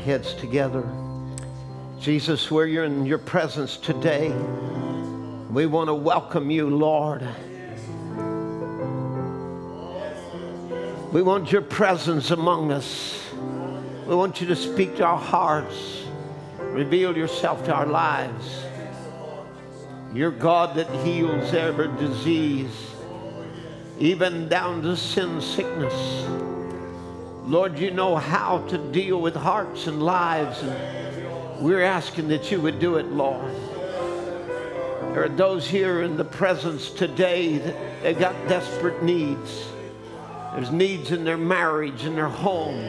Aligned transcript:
heads 0.00 0.34
together. 0.34 0.82
Jesus, 2.00 2.50
we're 2.50 2.84
in 2.84 3.04
your 3.04 3.18
presence 3.18 3.76
today. 3.76 4.30
We 5.50 5.66
want 5.66 5.88
to 5.88 5.94
welcome 5.94 6.50
you, 6.50 6.70
Lord. 6.70 7.26
We 11.12 11.22
want 11.22 11.52
your 11.52 11.62
presence 11.62 12.30
among 12.30 12.72
us. 12.72 13.30
We 14.06 14.14
want 14.14 14.40
you 14.40 14.46
to 14.46 14.56
speak 14.56 14.96
to 14.96 15.04
our 15.04 15.18
hearts, 15.18 16.04
reveal 16.58 17.16
yourself 17.16 17.64
to 17.66 17.74
our 17.74 17.86
lives. 17.86 18.64
You're 20.14 20.30
God 20.30 20.76
that 20.76 20.90
heals 21.04 21.52
every 21.52 21.88
disease, 21.98 22.74
even 23.98 24.48
down 24.48 24.82
to 24.82 24.96
sin 24.96 25.40
sickness. 25.40 26.39
Lord, 27.50 27.80
you 27.80 27.90
know 27.90 28.14
how 28.14 28.58
to 28.68 28.78
deal 28.78 29.20
with 29.20 29.34
hearts 29.34 29.88
and 29.88 30.00
lives, 30.00 30.62
and 30.62 31.60
we're 31.60 31.82
asking 31.82 32.28
that 32.28 32.52
you 32.52 32.60
would 32.60 32.78
do 32.78 32.94
it, 32.94 33.06
Lord. 33.06 33.52
There 35.12 35.24
are 35.24 35.28
those 35.28 35.66
here 35.66 36.02
in 36.02 36.16
the 36.16 36.24
presence 36.24 36.90
today 36.90 37.58
that 37.58 38.02
they 38.04 38.14
got 38.14 38.36
desperate 38.46 39.02
needs. 39.02 39.66
There's 40.54 40.70
needs 40.70 41.10
in 41.10 41.24
their 41.24 41.36
marriage, 41.36 42.04
in 42.04 42.14
their 42.14 42.28
home. 42.28 42.84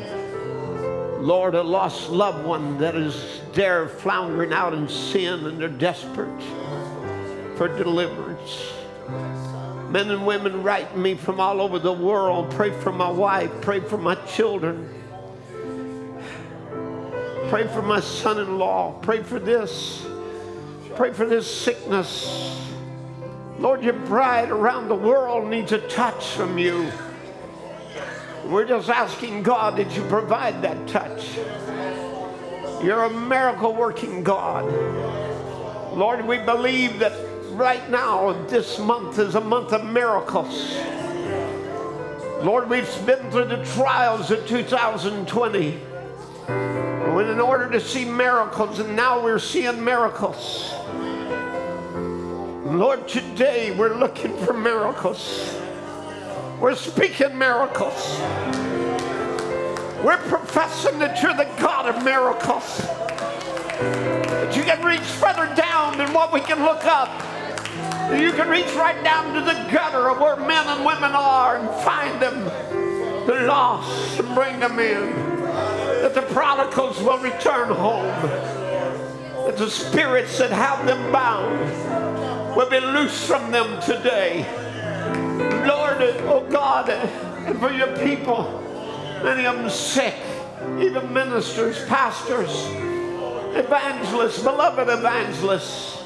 Lord, 1.26 1.56
a 1.56 1.64
lost 1.64 2.12
loved 2.12 2.46
one 2.46 2.78
that 2.78 2.94
is 2.96 3.42
there 3.54 3.88
floundering 3.88 4.54
out 4.54 4.76
in 4.76 4.88
sin 4.88 5.44
and 5.48 5.60
they're 5.60 5.70
desperate 5.70 6.44
for 7.58 7.68
deliverance. 7.68 8.74
Men 9.92 10.10
and 10.10 10.26
women 10.26 10.64
write 10.64 10.96
me 10.96 11.16
from 11.16 11.42
all 11.42 11.60
over 11.60 11.78
the 11.78 11.92
world. 11.92 12.50
Pray 12.52 12.72
for 12.72 12.94
my 12.94 13.10
wife. 13.10 13.52
Pray 13.60 13.82
for 13.82 13.98
my 13.98 14.16
children. 14.16 14.88
Pray 17.50 17.68
for 17.68 17.82
my 17.82 18.00
son 18.00 18.40
in 18.40 18.58
law. 18.58 18.94
Pray 19.02 19.22
for 19.22 19.38
this. 19.38 20.08
Pray 20.96 21.12
for 21.12 21.26
this 21.26 21.46
sickness. 21.46 22.58
Lord, 23.60 23.84
your 23.84 23.92
bride 23.92 24.50
around 24.50 24.88
the 24.88 24.96
world 24.96 25.50
needs 25.50 25.74
a 25.74 25.80
touch 25.90 26.26
from 26.28 26.58
you. 26.58 26.90
We're 28.46 28.66
just 28.66 28.90
asking 28.90 29.44
God 29.44 29.76
that 29.76 29.94
you 29.94 30.04
provide 30.04 30.62
that 30.62 30.88
touch. 30.88 31.36
You're 32.82 33.04
a 33.04 33.10
miracle 33.10 33.76
working 33.76 34.24
God. 34.24 34.64
Lord, 35.94 36.26
we 36.26 36.38
believe 36.38 36.98
that 37.00 37.12
right 37.62 37.92
now, 37.92 38.34
this 38.48 38.80
month 38.80 39.20
is 39.20 39.36
a 39.36 39.40
month 39.40 39.72
of 39.72 39.86
miracles. 39.86 40.76
Lord, 42.44 42.68
we've 42.68 43.06
been 43.06 43.30
through 43.30 43.46
the 43.46 43.64
trials 43.76 44.32
of 44.32 44.48
2020. 44.48 45.72
When 47.14 47.28
in 47.28 47.40
order 47.40 47.70
to 47.70 47.80
see 47.80 48.04
miracles, 48.04 48.80
and 48.80 48.96
now 48.96 49.24
we're 49.24 49.38
seeing 49.38 49.86
miracles. 49.86 50.74
Lord, 52.66 53.08
today 53.08 53.76
we're 53.78 53.94
looking 53.96 54.36
for 54.38 54.54
miracles. 54.54 55.56
We're 56.60 56.76
speaking 56.76 57.38
miracles. 57.38 58.20
We're 60.04 60.18
professing 60.18 60.98
that 60.98 61.22
you're 61.22 61.36
the 61.36 61.50
God 61.60 61.86
of 61.86 62.04
miracles. 62.04 62.78
That 62.80 64.58
you 64.58 64.64
can 64.64 64.84
reach 64.84 65.00
further 65.02 65.54
down 65.54 66.00
than 66.00 66.12
what 66.12 66.34
we 66.34 66.40
can 66.40 66.64
look 66.64 66.86
up. 66.86 67.31
You 68.20 68.34
can 68.34 68.50
reach 68.50 68.74
right 68.76 69.02
down 69.04 69.34
to 69.34 69.42
the 69.42 69.54
gutter 69.72 70.10
of 70.10 70.20
where 70.20 70.36
men 70.36 70.68
and 70.68 70.86
women 70.86 71.12
are 71.12 71.58
and 71.58 71.70
find 71.84 72.22
them, 72.22 72.44
the 73.26 73.46
lost, 73.46 74.20
and 74.20 74.36
bring 74.36 74.60
them 74.60 74.78
in. 74.80 75.16
That 76.02 76.14
the 76.14 76.22
prodigals 76.24 77.02
will 77.02 77.20
return 77.20 77.70
home. 77.70 78.06
That 79.46 79.56
the 79.58 79.70
spirits 79.70 80.38
that 80.40 80.52
have 80.52 80.86
them 80.86 81.12
bound 81.12 82.56
will 82.56 82.70
be 82.70 82.80
loosed 82.80 83.26
from 83.26 83.52
them 83.52 83.82
today. 83.82 84.46
Lord, 85.66 85.98
oh 86.28 86.46
God, 86.50 86.90
and 86.90 87.60
for 87.60 87.72
your 87.72 87.96
people, 87.98 88.44
many 89.24 89.46
of 89.46 89.56
them 89.56 89.70
sick, 89.70 90.16
even 90.80 91.14
ministers, 91.14 91.84
pastors, 91.86 92.66
evangelists, 93.56 94.44
beloved 94.44 94.90
evangelists, 94.90 96.01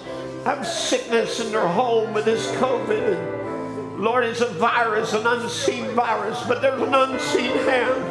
have 0.46 0.66
sickness 0.66 1.40
in 1.40 1.52
their 1.52 1.68
home 1.68 2.14
with 2.14 2.26
this 2.26 2.50
COVID. 2.54 4.00
Lord, 4.00 4.26
it's 4.26 4.42
a 4.42 4.48
virus, 4.48 5.14
an 5.14 5.28
unseen 5.28 5.88
virus, 5.96 6.42
but 6.48 6.62
there's 6.62 6.82
an 6.82 6.94
unseen 6.94 7.52
hand, 7.52 8.04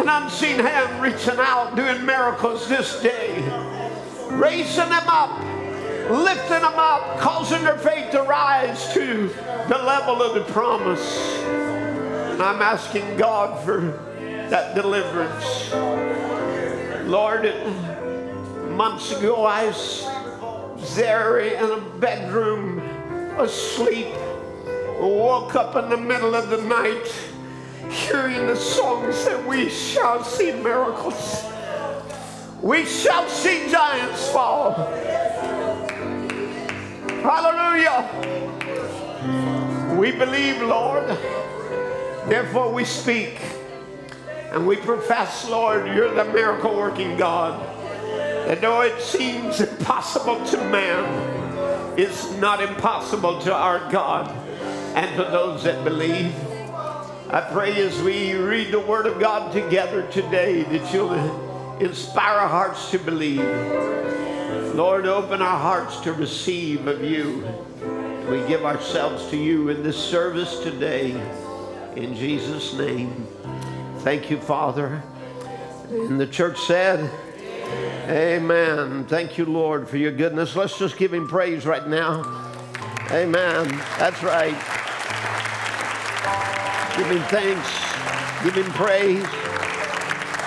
an 0.00 0.08
unseen 0.08 0.58
hand 0.58 1.02
reaching 1.02 1.38
out, 1.38 1.74
doing 1.76 2.06
miracles 2.06 2.68
this 2.68 3.02
day, 3.02 3.42
raising 4.30 4.88
them 4.88 5.08
up 5.08 5.38
lifting 6.10 6.60
them 6.60 6.74
up, 6.76 7.18
causing 7.18 7.62
their 7.62 7.78
faith 7.78 8.10
to 8.10 8.22
rise 8.22 8.92
to 8.92 9.28
the 9.68 9.78
level 9.78 10.22
of 10.22 10.34
the 10.34 10.42
promise. 10.52 11.38
And 11.44 12.42
I'm 12.42 12.60
asking 12.62 13.16
God 13.16 13.64
for 13.64 13.80
that 14.50 14.74
deliverance. 14.74 15.72
Lord, 17.08 17.44
months 18.70 19.12
ago 19.12 19.44
I 19.44 19.64
there 20.94 21.38
in 21.38 21.70
a 21.70 21.80
bedroom 21.98 22.80
asleep, 23.38 24.14
woke 25.00 25.54
up 25.54 25.76
in 25.76 25.88
the 25.90 25.96
middle 25.96 26.34
of 26.34 26.50
the 26.50 26.62
night 26.62 27.12
hearing 27.90 28.46
the 28.46 28.56
songs 28.56 29.24
that 29.24 29.44
we 29.46 29.68
shall 29.68 30.22
see 30.22 30.52
miracles. 30.52 31.44
We 32.62 32.84
shall 32.84 33.28
see 33.28 33.68
giants 33.70 34.28
fall. 34.30 34.72
Hallelujah. 37.22 38.08
We 39.96 40.12
believe, 40.12 40.62
Lord. 40.62 41.08
Therefore, 42.28 42.72
we 42.72 42.84
speak 42.84 43.40
and 44.52 44.66
we 44.66 44.76
profess, 44.76 45.48
Lord, 45.48 45.86
you're 45.86 46.12
the 46.12 46.24
miracle 46.24 46.76
working 46.76 47.16
God. 47.16 47.79
That 48.50 48.62
though 48.62 48.80
it 48.80 49.00
seems 49.00 49.60
impossible 49.60 50.44
to 50.46 50.56
man, 50.72 51.96
it's 51.96 52.32
not 52.38 52.60
impossible 52.60 53.40
to 53.42 53.54
our 53.54 53.88
God 53.92 54.28
and 54.96 55.16
to 55.16 55.22
those 55.22 55.62
that 55.62 55.84
believe. 55.84 56.34
I 57.32 57.48
pray 57.52 57.80
as 57.80 58.02
we 58.02 58.34
read 58.34 58.72
the 58.72 58.80
Word 58.80 59.06
of 59.06 59.20
God 59.20 59.52
together 59.52 60.02
today 60.10 60.64
that 60.64 60.92
you'll 60.92 61.78
inspire 61.78 62.38
our 62.38 62.48
hearts 62.48 62.90
to 62.90 62.98
believe. 62.98 63.38
Lord, 64.74 65.06
open 65.06 65.42
our 65.42 65.60
hearts 65.60 66.00
to 66.00 66.12
receive 66.12 66.88
of 66.88 67.04
you. 67.04 67.46
We 68.28 68.44
give 68.48 68.64
ourselves 68.64 69.30
to 69.30 69.36
you 69.36 69.68
in 69.68 69.84
this 69.84 69.96
service 69.96 70.58
today. 70.58 71.12
In 71.94 72.16
Jesus' 72.16 72.74
name. 72.74 73.28
Thank 73.98 74.28
you, 74.28 74.40
Father. 74.40 75.04
And 75.88 76.18
the 76.20 76.26
church 76.26 76.58
said, 76.58 77.08
Amen. 78.08 79.04
Thank 79.06 79.38
you, 79.38 79.44
Lord, 79.44 79.88
for 79.88 79.96
your 79.96 80.12
goodness. 80.12 80.56
Let's 80.56 80.78
just 80.78 80.96
give 80.96 81.14
him 81.14 81.28
praise 81.28 81.64
right 81.64 81.86
now. 81.86 82.22
Amen. 83.10 83.68
That's 83.98 84.22
right. 84.22 84.56
Give 86.96 87.06
him 87.06 87.22
thanks. 87.28 87.90
Give 88.44 88.54
him 88.54 88.72
praise. 88.72 89.24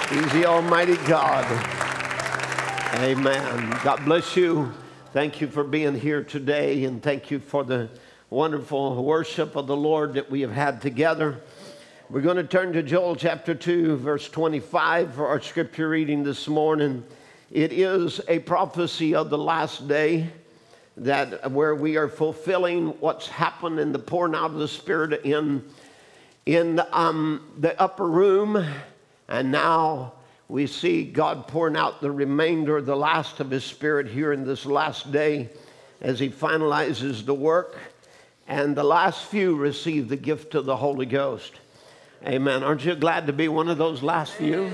He's 0.09 0.33
the 0.33 0.45
Almighty 0.45 0.97
God. 1.07 1.45
Amen. 2.95 3.79
God 3.83 4.03
bless 4.05 4.35
you. 4.35 4.71
Thank 5.13 5.41
you 5.41 5.47
for 5.47 5.63
being 5.63 5.95
here 5.95 6.23
today, 6.23 6.83
and 6.83 7.01
thank 7.01 7.31
you 7.31 7.39
for 7.39 7.63
the 7.63 7.89
wonderful 8.29 9.03
worship 9.03 9.55
of 9.55 9.67
the 9.67 9.75
Lord 9.75 10.15
that 10.15 10.29
we 10.29 10.41
have 10.41 10.51
had 10.51 10.81
together. 10.81 11.39
We're 12.09 12.19
going 12.19 12.35
to 12.35 12.44
turn 12.44 12.73
to 12.73 12.83
Joel 12.83 13.15
chapter 13.15 13.55
2, 13.55 13.95
verse 13.95 14.27
25 14.27 15.15
for 15.15 15.25
our 15.25 15.39
scripture 15.39 15.88
reading 15.88 16.21
this 16.21 16.50
morning. 16.50 17.05
It 17.50 17.71
is 17.71 18.19
a 18.27 18.39
prophecy 18.39 19.15
of 19.15 19.29
the 19.29 19.38
last 19.38 19.88
day 19.88 20.27
that 20.97 21.50
where 21.50 21.73
we 21.73 21.95
are 21.95 22.09
fulfilling 22.09 22.89
what's 23.00 23.29
happened 23.29 23.79
in 23.79 23.94
the 23.94 24.00
pouring 24.00 24.35
out 24.35 24.51
of 24.51 24.57
the 24.57 24.67
Spirit 24.67 25.21
in, 25.23 25.63
in 26.45 26.81
um, 26.91 27.50
the 27.57 27.81
upper 27.81 28.07
room, 28.07 28.63
and 29.29 29.49
now 29.49 30.11
we 30.49 30.67
see 30.67 31.06
God 31.06 31.47
pouring 31.47 31.77
out 31.77 32.01
the 32.01 32.11
remainder, 32.11 32.81
the 32.81 32.97
last 32.97 33.39
of 33.39 33.49
His 33.49 33.63
Spirit 33.63 34.07
here 34.07 34.33
in 34.33 34.45
this 34.45 34.65
last 34.65 35.09
day 35.13 35.49
as 36.01 36.19
He 36.19 36.29
finalizes 36.29 37.25
the 37.25 37.33
work. 37.33 37.77
And 38.45 38.75
the 38.75 38.83
last 38.83 39.23
few 39.23 39.56
receive 39.56 40.09
the 40.09 40.17
gift 40.17 40.53
of 40.53 40.65
the 40.65 40.75
Holy 40.75 41.06
Ghost. 41.06 41.61
Amen. 42.25 42.63
Aren't 42.63 42.85
you 42.85 42.95
glad 42.95 43.27
to 43.27 43.33
be 43.33 43.49
one 43.49 43.67
of 43.67 43.77
those 43.77 44.01
last 44.01 44.33
few? 44.33 44.71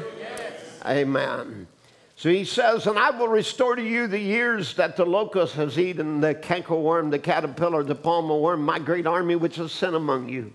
Amen. 0.86 1.68
So 2.16 2.30
he 2.30 2.44
says, 2.44 2.86
And 2.86 3.00
I 3.00 3.10
will 3.10 3.28
restore 3.28 3.76
to 3.76 3.82
you 3.82 4.06
the 4.06 4.20
years 4.20 4.76
that 4.76 4.96
the 4.96 5.06
locust 5.06 5.56
has 5.56 5.80
eaten, 5.80 6.22
the 6.22 6.36
cankerworm, 6.36 7.10
the 7.10 7.18
caterpillar, 7.18 7.82
the 7.84 7.96
palmer 7.96 8.38
worm, 8.38 8.64
my 8.64 8.78
great 8.78 9.08
army 9.08 9.36
which 9.36 9.58
is 9.58 9.72
sent 9.72 9.96
among 9.96 10.30
you. 10.30 10.54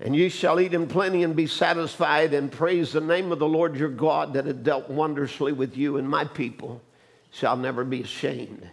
And 0.00 0.16
you 0.16 0.30
shall 0.30 0.58
eat 0.58 0.74
in 0.74 0.86
plenty 0.86 1.22
and 1.22 1.36
be 1.36 1.46
satisfied, 1.46 2.32
and 2.32 2.52
praise 2.52 2.92
the 2.92 3.00
name 3.00 3.30
of 3.32 3.38
the 3.38 3.48
Lord 3.48 3.76
your 3.76 3.88
God 3.88 4.34
that 4.34 4.46
had 4.46 4.62
dealt 4.62 4.88
wondrously 4.88 5.52
with 5.52 5.76
you, 5.76 5.96
and 5.96 6.08
my 6.08 6.24
people 6.24 6.82
shall 7.30 7.56
never 7.56 7.84
be 7.84 8.02
ashamed. 8.02 8.68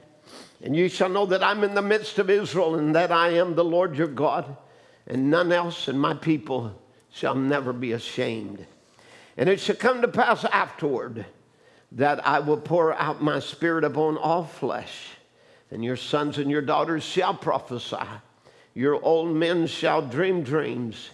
And 0.61 0.75
you 0.75 0.87
shall 0.87 1.09
know 1.09 1.25
that 1.25 1.43
I'm 1.43 1.63
in 1.63 1.75
the 1.75 1.81
midst 1.81 2.19
of 2.19 2.29
Israel, 2.29 2.75
and 2.75 2.95
that 2.95 3.11
I 3.11 3.29
am 3.29 3.55
the 3.55 3.65
Lord 3.65 3.97
your 3.97 4.07
God, 4.07 4.55
and 5.07 5.29
none 5.29 5.51
else, 5.51 5.87
and 5.87 5.99
my 5.99 6.13
people 6.13 6.79
shall 7.13 7.35
never 7.35 7.71
be 7.71 7.93
ashamed. 7.93 8.65
And 9.37 9.47
it 9.47 9.59
shall 9.59 9.75
come 9.75 10.01
to 10.01 10.07
pass 10.07 10.43
afterward 10.45 11.25
that 11.93 12.25
I 12.27 12.39
will 12.39 12.57
pour 12.57 12.93
out 12.93 13.21
my 13.21 13.39
spirit 13.39 13.83
upon 13.83 14.17
all 14.17 14.45
flesh, 14.45 15.11
and 15.71 15.83
your 15.83 15.95
sons 15.95 16.39
and 16.39 16.49
your 16.49 16.61
daughters 16.61 17.03
shall 17.03 17.35
prophesy. 17.35 17.97
Your 18.73 19.01
old 19.03 19.35
men 19.35 19.67
shall 19.67 20.01
dream 20.01 20.43
dreams, 20.43 21.11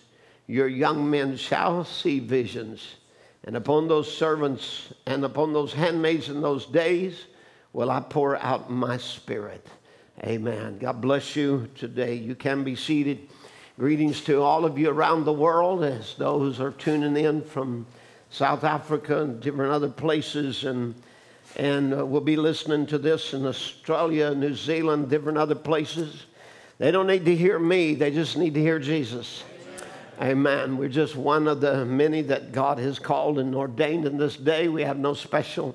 your 0.48 0.68
young 0.68 1.10
men 1.10 1.36
shall 1.36 1.84
see 1.84 2.20
visions. 2.20 2.96
And 3.44 3.56
upon 3.56 3.88
those 3.88 4.14
servants 4.14 4.94
and 5.06 5.24
upon 5.24 5.54
those 5.54 5.74
handmaids 5.74 6.30
in 6.30 6.42
those 6.42 6.66
days 6.66 7.26
will 7.74 7.92
I 7.92 8.00
pour 8.00 8.38
out 8.38 8.72
my 8.72 8.98
spirit. 8.98 9.66
Amen. 10.24 10.78
God 10.80 11.02
bless 11.02 11.36
you 11.36 11.70
today. 11.76 12.16
You 12.16 12.36
can 12.36 12.64
be 12.64 12.76
seated. 12.76 13.30
Greetings 13.80 14.20
to 14.26 14.42
all 14.42 14.66
of 14.66 14.78
you 14.78 14.90
around 14.90 15.24
the 15.24 15.32
world 15.32 15.86
as 15.86 16.14
those 16.16 16.60
are 16.60 16.72
tuning 16.72 17.16
in 17.16 17.42
from 17.42 17.86
South 18.30 18.66
Africa 18.66 19.22
and 19.22 19.40
different 19.40 19.72
other 19.72 19.88
places. 19.88 20.66
And, 20.66 20.94
and 21.56 21.94
uh, 21.94 22.06
we'll 22.06 22.20
be 22.20 22.36
listening 22.36 22.88
to 22.88 22.98
this 22.98 23.34
in 23.34 23.46
Australia, 23.46 24.36
New 24.36 24.54
Zealand, 24.54 25.10
different 25.10 25.38
other 25.38 25.56
places. 25.56 26.26
They 26.78 26.92
don't 26.92 27.08
need 27.08 27.24
to 27.24 27.34
hear 27.34 27.58
me, 27.58 27.96
they 27.96 28.12
just 28.12 28.36
need 28.36 28.54
to 28.56 28.60
hear 28.60 28.80
Jesus. 28.80 29.46
Amen. 30.22 30.76
We're 30.76 30.90
just 30.90 31.16
one 31.16 31.48
of 31.48 31.62
the 31.62 31.86
many 31.86 32.22
that 32.24 32.52
God 32.52 32.80
has 32.80 33.00
called 33.00 33.40
and 33.40 33.56
ordained 33.56 34.04
in 34.04 34.18
this 34.18 34.36
day. 34.36 34.68
We 34.68 34.82
have 34.84 35.00
no 35.00 35.14
special, 35.14 35.74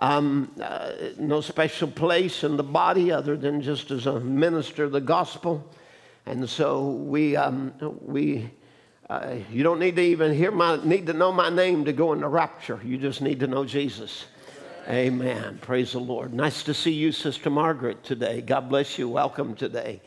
um, 0.00 0.50
uh, 0.60 0.90
no 1.20 1.40
special 1.40 1.86
place 1.86 2.42
in 2.42 2.56
the 2.56 2.64
body 2.64 3.12
other 3.12 3.36
than 3.36 3.62
just 3.62 3.92
as 3.92 4.06
a 4.06 4.18
minister 4.18 4.82
of 4.82 4.90
the 4.90 5.00
gospel. 5.00 5.64
And 6.28 6.46
so 6.46 6.90
we, 6.90 7.36
um, 7.36 7.72
we, 8.02 8.50
uh, 9.08 9.36
you 9.50 9.62
don't 9.62 9.78
need 9.78 9.96
to 9.96 10.02
even 10.02 10.34
hear 10.34 10.50
my, 10.50 10.76
need 10.84 11.06
to 11.06 11.14
know 11.14 11.32
my 11.32 11.48
name 11.48 11.86
to 11.86 11.92
go 11.94 12.12
in 12.12 12.20
the 12.20 12.28
rapture. 12.28 12.78
You 12.84 12.98
just 12.98 13.22
need 13.22 13.40
to 13.40 13.46
know 13.46 13.64
Jesus. 13.64 14.26
Amen. 14.90 15.58
Praise 15.62 15.92
the 15.92 16.00
Lord. 16.00 16.34
Nice 16.34 16.62
to 16.64 16.74
see 16.74 16.90
you, 16.90 17.12
Sister 17.12 17.48
Margaret, 17.48 18.04
today. 18.04 18.42
God 18.42 18.68
bless 18.68 18.98
you. 18.98 19.08
Welcome 19.08 19.54
today. 19.54 20.02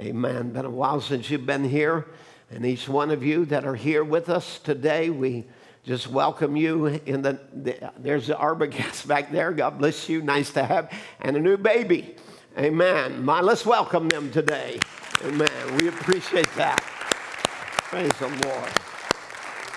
Amen. 0.00 0.52
Been 0.52 0.64
a 0.64 0.70
while 0.70 1.02
since 1.02 1.28
you've 1.28 1.44
been 1.44 1.68
here. 1.68 2.06
And 2.50 2.64
each 2.64 2.88
one 2.88 3.10
of 3.10 3.22
you 3.22 3.44
that 3.44 3.66
are 3.66 3.74
here 3.74 4.04
with 4.04 4.30
us 4.30 4.60
today, 4.60 5.10
we 5.10 5.44
just 5.84 6.08
welcome 6.08 6.56
you 6.56 6.86
in 6.86 7.20
the, 7.20 7.38
the 7.52 7.92
there's 7.98 8.28
the 8.28 8.34
Arbogast 8.36 9.06
back 9.06 9.30
there. 9.30 9.52
God 9.52 9.76
bless 9.76 10.08
you. 10.08 10.22
Nice 10.22 10.50
to 10.52 10.64
have. 10.64 10.90
And 11.20 11.36
a 11.36 11.40
new 11.40 11.58
baby. 11.58 12.16
Amen. 12.56 13.22
My, 13.22 13.42
let's 13.42 13.66
welcome 13.66 14.08
them 14.08 14.32
today. 14.32 14.80
Amen. 15.24 15.76
We 15.76 15.88
appreciate 15.88 16.48
that. 16.54 16.80
Praise 16.80 18.12
the 18.20 18.28
Lord. 18.46 18.70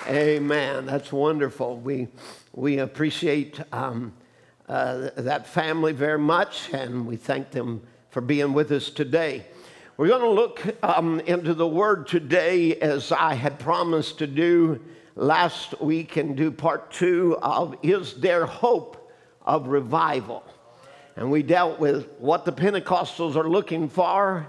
Amen. 0.06 0.86
That's 0.86 1.12
wonderful. 1.12 1.78
We, 1.78 2.06
we 2.52 2.78
appreciate 2.78 3.58
um, 3.72 4.12
uh, 4.68 5.10
that 5.16 5.48
family 5.48 5.92
very 5.92 6.20
much, 6.20 6.72
and 6.72 7.08
we 7.08 7.16
thank 7.16 7.50
them 7.50 7.82
for 8.10 8.20
being 8.20 8.52
with 8.52 8.70
us 8.70 8.88
today. 8.88 9.44
We're 9.96 10.06
going 10.06 10.20
to 10.20 10.30
look 10.30 10.62
um, 10.84 11.18
into 11.20 11.54
the 11.54 11.66
Word 11.66 12.06
today 12.06 12.76
as 12.76 13.10
I 13.10 13.34
had 13.34 13.58
promised 13.58 14.18
to 14.18 14.28
do 14.28 14.80
last 15.16 15.80
week 15.80 16.16
and 16.16 16.36
do 16.36 16.52
part 16.52 16.92
two 16.92 17.36
of 17.42 17.74
Is 17.82 18.14
There 18.14 18.46
Hope 18.46 19.12
of 19.44 19.66
Revival? 19.66 20.44
And 21.16 21.32
we 21.32 21.42
dealt 21.42 21.80
with 21.80 22.08
what 22.18 22.44
the 22.44 22.52
Pentecostals 22.52 23.34
are 23.34 23.48
looking 23.48 23.88
for. 23.88 24.46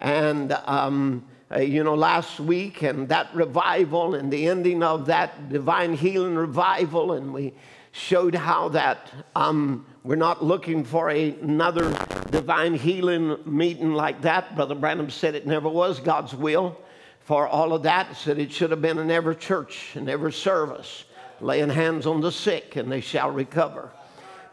And, 0.00 0.52
um, 0.64 1.24
uh, 1.50 1.60
you 1.60 1.82
know, 1.82 1.94
last 1.94 2.40
week 2.40 2.82
and 2.82 3.08
that 3.08 3.34
revival 3.34 4.14
and 4.14 4.32
the 4.32 4.48
ending 4.48 4.82
of 4.82 5.06
that 5.06 5.48
divine 5.48 5.94
healing 5.94 6.34
revival. 6.34 7.12
And 7.12 7.32
we 7.32 7.54
showed 7.92 8.34
how 8.34 8.68
that 8.70 9.10
um, 9.34 9.86
we're 10.04 10.16
not 10.16 10.44
looking 10.44 10.84
for 10.84 11.10
a, 11.10 11.30
another 11.40 11.90
divine 12.30 12.74
healing 12.74 13.38
meeting 13.44 13.92
like 13.92 14.22
that. 14.22 14.54
Brother 14.54 14.74
Branham 14.74 15.10
said 15.10 15.34
it 15.34 15.46
never 15.46 15.68
was 15.68 16.00
God's 16.00 16.34
will 16.34 16.78
for 17.20 17.48
all 17.48 17.72
of 17.72 17.82
that. 17.82 18.16
Said 18.16 18.38
it 18.38 18.52
should 18.52 18.70
have 18.70 18.82
been 18.82 18.98
in 18.98 19.10
every 19.10 19.36
church 19.36 19.96
and 19.96 20.08
every 20.08 20.32
service, 20.32 21.04
laying 21.40 21.70
hands 21.70 22.06
on 22.06 22.20
the 22.20 22.32
sick 22.32 22.76
and 22.76 22.90
they 22.90 23.00
shall 23.00 23.30
recover. 23.30 23.90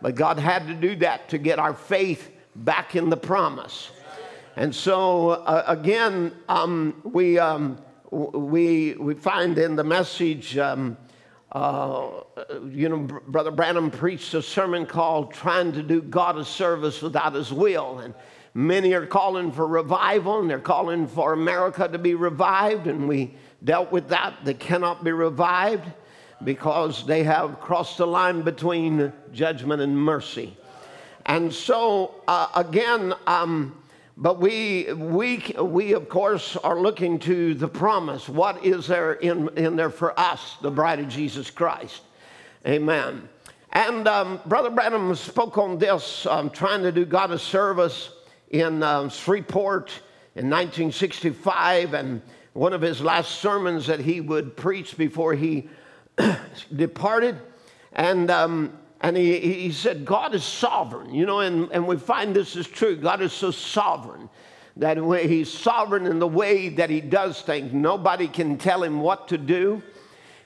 But 0.02 0.16
God 0.16 0.40
had 0.40 0.68
to 0.68 0.74
do 0.74 0.96
that 0.98 1.30
to 1.30 1.38
get 1.38 1.60
our 1.60 1.74
faith 1.74 2.32
back 2.56 2.96
in 2.96 3.10
the 3.10 3.18
promise. 3.18 3.90
And 4.56 4.74
so, 4.74 5.30
uh, 5.30 5.64
again, 5.68 6.34
um, 6.48 7.02
we, 7.04 7.38
um, 7.38 7.78
we, 8.12 8.94
we 8.94 9.14
find 9.14 9.58
in 9.58 9.76
the 9.76 9.84
message 9.84 10.58
um, 10.58 10.98
uh, 11.56 12.24
you 12.70 12.90
know, 12.90 12.98
Brother 12.98 13.50
Branham 13.50 13.90
preached 13.90 14.34
a 14.34 14.42
sermon 14.42 14.86
called 14.86 15.34
Trying 15.34 15.72
to 15.72 15.84
Do 15.84 16.02
God 16.02 16.38
a 16.38 16.44
Service 16.44 17.02
Without 17.02 17.34
His 17.34 17.54
Will. 17.54 18.00
And 18.00 18.14
many 18.54 18.94
are 18.94 19.06
calling 19.06 19.54
for 19.54 19.66
revival 19.66 20.42
and 20.42 20.50
they're 20.50 20.60
calling 20.60 21.08
for 21.08 21.32
America 21.32 21.88
to 21.88 21.98
be 21.98 22.14
revived. 22.14 22.88
And 22.88 23.08
we 23.08 23.36
dealt 23.64 23.90
with 23.90 24.10
that. 24.10 24.34
They 24.44 24.54
cannot 24.54 25.06
be 25.06 25.14
revived 25.14 25.90
because 26.44 27.06
they 27.06 27.24
have 27.24 27.62
crossed 27.62 28.00
the 28.00 28.08
line 28.08 28.42
between 28.42 29.14
judgment 29.32 29.82
and 29.82 29.98
mercy. 29.98 30.58
And 31.26 31.54
so, 31.54 32.16
uh, 32.28 32.50
again, 32.54 33.14
um, 33.28 33.82
but 34.18 34.40
we, 34.40 34.94
we, 34.94 35.44
we, 35.60 35.94
of 35.94 36.08
course, 36.08 36.56
are 36.58 36.80
looking 36.80 37.20
to 37.20 37.54
the 37.54 37.68
promise. 37.68 38.30
What 38.30 38.64
is 38.66 38.88
there 38.88 39.14
in, 39.14 39.50
in 39.58 39.76
there 39.76 39.90
for 39.90 40.18
us, 40.18 40.56
the 40.62 40.72
bride 40.72 41.00
of 41.00 41.10
Jesus 41.10 41.52
Christ? 41.52 42.02
Amen. 42.66 43.28
And 43.74 44.08
um, 44.08 44.40
Brother 44.46 44.70
Branham 44.70 45.14
spoke 45.16 45.58
on 45.58 45.78
this, 45.78 46.26
um, 46.28 46.50
trying 46.50 46.82
to 46.84 46.94
do 46.94 47.06
God 47.06 47.32
a 47.32 47.38
service 47.38 48.10
in 48.50 48.82
um, 48.84 49.10
Shreveport 49.10 49.92
in 50.36 50.50
1965. 50.50 51.94
And 51.94 52.22
one 52.54 52.72
of 52.72 52.82
his 52.82 53.02
last 53.02 53.42
sermons 53.42 53.86
that 53.88 54.00
he 54.00 54.22
would 54.22 54.56
preach 54.56 54.98
before 54.98 55.34
he 55.34 55.70
departed. 56.76 57.38
And 57.92 58.32
um, 58.32 58.78
and 59.06 59.16
he, 59.16 59.38
he 59.38 59.72
said, 59.72 60.04
God 60.04 60.34
is 60.34 60.44
sovereign, 60.44 61.14
you 61.14 61.28
know, 61.28 61.42
and, 61.42 61.70
and 61.72 61.86
we 61.86 61.96
find 61.96 62.36
this 62.36 62.56
is 62.56 62.66
true. 62.66 62.96
God 62.96 63.22
is 63.22 63.32
so 63.32 63.52
sovereign 63.52 64.28
that 64.78 64.98
he's 64.98 65.54
sovereign 65.54 66.08
in 66.08 66.18
the 66.18 66.28
way 66.28 66.70
that 66.70 66.90
he 66.90 67.02
does 67.02 67.44
things. 67.44 67.72
Nobody 67.72 68.28
can 68.28 68.58
tell 68.58 68.82
him 68.82 69.02
what 69.02 69.28
to 69.28 69.38
do. 69.38 69.84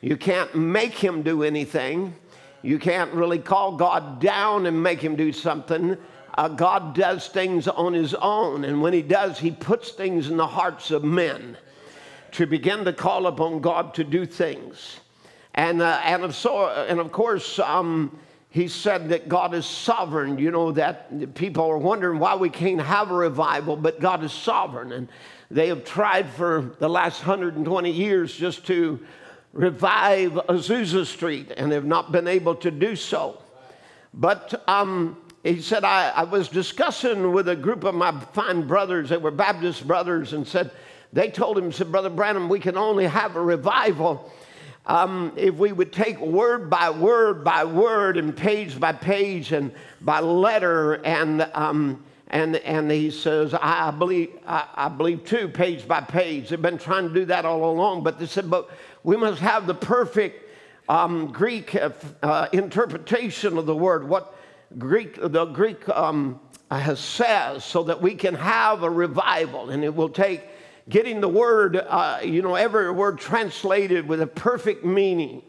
You 0.02 0.18
can't 0.18 0.54
make 0.56 0.92
him 0.92 1.22
do 1.22 1.44
anything. 1.44 2.14
You 2.62 2.80
can't 2.80 3.14
really 3.14 3.40
call 3.40 3.78
God 3.78 4.20
down 4.20 4.66
and 4.66 4.84
make 4.84 5.00
him 5.00 5.16
do 5.16 5.32
something. 5.32 5.96
Uh, 6.38 6.50
God 6.50 6.94
does 6.94 7.30
things 7.30 7.70
on 7.70 7.94
his 7.94 8.14
own. 8.14 8.66
And 8.66 8.82
when 8.82 8.92
he 8.92 9.02
does, 9.02 9.40
he 9.40 9.52
puts 9.52 9.92
things 9.92 10.30
in 10.30 10.36
the 10.36 10.48
hearts 10.48 10.92
of 10.92 11.06
men 11.06 11.56
to 12.34 12.46
begin 12.46 12.84
to 12.84 12.92
call 12.92 13.28
upon 13.28 13.62
God 13.62 13.94
to 13.94 14.04
do 14.04 14.26
things. 14.26 15.00
And, 15.56 15.82
uh, 15.82 16.02
and, 16.04 16.26
of, 16.26 16.36
so, 16.36 16.68
and 16.68 17.00
of 17.00 17.14
course, 17.14 17.58
um, 17.60 18.20
he 18.50 18.68
said 18.68 19.10
that 19.10 19.30
God 19.30 19.54
is 19.54 19.66
sovereign. 19.66 20.40
You 20.40 20.52
know, 20.52 20.72
that 20.72 21.36
people 21.36 21.66
are 21.66 21.78
wondering 21.78 22.20
why 22.20 22.36
we 22.36 22.50
can't 22.50 22.82
have 22.82 23.12
a 23.12 23.16
revival, 23.16 23.76
but 23.76 24.00
God 24.00 24.24
is 24.24 24.34
sovereign. 24.34 24.92
And 24.92 25.08
they 25.52 25.68
have 25.68 25.86
tried 25.86 26.30
for 26.30 26.76
the 26.80 26.90
last 26.90 27.20
120 27.20 27.92
years 27.92 28.36
just 28.36 28.66
to 28.68 29.00
revive 29.54 30.34
Azusa 30.34 31.06
Street 31.06 31.52
and 31.56 31.72
have 31.72 31.86
not 31.86 32.12
been 32.12 32.28
able 32.28 32.56
to 32.56 32.72
do 32.72 32.96
so. 32.96 33.42
But 34.14 34.64
um, 34.68 35.18
he 35.44 35.62
said, 35.62 35.84
I, 35.84 36.10
I 36.10 36.24
was 36.24 36.50
discussing 36.50 37.32
with 37.32 37.50
a 37.50 37.56
group 37.56 37.84
of 37.84 37.96
my 37.96 38.12
fine 38.34 38.68
brothers, 38.68 39.10
they 39.10 39.18
were 39.18 39.32
Baptist 39.32 39.88
brothers, 39.88 40.34
and 40.34 40.48
said, 40.48 40.72
they 41.14 41.30
told 41.30 41.58
him, 41.58 41.72
said, 41.72 41.92
Brother 41.92 42.10
Branham, 42.10 42.50
we 42.50 42.60
can 42.60 42.78
only 42.78 43.06
have 43.06 43.36
a 43.36 43.42
revival 43.42 44.32
um, 44.90 45.34
if 45.36 45.54
we 45.54 45.72
would 45.72 45.94
take 45.94 46.20
word 46.20 46.68
by 46.68 46.90
word 46.90 47.44
by 47.44 47.64
word 47.64 48.18
and 48.18 48.36
page 48.36 48.80
by 48.80 48.92
page 48.92 49.52
and 49.52 49.72
by 50.02 50.20
letter 50.20 50.96
and 51.06 51.48
um, 51.54 52.04
and 52.30 52.56
and 52.56 52.90
he 52.90 53.12
says 53.12 53.54
I 53.54 53.92
believe 53.92 54.32
I, 54.48 54.68
I, 54.74 54.90
believe 54.90 55.26
too 55.26 55.48
page 55.48 55.88
by 55.88 56.02
page. 56.02 56.50
They've 56.50 56.60
been 56.60 56.80
trying 56.80 57.08
to 57.08 57.14
do 57.14 57.26
that 57.26 57.46
all 57.46 57.70
along, 57.70 58.04
but 58.04 58.18
they 58.18 58.26
said 58.26 58.50
but 58.50 58.72
we 59.04 59.16
must 59.16 59.40
have 59.42 59.68
the 59.68 59.76
perfect 59.76 60.50
um, 60.90 61.32
Greek 61.32 61.76
uh, 61.76 61.92
uh 62.24 62.48
interpretation 62.52 63.60
of 63.60 63.68
the 63.68 63.76
word. 63.76 64.10
What 64.10 64.36
Greek 64.80 65.20
the 65.22 65.46
Greek 65.46 65.88
um, 65.90 66.40
has 66.72 67.00
says 67.00 67.64
so 67.64 67.84
that 67.84 68.02
we 68.02 68.16
can 68.16 68.34
have 68.34 68.82
a 68.82 68.90
revival, 68.90 69.70
and 69.70 69.84
it 69.84 69.94
will 69.94 70.10
take 70.10 70.42
getting 70.90 71.22
the 71.22 71.30
word, 71.30 71.78
uh, 71.78 72.20
you 72.24 72.42
know, 72.42 72.56
every 72.56 72.92
word 72.92 73.20
translated 73.20 74.08
with 74.08 74.22
a 74.22 74.28
perfect 74.28 74.84
meaning. 74.84 75.44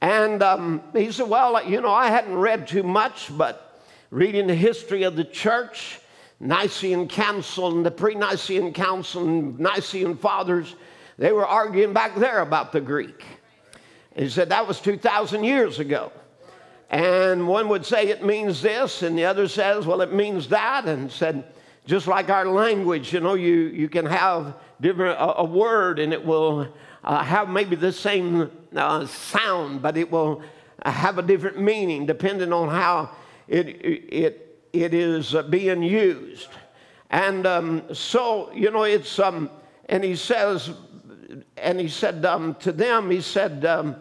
And 0.00 0.42
um, 0.42 0.82
he 0.92 1.12
said, 1.12 1.28
Well, 1.28 1.64
you 1.64 1.80
know, 1.80 1.92
I 1.92 2.08
hadn't 2.08 2.36
read 2.36 2.66
too 2.66 2.82
much, 2.82 3.36
but 3.36 3.80
reading 4.10 4.46
the 4.46 4.54
history 4.54 5.02
of 5.02 5.16
the 5.16 5.24
church, 5.24 6.00
Nicene 6.40 7.08
Council 7.08 7.76
and 7.76 7.84
the 7.84 7.90
pre 7.90 8.14
Nicene 8.14 8.72
Council 8.72 9.26
and 9.26 9.58
Nicene 9.58 10.16
Fathers, 10.16 10.74
they 11.18 11.32
were 11.32 11.46
arguing 11.46 11.92
back 11.92 12.16
there 12.16 12.40
about 12.40 12.72
the 12.72 12.80
Greek. 12.80 13.24
He 14.16 14.28
said 14.28 14.48
that 14.50 14.66
was 14.66 14.80
2,000 14.80 15.44
years 15.44 15.78
ago. 15.78 16.12
And 16.90 17.48
one 17.48 17.68
would 17.68 17.86
say 17.86 18.08
it 18.08 18.22
means 18.22 18.60
this, 18.60 19.02
and 19.02 19.16
the 19.16 19.24
other 19.24 19.48
says, 19.48 19.86
well, 19.86 20.02
it 20.02 20.12
means 20.12 20.48
that. 20.48 20.84
And 20.84 21.10
said, 21.10 21.44
just 21.86 22.06
like 22.06 22.30
our 22.30 22.46
language, 22.46 23.12
you 23.12 23.20
know, 23.20 23.34
you, 23.34 23.54
you 23.54 23.88
can 23.88 24.06
have 24.06 24.54
different, 24.80 25.18
a, 25.18 25.38
a 25.38 25.44
word 25.44 25.98
and 25.98 26.12
it 26.12 26.24
will 26.24 26.68
uh, 27.02 27.22
have 27.24 27.48
maybe 27.48 27.74
the 27.74 27.92
same 27.92 28.50
uh, 28.76 29.06
sound, 29.06 29.82
but 29.82 29.96
it 29.96 30.10
will 30.10 30.42
have 30.84 31.18
a 31.18 31.22
different 31.22 31.60
meaning 31.60 32.06
depending 32.06 32.52
on 32.52 32.68
how 32.68 33.10
it, 33.48 33.66
it, 33.68 34.60
it 34.72 34.94
is 34.94 35.34
uh, 35.34 35.42
being 35.42 35.82
used. 35.82 36.48
And 37.10 37.46
um, 37.46 37.82
so, 37.92 38.52
you 38.52 38.70
know, 38.70 38.84
it's, 38.84 39.18
um, 39.18 39.50
and 39.88 40.04
he 40.04 40.16
says, 40.16 40.70
and 41.56 41.80
he 41.80 41.88
said 41.88 42.24
um, 42.24 42.54
to 42.56 42.72
them, 42.72 43.10
he 43.10 43.20
said, 43.20 43.64
um, 43.64 43.96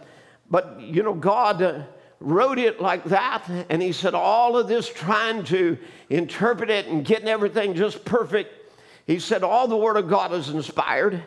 but, 0.49 0.79
you 0.79 1.01
know, 1.01 1.13
God 1.13 1.61
uh, 1.61 1.83
wrote 2.21 2.59
it 2.59 2.79
like 2.79 3.03
that. 3.05 3.49
And 3.69 3.81
he 3.81 3.91
said, 3.91 4.13
all 4.13 4.57
of 4.57 4.67
this 4.67 4.87
trying 4.87 5.43
to 5.45 5.77
interpret 6.09 6.69
it 6.69 6.87
and 6.87 7.03
getting 7.03 7.27
everything 7.27 7.73
just 7.73 8.05
perfect. 8.05 8.73
He 9.07 9.19
said, 9.19 9.43
all 9.43 9.67
the 9.67 9.75
Word 9.75 9.97
of 9.97 10.07
God 10.07 10.31
is 10.31 10.49
inspired. 10.49 11.21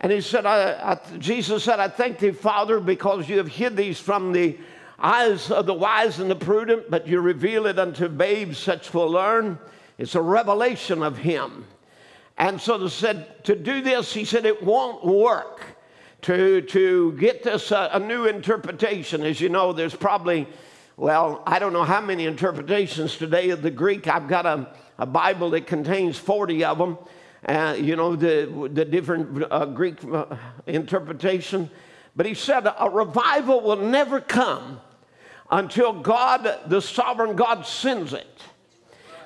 And 0.00 0.10
he 0.10 0.20
said, 0.20 0.46
I, 0.46 0.92
I, 0.92 1.16
Jesus 1.18 1.62
said, 1.62 1.78
I 1.78 1.88
thank 1.88 2.18
thee, 2.18 2.32
Father, 2.32 2.80
because 2.80 3.28
you 3.28 3.36
have 3.36 3.46
hid 3.46 3.76
these 3.76 4.00
from 4.00 4.32
the 4.32 4.58
eyes 4.98 5.50
of 5.50 5.66
the 5.66 5.74
wise 5.74 6.18
and 6.18 6.30
the 6.30 6.34
prudent, 6.34 6.90
but 6.90 7.06
you 7.06 7.20
reveal 7.20 7.66
it 7.66 7.78
unto 7.78 8.08
babes, 8.08 8.58
such 8.58 8.92
will 8.94 9.10
learn. 9.10 9.58
It's 9.98 10.14
a 10.14 10.22
revelation 10.22 11.02
of 11.02 11.18
him. 11.18 11.66
And 12.38 12.60
so 12.60 12.78
they 12.78 12.88
said, 12.88 13.44
to 13.44 13.54
do 13.54 13.82
this, 13.82 14.12
he 14.12 14.24
said, 14.24 14.46
it 14.46 14.62
won't 14.62 15.04
work 15.04 15.62
to, 16.22 16.62
to 16.62 17.12
get 17.12 17.42
this 17.42 17.72
uh, 17.72 17.90
a 17.92 17.98
new 17.98 18.26
interpretation. 18.26 19.22
As 19.22 19.40
you 19.40 19.48
know, 19.48 19.72
there's 19.72 19.94
probably, 19.94 20.48
well, 20.96 21.42
I 21.46 21.58
don't 21.58 21.72
know 21.72 21.84
how 21.84 22.00
many 22.00 22.26
interpretations 22.26 23.16
today 23.16 23.50
of 23.50 23.62
the 23.62 23.70
Greek. 23.70 24.06
I've 24.06 24.28
got 24.28 24.46
a, 24.46 24.68
a 24.98 25.06
Bible 25.06 25.50
that 25.50 25.66
contains 25.66 26.16
40 26.18 26.64
of 26.64 26.78
them. 26.78 26.98
Uh, 27.44 27.76
you 27.76 27.96
know, 27.96 28.14
the, 28.14 28.68
the 28.72 28.84
different 28.84 29.44
uh, 29.50 29.66
Greek 29.66 29.96
uh, 30.04 30.26
interpretation. 30.66 31.68
But 32.14 32.26
he 32.26 32.34
said 32.34 32.66
a 32.66 32.88
revival 32.88 33.60
will 33.60 33.76
never 33.76 34.20
come 34.20 34.80
until 35.50 35.92
God, 35.92 36.60
the 36.66 36.80
sovereign 36.80 37.34
God, 37.34 37.66
sends 37.66 38.12
it. 38.12 38.28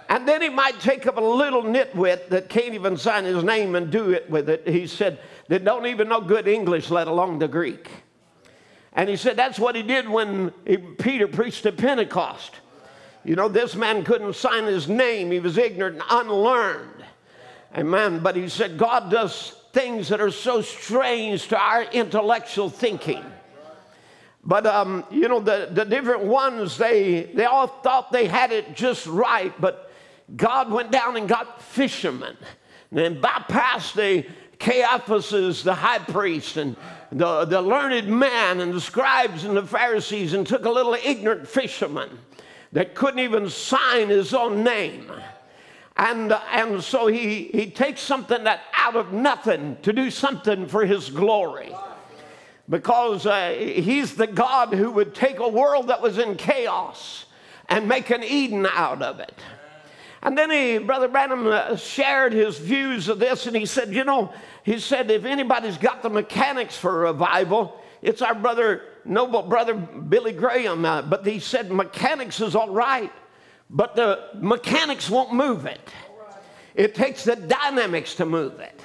And 0.09 0.27
then 0.27 0.41
he 0.41 0.49
might 0.49 0.81
take 0.81 1.07
up 1.07 1.17
a 1.19 1.21
little 1.21 1.63
nitwit 1.63 2.29
that 2.29 2.49
can't 2.49 2.75
even 2.75 2.97
sign 2.97 3.25
his 3.25 3.43
name 3.43 3.75
and 3.75 3.91
do 3.91 4.11
it 4.11 4.31
with 4.31 4.49
it. 4.49 4.67
He 4.67 4.87
said, 4.87 5.19
that 5.49 5.65
don't 5.65 5.87
even 5.87 6.09
know 6.09 6.21
good 6.21 6.49
English, 6.49 6.91
let 6.91 7.09
alone 7.09 7.39
the 7.39 7.49
Greek. 7.49 7.89
And 8.93 9.09
he 9.09 9.17
said 9.17 9.37
that's 9.37 9.59
what 9.59 9.77
he 9.77 9.83
did 9.83 10.09
when 10.09 10.53
he, 10.67 10.79
Peter 10.79 11.29
preached 11.29 11.67
at 11.67 11.77
Pentecost. 11.77 12.55
You 13.25 13.37
know, 13.37 13.49
this 13.49 13.75
man 13.75 14.05
couldn't 14.05 14.35
sign 14.37 14.65
his 14.65 14.89
name, 14.89 15.31
he 15.31 15.41
was 15.41 15.59
ignorant 15.59 15.97
and 15.97 16.05
unlearned. 16.09 17.05
Amen. 17.77 18.21
But 18.21 18.37
he 18.37 18.49
said 18.49 18.79
God 18.79 19.11
does 19.11 19.55
things 19.73 20.09
that 20.09 20.21
are 20.21 20.31
so 20.31 20.63
strange 20.63 21.49
to 21.49 21.59
our 21.59 21.83
intellectual 21.83 22.71
thinking. 22.71 23.25
But 24.43 24.65
um, 24.65 25.05
you 25.11 25.29
know, 25.29 25.41
the, 25.41 25.69
the 25.73 25.85
different 25.85 26.23
ones, 26.23 26.79
they 26.79 27.25
they 27.35 27.45
all 27.45 27.67
thought 27.67 28.13
they 28.13 28.27
had 28.27 28.53
it 28.53 28.75
just 28.75 29.07
right, 29.07 29.53
but 29.61 29.93
God 30.35 30.71
went 30.71 30.91
down 30.91 31.17
and 31.17 31.29
got 31.29 31.61
fishermen 31.61 32.37
and 32.93 33.23
bypassed 33.23 33.95
the 33.95 34.25
Caiaphas 34.59 35.33
is 35.33 35.63
the 35.63 35.75
high 35.75 35.99
priest 35.99 36.57
and 36.57 36.77
the, 37.13 37.45
the 37.45 37.61
learned 37.61 38.09
man 38.09 38.61
and 38.61 38.73
the 38.73 38.81
scribes 38.81 39.45
and 39.45 39.57
the 39.57 39.67
Pharisees 39.67 40.33
and 40.33 40.47
took 40.47 40.65
a 40.65 40.71
little 40.71 40.95
ignorant 40.95 41.47
fisherman 41.47 42.11
that 42.73 42.95
couldn't 42.95 43.21
even 43.21 43.49
sign 43.49 44.09
his 44.09 44.35
own 44.35 44.65
name. 44.65 45.11
And, 45.97 46.33
and 46.53 46.83
so 46.83 47.07
he, 47.07 47.45
he 47.45 47.71
takes 47.71 48.01
something 48.01 48.45
that 48.45 48.61
out 48.75 48.97
of 48.97 49.13
nothing 49.13 49.79
to 49.83 49.93
do 49.93 50.11
something 50.11 50.67
for 50.67 50.85
his 50.85 51.09
glory. 51.11 51.73
Because 52.69 53.25
uh, 53.25 53.55
he's 53.57 54.15
the 54.15 54.27
God 54.27 54.75
who 54.75 54.91
would 54.91 55.15
take 55.15 55.39
a 55.39 55.49
world 55.49 55.89
that 55.89 56.03
was 56.03 56.19
in 56.19 56.37
chaos 56.37 57.27
and 57.69 57.89
make 57.89 58.11
an 58.11 58.25
Eden 58.25 58.67
out 58.71 59.01
of 59.03 59.21
it. 59.21 59.39
And 60.27 60.37
then 60.37 60.51
he, 60.51 60.79
Brother 60.79 61.07
Branham 61.07 61.47
uh, 61.47 61.77
shared 61.77 62.33
his 62.33 62.59
views 62.59 63.07
of 63.09 63.21
this, 63.21 63.47
and 63.47 63.55
he 63.55 63.65
said, 63.65 63.95
You 63.95 64.03
know, 64.03 64.33
he 64.65 64.81
said, 64.81 65.09
if 65.09 65.25
anybody's 65.25 65.79
got 65.79 66.03
the 66.03 66.11
mechanics 66.11 66.77
for 66.77 67.03
revival, 67.03 67.81
it's 68.03 68.21
our 68.23 68.35
brother, 68.35 68.83
noble 69.05 69.43
brother 69.43 69.75
Billy 69.75 70.33
Graham. 70.33 70.85
Uh, 70.85 71.03
but 71.03 71.25
he 71.25 71.39
said, 71.39 71.71
mechanics 71.71 72.41
is 72.41 72.57
all 72.57 72.71
right, 72.71 73.13
but 73.71 73.95
the 73.95 74.31
mechanics 74.35 75.09
won't 75.09 75.33
move 75.33 75.65
it. 75.65 75.81
It 76.75 76.97
takes 76.97 77.23
the 77.23 77.37
dynamics 77.37 78.17
to 78.17 78.27
move 78.27 78.59
it. 78.59 78.81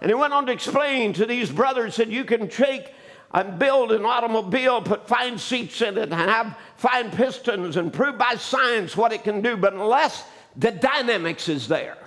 And 0.00 0.10
he 0.10 0.14
went 0.14 0.32
on 0.32 0.46
to 0.46 0.52
explain 0.52 1.12
to 1.12 1.26
these 1.26 1.50
brothers 1.50 1.96
that 1.96 2.08
you 2.08 2.24
can 2.24 2.48
take 2.48 2.94
and 3.34 3.58
build 3.58 3.92
an 3.92 4.06
automobile, 4.06 4.80
put 4.80 5.06
fine 5.06 5.36
seats 5.36 5.82
in 5.82 5.98
it, 5.98 6.04
and 6.04 6.14
have 6.14 6.56
fine 6.78 7.10
pistons, 7.10 7.76
and 7.76 7.92
prove 7.92 8.16
by 8.16 8.36
science 8.36 8.96
what 8.96 9.12
it 9.12 9.24
can 9.24 9.42
do, 9.42 9.58
but 9.58 9.74
unless 9.74 10.24
the 10.56 10.72
dynamics 10.72 11.48
is 11.48 11.68
there. 11.68 11.98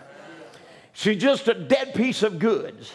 She's 0.94 1.22
just 1.22 1.48
a 1.48 1.54
dead 1.54 1.94
piece 1.94 2.24
of 2.24 2.40
goods. 2.40 2.92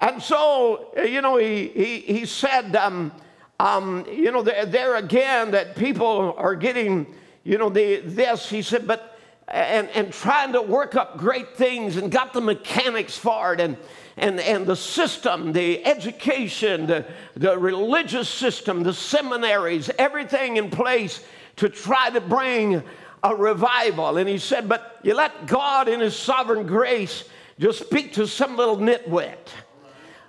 And 0.00 0.22
so, 0.22 0.92
you 1.02 1.22
know, 1.22 1.36
he, 1.36 1.68
he, 1.68 1.98
he 2.00 2.26
said, 2.26 2.76
um, 2.76 3.12
um, 3.60 4.04
you 4.10 4.32
know, 4.32 4.42
there, 4.42 4.66
there, 4.66 4.96
again, 4.96 5.52
that 5.52 5.76
people 5.76 6.34
are 6.36 6.56
getting, 6.56 7.14
you 7.44 7.56
know, 7.56 7.70
the, 7.70 8.00
this. 8.00 8.50
He 8.50 8.60
said, 8.60 8.86
but, 8.86 9.18
and, 9.48 9.88
and 9.90 10.12
trying 10.12 10.52
to 10.52 10.60
work 10.60 10.96
up 10.96 11.16
great 11.16 11.56
things 11.56 11.96
and 11.96 12.10
got 12.10 12.32
the 12.32 12.40
mechanics 12.40 13.16
for 13.16 13.54
it 13.54 13.60
and, 13.60 13.76
and, 14.16 14.40
and 14.40 14.66
the 14.66 14.76
system, 14.76 15.52
the 15.52 15.84
education, 15.86 16.86
the, 16.86 17.06
the 17.36 17.56
religious 17.56 18.28
system, 18.28 18.82
the 18.82 18.92
seminaries, 18.92 19.88
everything 19.98 20.56
in 20.56 20.68
place 20.68 21.24
to 21.56 21.68
try 21.68 22.10
to 22.10 22.20
bring 22.20 22.82
a 23.24 23.34
revival. 23.34 24.18
And 24.18 24.28
he 24.28 24.38
said, 24.38 24.68
But 24.68 25.00
you 25.02 25.14
let 25.14 25.46
God 25.46 25.88
in 25.88 25.98
His 25.98 26.14
sovereign 26.14 26.66
grace 26.66 27.24
just 27.58 27.80
speak 27.80 28.12
to 28.12 28.26
some 28.26 28.56
little 28.56 28.76
nitwit, 28.76 29.38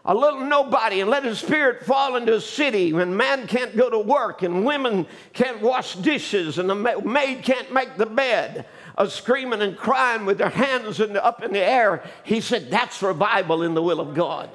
a 0.06 0.16
little 0.16 0.40
nobody, 0.40 1.02
and 1.02 1.10
let 1.10 1.25
His 1.25 1.40
Spirit 1.40 1.86
fall 1.86 2.16
into 2.16 2.36
a 2.36 2.42
city 2.42 2.94
when 2.94 3.16
man 3.16 3.48
can't 3.48 3.75
go 3.75 3.90
to 3.90 4.00
work 4.00 4.44
and 4.44 4.66
women 4.66 5.06
can't 5.34 5.62
wash 5.62 5.96
dishes 5.96 6.58
and 6.58 6.70
the 6.70 7.02
maid 7.04 7.44
can't 7.44 7.72
make 7.72 7.98
the 7.98 8.06
bed. 8.06 8.66
Uh, 8.98 9.06
screaming 9.06 9.62
and 9.62 9.75
crying 9.75 10.25
with 10.25 10.38
their 10.38 10.50
hands 10.50 11.02
in 11.02 11.12
the, 11.12 11.24
up 11.24 11.44
in 11.44 11.52
the 11.52 11.60
air. 11.60 12.02
He 12.24 12.40
said, 12.40 12.72
That's 12.72 13.04
revival 13.04 13.62
in 13.64 13.74
the 13.74 13.84
will 13.84 14.00
of 14.00 14.14
God. 14.14 14.50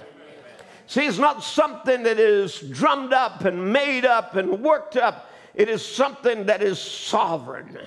See, 0.87 1.07
it's 1.07 1.19
not 1.19 1.45
something 1.45 2.05
that 2.05 2.19
is 2.19 2.59
drummed 2.59 3.13
up 3.13 3.45
and 3.45 3.71
made 3.71 4.07
up 4.07 4.37
and 4.37 4.63
worked 4.63 4.97
up, 4.97 5.31
it 5.55 5.69
is 5.69 5.85
something 5.85 6.47
that 6.47 6.63
is 6.63 6.81
sovereign. 6.81 7.79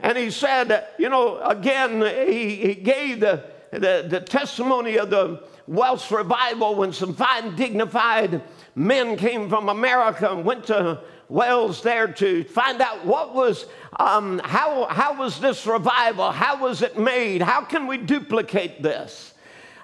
And 0.00 0.18
he 0.18 0.30
said, 0.30 0.86
you 0.98 1.08
know, 1.08 1.40
again, 1.40 2.00
he, 2.28 2.56
he 2.56 2.74
gave 2.74 3.20
the, 3.20 3.44
the, 3.70 4.06
the 4.08 4.20
testimony 4.20 4.98
of 4.98 5.10
the 5.10 5.42
Welsh 5.66 6.10
revival 6.10 6.74
when 6.74 6.92
some 6.92 7.14
fine, 7.14 7.56
dignified 7.56 8.42
men 8.74 9.16
came 9.16 9.48
from 9.48 9.68
America 9.68 10.30
and 10.30 10.44
went 10.44 10.66
to 10.66 11.00
Wales 11.28 11.82
there 11.82 12.08
to 12.08 12.44
find 12.44 12.80
out 12.80 13.04
what 13.04 13.34
was, 13.34 13.66
um, 13.98 14.40
how, 14.44 14.84
how 14.86 15.18
was 15.18 15.40
this 15.40 15.66
revival? 15.66 16.30
How 16.30 16.60
was 16.60 16.82
it 16.82 16.98
made? 16.98 17.40
How 17.40 17.62
can 17.62 17.86
we 17.86 17.96
duplicate 17.96 18.82
this? 18.82 19.33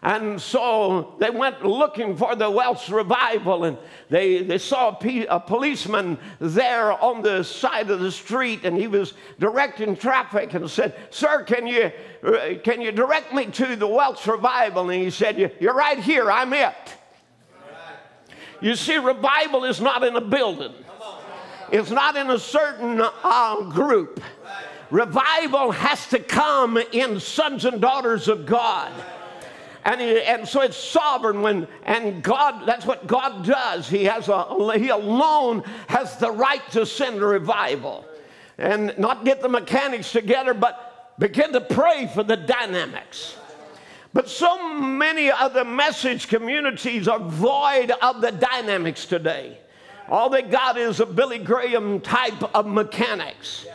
And 0.03 0.41
so 0.41 1.15
they 1.19 1.29
went 1.29 1.63
looking 1.63 2.17
for 2.17 2.35
the 2.35 2.51
Welsh 2.51 2.89
revival, 2.89 3.65
and 3.65 3.77
they, 4.09 4.43
they 4.43 4.57
saw 4.57 4.97
a, 4.99 5.41
policeman 5.41 6.17
there 6.39 6.93
on 6.93 7.21
the 7.21 7.43
side 7.43 7.91
of 7.91 8.01
the 8.01 8.11
street, 8.11 8.65
and 8.65 8.79
he 8.79 8.87
was 8.87 9.13
directing 9.39 9.95
traffic 9.95 10.55
and 10.55 10.71
said, 10.71 10.95
Sir, 11.11 11.43
can 11.45 11.67
you, 11.67 11.93
uh, 12.25 12.55
can 12.65 12.81
you 12.81 12.93
direct 12.93 13.35
me 13.35 13.47
to 13.47 13.77
the 13.77 13.87
Welsh 13.87 14.27
revival? 14.27 14.89
And 14.89 15.03
he 15.03 15.11
said, 15.11 15.39
You're 15.61 15.75
right 15.75 15.99
here, 15.99 16.31
I'm 16.31 16.55
it. 16.55 16.75
You 18.63 18.77
see, 18.77 18.97
revival 18.97 19.65
is 19.65 19.83
not 19.83 20.03
in 20.03 20.17
a 20.17 20.21
building, 20.21 20.73
it's 21.71 21.91
not 21.91 22.17
in 22.17 22.31
a 22.31 22.39
certain 22.39 23.03
uh, 23.23 23.63
group. 23.69 24.23
Revival 24.91 25.71
has 25.71 26.09
to 26.09 26.19
come 26.19 26.77
in 26.77 27.21
sons 27.21 27.65
and 27.65 27.81
daughters 27.81 28.27
of 28.27 28.45
God. 28.45 28.91
And, 29.85 30.01
he, 30.01 30.21
and 30.23 30.47
so 30.47 30.61
it's 30.61 30.77
sovereign 30.77 31.43
when, 31.43 31.67
and 31.85 32.23
God, 32.23 32.67
that's 32.67 32.85
what 32.85 33.07
God 33.07 33.45
does. 33.45 33.89
He 33.89 34.05
has 34.05 34.29
a, 34.29 34.79
he 34.79 34.89
alone 34.89 35.63
has 35.89 36.17
the 36.19 36.31
right 36.31 36.63
to 36.73 36.85
send 36.85 37.23
a 37.23 37.27
revival. 37.27 38.05
And 38.59 38.93
not 38.99 39.25
get 39.25 39.41
the 39.41 39.49
mechanics 39.49 40.13
together, 40.13 40.53
but 40.53 41.15
begin 41.19 41.53
to 41.55 41.61
pray 41.61 42.11
for 42.13 42.23
the 42.23 42.37
dynamics. 42.37 43.37
But 44.13 44.29
so 44.29 44.75
many 44.81 45.31
of 45.31 45.55
the 45.55 45.65
message 45.65 46.29
communities 46.29 47.09
are 47.09 47.21
void 47.21 47.93
of 48.03 48.21
the 48.21 48.33
dynamics 48.33 49.07
today. 49.07 49.59
All 50.09 50.29
they 50.29 50.43
got 50.43 50.77
is 50.77 50.99
a 50.99 51.07
Billy 51.07 51.39
Graham 51.39 52.01
type 52.01 52.55
of 52.55 52.67
mechanics. 52.67 53.67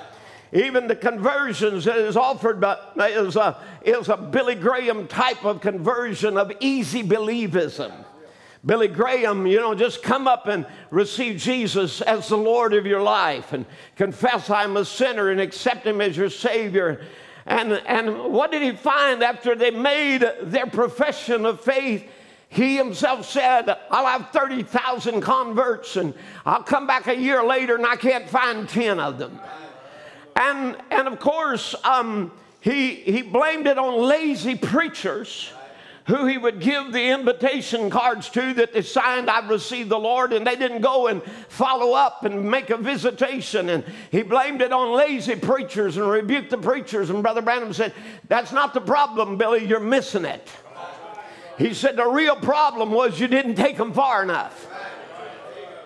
Even 0.56 0.88
the 0.88 0.96
conversions 0.96 1.84
that 1.84 1.98
is 1.98 2.16
offered 2.16 2.64
is 2.98 3.36
a, 3.36 3.58
is 3.84 4.08
a 4.08 4.16
Billy 4.16 4.56
Graham 4.56 5.06
type 5.06 5.44
of 5.44 5.60
conversion 5.60 6.38
of 6.38 6.50
easy 6.62 7.04
believism. 7.04 7.92
Billy 8.66 8.88
Graham, 8.88 9.46
you 9.46 9.60
know, 9.60 9.76
just 9.76 10.02
come 10.02 10.30
up 10.30 10.48
and 10.48 10.66
receive 10.92 11.42
Jesus 11.42 12.00
as 12.02 12.30
the 12.30 12.38
Lord 12.38 12.74
of 12.74 12.86
your 12.86 13.02
life 13.02 13.52
and 13.52 13.66
confess 13.98 14.50
I'm 14.50 14.78
a 14.78 14.86
sinner 14.86 15.30
and 15.30 15.42
accept 15.42 15.86
Him 15.86 16.00
as 16.00 16.16
your 16.16 16.30
Savior. 16.30 17.06
And, 17.46 17.74
and 17.74 18.32
what 18.32 18.52
did 18.52 18.64
he 18.64 18.72
find 18.72 19.22
after 19.22 19.56
they 19.56 19.72
made 19.72 20.24
their 20.42 20.68
profession 20.68 21.46
of 21.46 21.62
faith? 21.62 22.08
He 22.48 22.78
himself 22.78 23.30
said, 23.30 23.70
I'll 23.92 24.08
have 24.08 24.30
30,000 24.32 25.20
converts 25.20 25.98
and 25.98 26.14
I'll 26.46 26.64
come 26.64 26.88
back 26.88 27.08
a 27.08 27.16
year 27.16 27.44
later 27.44 27.76
and 27.76 27.86
I 27.86 27.98
can't 27.98 28.30
find 28.30 28.68
10 28.70 29.00
of 29.00 29.20
them. 29.20 29.40
And, 30.36 30.78
and 30.92 31.08
of 31.08 31.20
course, 31.20 31.76
um, 31.84 32.32
he, 32.60 32.96
he 32.96 33.22
blamed 33.22 33.68
it 33.68 33.78
on 33.78 34.02
lazy 34.02 34.56
preachers 34.56 35.52
who 36.08 36.28
he 36.28 36.38
would 36.38 36.60
give 36.60 36.92
the 36.92 37.10
invitation 37.10 37.90
cards 37.90 38.30
to 38.30 38.54
that 38.54 38.74
they 38.74 38.82
signed, 38.84 39.30
I've 39.30 39.50
received 39.50 39.90
the 39.90 39.98
Lord, 39.98 40.34
and 40.34 40.46
they 40.46 40.56
didn't 40.56 40.82
go 40.82 41.08
and 41.08 41.24
follow 41.50 41.94
up 41.94 42.26
and 42.26 42.50
make 42.50 42.70
a 42.70 42.78
visitation. 42.78 43.70
And 43.70 43.84
he 44.12 44.22
blamed 44.22 44.62
it 44.62 44.72
on 44.72 44.96
lazy 44.96 45.36
preachers 45.36 45.98
and 45.98 46.08
rebuked 46.08 46.52
the 46.52 46.60
preachers. 46.60 47.10
And 47.10 47.24
Brother 47.24 47.42
Branham 47.42 47.74
said, 47.74 47.94
That's 48.28 48.52
not 48.52 48.76
the 48.76 48.82
problem, 48.82 49.38
Billy, 49.38 49.66
you're 49.66 49.80
missing 49.80 50.26
it. 50.26 50.48
He 51.58 51.74
said, 51.74 51.96
The 51.96 52.08
real 52.08 52.36
problem 52.36 52.92
was 52.92 53.20
you 53.20 53.28
didn't 53.28 53.56
take 53.56 53.78
them 53.78 53.92
far 53.92 54.22
enough. 54.22 54.68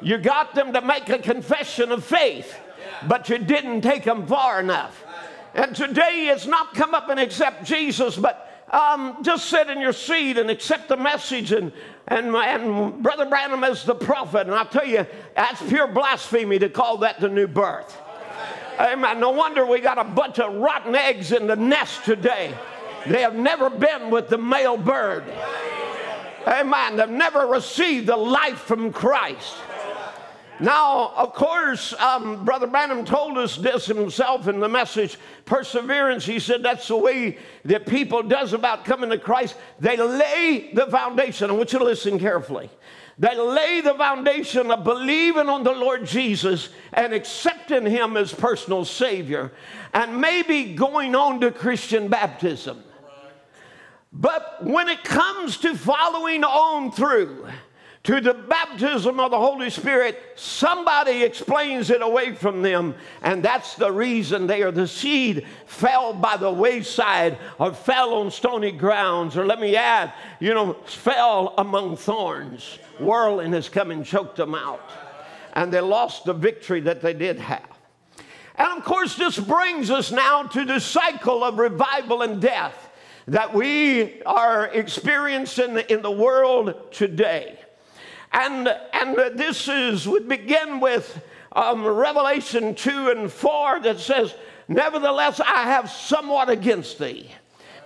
You 0.01 0.17
got 0.17 0.53
them 0.53 0.73
to 0.73 0.81
make 0.81 1.07
a 1.07 1.19
confession 1.19 1.93
of 1.93 2.03
faith 2.03 2.57
but 3.07 3.29
you 3.29 3.38
didn't 3.38 3.81
take 3.81 4.03
them 4.03 4.27
far 4.27 4.59
enough. 4.59 5.03
And 5.53 5.75
today 5.75 6.29
it's 6.31 6.45
not 6.45 6.73
come 6.73 6.93
up 6.93 7.09
and 7.09 7.19
accept 7.19 7.63
Jesus, 7.63 8.15
but 8.15 8.45
um, 8.71 9.23
just 9.23 9.45
sit 9.45 9.69
in 9.69 9.81
your 9.81 9.93
seat 9.93 10.38
and 10.38 10.49
accept 10.49 10.89
the 10.89 10.97
message 10.97 11.51
and, 11.51 11.71
and, 12.07 12.35
and 12.35 13.01
Brother 13.01 13.25
Branham 13.25 13.63
is 13.63 13.83
the 13.83 13.95
prophet. 13.95 14.41
And 14.41 14.51
I'll 14.51 14.65
tell 14.65 14.85
you, 14.85 15.05
that's 15.35 15.62
pure 15.63 15.88
blasphemy 15.88 16.59
to 16.59 16.69
call 16.69 16.97
that 16.97 17.19
the 17.19 17.29
new 17.29 17.47
birth. 17.47 17.97
Amen. 18.79 19.19
No 19.19 19.31
wonder 19.31 19.65
we 19.65 19.81
got 19.81 19.97
a 19.97 20.03
bunch 20.03 20.39
of 20.39 20.53
rotten 20.53 20.95
eggs 20.95 21.31
in 21.31 21.47
the 21.47 21.55
nest 21.55 22.05
today. 22.05 22.53
They 23.07 23.21
have 23.21 23.35
never 23.35 23.69
been 23.69 24.09
with 24.09 24.29
the 24.29 24.38
male 24.38 24.77
bird. 24.77 25.23
Amen. 26.47 26.95
They've 26.95 27.09
never 27.09 27.47
received 27.47 28.07
the 28.07 28.15
life 28.15 28.59
from 28.59 28.93
Christ. 28.93 29.55
Now, 30.60 31.13
of 31.15 31.34
course, 31.34 31.93
um, 31.93 32.43
Brother 32.43 32.67
Branham 32.67 33.06
told 33.06 33.38
us 33.38 33.56
this 33.56 33.86
himself 33.86 34.48
in 34.48 34.60
the 34.60 34.67
message, 34.67 35.17
Perseverance. 35.45 36.26
He 36.26 36.39
said 36.39 36.63
that's 36.63 36.88
the 36.89 36.98
way 36.98 37.38
that 37.63 37.86
people 37.86 38.24
does 38.24 38.52
about 38.52 38.84
coming 38.84 39.10
to 39.10 39.17
Christ. 39.17 39.56
They 39.80 39.95
lay 39.95 40.72
the 40.74 40.88
foundation. 40.88 41.50
I 41.50 41.54
want 41.54 41.72
you 41.72 41.80
to 41.80 41.86
listen 41.86 42.19
carefully. 42.19 42.69
They 43.17 43.38
lay 43.38 43.82
the 43.82 43.95
foundation 43.95 44.72
of 44.72 44.84
believing 44.84 45.50
on 45.50 45.63
the 45.63 45.74
Lord 45.74 46.06
Jesus 46.06 46.69
and 46.93 47.13
accepting 47.13 47.86
Him 47.86 48.15
as 48.15 48.34
personal 48.34 48.86
Savior, 48.86 49.52
and 49.93 50.19
maybe 50.19 50.74
going 50.74 51.15
on 51.15 51.41
to 51.41 51.52
Christian 51.52 52.08
baptism. 52.08 52.84
But 54.12 54.63
when 54.63 54.88
it 54.88 55.04
comes 55.04 55.58
to 55.58 55.76
following 55.76 56.43
on 56.43 56.91
through, 56.91 57.48
to 58.03 58.21
the 58.21 58.33
baptism 58.33 59.19
of 59.19 59.31
the 59.31 59.38
Holy 59.38 59.69
Spirit, 59.69 60.17
somebody 60.35 61.21
explains 61.23 61.89
it 61.89 62.01
away 62.01 62.33
from 62.33 62.62
them, 62.62 62.95
and 63.21 63.43
that's 63.43 63.75
the 63.75 63.91
reason 63.91 64.47
they 64.47 64.63
are 64.63 64.71
the 64.71 64.88
seed 64.88 65.45
fell 65.65 66.13
by 66.13 66.38
the 66.38 66.51
wayside 66.51 67.38
or 67.59 67.73
fell 67.73 68.13
on 68.13 68.31
stony 68.31 68.71
grounds, 68.71 69.35
or 69.35 69.45
let 69.45 69.59
me 69.59 69.75
add, 69.75 70.13
you 70.39 70.53
know, 70.53 70.73
fell 70.85 71.53
among 71.57 71.97
thorns. 71.97 72.79
Whirling 72.99 73.51
has 73.53 73.67
come 73.67 73.91
and 73.91 74.05
choked 74.05 74.38
them 74.38 74.55
out, 74.55 74.89
and 75.53 75.71
they 75.71 75.81
lost 75.81 76.23
the 76.23 76.33
victory 76.33 76.79
that 76.81 77.01
they 77.01 77.13
did 77.13 77.38
have. 77.39 77.67
And 78.55 78.77
of 78.77 78.83
course, 78.85 79.15
this 79.15 79.38
brings 79.38 79.89
us 79.91 80.12
now 80.12 80.43
to 80.43 80.65
the 80.65 80.79
cycle 80.79 81.43
of 81.43 81.59
revival 81.59 82.21
and 82.21 82.41
death 82.41 82.89
that 83.27 83.53
we 83.53 84.21
are 84.23 84.67
experiencing 84.67 85.77
in 85.89 86.01
the 86.01 86.12
world 86.12 86.91
today. 86.91 87.59
And, 88.31 88.67
and 88.93 89.15
this 89.37 89.67
is, 89.67 90.07
would 90.07 90.27
begin 90.27 90.79
with 90.79 91.21
um, 91.51 91.85
Revelation 91.85 92.75
2 92.75 93.09
and 93.09 93.31
4 93.31 93.81
that 93.81 93.99
says, 93.99 94.35
Nevertheless, 94.67 95.39
I 95.39 95.63
have 95.63 95.89
somewhat 95.89 96.49
against 96.49 96.99
thee, 96.99 97.31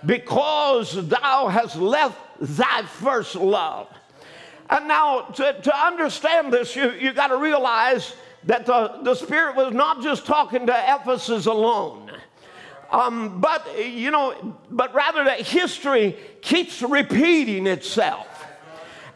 because 0.04 1.08
thou 1.08 1.48
hast 1.48 1.76
left 1.76 2.18
thy 2.38 2.82
first 2.82 3.36
love. 3.36 3.88
And 4.68 4.86
now, 4.86 5.22
to, 5.22 5.60
to 5.62 5.86
understand 5.86 6.52
this, 6.52 6.76
you, 6.76 6.90
you 6.92 7.14
got 7.14 7.28
to 7.28 7.38
realize 7.38 8.14
that 8.44 8.66
the, 8.66 8.98
the 9.02 9.14
Spirit 9.14 9.56
was 9.56 9.72
not 9.72 10.02
just 10.02 10.26
talking 10.26 10.66
to 10.66 10.94
Ephesus 10.94 11.46
alone. 11.46 12.10
Um, 12.90 13.40
but 13.40 13.66
you 13.88 14.10
know, 14.10 14.56
but 14.70 14.94
rather 14.94 15.24
that 15.24 15.40
history 15.40 16.16
keeps 16.42 16.82
repeating 16.82 17.66
itself. 17.66 18.33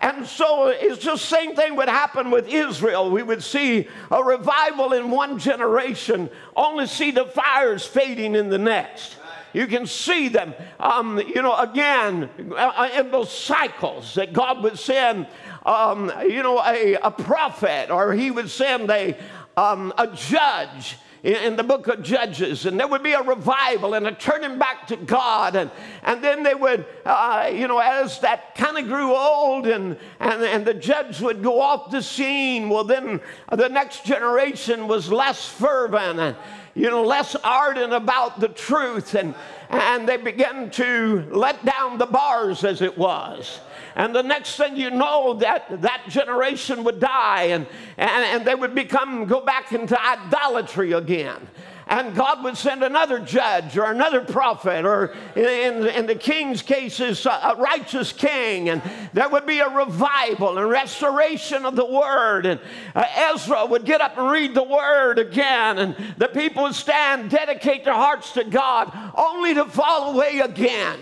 And 0.00 0.26
so 0.26 0.68
it's 0.68 1.02
just 1.02 1.24
same 1.24 1.56
thing 1.56 1.74
would 1.76 1.88
happen 1.88 2.30
with 2.30 2.48
Israel. 2.48 3.11
We 3.11 3.22
would 3.22 3.42
see 3.42 3.88
a 4.11 4.22
revival 4.22 4.92
in 4.92 5.11
one 5.11 5.38
generation, 5.38 6.30
only 6.56 6.87
see 6.87 7.11
the 7.11 7.24
fires 7.24 7.84
fading 7.84 8.37
in 8.37 8.48
the 8.48 8.58
next. 8.58 9.16
You 9.52 9.66
can 9.66 9.87
see 9.87 10.28
them, 10.28 10.54
um, 10.78 11.18
you 11.18 11.42
know, 11.42 11.56
again 11.56 12.30
uh, 12.54 12.90
in 12.96 13.11
those 13.11 13.32
cycles 13.32 14.14
that 14.14 14.32
God 14.32 14.62
would 14.62 14.78
send, 14.78 15.26
um, 15.64 16.12
you 16.28 16.42
know, 16.42 16.62
a, 16.64 16.94
a 16.94 17.11
prophet 17.11 17.90
or 17.90 18.12
He 18.12 18.30
would 18.30 18.50
send 18.50 18.90
a, 18.90 19.16
um, 19.56 19.92
a 19.98 20.06
judge 20.06 20.96
in 21.28 21.56
the 21.56 21.62
book 21.62 21.88
of 21.88 22.02
Judges, 22.02 22.64
and 22.64 22.80
there 22.80 22.88
would 22.88 23.02
be 23.02 23.12
a 23.12 23.22
revival 23.22 23.92
and 23.92 24.06
a 24.06 24.12
turning 24.12 24.58
back 24.58 24.86
to 24.86 24.96
God. 24.96 25.56
And, 25.56 25.70
and 26.02 26.24
then 26.24 26.42
they 26.42 26.54
would, 26.54 26.86
uh, 27.04 27.50
you 27.52 27.68
know, 27.68 27.78
as 27.78 28.18
that 28.20 28.54
kind 28.54 28.78
of 28.78 28.86
grew 28.86 29.14
old 29.14 29.66
and, 29.66 29.98
and, 30.20 30.42
and 30.42 30.66
the 30.66 30.72
judge 30.72 31.20
would 31.20 31.42
go 31.42 31.60
off 31.60 31.90
the 31.90 32.02
scene, 32.02 32.70
well, 32.70 32.84
then 32.84 33.20
the 33.52 33.68
next 33.68 34.06
generation 34.06 34.88
was 34.88 35.12
less 35.12 35.46
fervent 35.46 36.18
and, 36.18 36.36
you 36.74 36.88
know, 36.88 37.02
less 37.02 37.36
ardent 37.44 37.92
about 37.92 38.40
the 38.40 38.48
truth. 38.48 39.14
And, 39.14 39.34
and 39.68 40.08
they 40.08 40.16
began 40.16 40.70
to 40.70 41.28
let 41.30 41.62
down 41.62 41.98
the 41.98 42.06
bars, 42.06 42.64
as 42.64 42.80
it 42.80 42.96
was. 42.96 43.60
And 43.98 44.14
the 44.14 44.22
next 44.22 44.54
thing 44.54 44.76
you 44.76 44.90
know, 44.90 45.34
that, 45.34 45.82
that 45.82 46.04
generation 46.08 46.84
would 46.84 47.00
die 47.00 47.42
and, 47.46 47.66
and, 47.96 48.24
and 48.24 48.44
they 48.46 48.54
would 48.54 48.72
become, 48.72 49.26
go 49.26 49.40
back 49.40 49.72
into 49.72 50.00
idolatry 50.00 50.92
again. 50.92 51.48
And 51.88 52.14
God 52.14 52.44
would 52.44 52.56
send 52.56 52.84
another 52.84 53.18
judge 53.18 53.76
or 53.76 53.84
another 53.84 54.20
prophet, 54.20 54.84
or 54.84 55.14
in, 55.34 55.87
in 55.87 56.06
the 56.06 56.14
king's 56.14 56.61
cases, 56.61 57.24
a 57.24 57.56
righteous 57.58 58.12
king, 58.12 58.68
and 58.68 58.82
there 59.14 59.28
would 59.30 59.46
be 59.46 59.61
a 59.61 59.68
revival 59.70 60.58
and 60.58 60.68
restoration 60.68 61.64
of 61.64 61.76
the 61.76 61.87
word. 61.87 62.44
And 62.44 62.61
uh, 62.94 63.04
Ezra 63.16 63.64
would 63.64 63.87
get 63.87 64.02
up 64.02 64.18
and 64.18 64.30
read 64.30 64.54
the 64.54 64.64
word 64.64 65.18
again, 65.18 65.78
and 65.78 65.96
the 66.18 66.28
people 66.28 66.64
would 66.64 66.74
stand, 66.74 67.30
dedicate 67.30 67.87
their 67.87 67.94
hearts 67.94 68.32
to 68.32 68.44
God, 68.44 68.92
only 69.16 69.54
to 69.54 69.64
fall 69.64 70.14
away 70.14 70.40
again 70.40 70.98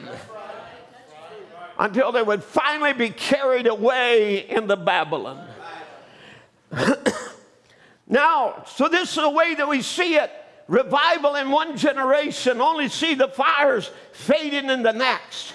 until 1.78 2.12
they 2.12 2.22
would 2.22 2.42
finally 2.42 2.92
be 2.92 3.10
carried 3.10 3.66
away 3.66 4.48
into 4.48 4.76
Babylon. 4.76 5.46
now, 8.08 8.64
so 8.66 8.88
this 8.88 9.10
is 9.10 9.16
the 9.16 9.30
way 9.30 9.54
that 9.54 9.68
we 9.68 9.82
see 9.82 10.16
it. 10.16 10.30
Revival 10.68 11.36
in 11.36 11.50
one 11.50 11.76
generation, 11.76 12.60
only 12.60 12.88
see 12.88 13.14
the 13.14 13.28
fires 13.28 13.90
fading 14.12 14.68
in 14.68 14.82
the 14.82 14.92
next. 14.92 15.54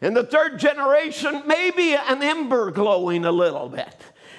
In 0.00 0.14
the 0.14 0.24
third 0.24 0.58
generation, 0.58 1.42
maybe 1.46 1.94
an 1.94 2.22
ember 2.22 2.70
glowing 2.70 3.24
a 3.24 3.32
little 3.32 3.68
bit. 3.68 3.96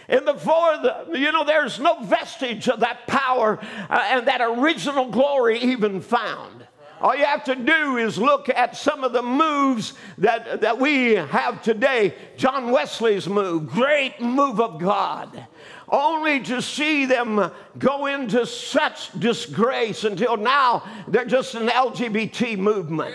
In 0.09 0.25
the 0.25 0.35
fourth, 0.35 0.85
you 1.13 1.31
know, 1.31 1.43
there's 1.43 1.79
no 1.79 2.03
vestige 2.03 2.67
of 2.67 2.81
that 2.81 3.07
power 3.07 3.59
uh, 3.89 4.03
and 4.05 4.27
that 4.27 4.41
original 4.41 5.09
glory 5.09 5.59
even 5.59 6.01
found 6.01 6.62
All 7.03 7.13
you 7.13 7.25
have 7.25 7.43
to 7.43 7.55
do 7.55 7.97
is 7.97 8.17
look 8.17 8.47
at 8.47 8.77
some 8.77 9.03
of 9.03 9.11
the 9.11 9.21
moves 9.21 9.93
that, 10.19 10.61
that 10.61 10.79
we 10.79 11.15
have 11.15 11.61
today. 11.61 12.13
John 12.37 12.71
Wesley's 12.71 13.27
move, 13.27 13.67
great 13.67 14.21
move 14.21 14.61
of 14.61 14.79
God. 14.79 15.45
Only 15.89 16.39
to 16.43 16.61
see 16.61 17.05
them 17.05 17.51
go 17.77 18.05
into 18.05 18.45
such 18.45 19.11
disgrace 19.19 20.05
until 20.05 20.37
now 20.37 20.89
they're 21.09 21.25
just 21.25 21.55
an 21.55 21.67
LGBT 21.67 22.57
movement. 22.57 23.13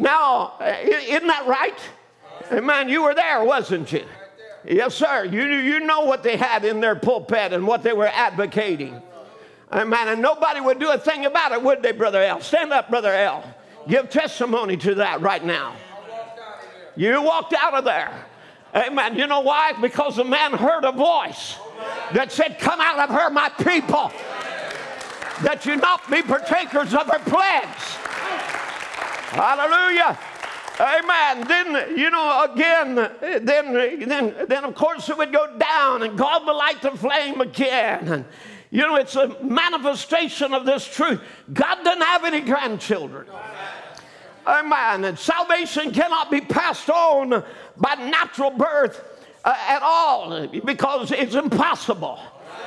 Now, 0.00 0.54
isn't 0.60 1.28
that 1.28 1.46
right? 1.46 2.60
Man, 2.60 2.88
you 2.88 3.04
were 3.04 3.14
there, 3.14 3.44
wasn't 3.44 3.92
you? 3.92 4.04
Yes, 4.64 4.96
sir. 4.96 5.26
You, 5.26 5.44
you 5.44 5.78
know 5.78 6.00
what 6.00 6.24
they 6.24 6.36
had 6.36 6.64
in 6.64 6.80
their 6.80 6.96
pulpit 6.96 7.52
and 7.52 7.68
what 7.68 7.84
they 7.84 7.92
were 7.92 8.08
advocating. 8.08 9.00
Amen. 9.72 10.08
And 10.08 10.22
nobody 10.22 10.60
would 10.60 10.78
do 10.78 10.90
a 10.90 10.98
thing 10.98 11.26
about 11.26 11.52
it, 11.52 11.62
would 11.62 11.82
they, 11.82 11.92
Brother 11.92 12.22
L? 12.22 12.40
Stand 12.40 12.72
up, 12.72 12.88
Brother 12.88 13.12
L. 13.12 13.44
Give 13.88 14.08
testimony 14.08 14.76
to 14.78 14.94
that 14.96 15.20
right 15.20 15.44
now. 15.44 15.74
You 16.96 17.20
walked 17.22 17.54
out 17.54 17.74
of 17.74 17.84
there. 17.84 18.24
Amen. 18.74 19.16
You 19.16 19.26
know 19.26 19.40
why? 19.40 19.72
Because 19.80 20.16
the 20.16 20.24
man 20.24 20.52
heard 20.52 20.84
a 20.84 20.92
voice 20.92 21.56
that 22.12 22.32
said, 22.32 22.58
Come 22.58 22.80
out 22.80 23.08
of 23.08 23.14
her, 23.14 23.30
my 23.30 23.48
people, 23.48 24.12
that 25.42 25.64
you 25.66 25.76
not 25.76 26.10
be 26.10 26.22
partakers 26.22 26.94
of 26.94 27.06
her 27.06 27.18
plagues. 27.20 27.96
Hallelujah. 29.32 30.18
Amen. 30.78 31.48
Then, 31.48 31.98
you 31.98 32.10
know, 32.10 32.44
again, 32.52 32.94
then, 33.44 34.08
then, 34.08 34.34
then 34.46 34.64
of 34.64 34.74
course 34.74 35.08
it 35.08 35.16
would 35.16 35.32
go 35.32 35.56
down 35.58 36.02
and 36.02 36.18
God 36.18 36.46
would 36.46 36.52
light 36.52 36.82
the 36.82 36.90
flame 36.90 37.40
again. 37.40 38.08
And, 38.08 38.24
you 38.70 38.82
know, 38.82 38.96
it's 38.96 39.16
a 39.16 39.36
manifestation 39.42 40.52
of 40.52 40.66
this 40.66 40.84
truth. 40.86 41.20
God 41.52 41.84
doesn't 41.84 42.02
have 42.02 42.24
any 42.24 42.40
grandchildren. 42.40 43.26
Amen. 44.46 45.04
And 45.04 45.18
salvation 45.18 45.90
cannot 45.92 46.30
be 46.30 46.40
passed 46.40 46.88
on 46.88 47.44
by 47.76 47.94
natural 47.94 48.50
birth 48.50 49.02
uh, 49.44 49.54
at 49.68 49.82
all 49.82 50.46
because 50.48 51.10
it's 51.12 51.34
impossible. 51.34 52.18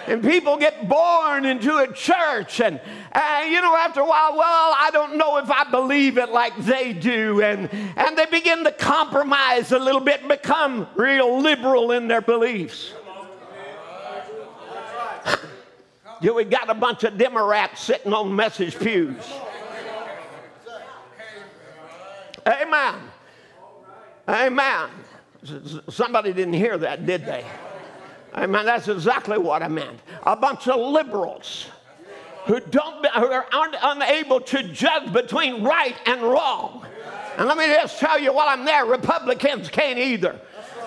And 0.08 0.24
people 0.24 0.58
get 0.58 0.90
born 0.90 1.46
into 1.46 1.78
a 1.78 1.92
church, 1.94 2.62
and, 2.62 2.80
and 3.12 3.52
you 3.52 3.62
know, 3.62 3.76
after 3.76 4.00
a 4.00 4.06
while, 4.06 4.36
well, 4.36 4.76
I 4.78 4.90
don't 4.92 5.18
know 5.18 5.38
if 5.38 5.52
I 5.52 5.70
believe 5.70 6.18
it 6.18 6.30
like 6.30 6.58
they 6.58 6.94
do. 6.94 7.42
And, 7.42 7.70
and 7.96 8.18
they 8.18 8.26
begin 8.26 8.64
to 8.64 8.72
compromise 8.72 9.72
a 9.72 9.80
little 9.80 10.02
bit, 10.02 10.28
become 10.28 10.88
real 10.96 11.40
liberal 11.40 11.92
in 11.92 12.08
their 12.08 12.22
beliefs. 12.22 12.94
You 16.22 16.34
we 16.34 16.44
got 16.44 16.70
a 16.70 16.74
bunch 16.74 17.04
of 17.04 17.18
Democrats 17.18 17.82
sitting 17.82 18.14
on 18.14 18.36
message 18.36 18.78
pews. 18.78 19.24
Amen. 22.48 22.96
Amen. 24.28 24.90
Somebody 25.90 26.34
didn't 26.34 26.54
hear 26.54 26.78
that, 26.78 27.06
did 27.06 27.26
they? 27.26 27.46
Amen. 28.36 28.66
That's 28.66 28.88
exactly 28.88 29.38
what 29.38 29.64
I 29.64 29.68
meant. 29.68 30.00
A 30.24 30.36
bunch 30.36 30.68
of 30.68 30.80
liberals 30.80 31.68
who 32.46 32.60
don't 32.60 33.06
who 33.06 33.32
are 33.32 33.48
unable 33.54 34.42
to 34.42 34.64
judge 34.64 35.12
between 35.14 35.64
right 35.64 35.96
and 36.06 36.22
wrong. 36.22 36.86
And 37.38 37.48
let 37.48 37.58
me 37.58 37.66
just 37.68 38.00
tell 38.00 38.20
you 38.20 38.34
while 38.34 38.50
I'm 38.50 38.66
there, 38.66 38.86
Republicans 38.86 39.70
can't 39.70 39.98
either. 39.98 40.40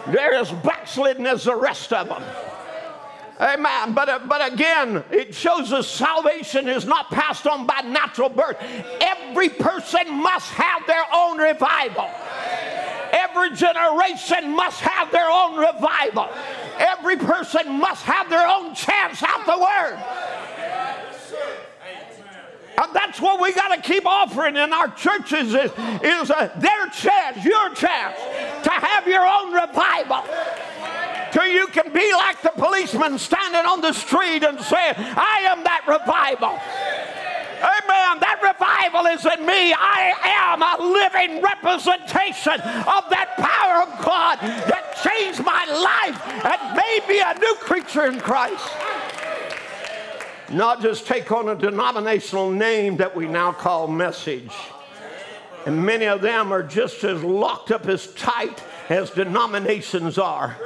They're 0.09 0.35
as 0.35 0.51
backslidden 0.53 1.27
as 1.27 1.45
the 1.45 1.55
rest 1.55 1.93
of 1.93 2.09
them. 2.09 2.23
Amen. 3.43 3.93
But, 3.93 4.09
uh, 4.09 4.21
but 4.29 4.53
again, 4.53 5.03
it 5.11 5.35
shows 5.35 5.73
us 5.73 5.89
salvation 5.89 6.69
is 6.69 6.85
not 6.85 7.11
passed 7.11 7.45
on 7.45 7.67
by 7.67 7.81
natural 7.81 8.29
birth. 8.29 8.57
Every 9.01 9.49
person 9.49 10.15
must 10.15 10.49
have 10.53 10.87
their 10.87 11.03
own 11.13 11.39
revival. 11.39 12.09
Every 13.11 13.51
generation 13.57 14.55
must 14.55 14.81
have 14.81 15.11
their 15.11 15.29
own 15.29 15.59
revival. 15.59 16.29
Every 16.79 17.17
person 17.17 17.81
must 17.81 18.05
have 18.05 18.31
their 18.31 18.47
own 18.47 18.77
chance 18.77 19.25
out 19.25 19.45
the 19.45 19.59
word. 19.59 19.99
And 22.79 22.95
that's 22.95 23.21
what 23.21 23.41
we 23.41 23.53
got 23.53 23.75
to 23.75 23.83
keep 23.83 24.07
offering 24.07 24.57
in 24.57 24.73
our 24.73 24.89
churches 24.95 25.49
is, 25.49 25.73
is 26.03 26.31
uh, 26.31 26.49
their 26.57 26.87
chance, 26.87 27.45
your 27.45 27.75
chance 27.75 28.17
to 28.63 28.71
have 28.71 29.07
your 29.09 29.27
own 29.27 29.53
revival 29.53 30.25
till 31.33 31.47
you 31.47 31.67
can 31.69 31.93
be 31.93 32.13
like 32.13 32.41
the 32.43 32.51
policeman 32.51 33.19
standing 33.19 33.65
on 33.65 33.81
the 33.81 33.93
street 33.93 34.45
and 34.45 34.61
saying, 34.61 34.95
I 34.99 35.49
am 35.51 35.65
that 35.65 35.83
revival. 35.89 36.59
Amen. 37.63 38.19
That 38.21 38.41
revival 38.43 39.07
is 39.07 39.25
in 39.25 39.47
me. 39.47 39.73
I 39.73 40.13
am 40.25 40.63
a 40.63 40.83
living 40.83 41.43
representation 41.43 42.55
of 42.61 43.09
that 43.11 43.35
power 43.39 43.83
of 43.83 44.05
God 44.05 44.39
that 44.41 44.99
changed 45.03 45.45
my 45.45 45.65
life 45.71 46.19
and 46.45 46.77
made 46.77 47.07
me 47.09 47.21
a 47.21 47.39
new 47.39 47.55
creature 47.61 48.07
in 48.07 48.21
Christ. 48.21 48.69
Not 50.51 50.83
just 50.83 51.07
take 51.07 51.31
on 51.31 51.49
a 51.49 51.55
denominational 51.55 52.51
name 52.51 52.97
that 52.99 53.15
we 53.15 53.27
now 53.27 53.53
call 53.53 53.87
message. 53.87 54.53
And 55.65 55.87
many 55.87 56.07
of 56.07 56.21
them 56.21 56.53
are 56.53 56.63
just 56.63 57.05
as 57.05 57.23
locked 57.23 57.71
up 57.71 57.87
as 57.87 58.09
tight 58.15 58.63
as 58.89 59.11
denominations 59.11 60.19
are 60.19 60.57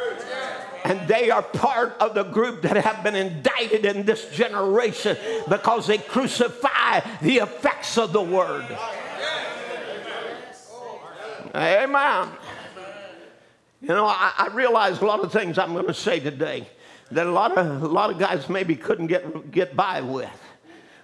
and 0.86 1.08
they 1.08 1.30
are 1.30 1.42
part 1.42 1.96
of 1.98 2.14
the 2.14 2.22
group 2.22 2.62
that 2.62 2.76
have 2.76 3.02
been 3.02 3.16
indicted 3.16 3.84
in 3.84 4.04
this 4.04 4.30
generation 4.30 5.16
because 5.48 5.88
they 5.88 5.98
crucify 5.98 7.00
the 7.22 7.38
effects 7.38 7.98
of 7.98 8.12
the 8.12 8.22
word. 8.22 8.64
Amen. 11.54 12.28
You 13.80 13.88
know, 13.88 14.06
I, 14.06 14.32
I 14.38 14.46
realize 14.52 15.00
a 15.00 15.06
lot 15.06 15.20
of 15.20 15.32
things 15.32 15.58
I'm 15.58 15.72
going 15.72 15.86
to 15.88 15.94
say 15.94 16.20
today 16.20 16.68
that 17.10 17.26
a 17.26 17.30
lot 17.30 17.56
of 17.58 17.82
a 17.82 17.88
lot 17.88 18.10
of 18.10 18.18
guys 18.18 18.48
maybe 18.48 18.76
couldn't 18.76 19.08
get 19.08 19.50
get 19.50 19.74
by 19.74 20.00
with. 20.00 20.30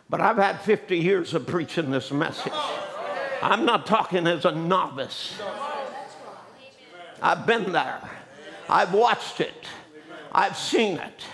But 0.09 0.21
I've 0.21 0.37
had 0.37 0.61
50 0.61 0.97
years 0.97 1.35
of 1.35 1.47
preaching 1.47 1.91
this 1.91 2.13
message. 2.13 2.53
I'm 3.41 3.65
not 3.65 3.87
talking 3.87 4.27
as 4.27 4.45
a 4.45 4.53
novice. 4.53 5.41
I've 7.23 7.47
been 7.47 7.73
there. 7.73 8.01
I've 8.69 8.93
watched 8.93 9.41
it, 9.41 9.55
I've 10.33 10.57
seen 10.57 10.99
it. 10.99 11.25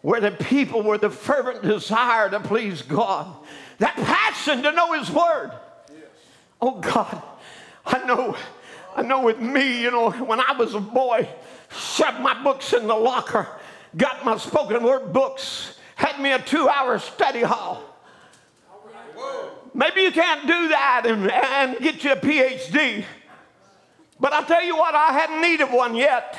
Where 0.00 0.20
the 0.20 0.30
people 0.30 0.82
were 0.82 0.96
the 0.96 1.10
fervent 1.10 1.62
desire 1.62 2.30
to 2.30 2.40
please 2.40 2.82
God, 2.82 3.34
that 3.78 3.96
passion 3.96 4.62
to 4.62 4.72
know 4.72 4.92
His 4.92 5.10
Word. 5.10 5.52
Oh 6.60 6.80
God, 6.80 7.22
I 7.84 8.04
know, 8.06 8.36
I 8.96 9.02
know 9.02 9.22
with 9.22 9.40
me, 9.40 9.82
you 9.82 9.90
know, 9.90 10.10
when 10.10 10.40
I 10.40 10.52
was 10.52 10.74
a 10.74 10.80
boy, 10.80 11.28
shoved 11.70 12.20
my 12.20 12.40
books 12.42 12.72
in 12.72 12.86
the 12.86 12.94
locker, 12.94 13.46
got 13.96 14.24
my 14.24 14.36
spoken 14.38 14.82
word 14.82 15.12
books, 15.12 15.78
had 15.96 16.20
me 16.20 16.32
a 16.32 16.38
two 16.38 16.68
hour 16.68 16.98
study 16.98 17.42
hall. 17.42 17.82
Maybe 19.74 20.02
you 20.02 20.12
can't 20.12 20.46
do 20.46 20.68
that 20.68 21.02
and, 21.04 21.30
and 21.30 21.78
get 21.78 22.02
you 22.02 22.12
a 22.12 22.16
PhD. 22.16 23.04
But 24.20 24.32
I'll 24.32 24.44
tell 24.44 24.64
you 24.64 24.76
what, 24.76 24.94
I 24.94 25.12
hadn't 25.12 25.40
needed 25.40 25.72
one 25.72 25.94
yet. 25.94 26.36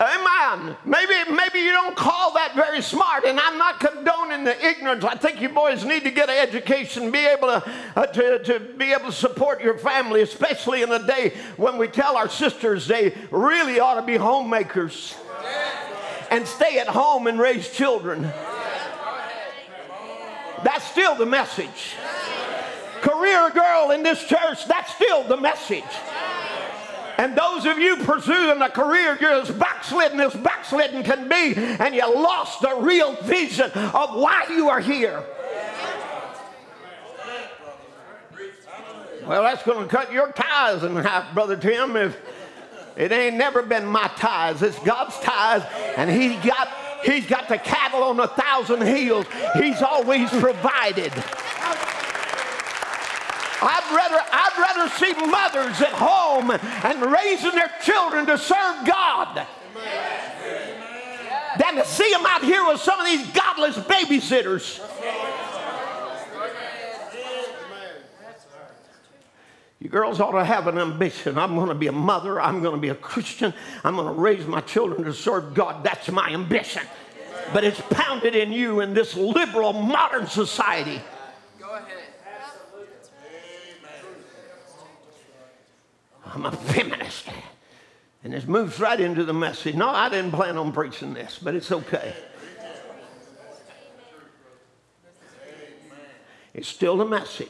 Amen. 0.00 0.76
Maybe, 0.84 1.14
maybe 1.32 1.58
you 1.58 1.72
don't 1.72 1.96
call 1.96 2.32
that 2.34 2.54
very 2.54 2.80
smart, 2.82 3.24
and 3.24 3.38
I'm 3.38 3.58
not 3.58 3.80
condoning 3.80 4.44
the 4.44 4.64
ignorance. 4.64 5.02
I 5.02 5.16
think 5.16 5.40
you 5.40 5.48
boys 5.48 5.84
need 5.84 6.04
to 6.04 6.12
get 6.12 6.30
an 6.30 6.36
education, 6.36 7.10
be 7.10 7.26
able 7.26 7.48
to, 7.48 7.72
uh, 7.96 8.06
to, 8.06 8.38
to 8.44 8.60
be 8.60 8.92
able 8.92 9.06
to 9.06 9.12
support 9.12 9.60
your 9.60 9.76
family, 9.76 10.22
especially 10.22 10.82
in 10.82 10.88
the 10.88 10.98
day 10.98 11.32
when 11.56 11.78
we 11.78 11.88
tell 11.88 12.16
our 12.16 12.28
sisters 12.28 12.86
they 12.86 13.12
really 13.32 13.80
ought 13.80 13.96
to 13.96 14.06
be 14.06 14.16
homemakers 14.16 15.16
and 16.30 16.46
stay 16.46 16.78
at 16.78 16.86
home 16.86 17.26
and 17.26 17.40
raise 17.40 17.68
children. 17.72 18.22
That's 20.62 20.84
still 20.84 21.16
the 21.16 21.26
message 21.26 21.94
career 22.98 23.50
girl 23.50 23.90
in 23.92 24.02
this 24.02 24.24
church, 24.24 24.66
that's 24.66 24.94
still 24.94 25.24
the 25.24 25.36
message. 25.36 25.84
And 27.18 27.36
those 27.36 27.66
of 27.66 27.78
you 27.78 27.96
pursuing 27.96 28.62
a 28.62 28.70
career, 28.70 29.18
you're 29.20 29.40
as 29.40 29.50
backslidden 29.50 30.20
as 30.20 30.34
backslidden 30.34 31.02
can 31.02 31.28
be, 31.28 31.54
and 31.56 31.94
you 31.94 32.14
lost 32.14 32.60
the 32.60 32.76
real 32.76 33.14
vision 33.22 33.70
of 33.72 34.14
why 34.14 34.46
you 34.50 34.68
are 34.68 34.80
here. 34.80 35.24
Well, 39.26 39.42
that's 39.42 39.62
going 39.62 39.86
to 39.86 39.94
cut 39.94 40.12
your 40.12 40.32
ties 40.32 40.84
in 40.84 40.94
half, 40.96 41.34
Brother 41.34 41.56
Tim. 41.56 41.96
If 41.96 42.16
it 42.96 43.12
ain't 43.12 43.36
never 43.36 43.62
been 43.62 43.84
my 43.84 44.08
ties, 44.16 44.62
it's 44.62 44.78
God's 44.78 45.18
ties, 45.18 45.64
and 45.96 46.08
He 46.08 46.36
got 46.48 46.68
He's 47.04 47.26
got 47.26 47.48
the 47.48 47.58
cattle 47.58 48.02
on 48.02 48.18
a 48.20 48.26
thousand 48.26 48.82
hills. 48.82 49.26
He's 49.54 49.82
always 49.82 50.30
provided. 50.30 51.12
I'd 53.60 53.90
rather, 53.94 54.20
I'd 54.30 54.56
rather 54.58 54.88
see 54.94 55.12
mothers 55.26 55.80
at 55.80 55.92
home 55.92 56.50
and 56.50 57.12
raising 57.12 57.52
their 57.52 57.72
children 57.82 58.26
to 58.26 58.38
serve 58.38 58.86
God 58.86 59.46
Amen. 59.76 60.82
than 61.58 61.74
to 61.76 61.84
see 61.84 62.10
them 62.12 62.24
out 62.26 62.44
here 62.44 62.64
with 62.66 62.80
some 62.80 63.00
of 63.00 63.06
these 63.06 63.26
godless 63.28 63.76
babysitters. 63.78 64.80
You 69.80 69.88
girls 69.88 70.20
ought 70.20 70.32
to 70.32 70.44
have 70.44 70.66
an 70.66 70.76
ambition. 70.76 71.38
I'm 71.38 71.54
going 71.54 71.68
to 71.68 71.74
be 71.74 71.86
a 71.86 71.92
mother. 71.92 72.40
I'm 72.40 72.62
going 72.62 72.74
to 72.74 72.80
be 72.80 72.88
a 72.88 72.96
Christian. 72.96 73.54
I'm 73.84 73.94
going 73.94 74.12
to 74.12 74.20
raise 74.20 74.44
my 74.44 74.60
children 74.60 75.04
to 75.04 75.14
serve 75.14 75.54
God. 75.54 75.84
That's 75.84 76.10
my 76.10 76.30
ambition. 76.30 76.82
But 77.52 77.62
it's 77.64 77.80
pounded 77.90 78.34
in 78.34 78.52
you 78.52 78.80
in 78.80 78.92
this 78.92 79.16
liberal 79.16 79.72
modern 79.72 80.26
society. 80.26 81.00
I'm 86.34 86.46
a 86.46 86.52
feminist. 86.52 87.26
And 88.24 88.32
this 88.32 88.46
moves 88.46 88.78
right 88.80 89.00
into 89.00 89.24
the 89.24 89.32
message. 89.32 89.74
No, 89.74 89.88
I 89.88 90.08
didn't 90.08 90.32
plan 90.32 90.56
on 90.56 90.72
preaching 90.72 91.14
this, 91.14 91.38
but 91.42 91.54
it's 91.54 91.70
okay. 91.70 92.14
It's 96.54 96.68
still 96.68 96.96
the 96.96 97.04
message. 97.04 97.48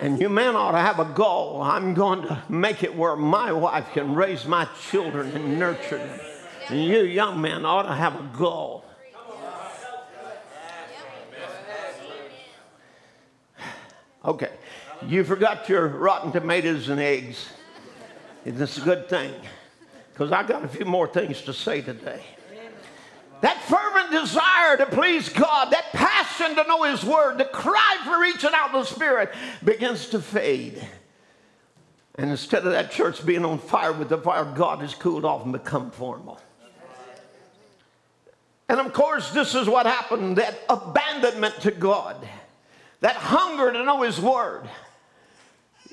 And 0.00 0.20
you 0.20 0.28
men 0.28 0.54
ought 0.54 0.72
to 0.72 0.78
have 0.78 1.00
a 1.00 1.04
goal. 1.04 1.62
I'm 1.62 1.94
going 1.94 2.22
to 2.22 2.42
make 2.48 2.82
it 2.82 2.94
where 2.94 3.16
my 3.16 3.50
wife 3.50 3.92
can 3.92 4.14
raise 4.14 4.46
my 4.46 4.68
children 4.90 5.30
and 5.32 5.58
nurture 5.58 5.98
them. 5.98 6.20
And 6.68 6.84
you 6.84 7.02
young 7.02 7.40
men 7.40 7.64
ought 7.64 7.84
to 7.84 7.94
have 7.94 8.14
a 8.14 8.36
goal. 8.36 8.84
Okay, 14.24 14.50
you 15.04 15.24
forgot 15.24 15.68
your 15.68 15.88
rotten 15.88 16.32
tomatoes 16.32 16.88
and 16.88 17.00
eggs. 17.00 17.48
This 18.44 18.76
is 18.76 18.82
a 18.82 18.86
good 18.86 19.08
thing 19.08 19.34
because 20.12 20.32
I 20.32 20.42
got 20.42 20.64
a 20.64 20.68
few 20.68 20.86
more 20.86 21.06
things 21.06 21.42
to 21.42 21.52
say 21.52 21.82
today. 21.82 22.22
That 23.42 23.60
fervent 23.62 24.10
desire 24.10 24.76
to 24.78 24.86
please 24.86 25.28
God, 25.28 25.70
that 25.70 25.92
passion 25.92 26.56
to 26.56 26.64
know 26.64 26.84
His 26.84 27.04
Word, 27.04 27.38
the 27.38 27.44
cry 27.44 27.98
for 28.04 28.20
reaching 28.20 28.50
out 28.54 28.72
in 28.72 28.80
the 28.80 28.84
Spirit 28.84 29.34
begins 29.62 30.08
to 30.10 30.20
fade. 30.20 30.82
And 32.14 32.30
instead 32.30 32.64
of 32.64 32.72
that 32.72 32.90
church 32.90 33.24
being 33.26 33.44
on 33.44 33.58
fire 33.58 33.92
with 33.92 34.08
the 34.08 34.16
fire, 34.18 34.44
God 34.44 34.78
has 34.80 34.94
cooled 34.94 35.26
off 35.26 35.44
and 35.44 35.52
become 35.52 35.90
formal. 35.90 36.40
And 38.68 38.80
of 38.80 38.92
course, 38.92 39.30
this 39.32 39.54
is 39.54 39.68
what 39.68 39.86
happened 39.86 40.36
that 40.38 40.58
abandonment 40.68 41.60
to 41.60 41.70
God, 41.70 42.26
that 43.00 43.16
hunger 43.16 43.72
to 43.72 43.84
know 43.84 44.02
His 44.02 44.18
Word. 44.18 44.68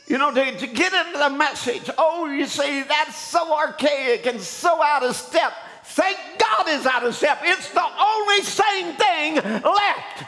You 0.07 0.17
know, 0.17 0.33
to, 0.33 0.57
to 0.57 0.67
get 0.67 0.93
into 0.93 1.17
the 1.17 1.29
message, 1.29 1.89
oh, 1.97 2.25
you 2.25 2.45
see, 2.45 2.83
that's 2.83 3.15
so 3.15 3.53
archaic 3.53 4.25
and 4.25 4.39
so 4.39 4.83
out 4.83 5.03
of 5.03 5.15
step. 5.15 5.53
Thank 5.85 6.17
God 6.37 6.67
is 6.69 6.85
out 6.85 7.03
of 7.03 7.15
step. 7.15 7.39
It's 7.43 7.69
the 7.69 7.83
only 7.83 8.41
sane 8.41 8.95
thing 8.95 9.35
left. 9.35 10.23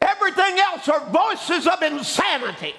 Everything 0.00 0.58
else 0.58 0.88
are 0.88 1.06
voices 1.06 1.66
of 1.66 1.82
insanity. 1.82 2.74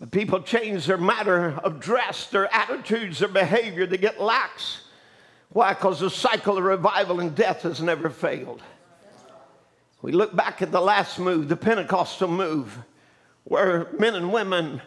The 0.00 0.06
people 0.08 0.42
change 0.42 0.86
their 0.86 0.98
matter 0.98 1.58
of 1.62 1.78
dress, 1.78 2.26
their 2.26 2.52
attitudes, 2.52 3.20
their 3.20 3.28
behavior. 3.28 3.86
They 3.86 3.98
get 3.98 4.20
lax. 4.20 4.81
Why? 5.52 5.74
Because 5.74 6.00
the 6.00 6.10
cycle 6.10 6.56
of 6.58 6.64
revival 6.64 7.20
and 7.20 7.34
death 7.34 7.62
has 7.62 7.80
never 7.80 8.08
failed. 8.08 8.62
We 10.00 10.12
look 10.12 10.34
back 10.34 10.62
at 10.62 10.72
the 10.72 10.80
last 10.80 11.18
move, 11.18 11.48
the 11.48 11.56
Pentecostal 11.56 12.28
move 12.28 12.76
where 13.44 13.88
men 13.98 14.14
and 14.14 14.32
women 14.32 14.80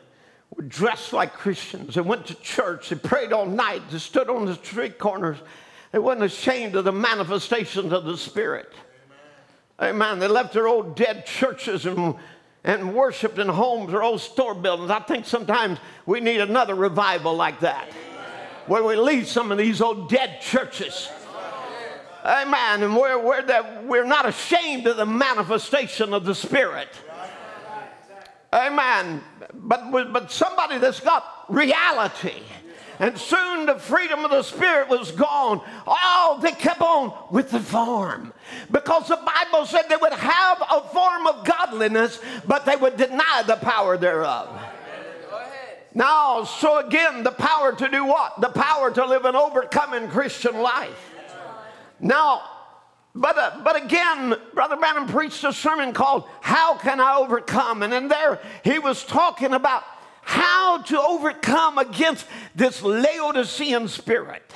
were 0.56 0.63
dressed 0.63 1.13
like 1.13 1.34
Christians. 1.34 1.95
They 1.95 2.01
went 2.01 2.28
to 2.28 2.36
church. 2.36 2.89
They 2.89 2.95
prayed 2.95 3.34
all 3.34 3.45
night. 3.45 3.84
They 3.91 3.99
stood 3.99 4.30
on 4.30 4.45
the 4.45 4.56
street 4.56 4.97
corners. 4.97 5.38
They 5.91 5.99
weren't 5.99 6.23
ashamed 6.23 6.75
of 6.75 6.86
the 6.86 6.91
manifestations 6.91 7.93
of 7.93 8.06
the 8.06 8.17
Spirit. 8.17 8.71
Amen. 9.80 9.95
Amen. 9.95 10.19
They 10.19 10.28
left 10.28 10.54
their 10.54 10.67
old 10.67 10.95
dead 10.95 11.25
churches 11.25 11.86
and, 11.86 12.15
and 12.63 12.93
worshiped 12.93 13.39
in 13.39 13.47
homes 13.47 13.93
or 13.93 14.04
old 14.04 14.21
store 14.21 14.56
buildings. 14.56 14.91
I 14.91 14.99
think 14.99 15.25
sometimes 15.25 15.80
we 16.06 16.19
need 16.19 16.41
another 16.41 16.75
revival 16.75 17.36
like 17.36 17.62
that, 17.62 17.88
where 18.67 18.84
we 18.84 18.95
leave 18.95 19.28
some 19.28 19.51
of 19.51 19.58
these 19.58 19.82
old 19.82 20.10
dead 20.10 20.41
churches. 20.41 21.10
Amen. 22.23 22.82
And 22.82 22.95
we're, 22.97 23.19
we're, 23.19 23.43
that, 23.43 23.86
we're 23.86 24.06
not 24.06 24.28
ashamed 24.28 24.88
of 24.88 24.97
the 24.97 25.06
manifestation 25.06 26.13
of 26.13 26.25
the 26.25 26.34
Spirit. 26.34 26.89
Amen. 28.51 29.21
But, 29.54 29.91
but 29.91 30.32
somebody 30.32 30.80
that's 30.80 30.99
got 30.99 31.23
reality. 31.49 32.41
And 32.97 33.17
soon 33.17 33.65
the 33.65 33.75
freedom 33.75 34.23
of 34.23 34.32
the 34.32 34.41
Spirit 34.41 34.89
was 34.89 35.12
gone. 35.12 35.62
Oh, 35.86 36.39
they 36.41 36.54
kept 36.54 36.82
on 36.82 37.13
with 37.30 37.51
the 37.51 37.60
form. 37.60 38.34
Because 38.71 39.10
the 39.10 39.17
Bible 39.17 39.65
said 39.65 39.84
they 39.89 39.97
would 39.97 40.13
have 40.13 40.62
a 40.62 40.82
form 40.93 41.28
of 41.28 41.45
godliness, 41.45 42.19
but 42.47 42.65
they 42.65 42.75
would 42.75 42.97
deny 42.97 43.43
the 43.45 43.58
power 43.58 43.97
thereof. 43.97 44.49
Now, 45.95 46.43
so 46.43 46.86
again, 46.86 47.23
the 47.23 47.31
power 47.31 47.71
to 47.73 47.88
do 47.88 48.05
what? 48.05 48.41
The 48.41 48.49
power 48.49 48.91
to 48.91 49.05
live 49.05 49.23
an 49.23 49.36
overcoming 49.36 50.10
Christian 50.10 50.62
life. 50.62 51.13
Now, 52.01 52.43
but, 53.15 53.38
uh, 53.38 53.62
but 53.63 53.81
again, 53.81 54.36
Brother 54.53 54.75
Branham 54.75 55.08
preached 55.08 55.45
a 55.45 55.53
sermon 55.53 55.93
called 55.93 56.25
How 56.41 56.77
Can 56.77 56.99
I 56.99 57.15
Overcome? 57.15 57.81
And 57.81 57.93
in 57.93 58.10
there, 58.10 58.41
he 58.65 58.77
was 58.77 59.05
talking 59.05 59.53
about 59.53 59.84
how 60.21 60.81
to 60.81 61.01
overcome 61.01 61.77
against 61.77 62.25
this 62.55 62.84
Laodicean 62.84 63.88
spirit. 63.88 64.51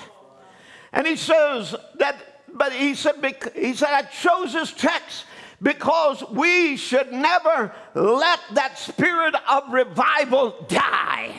And 0.92 1.08
he 1.08 1.16
says 1.16 1.74
that, 2.00 2.44
but 2.54 2.74
he 2.74 2.96
said, 2.96 3.16
he 3.56 3.74
said, 3.76 3.94
I 3.94 4.02
chose 4.02 4.52
this 4.52 4.74
text 4.74 5.24
because 5.62 6.24
we 6.32 6.78
should 6.78 7.12
never 7.12 7.74
let 7.94 8.40
that 8.54 8.78
spirit 8.78 9.36
of 9.50 9.72
revival 9.72 10.56
die. 10.68 11.34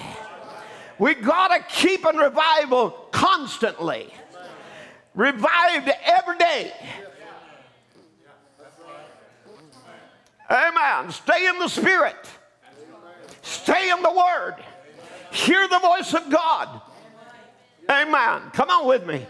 We 0.99 1.15
got 1.15 1.49
to 1.49 1.75
keep 1.75 2.05
in 2.05 2.17
revival 2.17 2.91
constantly, 3.11 4.13
revived 5.15 5.91
every 6.05 6.37
day. 6.39 6.73
Amen. 10.51 11.13
Stay 11.13 11.47
in 11.47 11.59
the 11.61 11.69
Spirit. 11.69 12.17
Stay 13.43 13.91
in 13.91 14.03
the 14.03 14.11
Word. 14.11 14.57
Hear 15.31 15.69
the 15.69 15.79
voice 15.79 16.13
of 16.13 16.29
God. 16.29 16.81
Amen. 17.89 18.51
Come 18.53 18.69
on 18.69 18.87
with 18.87 19.07
me. 19.07 19.25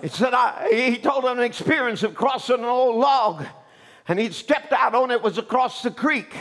He 0.00 0.08
said, 0.08 0.34
I, 0.34 0.68
he 0.72 0.98
told 0.98 1.26
an 1.26 1.38
experience 1.38 2.02
of 2.02 2.14
crossing 2.14 2.58
an 2.58 2.64
old 2.64 2.96
log, 2.96 3.44
and 4.08 4.18
he'd 4.18 4.34
stepped 4.34 4.72
out 4.72 4.94
on 4.94 5.10
it, 5.10 5.22
was 5.22 5.38
across 5.38 5.82
the 5.82 5.90
creek. 5.90 6.34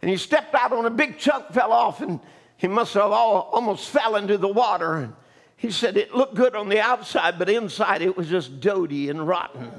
And 0.00 0.10
he 0.10 0.16
stepped 0.16 0.54
out 0.54 0.72
on 0.72 0.86
a 0.86 0.90
big 0.90 1.18
chunk, 1.18 1.48
fell 1.52 1.72
off, 1.72 2.00
and 2.00 2.20
he 2.56 2.68
must 2.68 2.94
have 2.94 3.10
all, 3.10 3.48
almost 3.52 3.88
fell 3.88 4.16
into 4.16 4.36
the 4.36 4.48
water. 4.48 4.96
And 4.96 5.14
he 5.56 5.70
said 5.70 5.96
it 5.96 6.14
looked 6.14 6.34
good 6.34 6.54
on 6.54 6.68
the 6.68 6.80
outside, 6.80 7.38
but 7.38 7.48
inside 7.48 8.02
it 8.02 8.16
was 8.16 8.28
just 8.28 8.60
doty 8.60 9.08
and 9.08 9.26
rotten. 9.26 9.70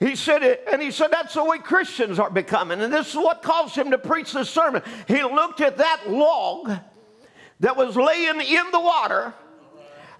He 0.00 0.16
said 0.16 0.42
it, 0.42 0.64
and 0.70 0.82
he 0.82 0.90
said 0.90 1.08
that's 1.12 1.34
the 1.34 1.44
way 1.44 1.58
Christians 1.58 2.18
are 2.18 2.30
becoming. 2.30 2.80
And 2.80 2.92
this 2.92 3.10
is 3.10 3.16
what 3.16 3.42
caused 3.42 3.76
him 3.76 3.92
to 3.92 3.98
preach 3.98 4.32
this 4.32 4.50
sermon. 4.50 4.82
He 5.06 5.22
looked 5.22 5.60
at 5.60 5.78
that 5.78 6.10
log 6.10 6.72
that 7.60 7.76
was 7.76 7.96
laying 7.96 8.40
in 8.40 8.70
the 8.72 8.80
water, 8.80 9.32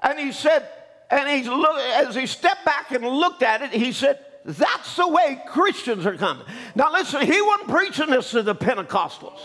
and 0.03 0.19
he 0.19 0.31
said, 0.31 0.69
and 1.11 1.29
he 1.29 1.49
looked 1.49 1.81
as 1.81 2.15
he 2.15 2.27
stepped 2.27 2.65
back 2.65 2.93
and 2.93 3.05
looked 3.05 3.43
at 3.43 3.63
it, 3.63 3.73
he 3.73 3.93
said, 3.93 4.25
That's 4.45 4.97
the 4.97 5.09
way 5.09 5.41
Christians 5.47 6.05
are 6.05 6.17
coming. 6.17 6.45
Now 6.75 6.93
listen, 6.93 7.23
he 7.23 7.41
wasn't 7.41 7.71
preaching 7.71 8.11
this 8.11 8.31
to 8.33 8.43
the 8.43 8.55
Pentecostals. 8.55 9.41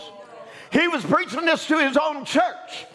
He 0.70 0.86
was 0.88 1.04
preaching 1.04 1.46
this 1.46 1.66
to 1.68 1.78
his 1.78 1.96
own 1.96 2.24
church. 2.24 2.86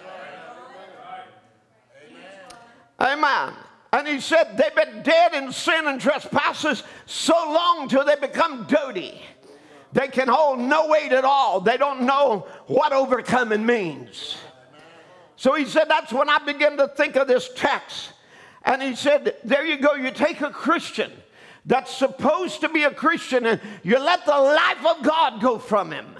Amen. 2.99 3.53
And 3.91 4.07
he 4.07 4.19
said 4.19 4.57
they've 4.57 4.75
been 4.75 5.03
dead 5.03 5.33
in 5.33 5.51
sin 5.51 5.87
and 5.87 5.99
trespasses 5.99 6.83
so 7.05 7.33
long 7.33 7.87
till 7.87 8.05
they 8.05 8.15
become 8.15 8.65
doty. 8.67 9.21
They 9.93 10.07
can 10.07 10.27
hold 10.27 10.59
no 10.59 10.87
weight 10.87 11.11
at 11.11 11.23
all. 11.23 11.61
They 11.61 11.77
don't 11.77 12.01
know 12.01 12.47
what 12.67 12.91
overcoming 12.91 13.65
means. 13.65 14.35
So 15.37 15.55
he 15.55 15.65
said, 15.65 15.85
That's 15.89 16.11
when 16.11 16.29
I 16.29 16.39
began 16.39 16.77
to 16.77 16.87
think 16.89 17.15
of 17.15 17.27
this 17.27 17.49
text. 17.55 18.11
And 18.63 18.81
he 18.81 18.95
said, 18.95 19.35
There 19.43 19.65
you 19.65 19.77
go. 19.77 19.95
You 19.95 20.11
take 20.11 20.41
a 20.41 20.49
Christian 20.49 21.11
that's 21.65 21.95
supposed 21.95 22.61
to 22.61 22.69
be 22.69 22.83
a 22.83 22.91
Christian 22.91 23.45
and 23.45 23.59
you 23.83 23.97
let 23.99 24.25
the 24.25 24.31
life 24.31 24.85
of 24.85 25.03
God 25.03 25.41
go 25.41 25.57
from 25.57 25.91
him. 25.91 26.15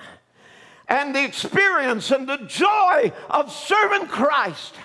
And 0.88 1.15
the 1.15 1.23
experience 1.23 2.12
and 2.12 2.27
the 2.27 2.38
joy 2.47 3.12
of 3.29 3.51
serving 3.51 4.08
Christ 4.08 4.75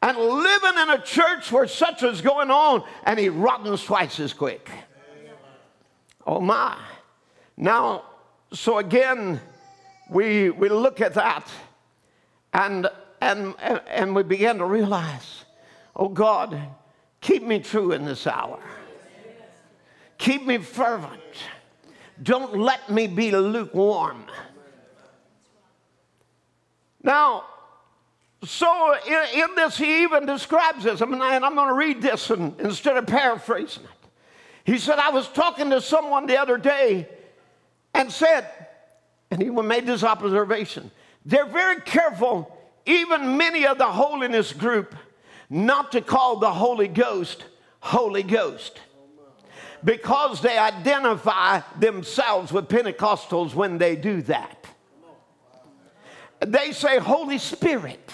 and 0.00 0.18
living 0.18 0.78
in 0.82 0.90
a 0.90 1.02
church 1.02 1.50
where 1.50 1.66
such 1.66 2.02
is 2.02 2.20
going 2.20 2.50
on, 2.50 2.84
and 3.04 3.18
he 3.18 3.30
rottens 3.30 3.82
twice 3.82 4.20
as 4.20 4.34
quick. 4.34 4.70
Oh 6.26 6.40
my. 6.40 6.76
Now, 7.56 8.04
so 8.52 8.78
again, 8.78 9.40
we, 10.10 10.50
we 10.50 10.68
look 10.68 11.00
at 11.00 11.14
that 11.14 11.48
and, 12.52 12.88
and, 13.20 13.54
and 13.58 14.14
we 14.14 14.22
begin 14.22 14.58
to 14.58 14.66
realize, 14.66 15.44
oh 15.96 16.08
God, 16.08 16.60
keep 17.20 17.42
me 17.42 17.58
true 17.58 17.92
in 17.92 18.04
this 18.04 18.26
hour. 18.26 18.60
Keep 20.18 20.46
me 20.46 20.58
fervent. 20.58 21.20
Don't 22.22 22.56
let 22.58 22.90
me 22.90 23.06
be 23.06 23.30
lukewarm. 23.32 24.24
Now, 27.02 27.44
so 28.44 28.94
in, 29.06 29.40
in 29.40 29.54
this, 29.56 29.76
he 29.76 30.02
even 30.02 30.26
describes 30.26 30.84
this, 30.84 31.00
and 31.00 31.14
I'm 31.22 31.54
going 31.54 31.68
to 31.68 31.74
read 31.74 32.00
this 32.00 32.30
and, 32.30 32.58
instead 32.60 32.96
of 32.96 33.06
paraphrasing 33.06 33.84
it. 33.84 33.90
He 34.64 34.78
said, 34.78 34.98
I 34.98 35.10
was 35.10 35.28
talking 35.28 35.70
to 35.70 35.80
someone 35.80 36.26
the 36.26 36.38
other 36.38 36.56
day 36.56 37.08
and 37.92 38.10
said, 38.10 38.48
and 39.30 39.42
he 39.42 39.50
made 39.50 39.86
this 39.86 40.02
observation 40.02 40.90
they're 41.26 41.46
very 41.46 41.80
careful, 41.80 42.54
even 42.84 43.38
many 43.38 43.66
of 43.66 43.78
the 43.78 43.86
holiness 43.86 44.52
group, 44.52 44.94
not 45.48 45.92
to 45.92 46.02
call 46.02 46.36
the 46.36 46.52
Holy 46.52 46.88
Ghost 46.88 47.44
Holy 47.80 48.22
Ghost 48.22 48.80
because 49.84 50.40
they 50.40 50.56
identify 50.56 51.60
themselves 51.78 52.52
with 52.52 52.68
Pentecostals 52.68 53.54
when 53.54 53.78
they 53.78 53.96
do 53.96 54.22
that. 54.22 54.66
They 56.40 56.72
say 56.72 56.98
Holy 56.98 57.38
Spirit 57.38 58.10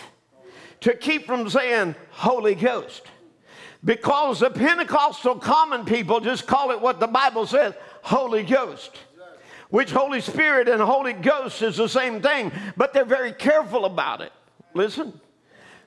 to 0.80 0.94
keep 0.96 1.26
from 1.26 1.48
saying 1.48 1.94
Holy 2.10 2.54
Ghost. 2.54 3.02
Because 3.84 4.40
the 4.40 4.50
Pentecostal 4.50 5.36
common 5.36 5.84
people 5.84 6.20
just 6.20 6.46
call 6.46 6.70
it 6.70 6.80
what 6.80 7.00
the 7.00 7.06
Bible 7.06 7.46
says 7.46 7.74
Holy 8.02 8.42
Ghost, 8.42 8.90
which 9.70 9.90
Holy 9.90 10.20
Spirit 10.20 10.68
and 10.68 10.82
Holy 10.82 11.14
Ghost 11.14 11.62
is 11.62 11.76
the 11.76 11.88
same 11.88 12.20
thing, 12.20 12.52
but 12.76 12.92
they're 12.92 13.04
very 13.04 13.32
careful 13.32 13.84
about 13.84 14.20
it. 14.20 14.32
Listen. 14.74 15.18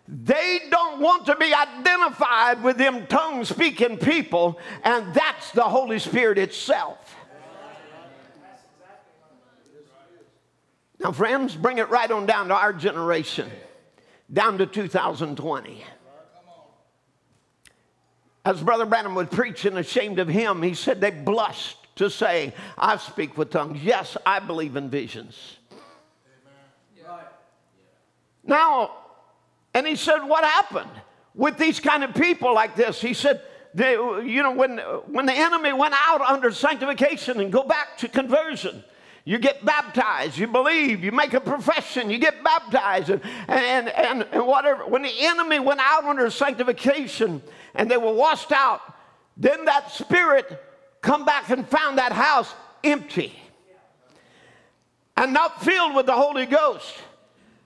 They 0.07 0.59
don't 0.69 0.99
want 0.99 1.25
to 1.27 1.35
be 1.35 1.53
identified 1.53 2.61
with 2.61 2.77
them 2.77 3.07
tongue 3.07 3.45
speaking 3.45 3.97
people, 3.97 4.59
and 4.83 5.13
that's 5.13 5.51
the 5.51 5.63
Holy 5.63 5.99
Spirit 5.99 6.37
itself. 6.37 7.15
Now, 10.99 11.11
friends, 11.11 11.55
bring 11.55 11.77
it 11.77 11.89
right 11.89 12.09
on 12.09 12.25
down 12.25 12.49
to 12.49 12.55
our 12.55 12.73
generation, 12.73 13.49
down 14.31 14.57
to 14.57 14.65
2020. 14.65 15.83
As 18.45 18.61
Brother 18.61 18.85
Branham 18.85 19.15
was 19.15 19.27
preaching, 19.27 19.77
ashamed 19.77 20.19
of 20.19 20.27
him, 20.27 20.61
he 20.61 20.73
said 20.73 20.99
they 20.99 21.11
blushed 21.11 21.77
to 21.95 22.09
say, 22.09 22.53
I 22.77 22.97
speak 22.97 23.37
with 23.37 23.51
tongues. 23.51 23.81
Yes, 23.81 24.17
I 24.25 24.39
believe 24.39 24.75
in 24.75 24.89
visions. 24.89 25.57
Now, 28.45 28.91
and 29.73 29.87
he 29.87 29.95
said, 29.95 30.19
What 30.19 30.43
happened 30.43 30.91
with 31.35 31.57
these 31.57 31.79
kind 31.79 32.03
of 32.03 32.13
people 32.13 32.53
like 32.53 32.75
this? 32.75 33.01
He 33.01 33.13
said, 33.13 33.41
they, 33.73 33.93
you 33.93 34.43
know, 34.43 34.51
when, 34.51 34.77
when 35.07 35.25
the 35.25 35.33
enemy 35.33 35.73
went 35.73 35.95
out 35.97 36.21
under 36.21 36.51
sanctification 36.51 37.39
and 37.39 37.51
go 37.51 37.63
back 37.63 37.97
to 37.97 38.07
conversion, 38.07 38.83
you 39.25 39.39
get 39.39 39.65
baptized, 39.65 40.37
you 40.37 40.47
believe, 40.47 41.03
you 41.03 41.11
make 41.11 41.33
a 41.33 41.39
profession, 41.39 42.09
you 42.09 42.19
get 42.19 42.43
baptized, 42.43 43.09
and, 43.09 43.21
and, 43.47 43.89
and, 43.89 44.27
and 44.31 44.45
whatever. 44.45 44.85
When 44.85 45.01
the 45.01 45.13
enemy 45.17 45.59
went 45.59 45.79
out 45.81 46.03
under 46.03 46.29
sanctification 46.29 47.41
and 47.73 47.89
they 47.89 47.97
were 47.97 48.13
washed 48.13 48.51
out, 48.51 48.81
then 49.37 49.65
that 49.65 49.91
spirit 49.91 50.61
come 51.01 51.25
back 51.25 51.49
and 51.49 51.67
found 51.67 51.97
that 51.97 52.11
house 52.11 52.53
empty 52.83 53.33
and 55.17 55.33
not 55.33 55.63
filled 55.63 55.95
with 55.95 56.05
the 56.05 56.13
Holy 56.13 56.45
Ghost 56.45 56.93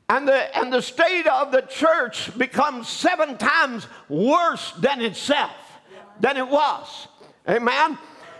and 0.09 0.27
the, 0.27 0.57
and 0.57 0.71
the 0.71 0.81
state 0.81 1.27
of 1.27 1.51
the 1.51 1.61
church 1.61 2.35
becomes 2.37 2.87
seven 2.87 3.37
times 3.37 3.87
worse 4.07 4.71
than 4.73 5.01
itself, 5.01 5.51
than 6.19 6.37
it 6.37 6.47
was. 6.47 7.07
Amen? 7.47 7.97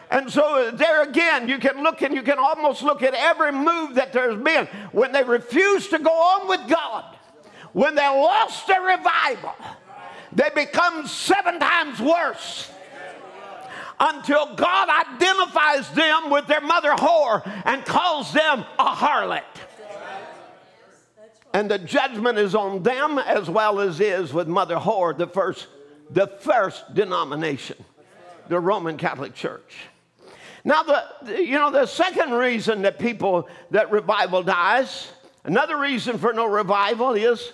And 0.10 0.32
so 0.32 0.72
there 0.72 1.04
again, 1.04 1.50
you 1.50 1.58
can 1.58 1.84
look 1.84 2.02
and 2.02 2.16
you 2.16 2.22
can 2.22 2.40
almost 2.40 2.84
look 2.84 3.04
at 3.04 3.14
every 3.14 3.52
move 3.52 3.96
that 3.96 4.14
there's 4.14 4.42
been. 4.42 4.68
When 4.94 5.12
they 5.12 5.24
refuse 5.24 5.90
to 5.90 6.00
go 6.00 6.12
on 6.12 6.48
with 6.48 6.70
God, 6.70 7.18
when 7.74 7.96
they 7.96 8.08
lost 8.08 8.68
their 8.68 8.82
revival, 8.82 9.54
they 10.32 10.50
become 10.56 11.06
seven 11.06 11.60
times 11.60 12.00
worse 12.00 12.72
until 14.00 14.56
God 14.56 14.90
identifies 14.90 15.90
them 15.92 16.30
with 16.30 16.48
their 16.48 16.62
mother 16.62 16.92
whore 16.92 17.46
and 17.66 17.84
calls 17.84 18.32
them 18.32 18.64
a 18.80 18.86
harlot. 18.86 19.44
And 21.58 21.72
the 21.72 21.80
judgment 21.80 22.38
is 22.38 22.54
on 22.54 22.84
them 22.84 23.18
as 23.18 23.50
well 23.50 23.80
as 23.80 24.00
is 24.00 24.32
with 24.32 24.48
Mother 24.48 24.76
Whore, 24.76 25.18
the 25.18 25.26
first, 25.26 25.66
the 26.12 26.28
first 26.28 26.94
denomination, 26.94 27.84
the 28.48 28.60
Roman 28.60 28.96
Catholic 28.96 29.34
Church. 29.34 29.76
Now, 30.64 30.84
the, 30.84 31.44
you 31.44 31.58
know, 31.58 31.72
the 31.72 31.88
second 31.88 32.34
reason 32.34 32.84
that 32.84 33.00
people, 33.00 33.50
that 33.72 33.92
revival 33.92 34.44
dies, 34.44 35.12
another 35.46 35.80
reason 35.80 36.20
for 36.20 36.32
no 36.32 36.46
revival 36.46 37.14
is 37.14 37.54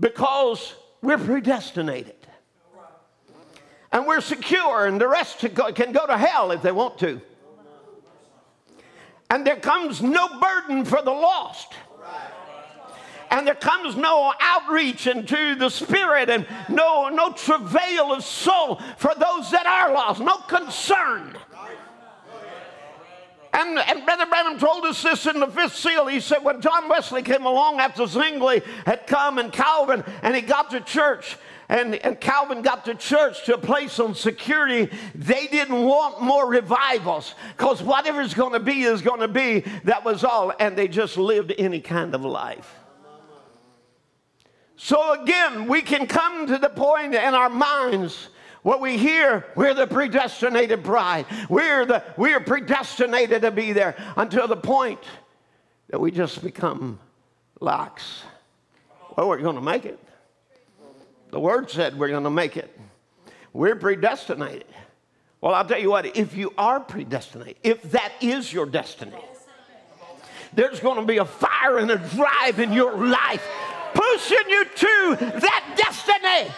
because 0.00 0.74
we're 1.00 1.16
predestinated. 1.16 2.16
And 3.92 4.08
we're 4.08 4.22
secure, 4.22 4.86
and 4.86 5.00
the 5.00 5.06
rest 5.06 5.38
can 5.38 5.92
go 5.92 6.04
to 6.04 6.18
hell 6.18 6.50
if 6.50 6.62
they 6.62 6.72
want 6.72 6.98
to. 6.98 7.20
And 9.30 9.46
there 9.46 9.60
comes 9.60 10.02
no 10.02 10.40
burden 10.40 10.84
for 10.84 11.00
the 11.00 11.12
lost 11.12 11.74
and 13.30 13.46
there 13.46 13.54
comes 13.54 13.96
no 13.96 14.32
outreach 14.40 15.06
into 15.06 15.54
the 15.54 15.68
spirit 15.68 16.30
and 16.30 16.46
no, 16.68 17.08
no 17.08 17.32
travail 17.32 18.12
of 18.12 18.24
soul 18.24 18.80
for 18.96 19.12
those 19.18 19.50
that 19.50 19.66
are 19.66 19.92
lost, 19.92 20.20
no 20.20 20.36
concern. 20.38 21.36
And, 23.52 23.78
and 23.78 24.04
Brother 24.04 24.26
Branham 24.26 24.58
told 24.58 24.84
us 24.84 25.02
this 25.02 25.24
in 25.24 25.40
the 25.40 25.46
fifth 25.46 25.76
seal. 25.76 26.06
He 26.06 26.20
said, 26.20 26.44
when 26.44 26.60
John 26.60 26.90
Wesley 26.90 27.22
came 27.22 27.46
along 27.46 27.80
after 27.80 28.06
Zwingli 28.06 28.60
had 28.84 29.06
come 29.06 29.38
and 29.38 29.50
Calvin, 29.50 30.04
and 30.22 30.36
he 30.36 30.42
got 30.42 30.70
to 30.72 30.80
church, 30.80 31.38
and, 31.70 31.94
and 31.94 32.20
Calvin 32.20 32.60
got 32.60 32.84
to 32.84 32.94
church 32.94 33.46
to 33.46 33.54
a 33.54 33.58
place 33.58 33.98
on 33.98 34.14
security, 34.14 34.94
they 35.14 35.46
didn't 35.46 35.84
want 35.84 36.20
more 36.20 36.46
revivals 36.46 37.34
because 37.56 37.82
whatever's 37.82 38.34
going 38.34 38.52
to 38.52 38.60
be 38.60 38.82
is 38.82 39.00
going 39.00 39.20
to 39.20 39.28
be. 39.28 39.60
That 39.84 40.04
was 40.04 40.22
all. 40.22 40.52
And 40.60 40.76
they 40.76 40.86
just 40.86 41.16
lived 41.16 41.54
any 41.56 41.80
kind 41.80 42.14
of 42.14 42.24
life. 42.24 42.75
So 44.76 45.20
again, 45.20 45.66
we 45.66 45.82
can 45.82 46.06
come 46.06 46.46
to 46.46 46.58
the 46.58 46.68
point 46.68 47.14
in 47.14 47.34
our 47.34 47.48
minds 47.48 48.28
what 48.66 48.80
we 48.80 48.98
hear, 48.98 49.46
we're 49.54 49.74
the 49.74 49.86
predestinated 49.86 50.82
bride. 50.82 51.26
We're 51.48 51.86
the 51.86 52.02
we're 52.16 52.40
predestinated 52.40 53.42
to 53.42 53.52
be 53.52 53.72
there 53.72 53.94
until 54.16 54.48
the 54.48 54.56
point 54.56 54.98
that 55.88 56.00
we 56.00 56.10
just 56.10 56.42
become 56.42 56.98
lax. 57.60 58.22
Well, 59.16 59.28
we're 59.28 59.38
going 59.38 59.54
to 59.54 59.62
make 59.62 59.84
it. 59.84 60.00
The 61.30 61.38
word 61.38 61.70
said 61.70 61.96
we're 61.96 62.08
going 62.08 62.24
to 62.24 62.30
make 62.30 62.56
it. 62.56 62.76
We're 63.52 63.76
predestinated. 63.76 64.66
Well, 65.40 65.54
I'll 65.54 65.64
tell 65.64 65.78
you 65.78 65.90
what, 65.90 66.16
if 66.16 66.34
you 66.36 66.52
are 66.58 66.80
predestinated, 66.80 67.58
if 67.62 67.82
that 67.92 68.14
is 68.20 68.52
your 68.52 68.66
destiny, 68.66 69.14
there's 70.54 70.80
going 70.80 70.98
to 70.98 71.06
be 71.06 71.18
a 71.18 71.24
fire 71.24 71.78
and 71.78 71.88
a 71.92 71.98
drive 71.98 72.58
in 72.58 72.72
your 72.72 72.96
life 72.96 73.46
pushing 73.96 74.48
you 74.48 74.64
to 74.64 75.16
that 75.40 75.74
destiny. 75.76 76.52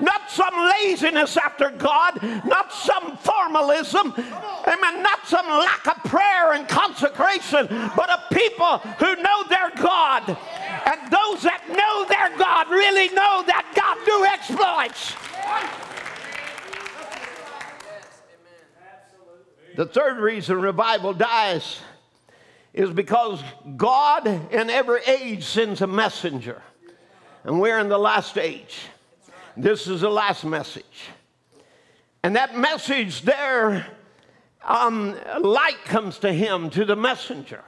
Not 0.00 0.30
some 0.30 0.54
laziness 0.54 1.36
after 1.36 1.70
God, 1.70 2.22
not 2.44 2.72
some 2.72 3.16
formalism, 3.16 4.14
amen, 4.16 5.02
not 5.02 5.26
some 5.26 5.46
lack 5.46 5.86
of 5.88 6.04
prayer 6.04 6.52
and 6.52 6.68
consecration, 6.68 7.66
but 7.96 8.08
a 8.08 8.22
people 8.32 8.78
who 8.78 9.16
know 9.16 9.44
their 9.48 9.70
God. 9.82 10.28
And 10.28 11.00
those 11.10 11.42
that 11.42 11.64
know 11.68 12.06
their 12.06 12.36
God 12.38 12.70
really 12.70 13.08
know 13.08 13.42
that 13.46 13.66
God 13.74 13.98
do 14.06 14.24
exploits. 14.24 15.14
The 19.74 19.86
third 19.86 20.18
reason 20.18 20.60
revival 20.60 21.12
dies 21.12 21.80
is 22.72 22.90
because 22.90 23.42
God 23.76 24.26
in 24.26 24.70
every 24.70 25.00
age 25.06 25.44
sends 25.44 25.80
a 25.80 25.86
messenger. 25.86 26.62
And 27.44 27.60
we're 27.60 27.78
in 27.78 27.88
the 27.88 27.98
last 27.98 28.36
age. 28.36 28.78
This 29.56 29.86
is 29.86 30.02
the 30.02 30.10
last 30.10 30.44
message. 30.44 31.08
And 32.22 32.36
that 32.36 32.56
message 32.56 33.22
there, 33.22 33.86
um, 34.64 35.16
light 35.40 35.84
comes 35.84 36.18
to 36.18 36.32
him, 36.32 36.70
to 36.70 36.84
the 36.84 36.96
messenger. 36.96 37.64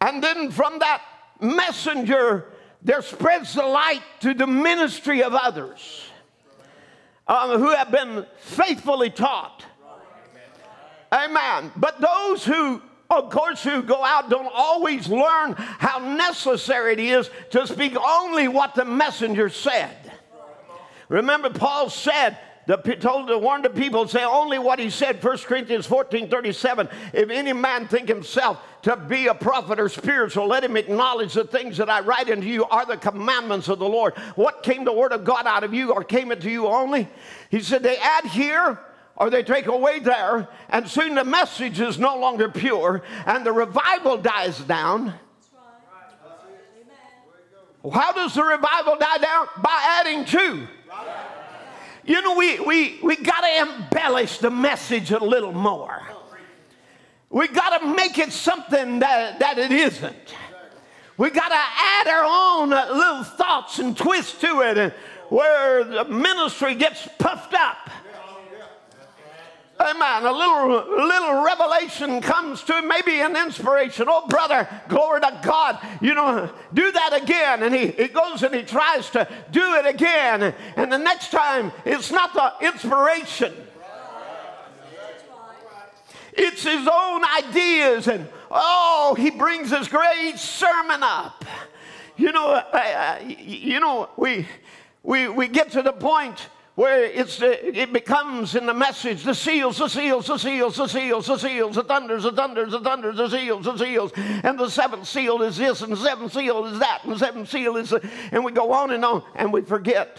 And 0.00 0.22
then 0.22 0.50
from 0.50 0.78
that 0.80 1.02
messenger, 1.40 2.52
there 2.82 3.02
spreads 3.02 3.54
the 3.54 3.64
light 3.64 4.02
to 4.20 4.34
the 4.34 4.46
ministry 4.46 5.22
of 5.22 5.34
others 5.34 6.10
um, 7.26 7.58
who 7.58 7.70
have 7.70 7.90
been 7.90 8.26
faithfully 8.40 9.10
taught. 9.10 9.64
Amen. 11.12 11.72
But 11.76 12.00
those 12.00 12.44
who 12.44 12.82
of 13.10 13.30
course, 13.30 13.62
who 13.62 13.82
go 13.82 14.04
out 14.04 14.28
don't 14.28 14.50
always 14.52 15.08
learn 15.08 15.54
how 15.56 15.98
necessary 15.98 16.92
it 16.92 17.00
is 17.00 17.30
to 17.50 17.66
speak 17.66 17.96
only 17.96 18.48
what 18.48 18.74
the 18.74 18.84
messenger 18.84 19.48
said. 19.48 19.96
Remember, 21.08 21.48
Paul 21.48 21.88
said 21.88 22.36
the, 22.66 22.76
told 22.76 23.28
to 23.28 23.38
warn 23.38 23.62
the 23.62 23.70
people, 23.70 24.06
say 24.06 24.22
only 24.24 24.58
what 24.58 24.78
he 24.78 24.90
said, 24.90 25.24
1 25.24 25.38
Corinthians 25.38 25.86
14 25.86 26.28
37. 26.28 26.86
If 27.14 27.30
any 27.30 27.54
man 27.54 27.88
think 27.88 28.08
himself 28.08 28.62
to 28.82 28.94
be 28.94 29.28
a 29.28 29.34
prophet 29.34 29.80
or 29.80 29.88
spiritual, 29.88 30.46
let 30.46 30.64
him 30.64 30.76
acknowledge 30.76 31.32
the 31.32 31.44
things 31.44 31.78
that 31.78 31.88
I 31.88 32.00
write 32.00 32.28
unto 32.28 32.46
you 32.46 32.66
are 32.66 32.84
the 32.84 32.98
commandments 32.98 33.68
of 33.68 33.78
the 33.78 33.88
Lord. 33.88 34.18
What 34.34 34.62
came 34.62 34.84
the 34.84 34.92
word 34.92 35.12
of 35.12 35.24
God 35.24 35.46
out 35.46 35.64
of 35.64 35.72
you, 35.72 35.92
or 35.94 36.04
came 36.04 36.30
it 36.30 36.42
to 36.42 36.50
you 36.50 36.66
only? 36.66 37.08
He 37.50 37.60
said, 37.60 37.82
they 37.82 37.96
add 37.96 38.26
here 38.26 38.78
or 39.18 39.30
they 39.30 39.42
take 39.42 39.66
away 39.66 39.98
there, 39.98 40.48
and 40.70 40.88
soon 40.88 41.16
the 41.16 41.24
message 41.24 41.80
is 41.80 41.98
no 41.98 42.16
longer 42.18 42.48
pure, 42.48 43.02
and 43.26 43.44
the 43.44 43.52
revival 43.52 44.16
dies 44.16 44.58
down. 44.60 45.12
How 47.92 48.12
does 48.12 48.34
the 48.34 48.44
revival 48.44 48.96
die 48.96 49.18
down? 49.18 49.46
By 49.60 50.00
adding 50.00 50.24
to. 50.26 50.68
You 52.04 52.22
know, 52.22 52.36
we, 52.36 52.60
we, 52.60 52.98
we 53.02 53.16
got 53.16 53.40
to 53.40 53.60
embellish 53.60 54.38
the 54.38 54.50
message 54.50 55.10
a 55.10 55.18
little 55.18 55.52
more. 55.52 56.06
We 57.28 57.48
got 57.48 57.80
to 57.80 57.94
make 57.94 58.18
it 58.18 58.32
something 58.32 59.00
that, 59.00 59.40
that 59.40 59.58
it 59.58 59.72
isn't. 59.72 60.34
We 61.18 61.30
got 61.30 61.48
to 61.48 61.54
add 61.54 62.08
our 62.08 62.24
own 62.24 62.72
uh, 62.72 62.86
little 62.90 63.24
thoughts 63.24 63.80
and 63.80 63.96
twists 63.96 64.40
to 64.40 64.60
it, 64.60 64.78
and 64.78 64.92
where 65.28 65.82
the 65.82 66.04
ministry 66.04 66.76
gets 66.76 67.06
puffed 67.18 67.54
up. 67.54 67.90
Amen. 69.80 70.24
A 70.24 70.32
little, 70.32 71.06
little 71.06 71.44
revelation 71.44 72.20
comes 72.20 72.62
to 72.64 72.78
him, 72.78 72.88
maybe 72.88 73.20
an 73.20 73.36
inspiration. 73.36 74.06
Oh, 74.08 74.26
brother, 74.26 74.68
glory 74.88 75.20
to 75.20 75.40
God. 75.44 75.78
You 76.00 76.14
know, 76.14 76.50
do 76.74 76.90
that 76.90 77.22
again. 77.22 77.62
And 77.62 77.72
he, 77.72 77.88
he 77.88 78.08
goes 78.08 78.42
and 78.42 78.52
he 78.54 78.62
tries 78.62 79.08
to 79.10 79.28
do 79.52 79.74
it 79.76 79.86
again. 79.86 80.52
And 80.76 80.90
the 80.90 80.98
next 80.98 81.30
time, 81.30 81.70
it's 81.84 82.10
not 82.10 82.34
the 82.34 82.66
inspiration, 82.66 83.54
it's 86.32 86.64
his 86.64 86.88
own 86.92 87.22
ideas. 87.24 88.08
And 88.08 88.28
oh, 88.50 89.14
he 89.16 89.30
brings 89.30 89.70
his 89.70 89.86
great 89.86 90.38
sermon 90.38 91.04
up. 91.04 91.44
You 92.16 92.32
know, 92.32 92.48
uh, 92.50 93.18
you 93.24 93.78
know, 93.78 94.10
we, 94.16 94.48
we, 95.04 95.28
we 95.28 95.46
get 95.46 95.70
to 95.72 95.82
the 95.82 95.92
point 95.92 96.48
where 96.78 97.06
it's, 97.06 97.42
uh, 97.42 97.56
it 97.60 97.92
becomes 97.92 98.54
in 98.54 98.64
the 98.64 98.72
message 98.72 99.24
the 99.24 99.34
seals, 99.34 99.78
the 99.78 99.88
seals, 99.88 100.28
the 100.28 100.38
seals, 100.38 100.76
the 100.76 100.86
seals, 100.86 101.26
the 101.26 101.36
seals, 101.36 101.74
the 101.74 101.82
thunders, 101.82 102.22
the 102.22 102.30
thunders, 102.30 102.70
the 102.70 102.78
thunders, 102.78 103.16
the 103.16 103.28
seals, 103.28 103.64
the 103.64 103.76
seals, 103.76 104.12
and 104.14 104.56
the 104.56 104.70
seventh 104.70 105.04
seal 105.04 105.42
is 105.42 105.56
this, 105.56 105.82
and 105.82 105.92
the 105.92 105.96
seventh 105.96 106.32
seal 106.32 106.66
is 106.66 106.78
that, 106.78 107.00
and 107.02 107.12
the 107.12 107.18
seventh 107.18 107.50
seal 107.50 107.76
is, 107.76 107.92
uh, 107.92 107.98
and 108.30 108.44
we 108.44 108.52
go 108.52 108.70
on 108.70 108.92
and 108.92 109.04
on, 109.04 109.24
and 109.34 109.52
we 109.52 109.60
forget. 109.62 110.18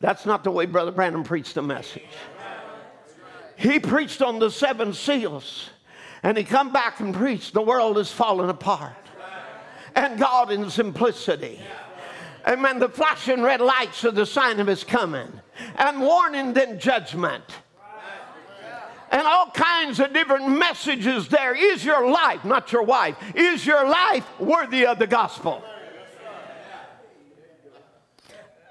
That's 0.00 0.26
not 0.26 0.42
the 0.42 0.50
way 0.50 0.66
Brother 0.66 0.90
Branham 0.90 1.22
preached 1.22 1.54
the 1.54 1.62
message. 1.62 2.02
He 3.54 3.78
preached 3.78 4.22
on 4.22 4.40
the 4.40 4.50
seven 4.50 4.94
seals, 4.94 5.70
and 6.24 6.36
he 6.36 6.42
come 6.42 6.72
back 6.72 6.98
and 6.98 7.14
preached 7.14 7.54
the 7.54 7.62
world 7.62 7.96
is 7.96 8.10
falling 8.10 8.50
apart, 8.50 8.96
and 9.94 10.18
God 10.18 10.50
in 10.50 10.68
simplicity. 10.68 11.60
Amen. 12.46 12.78
The 12.78 12.88
flashing 12.88 13.42
red 13.42 13.60
lights 13.60 14.04
are 14.04 14.10
the 14.10 14.26
sign 14.26 14.58
of 14.58 14.66
his 14.66 14.84
coming 14.84 15.28
and 15.76 16.00
warning 16.00 16.52
than 16.52 16.78
judgment. 16.78 17.44
And 19.10 19.26
all 19.26 19.50
kinds 19.50 20.00
of 20.00 20.12
different 20.14 20.48
messages 20.48 21.28
there. 21.28 21.54
Is 21.54 21.84
your 21.84 22.10
life, 22.10 22.44
not 22.44 22.72
your 22.72 22.82
wife, 22.82 23.16
is 23.34 23.64
your 23.66 23.86
life 23.86 24.26
worthy 24.40 24.86
of 24.86 24.98
the 24.98 25.06
gospel? 25.06 25.62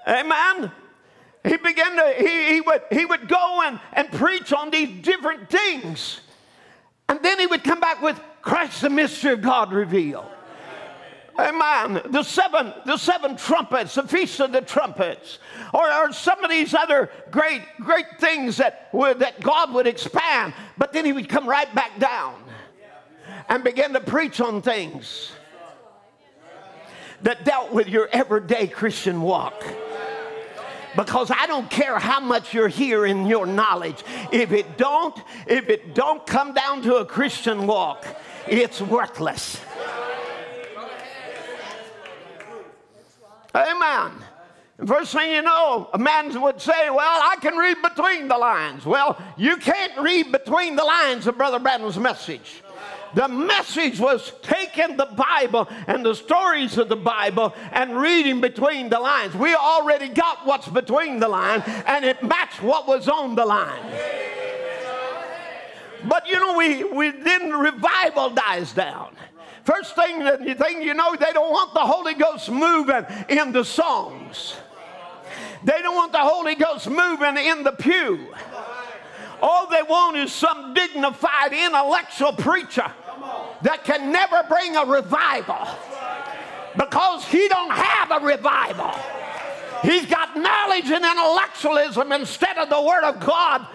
Amen. 0.06 0.72
He 1.44 1.56
began 1.56 1.96
to, 1.96 2.14
he, 2.18 2.54
he, 2.54 2.60
would, 2.60 2.82
he 2.90 3.04
would 3.04 3.28
go 3.28 3.62
and, 3.64 3.80
and 3.92 4.10
preach 4.10 4.52
on 4.52 4.70
these 4.70 5.02
different 5.02 5.48
things. 5.48 6.20
And 7.08 7.22
then 7.22 7.38
he 7.38 7.46
would 7.46 7.64
come 7.64 7.80
back 7.80 8.02
with 8.02 8.20
Christ, 8.42 8.82
the 8.82 8.90
mystery 8.90 9.32
of 9.32 9.42
God 9.42 9.72
revealed. 9.72 10.26
Amen. 11.38 12.02
The 12.10 12.22
seven, 12.22 12.74
the 12.84 12.96
seven 12.96 13.36
trumpets, 13.36 13.94
the 13.94 14.02
feast 14.02 14.40
of 14.40 14.52
the 14.52 14.60
trumpets, 14.60 15.38
or, 15.72 15.90
or 15.90 16.12
some 16.12 16.44
of 16.44 16.50
these 16.50 16.74
other 16.74 17.10
great, 17.30 17.62
great 17.80 18.18
things 18.18 18.58
that 18.58 18.88
would, 18.92 19.20
that 19.20 19.40
God 19.40 19.72
would 19.72 19.86
expand, 19.86 20.52
but 20.76 20.92
then 20.92 21.04
He 21.04 21.12
would 21.12 21.28
come 21.28 21.48
right 21.48 21.72
back 21.74 21.98
down 21.98 22.34
and 23.48 23.64
begin 23.64 23.94
to 23.94 24.00
preach 24.00 24.40
on 24.40 24.60
things 24.60 25.32
that 27.22 27.44
dealt 27.44 27.72
with 27.72 27.88
your 27.88 28.08
everyday 28.12 28.66
Christian 28.66 29.22
walk. 29.22 29.64
Because 30.94 31.30
I 31.30 31.46
don't 31.46 31.70
care 31.70 31.98
how 31.98 32.20
much 32.20 32.52
you're 32.52 32.68
here 32.68 33.06
in 33.06 33.26
your 33.26 33.46
knowledge, 33.46 34.04
if 34.30 34.52
it 34.52 34.76
don't, 34.76 35.18
if 35.46 35.70
it 35.70 35.94
don't 35.94 36.26
come 36.26 36.52
down 36.52 36.82
to 36.82 36.96
a 36.96 37.06
Christian 37.06 37.66
walk, 37.66 38.04
it's 38.46 38.82
worthless. 38.82 39.58
Amen. 43.54 44.12
First 44.86 45.12
thing 45.12 45.32
you 45.32 45.42
know, 45.42 45.88
a 45.92 45.98
man 45.98 46.40
would 46.40 46.60
say, 46.60 46.90
Well, 46.90 46.98
I 47.00 47.36
can 47.40 47.56
read 47.56 47.76
between 47.82 48.28
the 48.28 48.38
lines. 48.38 48.84
Well, 48.84 49.20
you 49.36 49.56
can't 49.56 49.96
read 49.98 50.32
between 50.32 50.74
the 50.76 50.84
lines 50.84 51.26
of 51.26 51.36
Brother 51.36 51.58
Branham's 51.58 51.98
message. 51.98 52.62
The 53.14 53.28
message 53.28 54.00
was 54.00 54.32
taking 54.40 54.96
the 54.96 55.06
Bible 55.06 55.68
and 55.86 56.04
the 56.04 56.14
stories 56.14 56.78
of 56.78 56.88
the 56.88 56.96
Bible 56.96 57.54
and 57.70 57.96
reading 57.96 58.40
between 58.40 58.88
the 58.88 58.98
lines. 58.98 59.34
We 59.34 59.54
already 59.54 60.08
got 60.08 60.46
what's 60.46 60.68
between 60.68 61.20
the 61.20 61.28
line, 61.28 61.60
and 61.86 62.06
it 62.06 62.22
matched 62.22 62.62
what 62.62 62.88
was 62.88 63.08
on 63.08 63.34
the 63.34 63.44
line. 63.44 63.82
But 66.04 66.26
you 66.26 66.40
know, 66.40 66.56
we, 66.56 66.84
we 66.84 67.10
then 67.10 67.50
revival 67.50 68.30
dies 68.30 68.72
down. 68.72 69.14
First 69.64 69.94
thing 69.94 70.20
that 70.20 70.46
you 70.46 70.54
think 70.54 70.82
you 70.84 70.94
know, 70.94 71.14
they 71.14 71.32
don't 71.32 71.50
want 71.50 71.72
the 71.74 71.80
Holy 71.80 72.14
Ghost 72.14 72.50
moving 72.50 73.04
in 73.28 73.52
the 73.52 73.64
songs. 73.64 74.56
They 75.64 75.80
don't 75.82 75.94
want 75.94 76.12
the 76.12 76.18
Holy 76.18 76.56
Ghost 76.56 76.88
moving 76.88 77.36
in 77.36 77.62
the 77.62 77.72
pew. 77.72 78.34
All 79.40 79.68
they 79.68 79.82
want 79.82 80.16
is 80.16 80.32
some 80.32 80.74
dignified 80.74 81.52
intellectual 81.52 82.32
preacher 82.32 82.90
that 83.62 83.84
can 83.84 84.12
never 84.12 84.42
bring 84.48 84.76
a 84.76 84.84
revival 84.84 85.68
because 86.76 87.24
he 87.26 87.48
don't 87.48 87.70
have 87.70 88.22
a 88.22 88.24
revival. 88.24 88.90
He's 89.82 90.06
got 90.06 90.36
knowledge 90.36 90.90
and 90.90 91.04
intellectualism 91.04 92.12
instead 92.12 92.56
of 92.56 92.68
the 92.68 92.80
word 92.80 93.04
of 93.04 93.20
God 93.20 93.66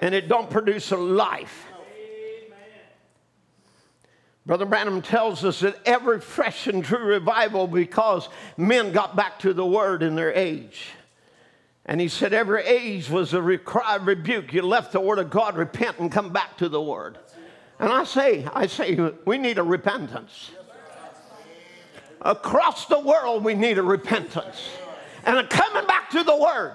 and 0.00 0.14
it 0.14 0.28
don't 0.28 0.50
produce 0.50 0.92
a 0.92 0.96
life. 0.96 1.66
Brother 4.50 4.66
Branham 4.66 5.00
tells 5.00 5.44
us 5.44 5.60
that 5.60 5.78
every 5.86 6.20
fresh 6.20 6.66
and 6.66 6.84
true 6.84 7.04
revival 7.04 7.68
because 7.68 8.28
men 8.56 8.90
got 8.90 9.14
back 9.14 9.38
to 9.38 9.52
the 9.52 9.64
word 9.64 10.02
in 10.02 10.16
their 10.16 10.32
age. 10.32 10.88
And 11.86 12.00
he 12.00 12.08
said 12.08 12.32
every 12.32 12.64
age 12.64 13.08
was 13.08 13.32
a 13.32 13.40
rebuke. 13.40 14.52
You 14.52 14.62
left 14.62 14.90
the 14.90 14.98
word 14.98 15.20
of 15.20 15.30
God, 15.30 15.56
repent 15.56 16.00
and 16.00 16.10
come 16.10 16.32
back 16.32 16.56
to 16.56 16.68
the 16.68 16.82
word. 16.82 17.16
And 17.78 17.92
I 17.92 18.02
say, 18.02 18.44
I 18.52 18.66
say, 18.66 18.98
we 19.24 19.38
need 19.38 19.58
a 19.58 19.62
repentance. 19.62 20.50
Across 22.20 22.86
the 22.86 22.98
world, 22.98 23.44
we 23.44 23.54
need 23.54 23.78
a 23.78 23.84
repentance 23.84 24.68
and 25.26 25.38
a 25.38 25.46
coming 25.46 25.86
back 25.86 26.10
to 26.10 26.24
the 26.24 26.36
word. 26.36 26.72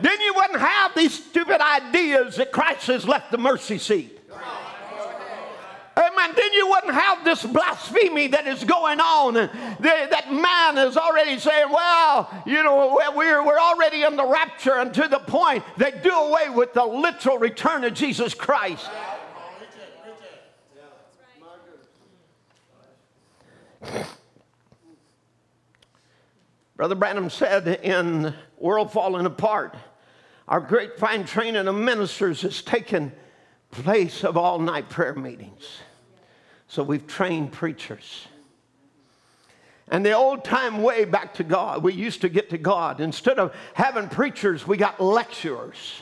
Then 0.00 0.20
you 0.20 0.32
wouldn't 0.34 0.58
have 0.58 0.96
these 0.96 1.14
stupid 1.14 1.60
ideas 1.60 2.38
that 2.38 2.50
Christ 2.50 2.88
has 2.88 3.06
left 3.06 3.30
the 3.30 3.38
mercy 3.38 3.78
seat. 3.78 4.19
Amen. 6.00 6.32
Then 6.34 6.52
you 6.54 6.68
wouldn't 6.68 6.94
have 6.94 7.24
this 7.24 7.44
blasphemy 7.44 8.28
that 8.28 8.46
is 8.46 8.64
going 8.64 9.00
on. 9.00 9.34
That 9.34 10.32
man 10.32 10.78
is 10.78 10.96
already 10.96 11.38
saying, 11.38 11.70
well, 11.70 12.42
you 12.46 12.62
know, 12.62 12.98
we're, 13.14 13.44
we're 13.44 13.58
already 13.58 14.04
in 14.04 14.16
the 14.16 14.24
rapture, 14.24 14.76
and 14.76 14.94
to 14.94 15.08
the 15.08 15.18
point 15.18 15.62
they 15.76 15.90
do 16.02 16.10
away 16.10 16.48
with 16.48 16.72
the 16.72 16.84
literal 16.84 17.36
return 17.38 17.84
of 17.84 17.92
Jesus 17.92 18.32
Christ. 18.32 18.88
Brother 26.76 26.94
Branham 26.94 27.28
said 27.28 27.68
in 27.82 28.34
World 28.56 28.90
Falling 28.90 29.26
Apart, 29.26 29.76
our 30.48 30.60
great 30.60 30.98
fine 30.98 31.26
training 31.26 31.68
of 31.68 31.74
ministers 31.74 32.40
has 32.42 32.62
taken 32.62 33.12
place 33.70 34.24
of 34.24 34.38
all 34.38 34.58
night 34.58 34.88
prayer 34.88 35.14
meetings. 35.14 35.80
So 36.70 36.84
we've 36.84 37.04
trained 37.04 37.50
preachers. 37.50 38.28
And 39.88 40.06
the 40.06 40.12
old 40.12 40.44
time 40.44 40.84
way 40.84 41.04
back 41.04 41.34
to 41.34 41.44
God, 41.44 41.82
we 41.82 41.92
used 41.92 42.20
to 42.20 42.28
get 42.28 42.48
to 42.50 42.58
God. 42.58 43.00
Instead 43.00 43.40
of 43.40 43.52
having 43.74 44.08
preachers, 44.08 44.68
we 44.68 44.76
got 44.76 45.00
lecturers. 45.00 46.00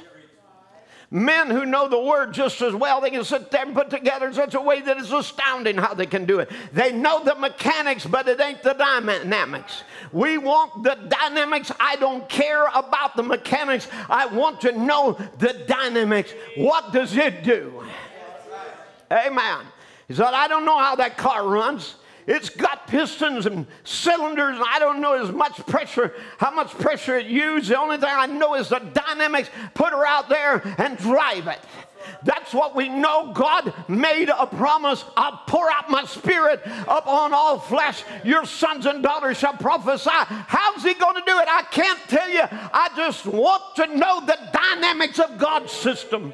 Men 1.10 1.48
who 1.48 1.64
know 1.64 1.88
the 1.88 1.98
word 1.98 2.34
just 2.34 2.60
as 2.60 2.74
well, 2.74 3.00
they 3.00 3.08
can 3.08 3.24
sit 3.24 3.50
there 3.50 3.64
and 3.64 3.74
put 3.74 3.88
together 3.88 4.26
in 4.28 4.34
such 4.34 4.52
a 4.52 4.60
way 4.60 4.82
that 4.82 4.98
it's 4.98 5.10
astounding 5.10 5.78
how 5.78 5.94
they 5.94 6.04
can 6.04 6.26
do 6.26 6.38
it. 6.38 6.50
They 6.74 6.92
know 6.92 7.24
the 7.24 7.34
mechanics, 7.36 8.04
but 8.04 8.28
it 8.28 8.38
ain't 8.38 8.62
the 8.62 8.74
dynamics. 8.74 9.84
We 10.12 10.36
want 10.36 10.82
the 10.82 10.96
dynamics. 11.08 11.72
I 11.80 11.96
don't 11.96 12.28
care 12.28 12.66
about 12.74 13.16
the 13.16 13.22
mechanics. 13.22 13.88
I 14.10 14.26
want 14.26 14.60
to 14.60 14.72
know 14.72 15.18
the 15.38 15.64
dynamics. 15.66 16.34
What 16.58 16.92
does 16.92 17.16
it 17.16 17.42
do? 17.42 17.82
Amen. 19.10 19.64
He 20.08 20.14
said, 20.14 20.32
I 20.32 20.48
don't 20.48 20.64
know 20.64 20.78
how 20.78 20.96
that 20.96 21.16
car 21.18 21.46
runs. 21.46 21.94
It's 22.26 22.50
got 22.50 22.86
pistons 22.86 23.46
and 23.46 23.66
cylinders, 23.84 24.56
and 24.56 24.64
I 24.66 24.78
don't 24.78 25.00
know 25.00 25.14
as 25.14 25.32
much 25.32 25.64
pressure, 25.66 26.14
how 26.36 26.50
much 26.50 26.70
pressure 26.72 27.16
it 27.16 27.26
uses. 27.26 27.68
The 27.68 27.78
only 27.78 27.96
thing 27.96 28.10
I 28.10 28.26
know 28.26 28.54
is 28.54 28.68
the 28.68 28.80
dynamics. 28.80 29.48
Put 29.74 29.92
her 29.92 30.06
out 30.06 30.28
there 30.28 30.62
and 30.78 30.98
drive 30.98 31.46
it. 31.46 31.58
That's 32.22 32.52
what 32.52 32.74
we 32.74 32.88
know. 32.88 33.32
God 33.32 33.72
made 33.88 34.28
a 34.28 34.46
promise. 34.46 35.04
I'll 35.16 35.40
pour 35.46 35.70
out 35.70 35.88
my 35.90 36.04
spirit 36.04 36.60
upon 36.86 37.32
all 37.32 37.58
flesh. 37.58 38.02
Your 38.24 38.44
sons 38.44 38.86
and 38.86 39.02
daughters 39.02 39.38
shall 39.38 39.54
prophesy. 39.54 40.10
How's 40.10 40.82
he 40.82 40.94
going 40.94 41.16
to 41.16 41.22
do 41.26 41.38
it? 41.38 41.48
I 41.48 41.62
can't 41.70 42.00
tell 42.08 42.30
you. 42.30 42.42
I 42.42 42.90
just 42.96 43.26
want 43.26 43.76
to 43.76 43.86
know 43.96 44.20
the 44.20 44.38
dynamics 44.52 45.18
of 45.18 45.38
God's 45.38 45.72
system. 45.72 46.32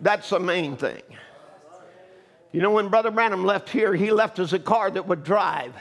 That's 0.00 0.28
the 0.30 0.40
main 0.40 0.76
thing. 0.76 1.02
You 2.52 2.60
know, 2.60 2.70
when 2.70 2.88
Brother 2.88 3.10
Branham 3.10 3.44
left 3.44 3.70
here, 3.70 3.94
he 3.94 4.12
left 4.12 4.38
us 4.38 4.52
a 4.52 4.58
car 4.58 4.90
that 4.90 5.08
would 5.08 5.24
drive, 5.24 5.72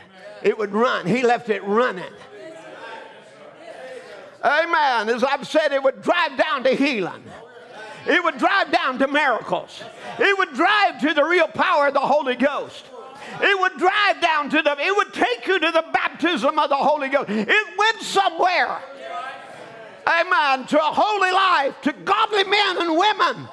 it 0.41 0.57
would 0.57 0.72
run. 0.72 1.05
He 1.05 1.22
left 1.22 1.49
it 1.49 1.63
running. 1.63 2.13
Amen. 4.43 5.09
As 5.09 5.24
I've 5.24 5.47
said, 5.47 5.72
it 5.72 5.84
would 5.84 6.01
drive 6.01 6.36
down 6.36 6.63
to 6.63 6.72
healing. 6.74 7.24
It 8.07 8.24
would 8.24 8.39
drive 8.39 8.72
down 8.72 8.97
to 8.97 9.07
miracles. 9.07 9.84
It 10.17 10.36
would 10.38 10.53
drive 10.53 10.99
to 11.01 11.13
the 11.13 11.24
real 11.24 11.47
power 11.47 11.88
of 11.88 11.93
the 11.93 11.99
Holy 11.99 12.36
Ghost. 12.36 12.86
It 13.39 13.59
would 13.59 13.78
drive 13.78 14.19
down 14.19 14.49
to 14.49 14.61
the, 14.63 14.76
it 14.80 14.95
would 14.95 15.13
take 15.13 15.45
you 15.45 15.59
to 15.59 15.72
the 15.72 15.86
baptism 15.93 16.57
of 16.57 16.69
the 16.69 16.76
Holy 16.76 17.09
Ghost. 17.09 17.30
It 17.30 17.78
went 17.78 18.01
somewhere. 18.01 18.80
Amen. 20.07 20.65
To 20.67 20.80
a 20.80 20.91
holy 20.91 21.32
life, 21.32 21.76
to 21.84 21.93
godly 21.93 22.43
men 22.45 22.78
and 22.82 22.97
women. 22.97 23.47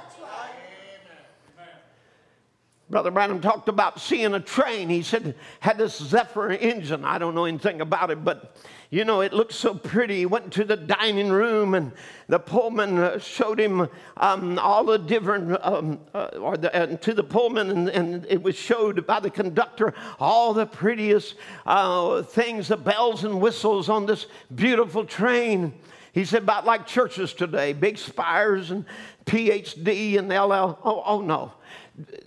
Brother 2.90 3.10
Branham 3.10 3.42
talked 3.42 3.68
about 3.68 4.00
seeing 4.00 4.32
a 4.32 4.40
train. 4.40 4.88
He 4.88 5.02
said, 5.02 5.34
had 5.60 5.76
this 5.76 5.98
Zephyr 5.98 6.52
engine. 6.52 7.04
I 7.04 7.18
don't 7.18 7.34
know 7.34 7.44
anything 7.44 7.82
about 7.82 8.10
it, 8.10 8.24
but 8.24 8.56
you 8.88 9.04
know, 9.04 9.20
it 9.20 9.34
looked 9.34 9.52
so 9.52 9.74
pretty. 9.74 10.20
He 10.20 10.26
went 10.26 10.50
to 10.54 10.64
the 10.64 10.76
dining 10.76 11.28
room, 11.28 11.74
and 11.74 11.92
the 12.28 12.38
Pullman 12.38 12.96
uh, 12.96 13.18
showed 13.18 13.60
him 13.60 13.86
um, 14.16 14.58
all 14.58 14.84
the 14.84 14.96
different, 14.96 15.58
um, 15.62 16.00
uh, 16.14 16.30
or 16.40 16.56
the, 16.56 16.98
to 17.02 17.12
the 17.12 17.22
Pullman, 17.22 17.70
and, 17.70 17.88
and, 17.90 18.26
it 18.26 18.42
was 18.42 18.56
showed 18.56 19.06
by 19.06 19.20
the 19.20 19.28
conductor 19.28 19.92
all 20.18 20.54
the 20.54 20.64
prettiest 20.64 21.34
uh, 21.66 22.22
things, 22.22 22.68
the 22.68 22.78
bells 22.78 23.24
and 23.24 23.38
whistles 23.38 23.90
on 23.90 24.06
this 24.06 24.24
beautiful 24.54 25.04
train. 25.04 25.74
He 26.12 26.24
said, 26.24 26.44
about 26.44 26.64
like 26.64 26.86
churches 26.86 27.34
today, 27.34 27.74
big 27.74 27.98
spires 27.98 28.70
and 28.70 28.86
PhD 29.26 30.18
and 30.18 30.30
LL. 30.30 30.78
Oh, 30.82 31.02
oh 31.04 31.20
no 31.20 31.52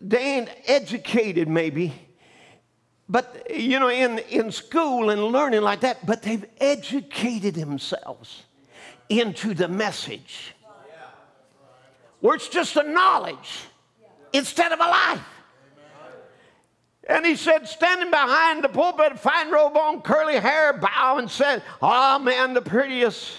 they 0.01 0.37
ain't 0.37 0.49
educated 0.65 1.47
maybe 1.47 1.93
but 3.07 3.47
you 3.49 3.79
know 3.79 3.89
in, 3.89 4.19
in 4.29 4.51
school 4.51 5.09
and 5.09 5.23
learning 5.25 5.61
like 5.61 5.81
that 5.81 6.05
but 6.05 6.21
they've 6.21 6.45
educated 6.59 7.55
themselves 7.55 8.43
into 9.09 9.53
the 9.53 9.67
message 9.67 10.53
where 12.19 12.35
it's 12.35 12.49
just 12.49 12.75
a 12.75 12.83
knowledge 12.83 13.63
instead 14.33 14.71
of 14.71 14.79
a 14.79 14.83
life 14.83 15.25
and 17.11 17.25
he 17.25 17.35
said, 17.35 17.67
standing 17.67 18.11
behind 18.11 18.63
the 18.63 18.69
pulpit, 18.69 19.19
fine 19.19 19.51
robe 19.51 19.75
on, 19.75 20.01
curly 20.01 20.37
hair, 20.37 20.71
bow, 20.73 21.17
and 21.17 21.29
said, 21.29 21.63
Oh 21.81 22.19
man, 22.19 22.53
the 22.53 22.61
prettiest. 22.61 23.33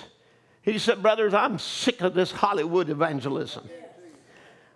He 0.63 0.79
said, 0.79 1.01
Brothers, 1.01 1.33
I'm 1.33 1.59
sick 1.59 2.03
of 2.03 2.13
this 2.13 2.33
Hollywood 2.33 2.91
evangelism. 2.91 3.69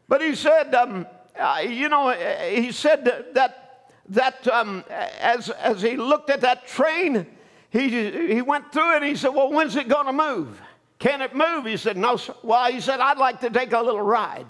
But 0.08 0.22
he 0.22 0.34
said, 0.34 0.74
um, 0.74 1.06
uh, 1.38 1.60
you 1.60 1.88
know, 1.88 2.08
uh, 2.08 2.38
he 2.48 2.72
said 2.72 3.04
that, 3.04 3.92
that, 4.08 4.48
um, 4.48 4.84
as, 5.20 5.50
as 5.50 5.82
he 5.82 5.96
looked 5.96 6.30
at 6.30 6.40
that 6.42 6.66
train, 6.66 7.26
he, 7.70 7.88
he 8.34 8.42
went 8.42 8.72
through 8.72 8.94
it 8.94 8.96
and 8.96 9.04
he 9.04 9.16
said, 9.16 9.28
Well, 9.28 9.50
when's 9.50 9.76
it 9.76 9.88
going 9.88 10.06
to 10.06 10.12
move? 10.12 10.60
Can 10.98 11.20
it 11.20 11.34
move? 11.34 11.66
He 11.66 11.76
said, 11.76 11.96
No, 11.96 12.16
sir. 12.16 12.34
Well, 12.42 12.72
he 12.72 12.80
said, 12.80 13.00
I'd 13.00 13.18
like 13.18 13.40
to 13.40 13.50
take 13.50 13.72
a 13.72 13.80
little 13.80 14.02
ride. 14.02 14.46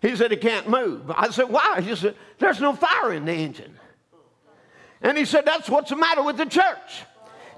He 0.00 0.14
said, 0.16 0.32
It 0.32 0.40
can't 0.40 0.68
move. 0.68 1.10
I 1.10 1.30
said, 1.30 1.48
Why? 1.48 1.80
He 1.80 1.94
said, 1.96 2.16
There's 2.38 2.60
no 2.60 2.74
fire 2.74 3.12
in 3.12 3.24
the 3.24 3.32
engine. 3.32 3.78
And 5.00 5.16
he 5.16 5.24
said, 5.24 5.44
That's 5.44 5.70
what's 5.70 5.90
the 5.90 5.96
matter 5.96 6.22
with 6.22 6.36
the 6.36 6.46
church. 6.46 7.04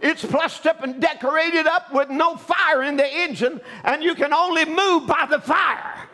It's 0.00 0.24
plussed 0.24 0.66
up 0.66 0.82
and 0.82 1.00
decorated 1.00 1.66
up 1.66 1.92
with 1.92 2.10
no 2.10 2.36
fire 2.36 2.82
in 2.82 2.96
the 2.96 3.06
engine, 3.06 3.60
and 3.84 4.02
you 4.02 4.14
can 4.14 4.34
only 4.34 4.64
move 4.66 5.06
by 5.06 5.26
the 5.30 5.40
fire. 5.40 6.08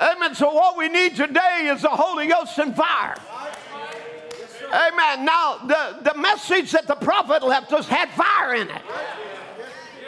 Amen. 0.00 0.34
So 0.34 0.52
what 0.54 0.78
we 0.78 0.88
need 0.88 1.14
today 1.14 1.68
is 1.70 1.82
the 1.82 1.88
Holy 1.88 2.26
Ghost 2.26 2.58
and 2.58 2.74
fire. 2.74 3.16
Amen. 4.72 5.24
Now, 5.26 5.58
the, 5.58 6.10
the 6.12 6.18
message 6.18 6.72
that 6.72 6.86
the 6.86 6.94
prophet 6.94 7.42
left 7.42 7.72
us 7.72 7.86
had 7.86 8.08
fire 8.10 8.54
in 8.54 8.68
it. 8.68 8.82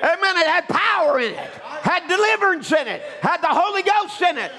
Amen. 0.03 0.36
It 0.36 0.47
had 0.47 0.68
power 0.68 1.20
in 1.20 1.34
it, 1.34 1.51
had 1.82 2.09
deliverance 2.09 2.72
in 2.72 2.88
it, 2.88 3.03
had 3.20 3.43
the 3.43 3.49
Holy 3.49 3.82
Ghost 3.82 4.22
in 4.22 4.38
it. 4.38 4.53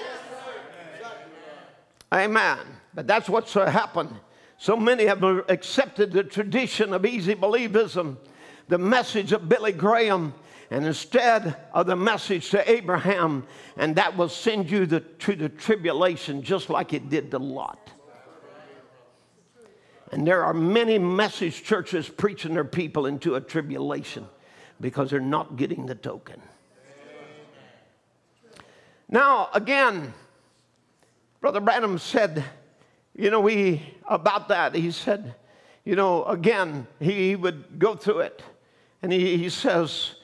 Amen. 2.12 2.58
But 2.94 3.06
that's 3.06 3.28
what's 3.28 3.56
uh, 3.56 3.68
happened. 3.68 4.14
So 4.56 4.76
many 4.76 5.04
have 5.06 5.24
uh, 5.24 5.42
accepted 5.48 6.12
the 6.12 6.22
tradition 6.22 6.94
of 6.94 7.04
easy 7.04 7.34
believism, 7.34 8.16
the 8.68 8.78
message 8.78 9.32
of 9.32 9.48
Billy 9.48 9.72
Graham, 9.72 10.32
and 10.70 10.86
instead 10.86 11.56
of 11.72 11.86
the 11.86 11.96
message 11.96 12.50
to 12.50 12.70
Abraham, 12.70 13.46
and 13.76 13.96
that 13.96 14.16
will 14.16 14.28
send 14.28 14.70
you 14.70 14.86
the, 14.86 15.00
to 15.00 15.36
the 15.36 15.48
tribulation 15.48 16.42
just 16.42 16.70
like 16.70 16.92
it 16.92 17.08
did 17.10 17.30
to 17.30 17.38
Lot. 17.38 17.90
And 20.12 20.26
there 20.26 20.44
are 20.44 20.54
many 20.54 20.98
message 20.98 21.64
churches 21.64 22.08
preaching 22.08 22.54
their 22.54 22.64
people 22.64 23.06
into 23.06 23.34
a 23.34 23.40
tribulation 23.40 24.26
because 24.80 25.10
they're 25.10 25.20
not 25.20 25.56
getting 25.56 25.86
the 25.86 25.94
token. 25.94 26.40
Now, 29.08 29.48
again, 29.52 30.14
Brother 31.40 31.60
Branham 31.60 31.98
said, 31.98 32.44
you 33.14 33.30
know, 33.30 33.40
we, 33.40 33.82
about 34.08 34.48
that, 34.48 34.74
he 34.74 34.90
said, 34.90 35.34
you 35.84 35.94
know, 35.94 36.24
again, 36.24 36.86
he, 37.00 37.36
would 37.36 37.78
go 37.78 37.94
through 37.94 38.20
it. 38.20 38.42
And 39.02 39.12
he, 39.12 39.36
he 39.36 39.50
says, 39.50 40.14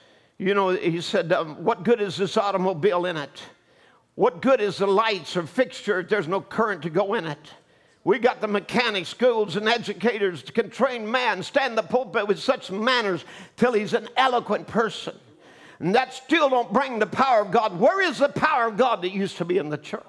you 0.41 0.55
know, 0.55 0.71
he 0.71 1.03
said, 1.03 1.33
um, 1.35 1.63
What 1.63 1.85
good 1.85 2.01
is 2.01 2.17
this 2.17 2.39
automobile 2.39 3.05
in 3.05 3.19
it? 3.19 3.43
What 4.15 4.41
good 4.41 4.63
is 4.63 4.79
the 4.79 4.87
lights 4.87 5.37
or 5.37 5.43
fixture 5.43 6.01
if 6.01 6.09
there's 6.09 6.29
no 6.29 6.41
current 6.41 6.83
to 6.83 6.91
go 6.91 7.13
in 7.13 7.27
it? 7.27 7.53
We 8.05 8.19
got 8.19 8.41
the 8.41 8.49
mechanics, 8.49 9.11
schools, 9.11 9.57
and 9.57 9.69
educators 9.69 10.43
to 10.45 10.53
can 10.53 10.71
train 10.71 11.09
man, 11.09 11.43
stand 11.43 11.77
the 11.77 11.83
pulpit 11.83 12.27
with 12.27 12.39
such 12.39 12.71
manners 12.71 13.27
till 13.57 13.75
he's 13.75 13.93
an 13.93 14.09
eloquent 14.17 14.67
person. 14.67 15.15
And 15.79 15.95
that 15.95 16.15
still 16.15 16.49
don't 16.49 16.73
bring 16.73 16.99
the 16.99 17.07
power 17.07 17.43
of 17.43 17.51
God. 17.51 17.79
Where 17.79 18.01
is 18.01 18.19
the 18.19 18.31
power 18.31 18.69
of 18.69 18.79
God 18.79 19.03
that 19.03 19.13
used 19.13 19.37
to 19.37 19.45
be 19.45 19.59
in 19.59 19.69
the 19.69 19.79
church? 19.79 20.07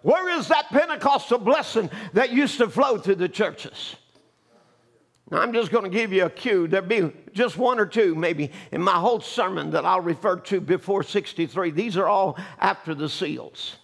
Where 0.00 0.30
is 0.38 0.48
that 0.48 0.70
Pentecostal 0.70 1.38
blessing 1.38 1.90
that 2.14 2.32
used 2.32 2.56
to 2.58 2.68
flow 2.70 2.96
through 2.96 3.16
the 3.16 3.28
churches? 3.28 3.96
Now, 5.30 5.38
I'm 5.38 5.52
just 5.52 5.70
going 5.70 5.84
to 5.84 5.90
give 5.90 6.12
you 6.12 6.24
a 6.24 6.30
cue. 6.30 6.66
There'll 6.66 6.86
be 6.86 7.12
just 7.32 7.56
one 7.56 7.78
or 7.78 7.86
two, 7.86 8.16
maybe, 8.16 8.50
in 8.72 8.82
my 8.82 8.94
whole 8.94 9.20
sermon 9.20 9.70
that 9.70 9.84
I'll 9.84 10.00
refer 10.00 10.36
to 10.36 10.60
before 10.60 11.04
63. 11.04 11.70
These 11.70 11.96
are 11.96 12.08
all 12.08 12.36
after 12.58 12.94
the 12.94 13.08
seals, 13.08 13.76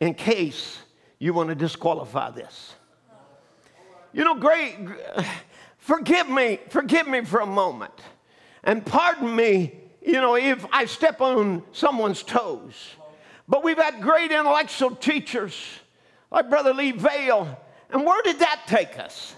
in 0.00 0.14
case 0.14 0.78
you 1.18 1.34
want 1.34 1.50
to 1.50 1.54
disqualify 1.54 2.30
this. 2.30 2.74
You 4.14 4.24
know, 4.24 4.34
great, 4.34 4.76
forgive 5.76 6.28
me, 6.28 6.58
forgive 6.70 7.06
me 7.06 7.22
for 7.24 7.40
a 7.40 7.46
moment, 7.46 7.92
and 8.64 8.84
pardon 8.84 9.36
me, 9.36 9.74
you 10.00 10.14
know, 10.14 10.36
if 10.36 10.64
I 10.72 10.86
step 10.86 11.20
on 11.20 11.62
someone's 11.72 12.22
toes. 12.22 12.94
But 13.46 13.62
we've 13.62 13.76
had 13.76 14.00
great 14.00 14.32
intellectual 14.32 14.96
teachers 14.96 15.54
like 16.30 16.48
Brother 16.48 16.72
Lee 16.72 16.92
Vayle, 16.92 17.58
and 17.90 18.06
where 18.06 18.22
did 18.22 18.38
that 18.38 18.62
take 18.66 18.98
us? 18.98 19.34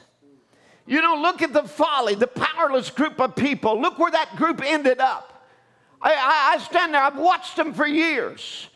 You 0.86 1.00
know, 1.00 1.16
look 1.16 1.42
at 1.42 1.52
the 1.52 1.62
folly, 1.64 2.14
the 2.14 2.26
powerless 2.26 2.90
group 2.90 3.20
of 3.20 3.36
people. 3.36 3.80
Look 3.80 3.98
where 3.98 4.10
that 4.10 4.36
group 4.36 4.62
ended 4.64 5.00
up. 5.00 5.46
I, 6.00 6.54
I, 6.54 6.58
stand 6.58 6.92
there, 6.92 7.02
I've 7.02 7.18
watched 7.18 7.56
them 7.56 7.72
for 7.72 7.86
years. 7.86 8.68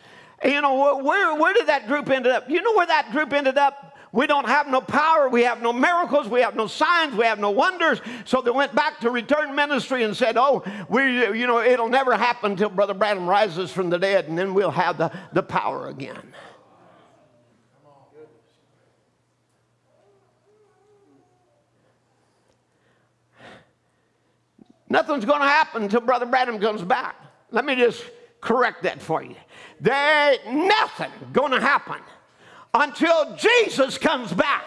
You 0.45 0.61
know, 0.61 1.03
where, 1.03 1.35
where 1.35 1.55
did 1.55 1.67
that 1.67 1.89
group 1.89 2.09
end 2.09 2.27
up? 2.27 2.49
You 2.49 2.63
know 2.63 2.75
where 2.75 2.87
that 2.87 3.11
group 3.11 3.33
ended 3.33 3.59
up? 3.59 3.97
We 4.13 4.27
don't 4.27 4.47
have 4.47 4.69
no 4.69 4.81
power. 4.81 5.29
We 5.29 5.43
have 5.43 5.61
no 5.61 5.73
miracles. 5.73 6.29
We 6.29 6.41
have 6.41 6.55
no 6.55 6.69
signs. 6.69 7.15
We 7.15 7.27
have 7.27 7.39
no 7.39 7.51
wonders. 7.51 8.01
So 8.25 8.41
they 8.41 8.51
went 8.51 8.75
back 8.75 9.01
to 9.01 9.11
return 9.11 9.55
ministry 9.55 10.05
and 10.05 10.17
said, 10.17 10.39
Oh, 10.39 10.65
we, 10.89 11.39
you 11.39 11.47
know, 11.47 11.61
it'll 11.61 11.89
never 11.89 12.17
happen 12.17 12.53
until 12.53 12.71
Brother 12.71 12.95
Branham 12.95 13.29
rises 13.29 13.73
from 13.73 13.91
the 13.91 13.99
dead, 13.99 14.27
and 14.29 14.39
then 14.39 14.55
we'll 14.55 14.71
have 14.71 14.97
the, 14.97 15.13
the 15.33 15.43
power 15.43 15.89
again. 15.89 16.33
Nothing's 24.97 25.26
going 25.26 25.42
to 25.42 25.47
happen 25.47 25.82
until 25.82 26.01
Brother 26.01 26.24
Branham 26.24 26.59
comes 26.59 26.80
back. 26.80 27.16
Let 27.51 27.66
me 27.66 27.74
just 27.74 28.03
correct 28.40 28.84
that 28.84 29.03
for 29.03 29.22
you. 29.22 29.34
There 29.78 30.32
ain't 30.32 30.66
nothing 30.66 31.11
going 31.34 31.53
to 31.53 31.61
happen 31.61 31.99
until 32.72 33.36
Jesus 33.36 33.99
comes 33.99 34.32
back 34.32 34.64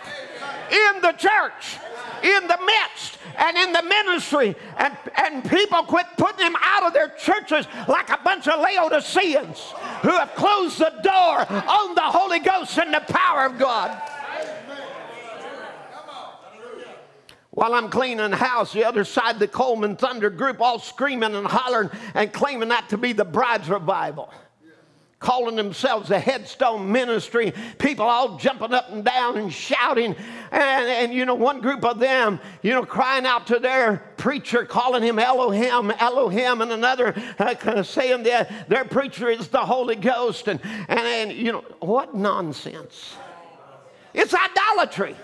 in 0.69 1.01
the 1.01 1.13
church, 1.13 1.79
in 2.21 2.45
the 2.45 2.59
midst, 2.63 3.17
and 3.39 3.57
in 3.57 3.73
the 3.73 3.81
ministry. 3.81 4.55
And, 4.77 4.95
and 5.17 5.49
people 5.49 5.81
quit 5.81 6.05
putting 6.15 6.45
him 6.45 6.55
out 6.61 6.83
of 6.83 6.93
their 6.93 7.09
churches 7.17 7.65
like 7.87 8.11
a 8.11 8.19
bunch 8.23 8.47
of 8.47 8.59
Laodiceans 8.59 9.73
who 10.03 10.11
have 10.11 10.35
closed 10.35 10.77
the 10.77 10.93
door 11.01 11.39
on 11.49 11.95
the 11.95 12.01
Holy 12.01 12.39
Ghost 12.39 12.77
and 12.77 12.93
the 12.93 12.99
power 12.99 13.47
of 13.47 13.57
God. 13.57 13.99
While 17.51 17.73
I'm 17.73 17.89
cleaning 17.89 18.29
the 18.29 18.37
house, 18.37 18.73
the 18.73 18.85
other 18.85 19.03
side, 19.03 19.39
the 19.39 19.47
Coleman 19.47 19.95
Thunder 19.95 20.29
group 20.29 20.61
all 20.61 20.79
screaming 20.79 21.35
and 21.35 21.47
hollering 21.47 21.89
and 22.13 22.31
claiming 22.31 22.69
that 22.69 22.89
to 22.89 22.97
be 22.97 23.13
the 23.13 23.25
bride's 23.25 23.69
revival. 23.69 24.31
Calling 25.17 25.57
themselves 25.57 26.07
the 26.09 26.19
headstone 26.19 26.89
ministry. 26.91 27.51
People 27.77 28.05
all 28.05 28.37
jumping 28.37 28.73
up 28.73 28.89
and 28.91 29.03
down 29.03 29.37
and 29.37 29.51
shouting. 29.51 30.15
And, 30.51 30.89
and 30.89 31.13
you 31.13 31.25
know 31.25 31.35
one 31.35 31.59
group 31.59 31.83
of 31.83 31.99
them 31.99 32.39
you 32.61 32.71
know 32.71 32.85
crying 32.85 33.25
out 33.25 33.47
to 33.47 33.59
their 33.59 33.97
preacher 34.17 34.65
calling 34.65 35.03
him 35.03 35.19
elohim 35.19 35.91
elohim 35.91 36.61
and 36.61 36.71
another 36.71 37.13
uh, 37.37 37.83
saying 37.83 38.23
that 38.23 38.69
their 38.69 38.85
preacher 38.85 39.29
is 39.29 39.49
the 39.49 39.59
holy 39.59 39.95
ghost. 39.95 40.47
And, 40.47 40.61
and, 40.87 40.99
and 40.99 41.31
you 41.33 41.51
know 41.51 41.65
what 41.79 42.15
nonsense. 42.15 43.15
It's 44.13 44.33
idolatry 44.33 45.15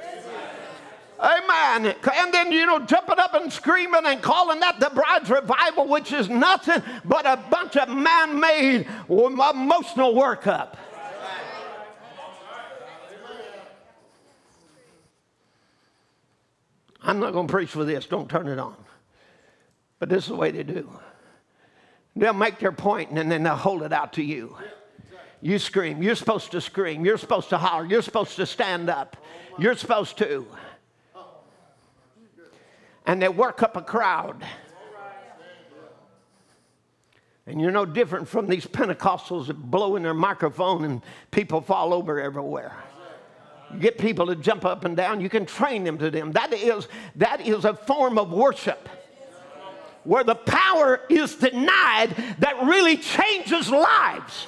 Amen. 1.20 1.96
And 2.14 2.34
then, 2.34 2.52
you 2.52 2.66
know, 2.66 2.80
jumping 2.80 3.20
up 3.20 3.34
and 3.34 3.52
screaming 3.52 4.06
and 4.06 4.22
calling 4.22 4.60
that 4.60 4.80
the 4.80 4.90
bride's 4.90 5.30
revival, 5.30 5.88
which 5.88 6.12
is 6.12 6.30
nothing 6.30 6.82
but 7.06 7.26
a 7.26 7.38
bunch 7.50 7.78
of 7.78 7.90
man 7.90 8.40
made 8.40 8.88
um, 9.10 9.40
emotional 9.40 10.14
workup. 10.14 10.76
I'm 17.02 17.20
not 17.20 17.34
going 17.34 17.48
to 17.48 17.52
preach 17.52 17.70
for 17.70 17.86
this. 17.86 18.08
Don't 18.08 18.30
turn 18.30 18.48
it 18.48 18.58
on. 18.58 18.76
But 20.00 20.10
this 20.10 20.24
is 20.24 20.30
the 20.30 20.36
way 20.36 20.52
they 20.52 20.64
do. 20.64 20.90
They'll 22.16 22.34
make 22.34 22.60
their 22.60 22.72
point 22.72 23.12
and 23.12 23.32
then 23.32 23.44
they'll 23.44 23.56
hold 23.56 23.84
it 23.84 23.94
out 23.94 24.14
to 24.14 24.24
you. 24.24 24.58
You 25.42 25.60
scream. 25.60 26.02
You're 26.02 26.16
supposed 26.16 26.52
to 26.52 26.62
scream. 26.62 27.06
You're 27.06 27.20
supposed 27.20 27.50
to 27.50 27.58
holler. 27.58 27.86
You're 27.86 28.02
supposed 28.02 28.36
to 28.38 28.46
stand 28.46 28.90
up. 28.90 29.18
You're 29.60 29.76
supposed 29.76 30.18
to 30.18 30.48
and 33.06 33.22
they 33.22 33.30
work 33.30 33.64
up 33.64 33.78
a 33.78 33.82
crowd. 33.82 34.44
And 37.48 37.62
you're 37.62 37.72
no 37.72 37.86
different 37.86 38.28
from 38.28 38.48
these 38.48 38.66
Pentecostals 38.66 39.48
that 39.48 39.54
blow 39.54 39.96
in 39.96 40.04
their 40.04 40.16
microphone 40.16 40.84
and 40.84 41.02
people 41.30 41.62
fall 41.62 41.94
over 41.94 42.20
everywhere. 42.20 42.76
You 43.72 43.80
get 43.80 43.98
people 43.98 44.28
to 44.28 44.36
jump 44.36 44.66
up 44.66 44.86
and 44.86 44.98
down, 44.98 45.22
you 45.22 45.30
can 45.30 45.46
train 45.46 45.84
them 45.84 45.98
to 46.00 46.10
them. 46.10 46.32
That 46.32 46.54
is, 46.54 46.88
that 47.18 47.46
is 47.46 47.66
a 47.66 47.74
form 47.74 48.18
of 48.18 48.32
worship 48.32 48.90
where 50.04 50.24
the 50.24 50.36
power 50.36 51.02
is 51.10 51.36
denied 51.36 52.16
that 52.40 52.64
really 52.64 52.98
changes 52.98 53.70
lives. 53.70 54.48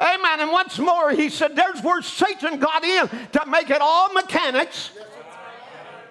Amen. 0.00 0.40
And 0.40 0.50
once 0.50 0.78
more, 0.78 1.10
he 1.10 1.28
said, 1.28 1.54
There's 1.54 1.80
where 1.82 2.02
Satan 2.02 2.58
got 2.58 2.84
in 2.84 3.08
to 3.08 3.46
make 3.46 3.70
it 3.70 3.80
all 3.80 4.12
mechanics 4.12 4.90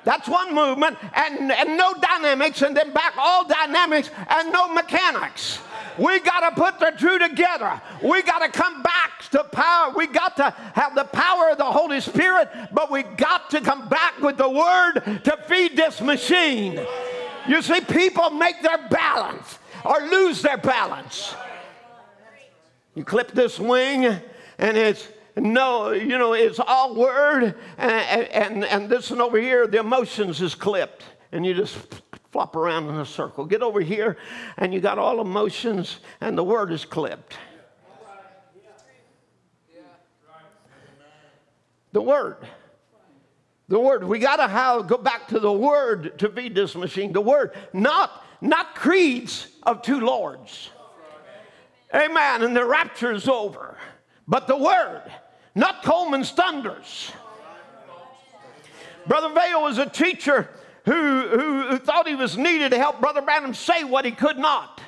that's 0.03 0.27
one 0.27 0.53
movement, 0.53 0.97
and, 1.13 1.51
and 1.51 1.77
no 1.77 1.93
dynamics, 1.93 2.61
and 2.61 2.75
then 2.75 2.91
back 2.91 3.13
all 3.17 3.47
dynamics 3.47 4.09
and 4.29 4.51
no 4.51 4.67
mechanics. 4.67 5.59
We 5.97 6.19
got 6.19 6.49
to 6.49 6.61
put 6.61 6.79
the 6.79 6.91
two 6.97 7.19
together. 7.19 7.81
We 8.01 8.21
got 8.23 8.39
to 8.39 8.49
come 8.49 8.81
back 8.81 9.23
to 9.31 9.43
power. 9.43 9.93
We 9.95 10.07
got 10.07 10.35
to 10.37 10.49
have 10.73 10.95
the 10.95 11.05
power 11.05 11.49
of 11.51 11.57
the 11.57 11.65
Holy 11.65 12.01
Spirit, 12.01 12.49
but 12.71 12.91
we 12.91 13.03
got 13.03 13.49
to 13.51 13.61
come 13.61 13.87
back 13.89 14.19
with 14.19 14.37
the 14.37 14.49
Word 14.49 15.21
to 15.23 15.37
feed 15.47 15.77
this 15.77 16.01
machine. 16.01 16.79
You 17.47 17.61
see, 17.61 17.81
people 17.81 18.29
make 18.31 18.61
their 18.61 18.87
balance 18.89 19.59
or 19.85 19.99
lose 20.07 20.41
their 20.41 20.57
balance. 20.57 21.35
You 22.95 23.03
clip 23.03 23.31
this 23.31 23.59
wing, 23.59 24.05
and 24.05 24.77
it's 24.77 25.07
no, 25.35 25.91
you 25.91 26.17
know, 26.17 26.33
it's 26.33 26.59
all 26.59 26.95
word, 26.95 27.55
and, 27.77 28.27
and, 28.29 28.65
and 28.65 28.89
this 28.89 29.09
one 29.09 29.21
over 29.21 29.39
here, 29.39 29.65
the 29.67 29.79
emotions 29.79 30.41
is 30.41 30.53
clipped, 30.53 31.03
and 31.31 31.45
you 31.45 31.53
just 31.53 31.77
flop 32.31 32.55
around 32.55 32.89
in 32.89 32.95
a 32.95 33.05
circle. 33.05 33.45
Get 33.45 33.61
over 33.61 33.81
here, 33.81 34.17
and 34.57 34.73
you 34.73 34.79
got 34.79 34.99
all 34.99 35.21
emotions, 35.21 35.99
and 36.21 36.37
the 36.37 36.43
word 36.43 36.71
is 36.71 36.85
clipped. 36.85 37.37
The 41.93 42.01
word. 42.01 42.37
The 43.67 43.79
word. 43.79 44.03
We 44.03 44.19
got 44.19 44.37
to 44.37 44.83
go 44.87 44.97
back 44.97 45.27
to 45.29 45.39
the 45.39 45.53
word 45.53 46.17
to 46.19 46.29
feed 46.29 46.55
this 46.55 46.75
machine. 46.75 47.13
The 47.13 47.21
word, 47.21 47.53
not 47.71 48.23
not 48.41 48.75
creeds 48.75 49.47
of 49.63 49.81
two 49.81 50.01
lords. 50.01 50.69
Amen. 51.93 52.43
And 52.43 52.55
the 52.55 52.65
rapture 52.65 53.13
is 53.13 53.27
over, 53.27 53.77
but 54.27 54.47
the 54.47 54.57
word 54.57 55.03
not 55.55 55.83
Coleman's 55.83 56.31
thunders. 56.31 57.11
Brother 59.05 59.29
Vayle 59.29 59.61
was 59.61 59.77
a 59.77 59.85
teacher 59.85 60.49
who, 60.85 60.91
who, 60.91 61.67
who, 61.67 61.77
thought 61.77 62.07
he 62.07 62.15
was 62.15 62.37
needed 62.37 62.71
to 62.71 62.77
help 62.77 62.99
Brother 62.99 63.21
Branham 63.21 63.53
say 63.53 63.83
what 63.83 64.05
he 64.05 64.11
could 64.11 64.37
not. 64.37 64.81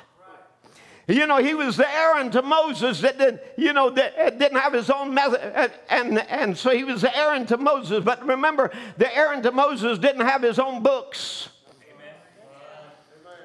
You 1.08 1.26
know, 1.28 1.36
he 1.36 1.54
was 1.54 1.76
the 1.76 1.88
Aaron 1.88 2.32
to 2.32 2.42
Moses 2.42 3.00
that 3.02 3.16
didn't, 3.16 3.40
you 3.56 3.72
know, 3.72 3.90
that 3.90 4.18
uh, 4.18 4.30
didn't 4.30 4.58
have 4.58 4.72
his 4.72 4.90
own 4.90 5.14
method, 5.14 5.40
and, 5.40 5.72
and, 5.88 6.18
and 6.28 6.58
so 6.58 6.70
he 6.70 6.82
was 6.82 7.02
the 7.02 7.16
Aaron 7.16 7.46
to 7.46 7.56
Moses. 7.56 8.02
But 8.02 8.26
remember, 8.26 8.72
the 8.98 9.14
Aaron 9.16 9.40
to 9.44 9.52
Moses 9.52 9.98
didn't 9.98 10.26
have 10.26 10.42
his 10.42 10.58
own 10.58 10.82
books 10.82 11.48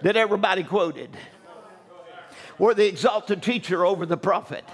that 0.02 0.16
everybody 0.16 0.64
quoted, 0.64 1.16
or 2.58 2.74
the 2.74 2.88
exalted 2.88 3.44
teacher 3.44 3.86
over 3.86 4.08
the 4.08 4.18
prophet. 4.18 4.66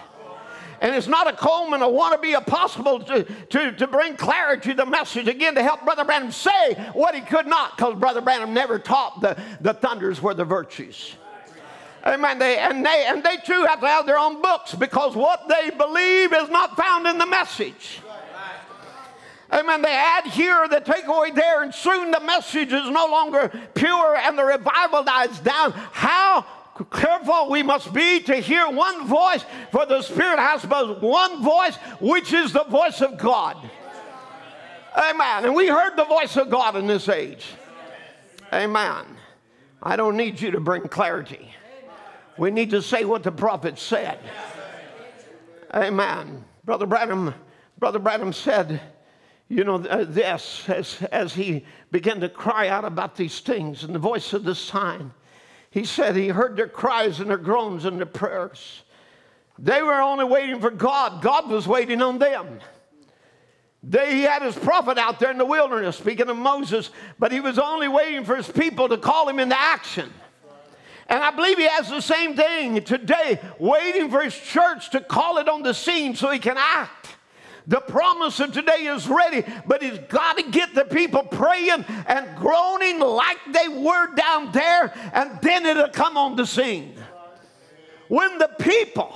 And 0.82 0.96
it's 0.96 1.08
not 1.08 1.28
a 1.28 1.34
Coleman 1.34 1.82
or 1.82 1.92
wannabe 1.92 2.38
apostle 2.38 3.00
to, 3.00 3.24
to, 3.24 3.72
to 3.72 3.88
bring 3.88 4.16
clarity 4.16 4.70
to 4.70 4.76
the 4.76 4.86
message 4.86 5.28
again 5.28 5.56
to 5.56 5.64
help 5.64 5.84
Brother 5.84 6.06
Branham 6.06 6.32
say 6.32 6.76
what 6.94 7.16
he 7.16 7.22
could 7.22 7.48
not, 7.48 7.76
because 7.76 7.96
Brother 7.96 8.22
Branham 8.22 8.54
never 8.54 8.78
taught 8.78 9.22
the, 9.22 9.38
the 9.62 9.74
thunders 9.74 10.22
were 10.22 10.34
the 10.34 10.46
virtues. 10.46 11.16
Amen. 12.06 12.40
They, 12.40 12.58
and, 12.58 12.86
they, 12.86 13.06
and 13.08 13.24
they 13.24 13.38
too 13.38 13.66
have 13.66 13.82
to 13.82 13.88
have 13.88 14.06
their 14.06 14.18
own 14.18 14.42
books 14.42 14.74
because 14.74 15.16
what 15.16 15.48
they 15.50 15.72
believe 15.72 16.32
is 16.32 16.50
not 16.50 16.78
found 16.78 17.06
in 17.08 17.18
the 17.18 17.26
message. 17.26 18.00
Amen. 19.52 19.82
They 19.82 19.94
add 19.94 20.26
here, 20.26 20.68
they 20.68 20.82
take 20.82 21.08
away 21.08 21.32
there, 21.32 21.64
and 21.64 21.74
soon 21.74 22.12
the 22.12 22.20
message 22.20 22.74
is 22.74 22.90
no 22.90 23.08
longer 23.08 23.50
pure 23.76 24.16
and 24.16 24.38
the 24.38 24.44
revival 24.44 25.04
dies 25.04 25.40
down. 25.40 25.72
How 25.72 26.46
careful 26.86 27.50
we 27.50 27.64
must 27.64 27.94
be 27.94 28.20
to 28.22 28.36
hear 28.36 28.70
one 28.70 29.08
voice, 29.08 29.44
for 29.72 29.86
the 29.86 30.02
Spirit 30.02 30.40
has 30.40 30.64
but 30.64 31.02
one 31.02 31.44
voice, 31.44 31.76
which 32.00 32.34
is 32.34 32.54
the 32.54 32.64
voice 32.66 33.02
of 33.02 33.18
God. 33.18 33.58
Amen. 34.98 35.46
And 35.46 35.56
we 35.56 35.68
heard 35.68 35.96
the 35.96 36.06
voice 36.06 36.36
of 36.38 36.50
God 36.50 36.76
in 36.76 36.88
this 36.88 37.08
age. 37.08 37.46
Amen. 38.54 39.06
I 39.82 39.96
don't 39.96 40.18
need 40.18 40.42
you 40.42 40.52
to 40.52 40.60
bring 40.60 40.88
clarity. 40.88 41.54
We 42.38 42.52
need 42.52 42.70
to 42.72 42.82
say 42.82 43.06
what 43.06 43.24
the 43.24 43.32
prophet 43.32 43.78
said. 43.78 44.20
Amen. 45.74 46.44
Brother 46.66 46.86
Branham, 46.86 47.34
Brother 47.78 48.00
Branham 48.00 48.34
said, 48.34 48.82
you 49.50 49.64
know, 49.64 49.76
uh, 49.76 50.04
this 50.04 50.68
as, 50.68 51.02
as 51.12 51.34
he 51.34 51.66
began 51.92 52.20
to 52.20 52.30
cry 52.30 52.68
out 52.68 52.86
about 52.86 53.16
these 53.16 53.40
things 53.40 53.84
and 53.84 53.96
the 53.96 54.00
voice 54.00 54.34
of 54.34 54.44
the 54.44 54.56
sign. 54.56 55.12
He 55.78 55.86
said 55.86 56.16
he 56.16 56.30
heard 56.30 56.56
their 56.56 56.68
cries 56.68 57.20
and 57.20 57.30
their 57.30 57.38
groans 57.38 57.86
and 57.86 58.00
their 58.00 58.08
prayers. 58.08 58.82
They 59.60 59.84
were 59.84 60.02
only 60.02 60.26
waiting 60.26 60.60
for 60.60 60.72
God, 60.72 61.22
God 61.22 61.52
was 61.52 61.68
waiting 61.68 62.02
on 62.02 62.18
them. 62.18 62.62
They, 63.84 64.16
he 64.16 64.22
had 64.24 64.42
his 64.42 64.56
prophet 64.56 64.98
out 64.98 65.20
there 65.20 65.30
in 65.30 65.38
the 65.38 65.46
wilderness, 65.46 65.96
speaking 65.96 66.30
of 66.30 66.36
Moses, 66.38 66.90
but 67.20 67.32
he 67.32 67.42
was 67.42 67.60
only 67.60 67.88
waiting 67.88 68.26
for 68.26 68.36
his 68.36 68.50
people 68.50 68.90
to 68.90 68.98
call 68.98 69.30
him 69.30 69.38
into 69.38 69.56
action. 69.56 70.12
And 71.10 71.24
I 71.24 71.30
believe 71.30 71.60
he 71.60 71.68
has 71.68 71.92
the 71.92 72.02
same 72.02 72.36
thing 72.36 72.84
today, 72.84 73.40
waiting 73.60 74.10
for 74.10 74.24
his 74.24 74.36
church 74.36 74.90
to 74.90 75.00
call 75.00 75.38
it 75.38 75.48
on 75.48 75.62
the 75.62 75.76
scene 75.76 76.16
so 76.16 76.32
he 76.32 76.40
can 76.40 76.58
act. 76.58 77.17
The 77.68 77.82
promise 77.82 78.40
of 78.40 78.54
today 78.54 78.86
is 78.86 79.10
ready, 79.10 79.44
but 79.66 79.84
he's 79.84 80.00
got 80.08 80.38
to 80.38 80.44
get 80.44 80.74
the 80.74 80.86
people 80.86 81.24
praying 81.24 81.84
and 82.08 82.38
groaning 82.38 83.00
like 83.00 83.40
they 83.52 83.68
were 83.68 84.16
down 84.16 84.54
there, 84.54 84.94
and 85.14 85.38
then 85.42 85.66
it'll 85.66 85.90
come 85.90 86.16
on 86.16 86.38
the 86.38 86.46
scene. 86.46 86.96
When 88.08 88.38
the 88.38 88.48
people, 88.58 89.14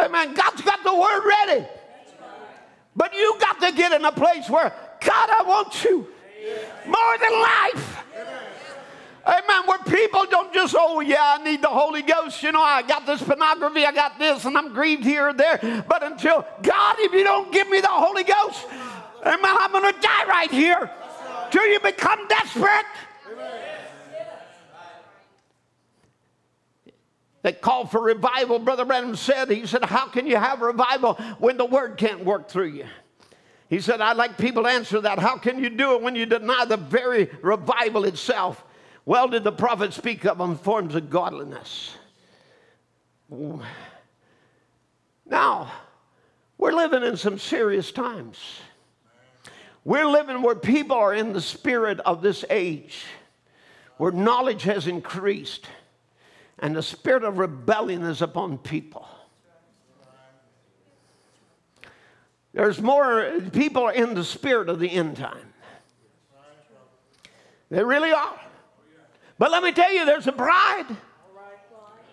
amen, 0.00 0.34
God's 0.34 0.62
got 0.62 0.82
the 0.82 0.94
word 0.94 1.22
ready. 1.46 1.66
But 2.96 3.14
you 3.14 3.36
got 3.38 3.60
to 3.60 3.70
get 3.70 3.92
in 3.92 4.04
a 4.04 4.10
place 4.10 4.50
where, 4.50 4.72
God, 5.00 5.30
I 5.30 5.44
want 5.46 5.84
you 5.84 6.08
more 6.86 7.18
than 7.20 7.32
life. 7.40 8.04
Amen. 9.28 9.66
Where 9.66 9.78
people 9.80 10.24
don't 10.30 10.54
just, 10.54 10.74
oh, 10.78 11.00
yeah, 11.00 11.36
I 11.38 11.44
need 11.44 11.60
the 11.60 11.68
Holy 11.68 12.00
Ghost. 12.00 12.42
You 12.42 12.50
know, 12.50 12.62
I 12.62 12.80
got 12.80 13.04
this 13.04 13.22
pornography, 13.22 13.84
I 13.84 13.92
got 13.92 14.18
this, 14.18 14.46
and 14.46 14.56
I'm 14.56 14.72
grieved 14.72 15.04
here 15.04 15.28
or 15.28 15.32
there. 15.34 15.84
But 15.86 16.02
until, 16.02 16.46
God, 16.62 16.96
if 16.98 17.12
you 17.12 17.24
don't 17.24 17.52
give 17.52 17.68
me 17.68 17.82
the 17.82 17.88
Holy 17.88 18.24
Ghost, 18.24 18.66
amen, 19.20 19.38
I'm 19.44 19.70
going 19.70 19.92
to 19.92 20.00
die 20.00 20.24
right 20.26 20.50
here 20.50 20.90
till 21.50 21.66
you 21.66 21.78
become 21.80 22.26
desperate. 22.28 22.86
They 27.42 27.52
called 27.52 27.90
for 27.90 28.00
revival. 28.00 28.58
Brother 28.58 28.86
Branham 28.86 29.14
said, 29.14 29.50
he 29.50 29.66
said, 29.66 29.84
How 29.84 30.08
can 30.08 30.26
you 30.26 30.36
have 30.36 30.60
revival 30.60 31.14
when 31.38 31.56
the 31.56 31.64
word 31.66 31.96
can't 31.96 32.24
work 32.24 32.48
through 32.48 32.68
you? 32.68 32.86
He 33.68 33.80
said, 33.80 34.00
I'd 34.00 34.16
like 34.16 34.38
people 34.38 34.62
to 34.62 34.68
answer 34.70 35.00
that. 35.02 35.18
How 35.18 35.36
can 35.36 35.62
you 35.62 35.68
do 35.68 35.94
it 35.94 36.02
when 36.02 36.16
you 36.16 36.24
deny 36.24 36.64
the 36.64 36.78
very 36.78 37.28
revival 37.42 38.04
itself? 38.04 38.64
Well, 39.08 39.28
did 39.28 39.42
the 39.42 39.52
prophet 39.52 39.94
speak 39.94 40.26
of 40.26 40.60
forms 40.60 40.94
of 40.94 41.08
godliness? 41.08 41.96
Now, 45.24 45.72
we're 46.58 46.74
living 46.74 47.02
in 47.02 47.16
some 47.16 47.38
serious 47.38 47.90
times. 47.90 48.38
We're 49.82 50.04
living 50.04 50.42
where 50.42 50.54
people 50.54 50.94
are 50.94 51.14
in 51.14 51.32
the 51.32 51.40
spirit 51.40 52.00
of 52.00 52.20
this 52.20 52.44
age, 52.50 53.06
where 53.96 54.12
knowledge 54.12 54.64
has 54.64 54.86
increased, 54.86 55.64
and 56.58 56.76
the 56.76 56.82
spirit 56.82 57.24
of 57.24 57.38
rebellion 57.38 58.02
is 58.02 58.20
upon 58.20 58.58
people. 58.58 59.08
There's 62.52 62.82
more 62.82 63.40
people 63.54 63.84
are 63.84 63.94
in 63.94 64.12
the 64.12 64.24
spirit 64.24 64.68
of 64.68 64.78
the 64.78 64.90
end 64.90 65.16
time. 65.16 65.54
They 67.70 67.82
really 67.82 68.12
are. 68.12 68.40
But 69.38 69.52
let 69.52 69.62
me 69.62 69.72
tell 69.72 69.92
you, 69.92 70.04
there's 70.04 70.26
a 70.26 70.32
bride 70.32 70.86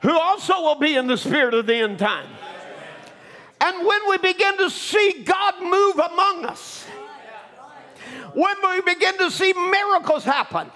who 0.01 0.17
also 0.17 0.61
will 0.61 0.76
be 0.76 0.95
in 0.95 1.07
the 1.07 1.17
spirit 1.17 1.53
of 1.53 1.65
the 1.65 1.76
end 1.76 1.97
time. 1.97 2.30
And 3.61 3.86
when 3.86 4.09
we 4.09 4.17
begin 4.17 4.57
to 4.57 4.69
see 4.69 5.23
God 5.26 5.55
move 5.61 5.95
among 5.95 6.45
us, 6.45 6.86
when 8.34 8.55
we 8.69 8.82
begin 8.82 9.17
to 9.17 9.32
see 9.32 9.53
miracles 9.53 10.23
happen, 10.23 10.69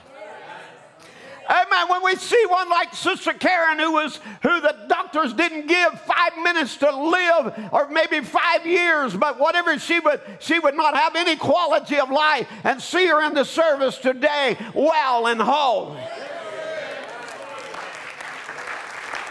Amen. 1.50 1.90
When 1.90 2.04
we 2.04 2.16
see 2.16 2.46
one 2.48 2.70
like 2.70 2.94
Sister 2.94 3.34
Karen, 3.34 3.80
who 3.80 3.94
was 3.94 4.20
who 4.44 4.62
the 4.62 4.76
doctors 4.88 5.34
didn't 5.34 5.66
give 5.66 6.00
five 6.02 6.38
minutes 6.38 6.78
to 6.78 6.96
live, 6.96 7.70
or 7.72 7.90
maybe 7.90 8.22
five 8.22 8.68
years, 8.68 9.16
but 9.16 9.40
whatever 9.40 9.80
she 9.80 10.00
would, 10.00 10.22
she 10.38 10.60
would 10.60 10.76
not 10.76 10.96
have 10.96 11.16
any 11.16 11.36
quality 11.36 12.00
of 12.00 12.12
life, 12.12 12.48
and 12.64 12.80
see 12.80 13.08
her 13.08 13.24
in 13.24 13.34
the 13.34 13.44
service 13.44 13.98
today, 13.98 14.58
well 14.76 15.26
and 15.26 15.42
whole. 15.42 15.98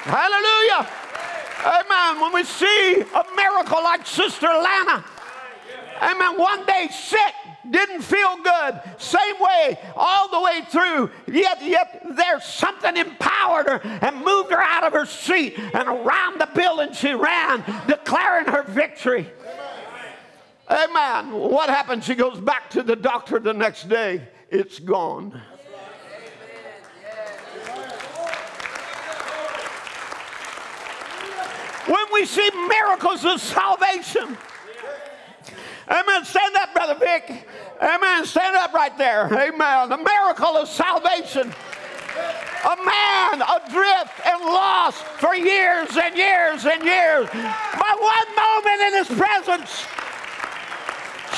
Hallelujah. 0.09 0.88
Amen. 1.66 2.22
When 2.22 2.32
we 2.32 2.44
see 2.44 3.02
a 3.02 3.24
miracle 3.36 3.82
like 3.82 4.06
Sister 4.06 4.46
Lana, 4.46 5.04
amen, 6.00 6.38
one 6.38 6.64
day 6.64 6.88
sick, 6.90 7.34
didn't 7.68 8.00
feel 8.00 8.36
good, 8.42 8.80
same 8.96 9.34
way, 9.38 9.78
all 9.94 10.30
the 10.30 10.40
way 10.40 10.62
through, 10.70 11.11
yet, 11.26 11.62
yet 11.62 12.06
there's 12.16 12.44
something 12.44 12.96
empowered 12.96 13.68
her 13.68 13.80
and 14.00 14.24
moved 14.24 14.50
her 14.50 14.62
out 14.62 14.84
of 14.84 14.94
her 14.94 15.04
seat 15.04 15.59
and 15.59 15.86
around 15.86 16.40
the 16.40 16.48
building 16.54 16.94
she 16.94 17.12
ran, 17.12 17.62
declaring 17.86 18.46
her 18.46 18.62
victory. 18.62 19.30
Amen. 20.70 21.32
What 21.32 21.68
happened? 21.68 22.02
She 22.02 22.14
goes 22.14 22.40
back 22.40 22.70
to 22.70 22.82
the 22.82 22.96
doctor 22.96 23.38
the 23.38 23.52
next 23.52 23.90
day. 23.90 24.26
It's 24.50 24.78
gone. 24.78 25.38
When 31.89 32.07
we 32.12 32.26
see 32.26 32.49
miracles 32.68 33.24
of 33.24 33.41
salvation. 33.41 34.36
Amen. 35.91 36.24
Stand 36.24 36.55
up, 36.57 36.74
Brother 36.74 36.97
Vic. 36.97 37.49
Amen. 37.80 38.26
Stand 38.26 38.57
up 38.57 38.74
right 38.74 38.97
there. 38.99 39.24
Amen. 39.26 39.89
The 39.89 39.97
miracle 39.97 40.57
of 40.57 40.68
salvation. 40.68 41.53
A 42.64 42.76
man 42.84 43.43
adrift 43.43 44.26
and 44.26 44.45
lost 44.45 45.03
for 45.20 45.34
years 45.34 45.89
and 45.97 46.16
years 46.16 46.66
and 46.66 46.82
years. 46.82 47.28
But 47.32 48.01
one 48.01 48.28
moment 48.36 48.80
in 48.86 48.93
his 48.95 49.09
presence 49.09 49.86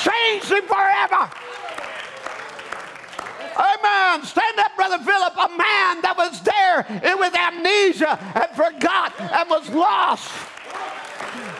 changed 0.03 0.51
him 0.51 0.63
forever. 0.67 1.29
Amen. 3.55 4.23
Stand 4.25 4.59
up, 4.59 4.75
Brother 4.75 4.99
Philip. 4.99 5.33
A 5.33 5.49
man 5.49 6.01
that 6.01 6.15
was 6.17 6.41
there 6.41 6.85
with 7.17 7.35
amnesia 7.35 8.17
and 8.35 8.49
forgot 8.55 9.13
and 9.19 9.49
was 9.49 9.69
lost. 9.69 10.31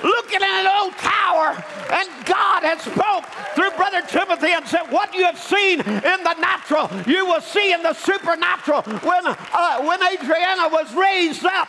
Looking 0.04 0.42
at 0.42 0.66
an 0.66 0.72
old 0.82 0.94
tower, 0.98 1.64
and 1.92 2.10
God 2.26 2.64
had 2.64 2.82
spoke 2.82 3.26
through 3.56 3.72
Brother 3.78 4.02
Timothy 4.02 4.52
and 4.52 4.66
said, 4.68 4.90
"What 4.90 5.14
you 5.14 5.24
have 5.26 5.38
seen 5.38 5.80
in 5.80 6.20
the 6.24 6.36
natural, 6.40 6.90
you 7.06 7.26
will 7.26 7.42
see 7.42 7.72
in 7.72 7.84
the 7.84 7.94
supernatural." 7.94 8.82
When 8.82 9.24
uh, 9.28 9.82
when 9.84 10.02
Adriana 10.02 10.70
was 10.70 10.94
raised 10.94 11.46
up 11.46 11.68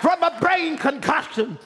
from 0.00 0.22
a 0.22 0.38
brain 0.40 0.76
concussion. 0.76 1.58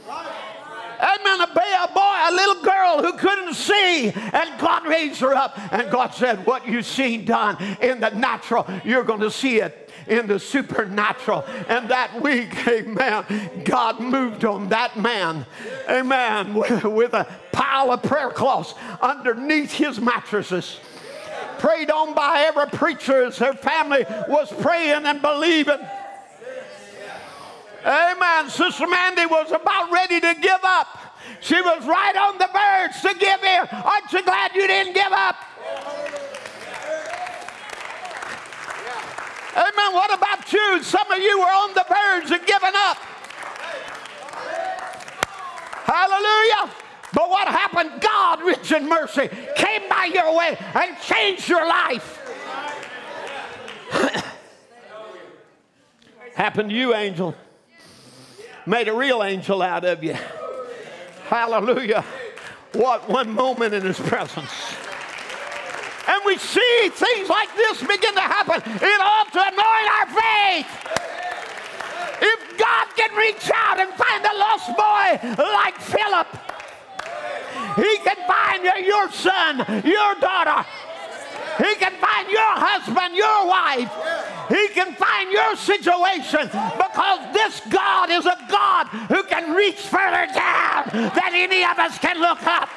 Amen. 1.01 1.41
A, 1.41 1.45
a 1.45 1.91
boy, 1.93 2.01
a 2.01 2.33
little 2.33 2.63
girl 2.63 3.03
who 3.03 3.19
couldn't 3.19 3.55
see, 3.55 4.11
and 4.11 4.61
God 4.61 4.87
raised 4.87 5.21
her 5.21 5.35
up. 5.35 5.59
And 5.73 5.91
God 5.91 6.15
said, 6.15 6.47
What 6.47 6.67
you've 6.67 6.87
seen 6.87 7.25
done 7.25 7.63
in 7.81 8.01
the 8.01 8.11
natural, 8.11 8.67
you're 8.85 9.05
going 9.05 9.21
to 9.21 9.31
see 9.31 9.61
it 9.61 9.87
in 10.07 10.27
the 10.27 10.39
supernatural. 10.39 11.45
And 11.69 11.89
that 11.91 12.21
week, 12.23 12.67
amen, 12.69 13.63
God 13.65 14.01
moved 14.01 14.45
on 14.45 14.69
that 14.69 14.99
man, 14.99 15.47
amen, 15.89 16.55
with 16.85 17.15
a 17.15 17.27
pile 17.53 17.93
of 17.93 18.03
prayer 18.03 18.31
cloths 18.31 18.75
underneath 19.01 19.73
his 19.73 20.01
mattresses. 20.01 20.79
Prayed 21.59 21.91
on 21.91 22.15
by 22.15 22.45
every 22.47 22.67
preacher 22.67 23.25
as 23.25 23.39
her 23.39 23.55
family 23.55 24.05
was 24.29 24.53
praying 24.53 25.07
and 25.07 25.23
believing. 25.23 25.79
Amen. 27.87 28.51
Sister 28.51 28.89
Mandy 28.89 29.27
was 29.27 29.53
about 29.53 29.93
ready 29.93 30.19
to 30.19 30.35
give 30.41 30.59
up. 30.65 30.89
She 31.41 31.55
was 31.55 31.87
right 31.87 32.17
on 32.17 32.37
the 32.37 32.49
verge 32.53 33.01
to 33.03 33.17
give 33.17 33.45
in. 33.45 33.69
Aren't 33.71 34.13
you 34.13 34.25
glad 34.25 34.53
you 34.57 34.67
didn't 34.67 34.93
give 34.93 35.13
up? 35.13 35.37
Amen. 39.55 39.93
What 39.95 40.13
about 40.13 40.53
you? 40.53 40.83
Some 40.83 41.13
of 41.13 41.19
you 41.19 41.39
were 41.39 41.45
on 41.45 41.75
the 41.75 41.85
verge 41.89 42.33
of 42.33 42.45
giving 42.45 42.75
up. 42.75 42.97
Hallelujah. 45.85 46.75
But 47.13 47.31
what 47.31 47.47
happened? 47.47 48.01
God, 48.01 48.43
rich 48.43 48.73
in 48.73 48.89
mercy, 48.89 49.29
came 49.55 49.89
by 49.89 50.11
your 50.13 50.37
way 50.37 50.59
and 50.75 50.99
changed 51.01 51.49
your 51.49 51.65
life. 51.65 52.21
happened 56.35 56.71
to 56.71 56.77
you, 56.77 56.93
angel 56.93 57.37
made 58.67 58.89
a 58.89 58.95
real 58.95 59.23
angel 59.23 59.63
out 59.63 59.85
of 59.85 60.03
you. 60.03 60.17
Hallelujah. 61.29 62.05
What 62.73 63.09
one 63.09 63.31
moment 63.31 63.73
in 63.75 63.85
his 63.85 63.99
presence. 63.99 64.53
And 66.09 66.21
we 66.25 66.37
see 66.39 66.89
things 66.91 67.29
like 67.29 67.55
this 67.57 67.81
begin 67.81 68.15
to 68.15 68.21
happen. 68.21 68.63
It 68.65 69.01
ought 69.01 69.33
to 69.33 69.41
anoint 69.41 69.89
our 69.97 70.07
faith. 70.07 70.67
If 72.23 72.59
God 72.59 72.87
can 72.97 73.17
reach 73.17 73.51
out 73.55 73.81
and 73.81 73.93
find 73.95 74.25
a 74.25 74.39
lost 74.39 74.69
boy 74.77 75.19
like 75.43 75.77
Philip, 75.81 76.29
he 77.77 77.99
can 77.99 78.17
find 78.27 78.65
your 78.87 79.11
son, 79.11 79.59
your 79.85 80.15
daughter, 80.21 80.65
he 81.59 81.75
can 81.77 81.93
find 82.01 82.29
your 82.31 82.55
husband, 82.55 83.17
your 83.17 83.47
wife. 83.49 83.91
He 84.49 84.69
can 84.69 84.95
find 84.95 85.33
your 85.33 85.57
situation 85.57 86.49
because 86.49 87.35
this 87.35 87.61
God 87.71 88.11
is 88.11 88.27
a 88.27 88.39
God 88.49 88.87
who 88.87 89.23
can 89.25 89.53
reach 89.55 89.81
further 89.81 90.27
down 90.33 90.91
than 90.93 91.35
any 91.35 91.65
of 91.65 91.79
us 91.79 91.99
can 91.99 92.21
look 92.21 92.43
up. 92.47 92.69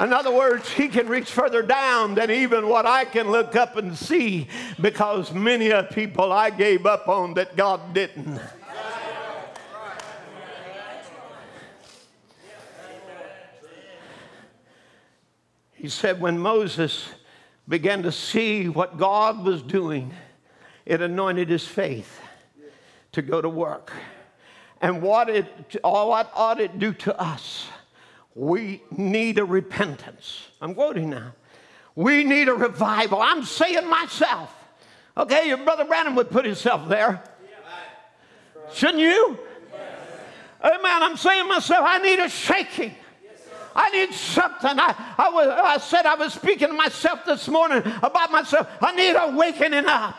In 0.00 0.12
other 0.12 0.32
words, 0.32 0.68
he 0.68 0.88
can 0.88 1.06
reach 1.06 1.30
further 1.30 1.62
down 1.62 2.16
than 2.16 2.28
even 2.28 2.66
what 2.66 2.86
I 2.86 3.04
can 3.04 3.30
look 3.30 3.54
up 3.54 3.76
and 3.76 3.96
see 3.96 4.48
because 4.80 5.32
many 5.32 5.70
of 5.70 5.90
people 5.90 6.32
I 6.32 6.50
gave 6.50 6.86
up 6.86 7.08
on 7.08 7.34
that 7.34 7.54
God 7.54 7.94
didn't. 7.94 8.40
He 15.82 15.88
said, 15.88 16.20
when 16.20 16.38
Moses 16.38 17.08
began 17.68 18.04
to 18.04 18.12
see 18.12 18.68
what 18.68 18.98
God 18.98 19.44
was 19.44 19.62
doing, 19.62 20.14
it 20.86 21.02
anointed 21.02 21.48
his 21.48 21.66
faith 21.66 22.20
to 23.10 23.20
go 23.20 23.42
to 23.42 23.48
work. 23.48 23.92
And 24.80 25.02
what, 25.02 25.28
it, 25.28 25.80
what 25.82 26.30
ought 26.36 26.60
it 26.60 26.78
do 26.78 26.92
to 26.92 27.20
us? 27.20 27.66
We 28.36 28.84
need 28.96 29.40
a 29.40 29.44
repentance. 29.44 30.46
I'm 30.60 30.72
quoting 30.72 31.10
now. 31.10 31.32
We 31.96 32.22
need 32.22 32.48
a 32.48 32.54
revival. 32.54 33.20
I'm 33.20 33.42
saying 33.42 33.88
myself. 33.88 34.54
Okay, 35.16 35.48
your 35.48 35.58
brother 35.58 35.84
Branham 35.84 36.14
would 36.14 36.30
put 36.30 36.44
himself 36.44 36.88
there. 36.88 37.24
Shouldn't 38.72 39.00
you? 39.00 39.36
Amen. 40.62 41.02
I'm 41.02 41.16
saying 41.16 41.48
myself, 41.48 41.84
I 41.84 41.98
need 41.98 42.20
a 42.20 42.28
shaking. 42.28 42.94
I 43.74 43.90
need 43.90 44.12
something. 44.12 44.78
I, 44.78 44.94
I, 45.18 45.30
was, 45.30 45.48
I 45.48 45.78
said 45.78 46.06
I 46.06 46.14
was 46.14 46.34
speaking 46.34 46.68
to 46.68 46.74
myself 46.74 47.24
this 47.24 47.48
morning 47.48 47.82
about 48.02 48.30
myself. 48.30 48.68
I 48.80 48.94
need 48.94 49.14
a 49.14 49.36
wakening 49.36 49.86
up. 49.86 50.16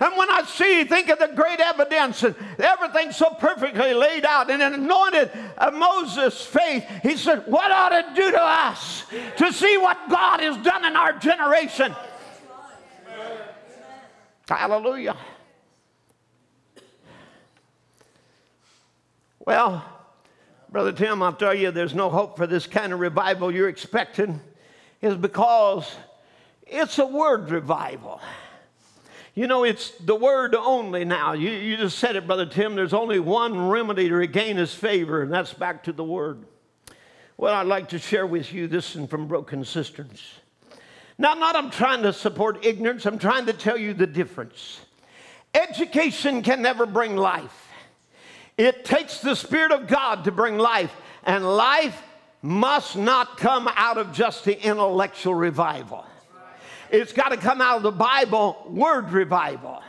And 0.00 0.16
when 0.16 0.30
I 0.30 0.42
see, 0.44 0.84
think 0.84 1.10
of 1.10 1.18
the 1.18 1.30
great 1.34 1.60
evidence 1.60 2.22
and 2.22 2.34
everything 2.58 3.12
so 3.12 3.34
perfectly 3.38 3.92
laid 3.92 4.24
out 4.24 4.50
and 4.50 4.62
anointed 4.62 5.30
uh, 5.58 5.70
Moses' 5.72 6.42
faith, 6.42 6.86
he 7.02 7.16
said, 7.16 7.44
What 7.46 7.70
ought 7.70 7.92
it 7.92 8.14
do 8.14 8.30
to 8.30 8.42
us 8.42 9.04
to 9.36 9.52
see 9.52 9.76
what 9.76 9.98
God 10.08 10.40
has 10.40 10.56
done 10.64 10.86
in 10.86 10.96
our 10.96 11.12
generation? 11.18 11.94
Hallelujah. 14.48 15.16
Well, 19.38 19.84
Brother 20.70 20.92
Tim, 20.92 21.20
I'll 21.20 21.32
tell 21.32 21.52
you, 21.52 21.72
there's 21.72 21.96
no 21.96 22.08
hope 22.08 22.36
for 22.36 22.46
this 22.46 22.68
kind 22.68 22.92
of 22.92 23.00
revival 23.00 23.50
you're 23.50 23.68
expecting, 23.68 24.40
is 25.02 25.16
because 25.16 25.92
it's 26.64 27.00
a 27.00 27.06
word 27.06 27.50
revival. 27.50 28.20
You 29.34 29.48
know, 29.48 29.64
it's 29.64 29.90
the 29.98 30.14
word 30.14 30.54
only 30.54 31.04
now. 31.04 31.32
You, 31.32 31.50
you 31.50 31.76
just 31.76 31.98
said 31.98 32.14
it, 32.14 32.24
Brother 32.24 32.46
Tim. 32.46 32.76
There's 32.76 32.92
only 32.92 33.18
one 33.18 33.68
remedy 33.68 34.08
to 34.08 34.14
regain 34.14 34.58
his 34.58 34.72
favor, 34.72 35.22
and 35.22 35.32
that's 35.32 35.52
back 35.52 35.82
to 35.84 35.92
the 35.92 36.04
word. 36.04 36.44
Well, 37.36 37.52
I'd 37.52 37.66
like 37.66 37.88
to 37.88 37.98
share 37.98 38.26
with 38.26 38.52
you 38.52 38.68
this 38.68 38.94
and 38.94 39.10
from 39.10 39.26
Broken 39.26 39.64
Cisterns. 39.64 40.22
Now, 41.18 41.34
not 41.34 41.56
I'm 41.56 41.70
trying 41.70 42.04
to 42.04 42.12
support 42.12 42.64
ignorance, 42.64 43.06
I'm 43.06 43.18
trying 43.18 43.46
to 43.46 43.52
tell 43.52 43.76
you 43.76 43.92
the 43.92 44.06
difference. 44.06 44.78
Education 45.52 46.42
can 46.42 46.62
never 46.62 46.86
bring 46.86 47.16
life. 47.16 47.69
It 48.60 48.84
takes 48.84 49.20
the 49.20 49.34
Spirit 49.34 49.72
of 49.72 49.86
God 49.86 50.24
to 50.24 50.30
bring 50.30 50.58
life, 50.58 50.94
and 51.24 51.56
life 51.56 51.98
must 52.42 52.94
not 52.94 53.38
come 53.38 53.66
out 53.74 53.96
of 53.96 54.12
just 54.12 54.44
the 54.44 54.62
intellectual 54.62 55.34
revival. 55.34 56.04
It's 56.90 57.14
got 57.14 57.30
to 57.30 57.38
come 57.38 57.62
out 57.62 57.78
of 57.78 57.82
the 57.84 57.90
Bible 57.90 58.66
word 58.68 59.12
revival. 59.12 59.82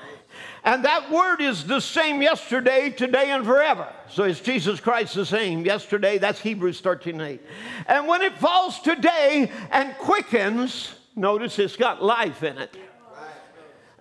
And 0.63 0.85
that 0.85 1.11
word 1.11 1.41
is 1.41 1.65
the 1.65 1.81
same 1.81 2.21
yesterday, 2.21 2.91
today, 2.91 3.31
and 3.31 3.45
forever. 3.45 3.91
So 4.09 4.23
is 4.23 4.39
Jesus 4.39 4.79
Christ 4.79 5.15
the 5.15 5.25
same 5.25 5.65
yesterday? 5.65 6.17
That's 6.17 6.39
Hebrews 6.39 6.79
13 6.79 7.19
8. 7.19 7.41
And 7.87 8.07
when 8.07 8.21
it 8.21 8.37
falls 8.37 8.79
today 8.79 9.51
and 9.71 9.93
quickens, 9.97 10.93
notice 11.17 11.59
it's 11.59 11.75
got 11.75 12.01
life 12.01 12.41
in 12.41 12.57
it. 12.57 12.73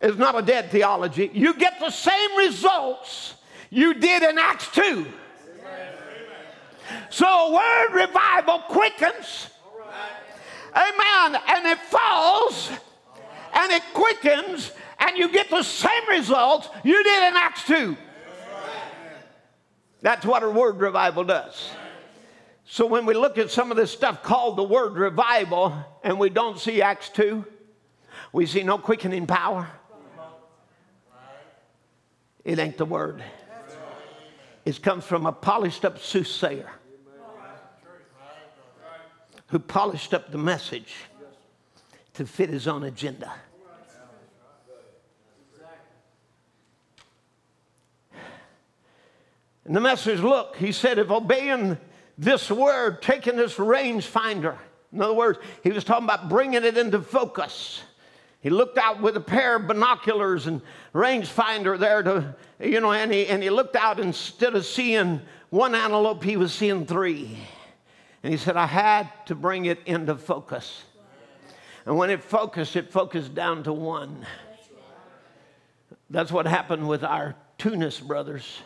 It's 0.00 0.16
not 0.16 0.38
a 0.38 0.42
dead 0.42 0.70
theology. 0.70 1.28
You 1.34 1.54
get 1.54 1.80
the 1.80 1.90
same 1.90 2.36
results 2.38 3.34
you 3.70 3.94
did 3.94 4.22
in 4.22 4.38
Acts 4.38 4.68
2. 4.72 5.06
So 7.08 7.52
word 7.52 7.94
revival 7.94 8.58
quickens. 8.68 9.48
Amen. 10.74 11.40
And 11.48 11.66
it 11.66 11.78
falls 11.78 12.70
and 13.52 13.72
it 13.72 13.82
quickens 13.94 14.72
and 14.98 15.16
you 15.16 15.28
get 15.28 15.50
the 15.50 15.62
same 15.62 16.08
results 16.08 16.68
you 16.84 17.02
did 17.02 17.28
in 17.28 17.36
Acts 17.36 17.64
2. 17.66 17.96
That's 20.02 20.24
what 20.24 20.42
a 20.42 20.50
word 20.50 20.80
revival 20.80 21.24
does. 21.24 21.70
So 22.64 22.86
when 22.86 23.04
we 23.04 23.14
look 23.14 23.36
at 23.38 23.50
some 23.50 23.70
of 23.70 23.76
this 23.76 23.90
stuff 23.90 24.22
called 24.22 24.56
the 24.56 24.62
word 24.62 24.94
revival 24.94 25.74
and 26.04 26.18
we 26.18 26.30
don't 26.30 26.58
see 26.58 26.80
Acts 26.80 27.08
2, 27.10 27.44
we 28.32 28.46
see 28.46 28.62
no 28.62 28.78
quickening 28.78 29.26
power. 29.26 29.68
It 32.44 32.58
ain't 32.58 32.78
the 32.78 32.84
word. 32.84 33.22
It 34.64 34.82
comes 34.82 35.04
from 35.04 35.26
a 35.26 35.32
polished 35.32 35.84
up 35.84 35.98
soothsayer 35.98 36.70
who 39.48 39.58
polished 39.58 40.14
up 40.14 40.30
the 40.30 40.38
message 40.38 40.94
to 42.14 42.26
fit 42.26 42.50
his 42.50 42.68
own 42.68 42.84
agenda. 42.84 43.32
And 49.64 49.76
the 49.76 49.80
message 49.80 50.20
look, 50.20 50.56
he 50.56 50.72
said, 50.72 50.98
if 50.98 51.10
obeying 51.10 51.78
this 52.18 52.50
word, 52.50 53.02
taking 53.02 53.36
this 53.36 53.58
range 53.58 54.06
finder, 54.06 54.58
in 54.92 55.00
other 55.00 55.14
words, 55.14 55.38
he 55.62 55.70
was 55.70 55.84
talking 55.84 56.04
about 56.04 56.28
bringing 56.28 56.64
it 56.64 56.76
into 56.76 57.00
focus. 57.00 57.82
He 58.40 58.48
looked 58.48 58.78
out 58.78 59.02
with 59.02 59.16
a 59.16 59.20
pair 59.20 59.56
of 59.56 59.66
binoculars 59.66 60.46
and 60.46 60.62
rangefinder 60.94 61.78
there 61.78 62.02
to, 62.02 62.34
you 62.58 62.80
know, 62.80 62.92
and 62.92 63.12
he, 63.12 63.26
and 63.26 63.42
he 63.42 63.50
looked 63.50 63.76
out 63.76 64.00
instead 64.00 64.54
of 64.54 64.64
seeing 64.64 65.20
one 65.50 65.74
antelope, 65.74 66.24
he 66.24 66.36
was 66.36 66.52
seeing 66.52 66.86
three. 66.86 67.38
And 68.22 68.32
he 68.32 68.38
said, 68.38 68.56
I 68.56 68.66
had 68.66 69.10
to 69.26 69.34
bring 69.34 69.66
it 69.66 69.80
into 69.84 70.14
focus. 70.14 70.84
And 71.84 71.96
when 71.96 72.10
it 72.10 72.22
focused, 72.22 72.76
it 72.76 72.90
focused 72.90 73.34
down 73.34 73.62
to 73.64 73.72
one. 73.72 74.26
That's 76.08 76.32
what 76.32 76.46
happened 76.46 76.88
with 76.88 77.04
our 77.04 77.34
Tunis 77.58 78.00
brothers. 78.00 78.60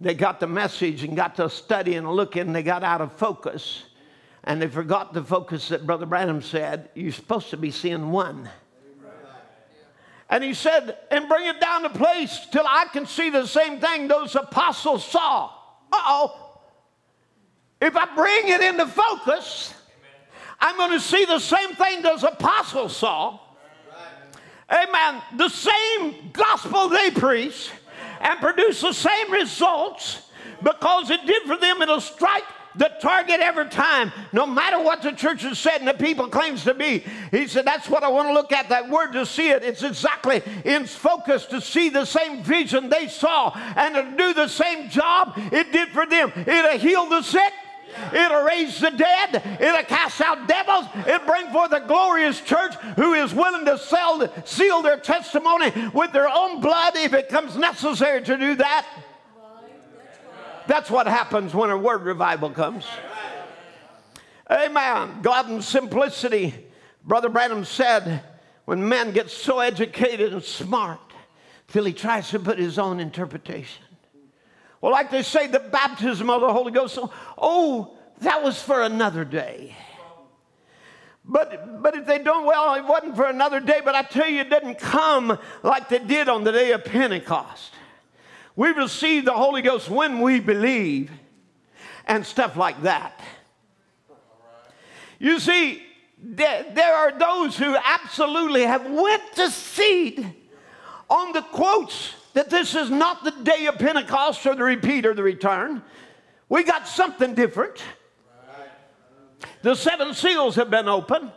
They 0.00 0.14
got 0.14 0.40
the 0.40 0.46
message 0.46 1.04
and 1.04 1.16
got 1.16 1.36
to 1.36 1.48
study 1.50 1.94
and 1.94 2.08
look 2.08 2.36
and 2.36 2.54
they 2.54 2.62
got 2.62 2.82
out 2.82 3.00
of 3.00 3.12
focus. 3.12 3.84
And 4.44 4.60
they 4.60 4.68
forgot 4.68 5.12
the 5.12 5.22
focus 5.22 5.68
that 5.68 5.86
Brother 5.86 6.06
Branham 6.06 6.42
said. 6.42 6.90
You're 6.94 7.12
supposed 7.12 7.50
to 7.50 7.56
be 7.56 7.70
seeing 7.70 8.10
one. 8.10 8.48
And 10.32 10.42
he 10.42 10.54
said, 10.54 10.96
and 11.10 11.28
bring 11.28 11.46
it 11.46 11.60
down 11.60 11.82
to 11.82 11.90
place 11.90 12.46
till 12.50 12.64
I 12.66 12.86
can 12.90 13.04
see 13.04 13.28
the 13.28 13.44
same 13.44 13.78
thing 13.80 14.08
those 14.08 14.34
apostles 14.34 15.04
saw. 15.04 15.50
Uh 15.92 16.02
oh. 16.06 16.60
If 17.82 17.94
I 17.94 18.06
bring 18.14 18.48
it 18.48 18.62
into 18.62 18.86
focus, 18.86 19.74
I'm 20.58 20.78
going 20.78 20.92
to 20.92 21.00
see 21.00 21.26
the 21.26 21.38
same 21.38 21.74
thing 21.74 22.00
those 22.00 22.22
apostles 22.22 22.96
saw. 22.96 23.40
Amen. 24.70 25.20
The 25.36 25.50
same 25.50 26.30
gospel 26.32 26.88
they 26.88 27.10
preach 27.10 27.70
and 28.22 28.40
produce 28.40 28.80
the 28.80 28.94
same 28.94 29.30
results 29.30 30.30
because 30.62 31.10
it 31.10 31.26
did 31.26 31.42
for 31.42 31.58
them. 31.58 31.82
It'll 31.82 32.00
strike 32.00 32.44
the 32.76 32.90
target 33.00 33.40
every 33.40 33.68
time, 33.68 34.12
no 34.32 34.46
matter 34.46 34.80
what 34.82 35.02
the 35.02 35.12
church 35.12 35.42
has 35.42 35.58
said 35.58 35.78
and 35.78 35.88
the 35.88 35.94
people 35.94 36.28
claims 36.28 36.64
to 36.64 36.74
be. 36.74 37.04
He 37.30 37.46
said, 37.46 37.64
that's 37.64 37.88
what 37.88 38.02
I 38.02 38.08
want 38.08 38.28
to 38.28 38.34
look 38.34 38.52
at, 38.52 38.68
that 38.70 38.88
word 38.88 39.12
to 39.12 39.26
see 39.26 39.50
it. 39.50 39.62
It's 39.62 39.82
exactly 39.82 40.42
in 40.64 40.86
focus 40.86 41.46
to 41.46 41.60
see 41.60 41.88
the 41.88 42.04
same 42.04 42.42
vision 42.42 42.88
they 42.88 43.08
saw 43.08 43.52
and 43.76 43.94
to 43.94 44.16
do 44.16 44.34
the 44.34 44.48
same 44.48 44.88
job 44.88 45.34
it 45.36 45.72
did 45.72 45.88
for 45.88 46.06
them. 46.06 46.32
It'll 46.36 46.78
heal 46.78 47.08
the 47.08 47.22
sick. 47.22 47.52
It'll 48.12 48.42
raise 48.42 48.80
the 48.80 48.90
dead. 48.90 49.58
It'll 49.60 49.82
cast 49.84 50.20
out 50.20 50.48
devils. 50.48 50.86
It'll 51.06 51.26
bring 51.26 51.48
forth 51.50 51.72
a 51.72 51.80
glorious 51.86 52.40
church 52.40 52.74
who 52.96 53.14
is 53.14 53.34
willing 53.34 53.66
to 53.66 53.76
sell, 53.78 54.26
seal 54.46 54.82
their 54.82 54.96
testimony 54.96 55.72
with 55.92 56.12
their 56.12 56.28
own 56.28 56.60
blood 56.60 56.96
if 56.96 57.12
it 57.12 57.28
comes 57.28 57.56
necessary 57.56 58.22
to 58.22 58.38
do 58.38 58.54
that. 58.56 58.86
That's 60.66 60.90
what 60.90 61.06
happens 61.06 61.54
when 61.54 61.70
a 61.70 61.76
word 61.76 62.02
revival 62.02 62.50
comes. 62.50 62.86
Amen. 64.50 65.22
God 65.22 65.50
in 65.50 65.62
simplicity, 65.62 66.54
Brother 67.04 67.28
Branham 67.28 67.64
said, 67.64 68.22
when 68.64 68.88
man 68.88 69.12
gets 69.12 69.32
so 69.32 69.60
educated 69.60 70.32
and 70.32 70.42
smart 70.42 71.00
till 71.68 71.84
he 71.84 71.92
tries 71.92 72.30
to 72.30 72.38
put 72.38 72.58
his 72.58 72.78
own 72.78 73.00
interpretation. 73.00 73.84
Well, 74.80 74.92
like 74.92 75.10
they 75.10 75.22
say, 75.22 75.46
the 75.46 75.60
baptism 75.60 76.28
of 76.28 76.40
the 76.40 76.52
Holy 76.52 76.72
Ghost, 76.72 76.98
oh, 77.38 77.96
that 78.20 78.42
was 78.42 78.60
for 78.60 78.82
another 78.82 79.24
day. 79.24 79.76
But, 81.24 81.82
but 81.82 81.94
if 81.94 82.06
they 82.06 82.18
don't, 82.18 82.46
well, 82.46 82.74
it 82.74 82.84
wasn't 82.84 83.16
for 83.16 83.26
another 83.26 83.60
day, 83.60 83.80
but 83.84 83.94
I 83.94 84.02
tell 84.02 84.28
you, 84.28 84.40
it 84.40 84.50
didn't 84.50 84.78
come 84.78 85.38
like 85.62 85.88
they 85.88 86.00
did 86.00 86.28
on 86.28 86.42
the 86.44 86.52
day 86.52 86.72
of 86.72 86.84
Pentecost. 86.84 87.71
We 88.54 88.68
receive 88.68 89.24
the 89.24 89.32
Holy 89.32 89.62
Ghost 89.62 89.88
when 89.88 90.20
we 90.20 90.40
believe 90.40 91.10
and 92.06 92.24
stuff 92.24 92.56
like 92.56 92.82
that. 92.82 93.20
You 95.18 95.38
see, 95.38 95.82
there 96.18 96.94
are 96.94 97.18
those 97.18 97.56
who 97.56 97.76
absolutely 97.76 98.62
have 98.62 98.90
went 98.90 99.22
to 99.36 99.50
seed 99.50 100.34
on 101.08 101.32
the 101.32 101.42
quotes 101.42 102.14
that 102.34 102.50
this 102.50 102.74
is 102.74 102.90
not 102.90 103.24
the 103.24 103.30
day 103.30 103.66
of 103.66 103.78
Pentecost 103.78 104.44
or 104.46 104.54
the 104.54 104.62
repeat 104.62 105.06
or 105.06 105.14
the 105.14 105.22
return. 105.22 105.82
We 106.48 106.64
got 106.64 106.88
something 106.88 107.34
different. 107.34 107.82
The 109.62 109.74
seven 109.74 110.14
seals 110.14 110.56
have 110.56 110.70
been 110.70 110.88
opened. 110.88 111.30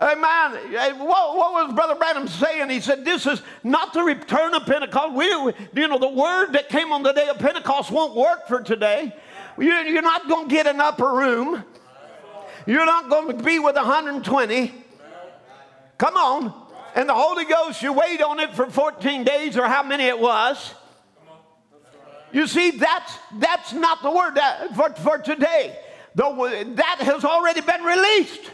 Amen. 0.00 0.98
What, 0.98 1.36
what, 1.36 1.52
was 1.52 1.74
Brother 1.74 1.94
Branham 1.94 2.26
saying? 2.26 2.68
He 2.68 2.80
said, 2.80 3.04
This 3.04 3.26
is 3.26 3.42
not 3.62 3.92
the 3.92 4.02
return 4.02 4.52
of 4.54 4.66
Pentecost. 4.66 5.14
We, 5.14 5.26
you 5.26 5.88
know, 5.88 5.98
the 5.98 6.08
word 6.08 6.52
that 6.52 6.68
came 6.68 6.92
on 6.92 7.04
the 7.04 7.12
day 7.12 7.28
of 7.28 7.38
Pentecost 7.38 7.92
won't 7.92 8.16
work 8.16 8.48
for 8.48 8.60
today. 8.60 9.14
You're 9.56 10.02
not 10.02 10.28
going 10.28 10.48
to 10.48 10.54
get 10.54 10.66
an 10.66 10.80
upper 10.80 11.12
room. 11.12 11.64
You're 12.66 12.86
not 12.86 13.08
going 13.08 13.36
to 13.36 13.44
be 13.44 13.60
with 13.60 13.76
120. 13.76 14.74
Come 15.98 16.16
on. 16.16 16.52
And 16.96 17.08
the 17.08 17.14
Holy 17.14 17.44
Ghost, 17.44 17.80
you 17.82 17.92
wait 17.92 18.20
on 18.20 18.40
it 18.40 18.54
for 18.54 18.68
14 18.68 19.22
days 19.22 19.56
or 19.56 19.66
how 19.66 19.84
many 19.84 20.04
it 20.04 20.18
was. 20.18 20.74
You 22.32 22.48
see, 22.48 22.72
that's, 22.72 23.16
that's 23.38 23.72
not 23.72 24.02
the 24.02 24.10
word 24.10 24.34
that, 24.34 24.74
for, 24.74 24.90
for 24.90 25.18
today. 25.18 25.78
The, 26.16 26.72
that 26.76 26.98
has 27.00 27.24
already 27.24 27.60
been 27.60 27.82
released. 27.82 28.50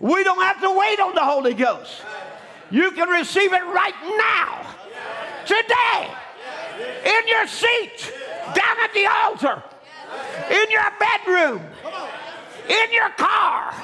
We 0.00 0.22
don't 0.22 0.40
have 0.40 0.60
to 0.60 0.78
wait 0.78 1.00
on 1.00 1.14
the 1.14 1.24
Holy 1.24 1.54
Ghost. 1.54 2.02
You 2.70 2.90
can 2.92 3.08
receive 3.08 3.52
it 3.52 3.64
right 3.64 3.94
now, 4.18 4.74
today, 5.44 6.10
in 7.04 7.28
your 7.28 7.46
seat, 7.46 8.12
down 8.54 8.76
at 8.84 8.92
the 8.94 9.06
altar, 9.06 9.62
in 10.50 10.70
your 10.70 10.92
bedroom, 11.00 11.62
in 12.68 12.92
your 12.92 13.10
car. 13.10 13.74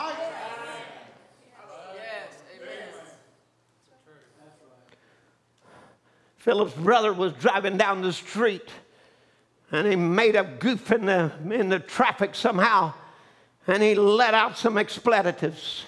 Philip's 6.37 6.75
brother 6.75 7.15
was 7.15 7.33
driving 7.33 7.79
down 7.79 8.03
the 8.03 8.13
street 8.13 8.69
and 9.73 9.87
he 9.87 9.97
made 9.97 10.37
a 10.37 10.45
goof 10.45 10.93
in 10.93 11.07
the, 11.07 11.33
in 11.51 11.71
the 11.71 11.79
traffic 11.79 12.35
somehow 12.35 12.93
and 13.67 13.83
he 13.83 13.95
let 13.95 14.35
out 14.35 14.59
some 14.59 14.77
expletives 14.77 15.87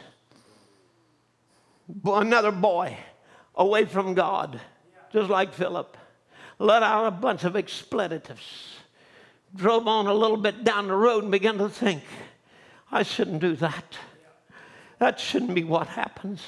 another 2.05 2.53
boy 2.53 2.97
away 3.55 3.85
from 3.85 4.15
God, 4.15 4.61
just 5.13 5.31
like 5.31 5.53
Philip, 5.53 5.97
let 6.59 6.83
out 6.83 7.07
a 7.07 7.11
bunch 7.11 7.45
of 7.45 7.57
expletives, 7.57 8.77
drove 9.55 9.87
on 9.87 10.07
a 10.07 10.15
little 10.15 10.37
bit 10.37 10.65
down 10.65 10.89
the 10.89 10.95
road 10.95 11.23
and 11.23 11.33
began 11.33 11.59
to 11.59 11.69
think, 11.69 12.03
I 12.91 13.03
shouldn't 13.03 13.41
do 13.41 13.57
that. 13.57 13.97
That 14.99 15.21
shouldn't 15.21 15.55
be 15.55 15.65
what 15.65 15.89
happens. 15.89 16.43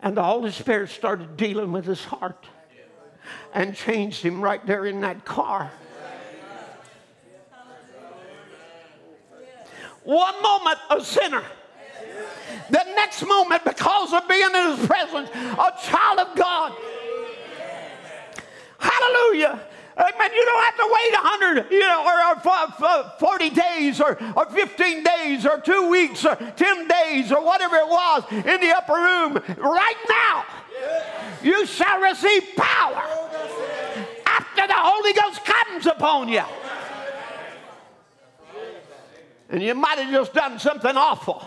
And 0.00 0.16
the 0.16 0.22
Holy 0.22 0.52
Spirit 0.52 0.90
started 0.90 1.36
dealing 1.36 1.72
with 1.72 1.84
his 1.84 2.04
heart 2.04 2.46
and 3.52 3.74
changed 3.74 4.22
him 4.22 4.40
right 4.40 4.64
there 4.66 4.86
in 4.86 5.00
that 5.00 5.24
car. 5.24 5.70
One 10.04 10.42
moment, 10.42 10.78
a 10.90 11.04
sinner 11.04 11.44
the 12.70 12.84
next 12.94 13.26
moment, 13.26 13.64
because 13.64 14.12
of 14.12 14.28
being 14.28 14.42
in 14.42 14.76
His 14.76 14.86
presence, 14.86 15.30
a 15.30 15.72
child 15.82 16.18
of 16.20 16.36
God. 16.36 16.72
Hallelujah. 18.78 19.60
Amen. 19.98 20.30
You 20.32 20.44
don't 20.44 20.64
have 20.64 20.76
to 20.76 20.86
wait 20.86 21.12
100, 21.12 21.72
you 21.72 21.80
know, 21.80 22.04
or, 22.06 22.38
or 22.38 23.10
40 23.18 23.50
days 23.50 24.00
or, 24.00 24.16
or 24.36 24.46
15 24.46 25.02
days 25.02 25.44
or 25.44 25.58
two 25.58 25.88
weeks 25.88 26.24
or 26.24 26.36
10 26.36 26.86
days 26.86 27.32
or 27.32 27.44
whatever 27.44 27.76
it 27.76 27.88
was 27.88 28.22
in 28.30 28.60
the 28.60 28.70
upper 28.76 28.92
room. 28.92 29.42
Right 29.58 29.96
now, 30.08 30.44
you 31.42 31.66
shall 31.66 32.00
receive 32.00 32.44
power 32.56 33.02
after 34.24 34.66
the 34.68 34.76
Holy 34.76 35.12
Ghost 35.14 35.44
comes 35.44 35.86
upon 35.86 36.28
you. 36.28 36.44
And 39.50 39.62
you 39.62 39.74
might 39.74 39.98
have 39.98 40.12
just 40.12 40.32
done 40.32 40.60
something 40.60 40.96
awful. 40.96 41.44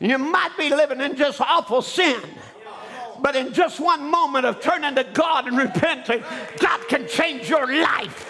You 0.00 0.16
might 0.16 0.56
be 0.56 0.70
living 0.70 1.00
in 1.00 1.14
just 1.14 1.40
awful 1.40 1.82
sin. 1.82 2.20
But 3.20 3.36
in 3.36 3.52
just 3.52 3.78
one 3.78 4.10
moment 4.10 4.46
of 4.46 4.60
turning 4.60 4.94
to 4.94 5.04
God 5.04 5.46
and 5.46 5.58
repenting, 5.58 6.24
God 6.58 6.88
can 6.88 7.06
change 7.06 7.50
your 7.50 7.66
life. 7.66 8.26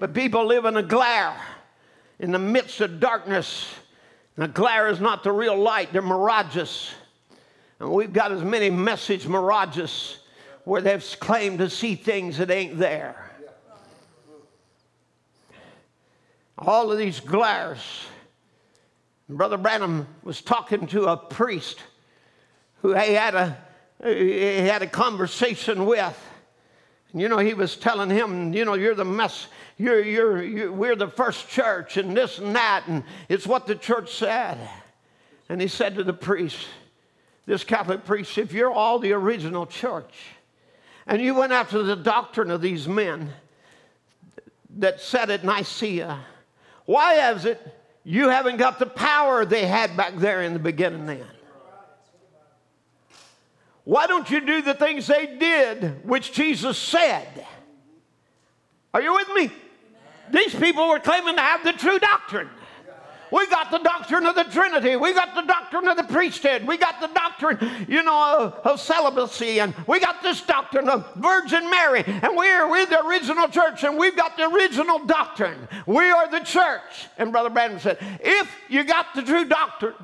But 0.00 0.14
people 0.14 0.46
live 0.46 0.64
in 0.64 0.76
a 0.76 0.82
glare 0.82 1.36
in 2.18 2.32
the 2.32 2.38
midst 2.38 2.80
of 2.80 2.98
darkness. 2.98 3.74
And 4.36 4.44
the 4.44 4.48
glare 4.48 4.88
is 4.88 5.00
not 5.00 5.22
the 5.22 5.32
real 5.32 5.56
light, 5.56 5.92
they're 5.92 6.00
mirages. 6.00 6.92
And 7.78 7.90
we've 7.90 8.12
got 8.12 8.32
as 8.32 8.42
many 8.42 8.70
message 8.70 9.26
mirages 9.26 10.18
where 10.64 10.80
they've 10.80 11.04
claimed 11.20 11.58
to 11.58 11.68
see 11.68 11.94
things 11.94 12.38
that 12.38 12.50
ain't 12.50 12.78
there. 12.78 13.27
All 16.58 16.90
of 16.90 16.98
these 16.98 17.20
glares. 17.20 17.78
Brother 19.28 19.56
Branham 19.56 20.06
was 20.22 20.40
talking 20.40 20.86
to 20.88 21.04
a 21.06 21.16
priest 21.16 21.78
who 22.82 22.94
he 22.94 23.12
had 23.12 23.34
a, 23.34 23.56
he 24.02 24.66
had 24.66 24.82
a 24.82 24.86
conversation 24.86 25.86
with. 25.86 26.18
And, 27.12 27.20
you 27.20 27.28
know, 27.28 27.38
he 27.38 27.54
was 27.54 27.76
telling 27.76 28.10
him, 28.10 28.52
you 28.52 28.64
know, 28.64 28.74
you're 28.74 28.94
the 28.94 29.04
mess, 29.04 29.48
you're, 29.76 30.02
you're, 30.02 30.42
you're, 30.42 30.72
we're 30.72 30.96
the 30.96 31.08
first 31.08 31.48
church 31.48 31.96
and 31.96 32.16
this 32.16 32.38
and 32.38 32.54
that, 32.56 32.86
and 32.86 33.04
it's 33.28 33.46
what 33.46 33.66
the 33.66 33.74
church 33.74 34.14
said. 34.14 34.58
And 35.48 35.60
he 35.60 35.68
said 35.68 35.94
to 35.94 36.04
the 36.04 36.12
priest, 36.12 36.66
this 37.46 37.64
Catholic 37.64 38.04
priest, 38.04 38.36
if 38.36 38.52
you're 38.52 38.70
all 38.70 38.98
the 38.98 39.12
original 39.12 39.64
church, 39.66 40.14
and 41.06 41.22
you 41.22 41.34
went 41.34 41.52
after 41.52 41.82
the 41.82 41.96
doctrine 41.96 42.50
of 42.50 42.60
these 42.60 42.86
men 42.86 43.30
that 44.76 45.00
said 45.00 45.30
at 45.30 45.44
Nicaea, 45.44 46.18
why 46.88 47.32
is 47.32 47.44
it 47.44 47.60
you 48.02 48.30
haven't 48.30 48.56
got 48.56 48.78
the 48.78 48.86
power 48.86 49.44
they 49.44 49.66
had 49.66 49.94
back 49.94 50.16
there 50.16 50.40
in 50.40 50.54
the 50.54 50.58
beginning 50.58 51.04
then? 51.04 51.22
Why 53.84 54.06
don't 54.06 54.30
you 54.30 54.40
do 54.40 54.62
the 54.62 54.72
things 54.72 55.06
they 55.06 55.26
did, 55.26 56.02
which 56.02 56.32
Jesus 56.32 56.78
said? 56.78 57.46
Are 58.94 59.02
you 59.02 59.12
with 59.12 59.28
me? 59.34 59.50
These 60.30 60.54
people 60.54 60.88
were 60.88 60.98
claiming 60.98 61.36
to 61.36 61.42
have 61.42 61.62
the 61.62 61.74
true 61.74 61.98
doctrine. 61.98 62.48
We 63.30 63.46
got 63.48 63.70
the 63.70 63.78
doctrine 63.78 64.26
of 64.26 64.34
the 64.34 64.44
Trinity. 64.44 64.96
We 64.96 65.12
got 65.14 65.34
the 65.34 65.42
doctrine 65.42 65.88
of 65.88 65.96
the 65.96 66.04
priesthood. 66.04 66.66
We 66.66 66.76
got 66.76 67.00
the 67.00 67.08
doctrine, 67.08 67.86
you 67.88 68.02
know, 68.02 68.36
of, 68.38 68.66
of 68.66 68.80
celibacy. 68.80 69.60
And 69.60 69.74
we 69.86 70.00
got 70.00 70.22
this 70.22 70.40
doctrine 70.40 70.88
of 70.88 71.14
Virgin 71.14 71.68
Mary. 71.70 72.04
And 72.06 72.36
we're, 72.36 72.68
we're 72.70 72.86
the 72.86 73.04
original 73.06 73.48
church 73.48 73.84
and 73.84 73.98
we've 73.98 74.16
got 74.16 74.36
the 74.36 74.48
original 74.48 75.04
doctrine. 75.04 75.68
We 75.86 76.10
are 76.10 76.30
the 76.30 76.40
church. 76.40 77.08
And 77.18 77.32
Brother 77.32 77.50
Branham 77.50 77.78
said, 77.78 77.98
if 78.20 78.50
you 78.68 78.84
got 78.84 79.14
the 79.14 79.22
true 79.22 79.44
doctrine, 79.44 79.94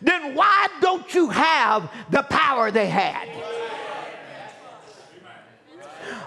then 0.00 0.34
why 0.34 0.68
don't 0.80 1.12
you 1.14 1.28
have 1.28 1.90
the 2.10 2.22
power 2.22 2.70
they 2.70 2.86
had? 2.86 3.28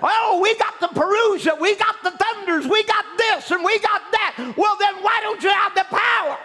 Oh, 0.01 0.39
we 0.41 0.55
got 0.57 0.79
the 0.79 0.87
Parousia, 0.87 1.59
we 1.59 1.75
got 1.75 1.95
the 2.03 2.11
Thunders, 2.11 2.67
we 2.67 2.83
got 2.83 3.05
this 3.17 3.51
and 3.51 3.63
we 3.63 3.79
got 3.79 4.01
that. 4.11 4.53
Well, 4.57 4.77
then 4.79 5.03
why 5.03 5.19
don't 5.21 5.41
you 5.43 5.49
have 5.49 5.75
the 5.75 5.85
power 5.89 6.37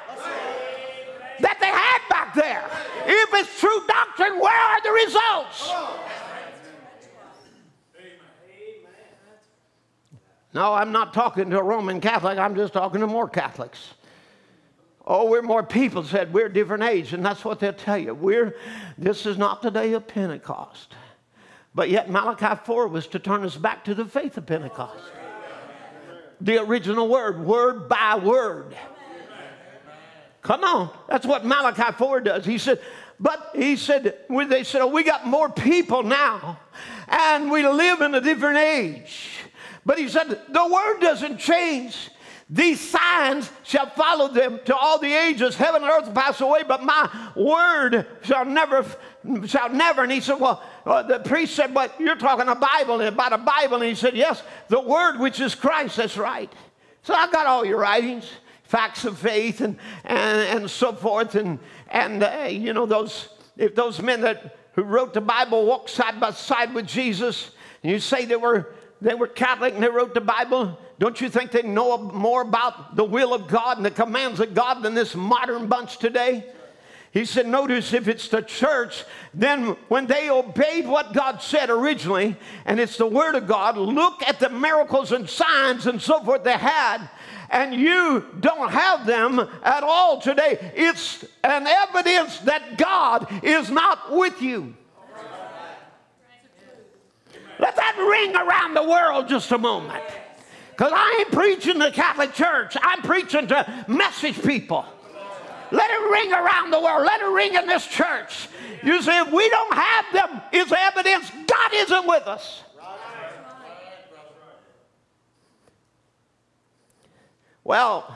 that 1.41 1.59
they 1.61 1.67
had 1.67 2.01
back 2.09 2.35
there? 2.35 2.69
If 3.07 3.35
it's 3.35 3.61
true 3.61 3.87
doctrine, 3.87 4.41
where 4.41 4.53
are 4.53 4.83
the 4.83 4.91
results? 4.91 5.71
No, 10.53 10.73
I'm 10.73 10.93
not 10.93 11.13
talking 11.13 11.51
to 11.51 11.59
a 11.59 11.63
Roman 11.63 12.01
Catholic, 12.01 12.39
I'm 12.39 12.55
just 12.55 12.73
talking 12.73 13.01
to 13.01 13.07
more 13.07 13.29
Catholics. 13.29 13.95
Oh, 15.07 15.29
we're 15.29 15.43
more 15.43 15.63
people 15.63 16.03
said 16.03 16.33
we're 16.33 16.49
different 16.49 16.83
age, 16.83 17.13
and 17.13 17.25
that's 17.25 17.45
what 17.45 17.61
they'll 17.61 17.75
tell 17.75 17.99
you. 17.99 18.15
We're 18.15 18.57
this 18.97 19.27
is 19.27 19.37
not 19.37 19.61
the 19.61 19.71
day 19.71 19.93
of 19.93 20.09
Pentecost. 20.09 20.95
But 21.75 21.91
yet, 21.91 22.09
Malachi 22.09 22.61
4 22.65 22.89
was 22.89 23.07
to 23.09 23.19
turn 23.19 23.45
us 23.45 23.57
back 23.57 23.85
to 23.85 23.95
the 23.95 24.05
faith 24.05 24.37
of 24.37 24.47
Pentecost. 24.47 25.03
The 26.41 26.59
original 26.59 27.09
word, 27.09 27.45
word 27.45 27.89
by 27.89 28.17
word. 28.17 28.77
Come 30.43 30.63
on. 30.63 30.91
That's 31.09 31.27
what 31.27 31.45
Malachi 31.45 31.93
4 31.97 32.21
does. 32.21 32.45
He 32.45 32.59
said, 32.59 32.81
but 33.19 33.51
he 33.55 33.77
said, 33.77 34.15
they 34.29 34.65
said, 34.65 34.83
oh, 34.83 34.89
we 34.89 35.03
got 35.03 35.27
more 35.27 35.49
people 35.49 36.03
now, 36.03 36.61
and 37.09 37.51
we 37.51 37.67
live 37.67 38.01
in 38.03 38.15
a 38.15 38.21
different 38.21 38.59
age. 38.59 39.31
But 39.87 39.99
he 39.99 40.09
said, 40.09 40.29
the 40.49 40.67
word 40.67 41.01
doesn't 41.01 41.39
change. 41.39 42.11
These 42.51 42.91
signs 42.91 43.51
shall 43.63 43.89
follow 43.89 44.29
them 44.29 44.61
to 44.67 44.77
all 44.77 44.99
the 44.99 45.13
ages. 45.13 45.57
Heaven 45.57 45.83
and 45.83 45.91
earth 45.91 46.15
pass 46.15 46.41
away, 46.41 46.63
but 46.63 46.83
my 46.83 47.09
word 47.35 48.07
shall 48.23 48.45
never, 48.45 48.85
shall 49.47 49.71
never. 49.71 50.03
And 50.03 50.13
he 50.13 50.21
said, 50.21 50.39
Well, 50.39 50.63
uh, 50.87 51.03
the 51.03 51.19
priest 51.21 51.55
said, 51.55 51.73
But 51.73 51.99
you're 52.01 52.17
talking 52.17 52.49
a 52.49 52.55
Bible 52.55 53.01
about 53.01 53.33
a 53.33 53.39
Bible. 53.39 53.77
And 53.77 53.85
he 53.85 53.95
said, 53.95 54.15
Yes, 54.15 54.43
the 54.69 54.81
word 54.81 55.19
which 55.19 55.41
is 55.41 55.55
Christ. 55.55 55.97
That's 55.97 56.17
right. 56.17 56.53
So 57.03 57.15
I 57.15 57.31
got 57.31 57.47
all 57.47 57.65
your 57.65 57.79
writings, 57.79 58.31
facts 58.65 59.05
of 59.05 59.19
faith, 59.19 59.61
and 59.61 59.79
and, 60.05 60.63
and 60.63 60.71
so 60.71 60.93
forth. 60.93 61.35
And 61.35 61.59
and 61.89 62.23
uh, 62.23 62.49
you 62.51 62.73
know 62.73 62.87
those 62.87 63.29
if 63.57 63.75
those 63.75 64.01
men 64.01 64.21
that 64.23 64.57
who 64.73 64.83
wrote 64.83 65.15
the 65.15 65.21
Bible 65.21 65.67
walked 65.67 65.91
side 65.91 66.21
by 66.21 66.33
side 66.33 66.75
with 66.75 66.87
Jesus, 66.87 67.51
and 67.83 67.93
you 67.93 67.99
say 67.99 68.25
they 68.25 68.37
were 68.37 68.75
they 69.01 69.15
were 69.15 69.27
Catholic 69.27 69.75
and 69.75 69.83
they 69.83 69.89
wrote 69.89 70.15
the 70.15 70.21
Bible, 70.21 70.79
don't 70.99 71.21
you 71.21 71.29
think 71.29 71.51
they 71.51 71.63
know 71.63 71.99
more 71.99 72.43
about 72.43 72.97
the 72.97 73.05
will 73.05 73.35
of 73.35 73.49
God 73.49 73.77
and 73.77 73.87
the 73.87 73.91
commands 73.91 74.41
of 74.41 74.55
God 74.55 74.83
than 74.83 74.95
this 74.95 75.15
modern 75.15 75.67
bunch 75.67 75.99
today? 75.99 76.47
He 77.15 77.25
said, 77.25 77.47
Notice 77.47 77.93
if 77.93 78.09
it's 78.09 78.27
the 78.27 78.43
church, 78.43 79.05
then 79.33 79.77
when 79.87 80.09
they 80.09 80.31
obeyed 80.31 80.89
what 80.89 81.13
God 81.13 81.41
said 81.41 81.71
originally, 81.71 82.37
and 82.65 82.81
it's 82.81 82.97
the 82.97 83.07
Word 83.07 83.37
of 83.37 83.47
God, 83.47 83.77
look 83.77 84.21
at 84.25 84.41
the 84.41 84.51
miracles 84.51 85.13
and 85.13 85.31
signs 85.31 85.87
and 85.87 86.03
so 86.03 86.21
forth 86.25 86.43
they 86.43 86.59
had, 86.59 87.09
and 87.51 87.73
you 87.73 88.27
don't 88.41 88.69
have 88.69 89.07
them 89.07 89.39
at 89.63 89.85
all 89.85 90.21
today. 90.21 90.73
It's 90.75 91.25
an 91.45 91.69
evidence 91.69 92.41
that 92.41 92.77
God 92.77 93.29
is 93.45 93.71
not 93.71 94.13
with 94.13 94.43
you. 94.43 94.75
Let 97.61 97.77
that 97.77 97.97
ring 97.97 98.35
around 98.35 98.75
the 98.75 98.83
world 98.83 99.29
just 99.29 99.53
a 99.53 99.59
moment. 99.59 100.03
Because 100.73 100.91
I 100.93 101.19
ain't 101.21 101.31
preaching 101.31 101.79
the 101.79 101.93
Catholic 101.93 102.35
Church, 102.35 102.77
I'm 102.83 103.03
preaching 103.03 103.47
to 103.47 103.85
message 103.87 104.43
people. 104.43 104.85
Let 105.75 105.91
it 105.91 106.11
ring 106.11 106.33
around 106.33 106.71
the 106.71 106.81
world. 106.81 107.05
Let 107.05 107.21
it 107.21 107.27
ring 107.27 107.55
in 107.55 107.67
this 107.67 107.85
church. 107.85 108.49
You 108.85 109.03
see, 109.03 109.19
if 109.19 109.33
we 109.33 109.49
don't 109.51 109.75
have 109.75 110.05
them, 110.13 110.43
it's 110.53 110.71
evidence 110.71 111.31
God 111.49 111.71
isn't 111.75 112.07
with 112.07 112.29
us. 112.29 112.63
Well, 117.65 118.15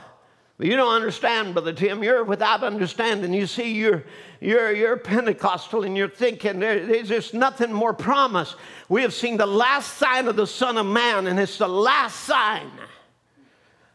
you 0.60 0.76
don't 0.76 0.94
understand, 0.94 1.54
Brother 1.54 1.72
Tim. 1.72 2.04
You're 2.04 2.22
without 2.22 2.62
understanding. 2.62 3.32
You 3.32 3.48
see, 3.48 3.72
you're, 3.72 4.04
you're, 4.40 4.72
you're 4.72 4.96
Pentecostal 4.96 5.82
and 5.82 5.96
you're 5.96 6.08
thinking 6.08 6.60
there, 6.60 6.86
there's 6.86 7.08
just 7.08 7.34
nothing 7.34 7.72
more 7.72 7.94
promised. 7.94 8.54
We 8.88 9.02
have 9.02 9.14
seen 9.14 9.36
the 9.36 9.46
last 9.46 9.96
sign 9.96 10.28
of 10.28 10.36
the 10.36 10.46
Son 10.46 10.76
of 10.76 10.86
Man, 10.86 11.26
and 11.26 11.40
it's 11.40 11.58
the 11.58 11.68
last 11.68 12.20
sign. 12.20 12.70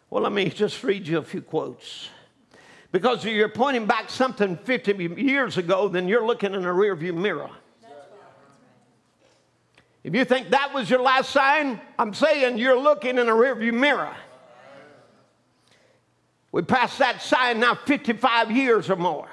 Well, 0.09 0.23
let 0.23 0.33
me 0.33 0.49
just 0.49 0.83
read 0.83 1.07
you 1.07 1.19
a 1.19 1.23
few 1.23 1.41
quotes. 1.41 2.09
Because 2.93 3.25
you're 3.25 3.49
pointing 3.49 3.87
back 3.87 4.07
something 4.11 4.55
50 4.55 5.15
years 5.17 5.57
ago, 5.57 5.87
then 5.87 6.07
you're 6.07 6.25
looking 6.25 6.53
in 6.53 6.63
a 6.63 6.71
rearview 6.71 7.13
mirror. 7.13 7.49
If 10.03 10.13
you 10.13 10.23
think 10.23 10.51
that 10.51 10.71
was 10.75 10.91
your 10.91 11.01
last 11.01 11.31
sign, 11.31 11.81
I'm 11.97 12.13
saying 12.13 12.59
you're 12.59 12.79
looking 12.79 13.17
in 13.17 13.27
a 13.29 13.31
rearview 13.31 13.73
mirror. 13.73 14.15
We 16.51 16.61
passed 16.61 16.99
that 16.99 17.23
sign 17.23 17.59
now 17.59 17.73
55 17.73 18.51
years 18.51 18.91
or 18.91 18.95
more. 18.95 19.27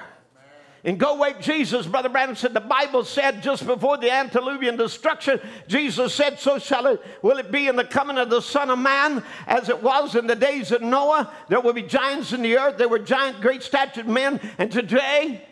And 0.83 0.99
go 0.99 1.17
wake 1.17 1.41
Jesus, 1.41 1.87
Brother 1.87 2.09
Branham 2.09 2.37
said, 2.37 2.55
the 2.55 2.61
Bible 2.61 3.05
said 3.05 3.43
just 3.43 3.67
before 3.67 3.99
the 3.99 4.11
antediluvian 4.11 4.77
destruction, 4.77 5.39
Jesus 5.69 6.15
said, 6.15 6.39
So 6.39 6.59
shall 6.59 6.87
it 6.87 7.03
will 7.21 7.37
it 7.37 7.53
be 7.53 7.69
in 7.69 7.77
the 7.77 7.85
coming 7.85 8.17
of 8.17 8.31
the 8.31 8.41
Son 8.41 8.71
of 8.71 8.79
Man, 8.79 9.23
as 9.47 9.69
it 9.69 9.83
was 9.83 10.15
in 10.15 10.27
the 10.27 10.35
days 10.35 10.73
of 10.73 10.81
Noah. 10.81 11.31
There 11.49 11.61
will 11.61 11.75
be 11.75 11.83
giants 11.83 12.33
in 12.33 12.41
the 12.41 12.57
earth. 12.57 12.79
There 12.79 12.89
were 12.89 12.99
giant, 12.99 13.43
great 13.43 13.63
statured 13.63 14.09
men. 14.09 14.41
And 14.57 14.73
today, 14.73 15.47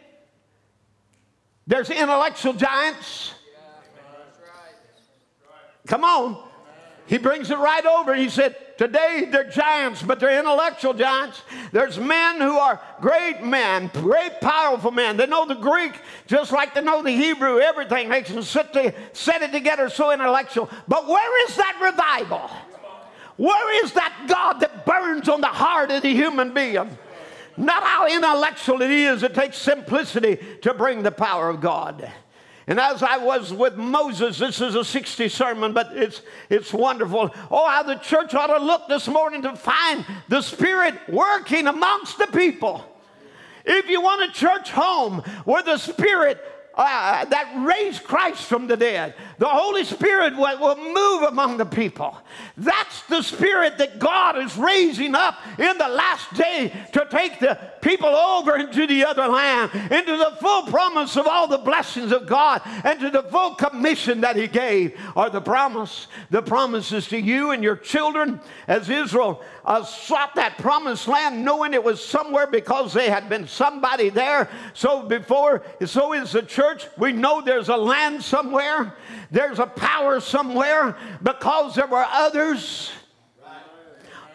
there's 1.66 1.90
intellectual 1.90 2.54
giants. 2.54 3.34
Come 5.86 6.04
on. 6.04 6.42
He 7.06 7.18
brings 7.18 7.50
it 7.50 7.58
right 7.58 7.84
over. 7.84 8.14
He 8.14 8.30
said, 8.30 8.56
Today 8.78 9.26
they're 9.28 9.50
giants, 9.50 10.02
but 10.02 10.20
they're 10.20 10.38
intellectual 10.38 10.94
giants. 10.94 11.42
There's 11.72 11.98
men 11.98 12.40
who 12.40 12.56
are 12.56 12.80
great 13.00 13.42
men, 13.42 13.90
great 13.92 14.40
powerful 14.40 14.92
men. 14.92 15.16
They 15.16 15.26
know 15.26 15.46
the 15.46 15.56
Greek 15.56 15.94
just 16.28 16.52
like 16.52 16.74
they 16.74 16.80
know 16.80 17.02
the 17.02 17.10
Hebrew, 17.10 17.58
everything. 17.58 18.08
They 18.08 18.22
can 18.22 18.40
sit 18.40 18.72
to, 18.74 18.94
set 19.12 19.42
it 19.42 19.50
together 19.50 19.90
so 19.90 20.12
intellectual. 20.12 20.70
But 20.86 21.08
where 21.08 21.48
is 21.48 21.56
that 21.56 21.76
revival? 21.82 22.48
Where 23.36 23.84
is 23.84 23.92
that 23.94 24.26
God 24.28 24.60
that 24.60 24.86
burns 24.86 25.28
on 25.28 25.40
the 25.40 25.48
heart 25.48 25.90
of 25.90 26.02
the 26.02 26.14
human 26.14 26.54
being? 26.54 26.96
Not 27.56 27.82
how 27.82 28.06
intellectual 28.06 28.80
it 28.82 28.92
is, 28.92 29.24
it 29.24 29.34
takes 29.34 29.58
simplicity 29.58 30.38
to 30.62 30.72
bring 30.72 31.02
the 31.02 31.10
power 31.10 31.48
of 31.48 31.60
God. 31.60 32.12
And 32.68 32.78
as 32.78 33.02
I 33.02 33.16
was 33.16 33.50
with 33.50 33.76
Moses, 33.76 34.38
this 34.38 34.60
is 34.60 34.74
a 34.74 34.84
60 34.84 35.30
sermon, 35.30 35.72
but 35.72 35.88
it's, 35.94 36.20
it's 36.50 36.70
wonderful. 36.70 37.30
Oh, 37.50 37.66
how 37.66 37.82
the 37.82 37.94
church 37.94 38.34
ought 38.34 38.48
to 38.48 38.62
look 38.62 38.86
this 38.88 39.08
morning 39.08 39.40
to 39.42 39.56
find 39.56 40.04
the 40.28 40.42
Spirit 40.42 40.94
working 41.08 41.66
amongst 41.66 42.18
the 42.18 42.26
people. 42.26 42.84
If 43.64 43.88
you 43.88 44.02
want 44.02 44.30
a 44.30 44.32
church 44.34 44.70
home 44.70 45.22
where 45.46 45.62
the 45.62 45.78
Spirit 45.78 46.44
uh, 46.74 47.24
that 47.24 47.52
raised 47.66 48.04
Christ 48.04 48.44
from 48.44 48.68
the 48.68 48.76
dead. 48.76 49.14
The 49.38 49.48
Holy 49.48 49.84
Spirit 49.84 50.36
will, 50.36 50.58
will, 50.58 50.76
move 50.76 51.22
among 51.22 51.58
the 51.58 51.66
people. 51.66 52.18
That's 52.56 53.02
the 53.04 53.22
Spirit 53.22 53.78
that 53.78 54.00
God 54.00 54.36
is 54.36 54.56
raising 54.56 55.14
up 55.14 55.36
in 55.58 55.78
the 55.78 55.88
last 55.88 56.34
day 56.34 56.72
to 56.92 57.06
take 57.08 57.38
the 57.38 57.56
people 57.80 58.08
over 58.08 58.56
into 58.56 58.86
the 58.86 59.04
other 59.04 59.28
land, 59.28 59.70
into 59.74 60.16
the 60.16 60.36
full 60.40 60.62
promise 60.64 61.16
of 61.16 61.28
all 61.28 61.46
the 61.46 61.58
blessings 61.58 62.10
of 62.10 62.26
God, 62.26 62.62
and 62.84 62.98
to 62.98 63.10
the 63.10 63.22
full 63.22 63.54
commission 63.54 64.22
that 64.22 64.34
He 64.34 64.48
gave, 64.48 64.98
or 65.14 65.30
the 65.30 65.40
promise. 65.40 66.08
The 66.30 66.42
promises 66.42 67.06
to 67.08 67.20
you 67.20 67.52
and 67.52 67.62
your 67.62 67.76
children 67.76 68.40
as 68.66 68.90
Israel 68.90 69.42
uh, 69.64 69.84
sought 69.84 70.34
that 70.34 70.58
promised 70.58 71.06
land 71.06 71.44
knowing 71.44 71.74
it 71.74 71.84
was 71.84 72.04
somewhere 72.04 72.46
because 72.46 72.92
they 72.92 73.08
had 73.08 73.28
been 73.28 73.46
somebody 73.46 74.08
there. 74.08 74.48
So 74.74 75.02
before, 75.02 75.62
so 75.84 76.12
is 76.12 76.32
the 76.32 76.42
church. 76.42 76.86
We 76.96 77.12
know 77.12 77.40
there's 77.40 77.68
a 77.68 77.76
land 77.76 78.22
somewhere, 78.22 78.96
there's 79.30 79.58
a 79.58 79.66
power 79.66 80.20
somewhere 80.20 80.96
because 81.22 81.74
there 81.74 81.86
were 81.86 82.06
others 82.08 82.90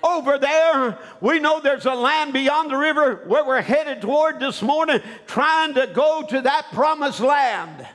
over 0.04 0.38
there. 0.38 1.00
We 1.22 1.40
know 1.40 1.60
there's 1.60 1.86
a 1.86 1.94
land 1.96 2.34
beyond 2.34 2.70
the 2.70 2.78
river 2.78 3.24
where 3.26 3.46
we're 3.46 3.62
headed 3.62 4.02
toward 4.02 4.40
this 4.40 4.62
morning, 4.62 5.00
trying 5.26 5.74
to 5.76 5.88
go 5.88 6.24
to 6.30 6.42
that 6.42 6.68
promised 6.74 7.22
land. 7.22 7.88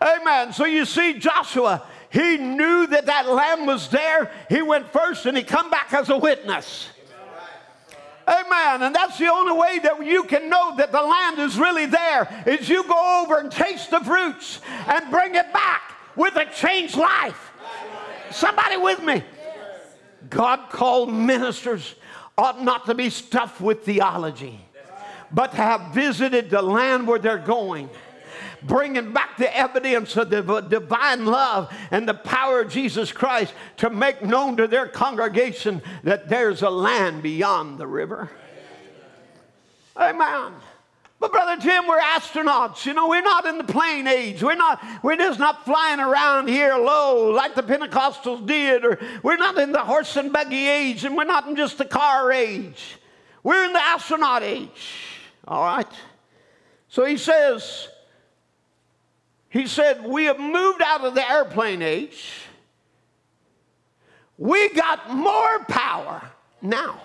Amen. 0.00 0.52
So 0.52 0.64
you 0.64 0.84
see, 0.86 1.18
Joshua, 1.18 1.82
he 2.10 2.38
knew 2.38 2.86
that 2.86 3.06
that 3.06 3.28
land 3.28 3.66
was 3.66 3.88
there. 3.88 4.30
He 4.48 4.62
went 4.62 4.90
first 4.92 5.26
and 5.26 5.36
he 5.36 5.42
come 5.42 5.70
back 5.70 5.92
as 5.92 6.08
a 6.08 6.16
witness. 6.16 6.88
Amen. 8.26 8.82
And 8.82 8.94
that's 8.94 9.18
the 9.18 9.30
only 9.30 9.52
way 9.52 9.80
that 9.80 10.04
you 10.04 10.22
can 10.24 10.48
know 10.48 10.76
that 10.76 10.92
the 10.92 11.02
land 11.02 11.38
is 11.40 11.58
really 11.58 11.86
there 11.86 12.44
is 12.46 12.68
you 12.68 12.84
go 12.84 13.22
over 13.22 13.38
and 13.38 13.50
taste 13.50 13.90
the 13.90 14.00
fruits 14.00 14.60
and 14.86 15.10
bring 15.10 15.34
it 15.34 15.52
back 15.52 15.89
with 16.16 16.36
a 16.36 16.46
changed 16.46 16.96
life. 16.96 17.52
Somebody 18.30 18.76
with 18.76 19.02
me? 19.02 19.22
God 20.28 20.70
called 20.70 21.12
ministers 21.12 21.94
ought 22.36 22.62
not 22.62 22.86
to 22.86 22.94
be 22.94 23.10
stuffed 23.10 23.60
with 23.60 23.84
theology, 23.84 24.60
but 25.32 25.52
have 25.54 25.94
visited 25.94 26.50
the 26.50 26.62
land 26.62 27.06
where 27.06 27.18
they're 27.18 27.38
going 27.38 27.90
bringing 28.62 29.12
back 29.12 29.36
the 29.36 29.56
evidence 29.56 30.16
of 30.16 30.30
the 30.30 30.42
divine 30.60 31.26
love 31.26 31.72
and 31.90 32.08
the 32.08 32.14
power 32.14 32.60
of 32.60 32.70
Jesus 32.70 33.12
Christ 33.12 33.54
to 33.78 33.90
make 33.90 34.22
known 34.22 34.56
to 34.56 34.66
their 34.66 34.86
congregation 34.86 35.82
that 36.04 36.28
there's 36.28 36.62
a 36.62 36.70
land 36.70 37.22
beyond 37.22 37.78
the 37.78 37.86
river. 37.86 38.30
Amen. 39.96 40.52
But 41.20 41.32
brother 41.32 41.60
Jim, 41.60 41.86
we're 41.86 42.00
astronauts. 42.00 42.86
You 42.86 42.94
know, 42.94 43.06
we're 43.08 43.20
not 43.20 43.44
in 43.44 43.58
the 43.58 43.64
plane 43.64 44.06
age. 44.06 44.42
We're 44.42 44.54
not. 44.54 44.82
We're 45.02 45.16
just 45.16 45.38
not 45.38 45.66
flying 45.66 46.00
around 46.00 46.48
here 46.48 46.74
low 46.74 47.30
like 47.30 47.54
the 47.54 47.62
Pentecostals 47.62 48.46
did, 48.46 48.86
or 48.86 48.98
we're 49.22 49.36
not 49.36 49.58
in 49.58 49.70
the 49.70 49.80
horse 49.80 50.16
and 50.16 50.32
buggy 50.32 50.66
age, 50.66 51.04
and 51.04 51.14
we're 51.14 51.24
not 51.24 51.46
in 51.46 51.56
just 51.56 51.76
the 51.76 51.84
car 51.84 52.32
age. 52.32 52.96
We're 53.42 53.66
in 53.66 53.74
the 53.74 53.82
astronaut 53.82 54.42
age. 54.42 54.70
All 55.46 55.62
right. 55.62 55.86
So 56.88 57.04
he 57.04 57.18
says, 57.18 57.88
he 59.50 59.66
said, 59.66 60.04
We 60.04 60.24
have 60.24 60.40
moved 60.40 60.80
out 60.82 61.02
of 61.04 61.14
the 61.14 61.30
airplane 61.30 61.82
age. 61.82 62.32
We 64.38 64.70
got 64.70 65.10
more 65.10 65.58
power 65.64 66.22
now. 66.62 67.02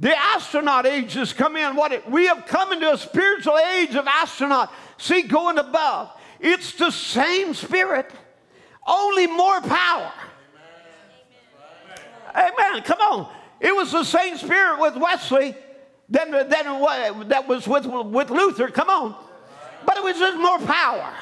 The 0.00 0.18
astronaut 0.18 0.86
age 0.86 1.14
has 1.14 1.32
come 1.32 1.56
in. 1.56 1.76
What 1.76 1.92
it, 1.92 2.10
we 2.10 2.26
have 2.26 2.46
come 2.46 2.72
into 2.72 2.92
a 2.92 2.98
spiritual 2.98 3.58
age 3.58 3.94
of 3.94 4.06
astronaut. 4.06 4.72
See, 4.98 5.22
going 5.22 5.58
above. 5.58 6.10
It's 6.40 6.72
the 6.72 6.90
same 6.90 7.52
spirit, 7.54 8.10
only 8.86 9.26
more 9.26 9.60
power. 9.60 10.12
Amen. 12.34 12.52
Amen. 12.58 12.82
Come 12.82 13.00
on. 13.00 13.32
It 13.60 13.76
was 13.76 13.92
the 13.92 14.04
same 14.04 14.38
spirit 14.38 14.80
with 14.80 14.96
Wesley 14.96 15.54
than, 16.08 16.30
than 16.30 16.48
that 16.48 17.44
was 17.46 17.68
with, 17.68 17.86
with 17.86 18.30
Luther. 18.30 18.68
Come 18.68 18.88
on 18.88 19.14
but 19.84 19.96
it 19.96 20.04
was 20.04 20.18
just 20.18 20.38
more 20.38 20.58
power. 20.58 21.12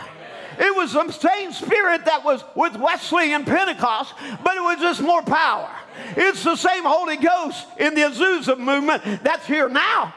It 0.59 0.74
was 0.74 0.93
the 0.93 1.10
same 1.12 1.52
spirit 1.52 2.05
that 2.06 2.24
was 2.24 2.44
with 2.56 2.76
Wesley 2.76 3.32
and 3.32 3.47
Pentecost, 3.47 4.14
but 4.43 4.56
it 4.56 4.60
was 4.60 4.78
just 4.80 5.01
more 5.01 5.22
power. 5.22 5.70
It's 6.16 6.43
the 6.43 6.56
same 6.56 6.85
Holy 6.85 7.16
Ghost 7.16 7.66
in 7.78 7.94
the 7.94 8.02
Azusa 8.02 8.59
movement 8.59 9.02
that's 9.22 9.47
here 9.47 9.68
now. 9.68 10.14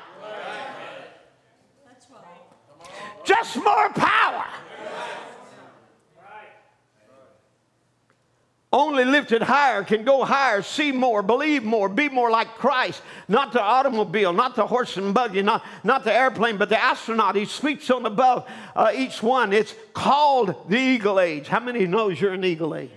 Just 3.24 3.56
more 3.58 3.90
power. 3.90 4.46
Lifted 8.72 9.42
higher, 9.42 9.84
can 9.84 10.04
go 10.04 10.24
higher, 10.24 10.62
see 10.62 10.92
more, 10.92 11.22
believe 11.22 11.64
more, 11.64 11.90
be 11.90 12.08
more 12.10 12.32
like 12.32 12.48
Christ. 12.56 13.02
Not 13.28 13.52
the 13.52 13.62
automobile, 13.62 14.32
not 14.32 14.56
the 14.56 14.66
horse 14.66 14.98
and 14.98 15.14
buggy, 15.14 15.42
not, 15.42 15.66
not 15.84 16.04
the 16.04 16.14
airplane, 16.14 16.58
but 16.58 16.70
the 16.70 16.82
astronaut. 16.82 17.36
He 17.36 17.46
speaks 17.46 17.90
on 17.90 18.06
above 18.06 18.48
uh, 18.76 18.92
each 18.96 19.22
one. 19.22 19.52
It's 19.52 19.76
called 19.94 20.70
the 20.70 20.78
eagle 20.78 21.20
age. 21.20 21.48
How 21.48 21.60
many 21.60 21.86
knows 21.86 22.20
you're 22.20 22.34
an 22.34 22.46
eagle 22.46 22.76
age? 22.76 22.90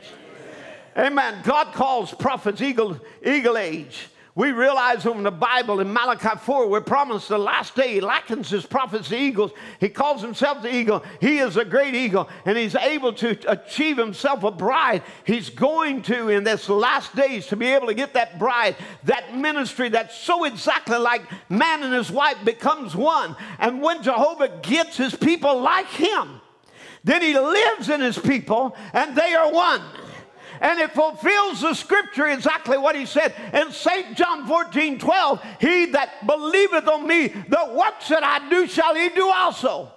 Amen. 0.96 1.40
God 1.42 1.72
calls 1.72 2.14
prophets 2.14 2.60
eagle, 2.60 3.01
eagle 3.24 3.59
age. 3.59 4.09
We 4.36 4.51
realize 4.51 5.05
from 5.05 5.23
the 5.23 5.31
Bible 5.31 5.78
in 5.78 5.93
Malachi 5.93 6.36
4, 6.40 6.66
we're 6.66 6.81
promised 6.81 7.28
the 7.28 7.39
last 7.39 7.77
day. 7.77 7.93
He 7.93 8.01
likens 8.01 8.51
his 8.51 8.66
prophets 8.66 9.11
to 9.11 9.16
eagles. 9.16 9.52
He 9.78 9.89
calls 9.89 10.23
himself 10.23 10.61
the 10.61 10.74
eagle. 10.74 11.05
He 11.20 11.39
is 11.39 11.56
a 11.56 11.65
great 11.65 11.94
eagle, 11.94 12.28
and 12.44 12.59
he's 12.59 12.74
able 12.74 13.12
to 13.12 13.39
achieve 13.48 13.97
himself 13.97 14.43
a 14.43 14.51
bride. 14.51 15.05
He's 15.24 15.51
going 15.51 16.02
to, 16.02 16.31
in 16.31 16.43
this 16.43 16.69
last 16.69 17.15
days, 17.15 17.47
to 17.47 17.56
be 17.56 17.66
able 17.66 17.86
to 17.86 17.94
get 17.94 18.15
that 18.15 18.40
bride, 18.40 18.74
that 19.05 19.36
ministry 19.36 19.89
that's 19.90 20.19
so 20.19 20.43
exactly 20.43 20.98
like 20.98 21.23
man 21.48 21.85
and 21.85 21.94
his 21.94 22.11
wife 22.11 22.44
becomes 22.44 22.97
one. 22.97 23.36
And 23.61 23.81
when 23.81 24.02
Jehovah 24.02 24.48
gets 24.62 24.97
his 24.97 25.15
people 25.15 25.61
like 25.61 25.86
him, 25.86 26.40
then 27.05 27.23
he 27.23 27.39
lives 27.39 27.89
in 27.89 28.01
his 28.01 28.19
people, 28.19 28.74
and 28.94 29.15
they 29.15 29.35
are 29.35 29.52
one 29.52 29.82
and 30.64 30.80
it 30.80 30.92
fulfills 30.92 31.60
the 31.60 31.74
scripture 31.74 32.26
exactly 32.26 32.78
what 32.78 32.96
he 32.96 33.04
said 33.04 33.34
in 33.52 33.70
St. 33.70 34.16
John 34.16 34.46
14 34.46 34.98
12. 34.98 35.44
He 35.60 35.86
that 35.86 36.26
believeth 36.26 36.88
on 36.88 37.06
me, 37.06 37.28
the 37.28 37.74
works 37.76 38.08
that 38.08 38.24
I 38.24 38.48
do 38.48 38.66
shall 38.66 38.94
he 38.94 39.10
do 39.10 39.28
also. 39.28 39.92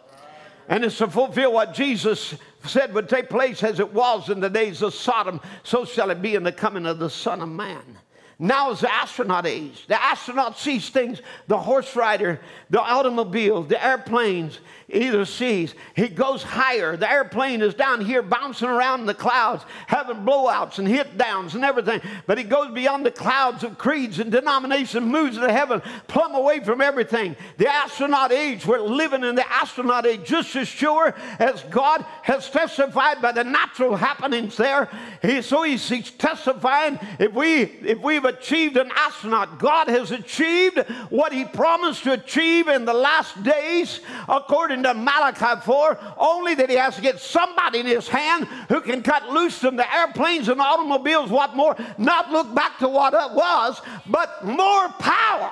And 0.68 0.84
it's 0.84 0.98
to 0.98 1.08
fulfill 1.08 1.54
what 1.54 1.74
Jesus 1.74 2.36
said 2.66 2.94
would 2.94 3.08
take 3.08 3.30
place 3.30 3.64
as 3.64 3.80
it 3.80 3.94
was 3.94 4.28
in 4.28 4.42
the 4.42 4.50
days 4.50 4.82
of 4.82 4.94
Sodom, 4.94 5.40
so 5.64 5.86
shall 5.86 6.10
it 6.10 6.22
be 6.22 6.36
in 6.36 6.44
the 6.44 6.52
coming 6.52 6.86
of 6.86 7.00
the 7.00 7.10
Son 7.10 7.42
of 7.42 7.48
Man. 7.48 7.98
Now 8.38 8.72
is 8.72 8.82
the 8.82 8.94
astronaut 8.94 9.46
age. 9.46 9.88
The 9.88 10.02
astronaut 10.04 10.60
sees 10.60 10.90
things 10.90 11.22
the 11.48 11.58
horse 11.58 11.96
rider, 11.96 12.42
the 12.70 12.82
automobile, 12.82 13.64
the 13.64 13.84
airplanes, 13.84 14.60
either 14.90 15.26
sees. 15.26 15.76
He 15.96 16.08
goes 16.08 16.44
higher. 16.44 16.96
The 16.96 17.12
airplane 17.12 17.62
is 17.62 17.74
down 17.74 18.06
here 18.06 18.22
bouncing 18.22 18.70
around 18.70 19.02
in 19.02 19.06
the 19.06 19.14
clouds, 19.14 19.66
having 19.86 20.18
blowouts 20.18 20.80
and 20.80 20.88
hit 20.88 21.18
downs 21.18 21.56
and 21.56 21.66
everything. 21.66 22.02
But 22.26 22.38
he 22.38 22.46
goes 22.46 22.74
beyond 22.74 23.06
the 23.06 23.12
clouds 23.12 23.64
of 23.64 23.78
creeds 23.78 24.20
and 24.20 24.32
denomination, 24.32 25.04
moves 25.04 25.38
to 25.38 25.52
heaven, 25.52 25.82
plumb 26.08 26.36
away 26.36 26.62
from 26.62 26.80
everything. 26.80 27.36
The 27.58 27.68
astronaut 27.68 28.32
age, 28.32 28.66
we're 28.66 28.80
living 28.80 29.26
in 29.26 29.36
the 29.36 29.52
astronaut 29.52 30.06
age 30.06 30.24
just 30.24 30.56
as 30.56 30.70
sure 30.70 31.14
as 31.38 31.64
God 31.64 32.06
has 32.22 32.50
testified 32.50 33.22
by 33.22 33.34
the 33.34 33.44
natural 33.44 33.98
happenings 33.98 34.56
there. 34.56 34.90
He, 35.22 35.42
so 35.42 35.64
he's, 35.64 35.88
he's 35.88 36.12
testifying 36.12 36.98
if 37.20 37.34
we 37.34 37.64
if 37.84 38.00
we've 38.00 38.26
achieved 38.26 38.78
an 38.78 38.92
astronaut, 38.96 39.60
God 39.60 39.88
has 39.88 40.12
achieved 40.12 40.80
what 41.10 41.34
he 41.34 41.44
promised 41.44 42.04
to 42.04 42.14
achieve 42.14 42.68
in 42.68 42.86
the 42.86 42.94
last 42.94 43.42
days 43.44 44.00
according 44.30 44.77
to 44.84 44.94
Malachi 44.94 45.62
4, 45.64 46.00
only 46.18 46.56
that 46.56 46.70
he 46.70 46.76
has 46.76 46.96
to 46.96 47.02
get 47.02 47.20
somebody 47.20 47.80
in 47.80 47.86
his 47.86 48.08
hand 48.08 48.46
who 48.70 48.82
can 48.82 49.02
cut 49.02 49.30
loose 49.30 49.58
from 49.58 49.76
the 49.76 49.96
airplanes 49.96 50.48
and 50.50 50.60
automobiles, 50.60 51.30
what 51.30 51.56
more, 51.56 51.76
not 51.98 52.32
look 52.32 52.54
back 52.54 52.80
to 52.80 52.88
what 52.88 53.14
it 53.14 53.36
was, 53.36 53.82
but 54.08 54.46
more 54.46 54.90
power 55.00 55.52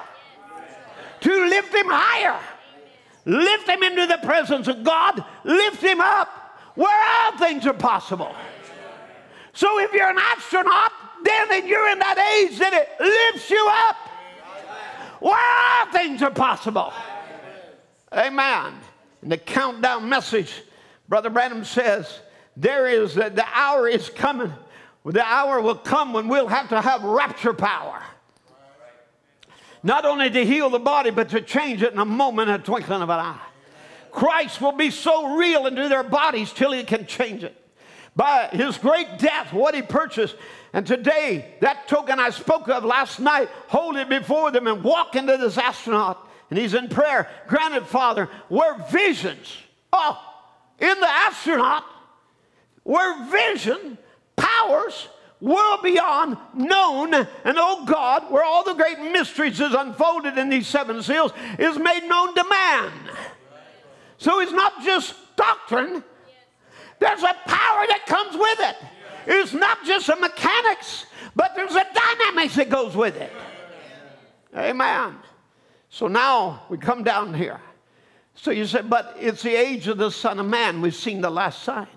to 1.22 1.46
lift 1.48 1.74
him 1.74 1.88
higher. 1.90 2.40
Lift 3.26 3.68
him 3.68 3.82
into 3.82 4.06
the 4.06 4.20
presence 4.20 4.68
of 4.68 4.84
God. 4.84 5.24
Lift 5.44 5.82
him 5.82 6.00
up 6.00 6.30
where 6.76 7.04
all 7.10 7.38
things 7.38 7.66
are 7.66 7.74
possible. 7.74 8.36
So 9.54 9.80
if 9.80 9.92
you're 9.94 10.10
an 10.10 10.20
astronaut, 10.20 10.92
then 11.24 11.68
you're 11.68 11.90
in 11.90 12.00
that 12.00 12.20
age 12.38 12.60
that 12.60 12.74
it 12.74 12.90
lifts 13.00 13.50
you 13.50 13.68
up 13.72 13.96
where 15.20 15.34
all 15.34 15.92
things 15.92 16.22
are 16.22 16.30
possible. 16.30 16.94
Amen. 18.14 18.74
In 19.26 19.30
the 19.30 19.38
countdown 19.38 20.08
message, 20.08 20.54
Brother 21.10 21.32
Branham 21.32 21.66
says, 21.66 22.20
there 22.56 22.88
is, 22.88 23.16
the 23.16 23.44
hour 23.56 23.88
is 23.88 24.08
coming. 24.08 24.54
The 25.04 25.26
hour 25.26 25.60
will 25.62 25.74
come 25.74 26.14
when 26.14 26.28
we'll 26.28 26.48
have 26.48 26.70
to 26.70 26.80
have 26.80 27.04
rapture 27.04 27.56
power. 27.56 28.04
Not 29.82 30.06
only 30.06 30.30
to 30.30 30.46
heal 30.46 30.70
the 30.70 30.78
body, 30.78 31.10
but 31.10 31.30
to 31.30 31.42
change 31.42 31.82
it 31.82 31.92
in 31.92 31.98
a 31.98 32.06
moment, 32.06 32.52
a 32.52 32.60
twinkling 32.60 33.02
of 33.02 33.10
an 33.10 33.20
eye. 33.20 33.42
Christ 34.12 34.62
will 34.62 34.74
be 34.74 34.92
so 34.92 35.36
real 35.36 35.66
into 35.66 35.90
their 35.90 36.04
bodies 36.04 36.54
till 36.54 36.72
he 36.72 36.84
can 36.84 37.08
change 37.08 37.44
it. 37.44 37.60
By 38.16 38.50
his 38.52 38.78
great 38.78 39.18
death, 39.18 39.52
what 39.52 39.74
he 39.74 39.82
purchased. 39.82 40.36
And 40.72 40.86
today, 40.86 41.56
that 41.62 41.88
token 41.88 42.20
I 42.20 42.30
spoke 42.30 42.70
of 42.70 42.86
last 42.86 43.20
night, 43.20 43.50
hold 43.70 43.98
it 43.98 44.08
before 44.08 44.52
them 44.52 44.68
and 44.68 44.84
walk 44.84 45.16
into 45.16 45.36
this 45.38 45.58
astronaut 45.58 46.25
and 46.50 46.60
he's 46.60 46.74
in 46.74 46.90
prayer. 46.90 47.30
Granted, 47.48 47.86
Father, 47.86 48.30
where 48.50 48.76
visions, 48.92 49.56
oh, 49.92 50.22
in 50.80 51.00
the 51.00 51.10
astronaut, 51.10 51.84
where 52.84 53.26
vision, 53.26 53.98
powers, 54.36 55.08
world 55.42 55.82
beyond 55.84 56.38
known, 56.54 57.14
and 57.14 57.28
oh 57.58 57.86
God, 57.86 58.32
where 58.32 58.44
all 58.44 58.64
the 58.64 58.74
great 58.74 59.00
mysteries 59.00 59.60
is 59.60 59.74
unfolded 59.74 60.38
in 60.38 60.50
these 60.50 60.68
seven 60.68 61.02
seals 61.02 61.32
is 61.60 61.78
made 61.78 62.08
known 62.08 62.34
to 62.36 62.44
man. 62.44 62.92
So 64.18 64.40
it's 64.40 64.52
not 64.52 64.84
just 64.84 65.16
doctrine, 65.36 66.04
there's 67.00 67.24
a 67.24 67.36
power 67.46 67.86
that 67.88 68.04
comes 68.08 68.36
with 68.36 68.60
it. 68.62 68.76
It's 69.28 69.54
not 69.54 69.84
just 69.86 70.08
a 70.10 70.16
mechanics, 70.16 71.06
but 71.36 71.54
there's 71.56 71.76
a 71.76 71.86
dynamics 71.94 72.56
that 72.56 72.70
goes 72.70 72.96
with 72.96 73.18
it. 73.18 73.32
Amen. 74.56 75.16
So 75.90 76.08
now 76.08 76.64
we 76.70 76.78
come 76.78 77.04
down 77.04 77.34
here. 77.34 77.60
So 78.36 78.52
you 78.52 78.66
say, 78.66 78.82
but 78.82 79.16
it's 79.20 79.42
the 79.42 79.56
age 79.56 79.88
of 79.88 79.98
the 79.98 80.12
Son 80.12 80.40
of 80.40 80.46
Man. 80.46 80.82
We've 80.82 80.94
seen 80.94 81.22
the 81.22 81.30
last 81.30 81.64
sign. 81.64 81.88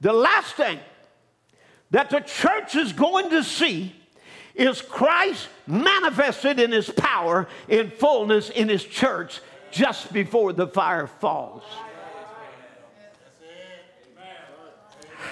The 0.00 0.12
last 0.12 0.54
thing 0.54 0.80
that 1.90 2.10
the 2.10 2.20
church 2.20 2.74
is 2.74 2.92
going 2.92 3.30
to 3.30 3.44
see 3.44 3.94
is 4.54 4.82
Christ 4.82 5.48
manifested 5.66 6.58
in 6.58 6.72
his 6.72 6.90
power, 6.90 7.46
in 7.68 7.90
fullness 7.90 8.50
in 8.50 8.68
his 8.68 8.82
church 8.82 9.40
just 9.70 10.12
before 10.12 10.52
the 10.52 10.66
fire 10.66 11.06
falls. 11.06 11.62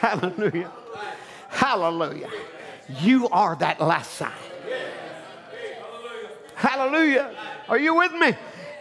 Hallelujah. 0.00 0.70
Hallelujah. 1.48 2.30
You 3.00 3.28
are 3.30 3.56
that 3.56 3.80
last 3.80 4.12
sign. 4.14 4.32
Hallelujah. 6.64 7.30
Are 7.68 7.78
you 7.78 7.94
with 7.94 8.12
me? 8.12 8.32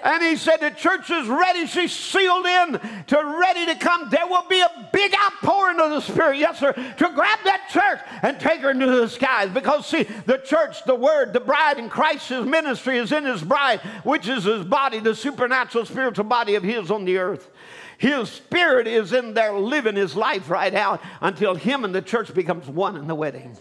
And 0.06 0.24
he 0.24 0.38
said, 0.38 0.58
The 0.58 0.70
church 0.70 1.10
is 1.10 1.28
ready. 1.28 1.66
She's 1.66 1.92
sealed 1.92 2.46
in 2.46 2.80
to 3.08 3.38
ready 3.38 3.66
to 3.66 3.76
come. 3.76 4.10
There 4.10 4.26
will 4.26 4.48
be 4.48 4.62
a 4.62 4.90
big 4.94 5.14
outpouring 5.14 5.82
of 5.82 5.90
the 5.90 6.00
Spirit, 6.00 6.38
yes, 6.38 6.60
sir, 6.60 6.72
to 6.72 7.12
grab 7.14 7.40
that 7.44 7.68
church 7.70 8.00
and 8.22 8.40
take 8.40 8.62
her 8.62 8.72
into 8.72 8.86
the 8.86 9.10
skies. 9.10 9.50
Because, 9.50 9.86
see, 9.86 10.04
the 10.04 10.38
church, 10.38 10.86
the 10.86 10.96
word, 10.96 11.34
the 11.34 11.42
bride, 11.42 11.78
and 11.78 11.92
Christ's 11.92 12.32
ministry 12.32 12.98
is 13.00 13.12
in 13.12 13.26
his 13.26 13.42
bride, 13.42 13.82
which 14.06 14.30
is 14.30 14.46
his 14.46 14.64
body, 14.64 15.00
the 15.00 15.14
supernatural 15.14 15.86
spiritual 15.86 16.26
body 16.26 16.56
of 16.56 16.64
his 16.64 16.90
on 16.90 17.04
the 17.04 17.18
earth. 17.18 17.50
His 17.98 18.30
spirit 18.30 18.88
is 18.88 19.12
in 19.12 19.34
there 19.34 19.54
living 19.54 19.98
his 19.98 20.16
life 20.16 20.50
right 20.50 20.74
out 20.74 21.02
until 21.20 21.56
him 21.56 21.84
and 21.84 21.94
the 21.94 22.02
church 22.02 22.34
becomes 22.34 22.68
one 22.68 22.96
in 22.96 23.08
the 23.08 23.16
wedding. 23.16 23.58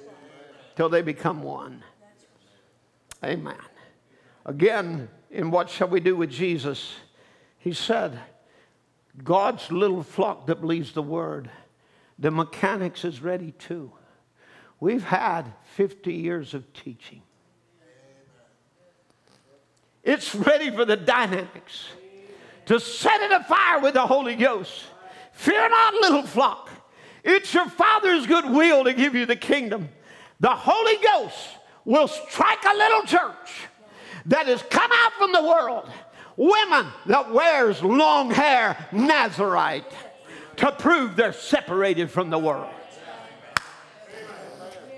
Till 0.77 0.89
they 0.89 1.03
become 1.03 1.43
one. 1.43 1.83
Amen. 3.25 3.55
Again, 4.45 5.09
in 5.31 5.51
What 5.51 5.71
Shall 5.71 5.89
We 5.89 6.01
Do 6.01 6.17
with 6.17 6.31
Jesus? 6.31 6.95
He 7.59 7.73
said, 7.73 8.19
God's 9.23 9.71
little 9.71 10.03
flock 10.03 10.47
that 10.47 10.61
believes 10.61 10.93
the 10.93 11.03
word, 11.03 11.51
the 12.19 12.31
mechanics 12.31 13.05
is 13.05 13.23
ready 13.23 13.53
too. 13.53 13.93
We've 14.81 15.05
had 15.05 15.53
50 15.75 16.13
years 16.13 16.55
of 16.55 16.73
teaching. 16.73 17.23
It's 20.03 20.35
ready 20.35 20.71
for 20.71 20.85
the 20.85 20.97
dynamics 20.97 21.87
to 22.67 22.81
set 22.81 23.21
it 23.21 23.33
afire 23.33 23.81
with 23.81 23.95
the 23.95 24.07
Holy 24.07 24.35
Ghost. 24.35 24.85
Fear 25.33 25.69
not, 25.69 25.95
little 25.95 26.23
flock. 26.25 26.71
It's 27.23 27.55
your 27.55 27.69
Father's 27.69 28.27
good 28.27 28.45
will 28.51 28.85
to 28.85 28.93
give 28.93 29.15
you 29.15 29.27
the 29.27 29.37
kingdom. 29.37 29.89
The 30.41 30.51
Holy 30.51 30.97
Ghost 31.03 31.39
will 31.85 32.09
strike 32.09 32.65
a 32.65 32.77
little 32.77 33.03
church 33.03 33.69
that 34.27 34.47
has 34.47 34.63
come 34.63 34.91
out 34.93 35.13
from 35.15 35.33
the 35.33 35.43
world. 35.43 35.91
Women 36.37 36.87
that 37.07 37.33
wears 37.33 37.83
long 37.83 38.31
hair, 38.31 38.89
Nazarite, 38.93 39.85
to 40.57 40.73
prove 40.73 41.17
they're 41.17 41.33
separated 41.33 42.11
from 42.11 42.31
the 42.31 42.39
world. 42.39 42.73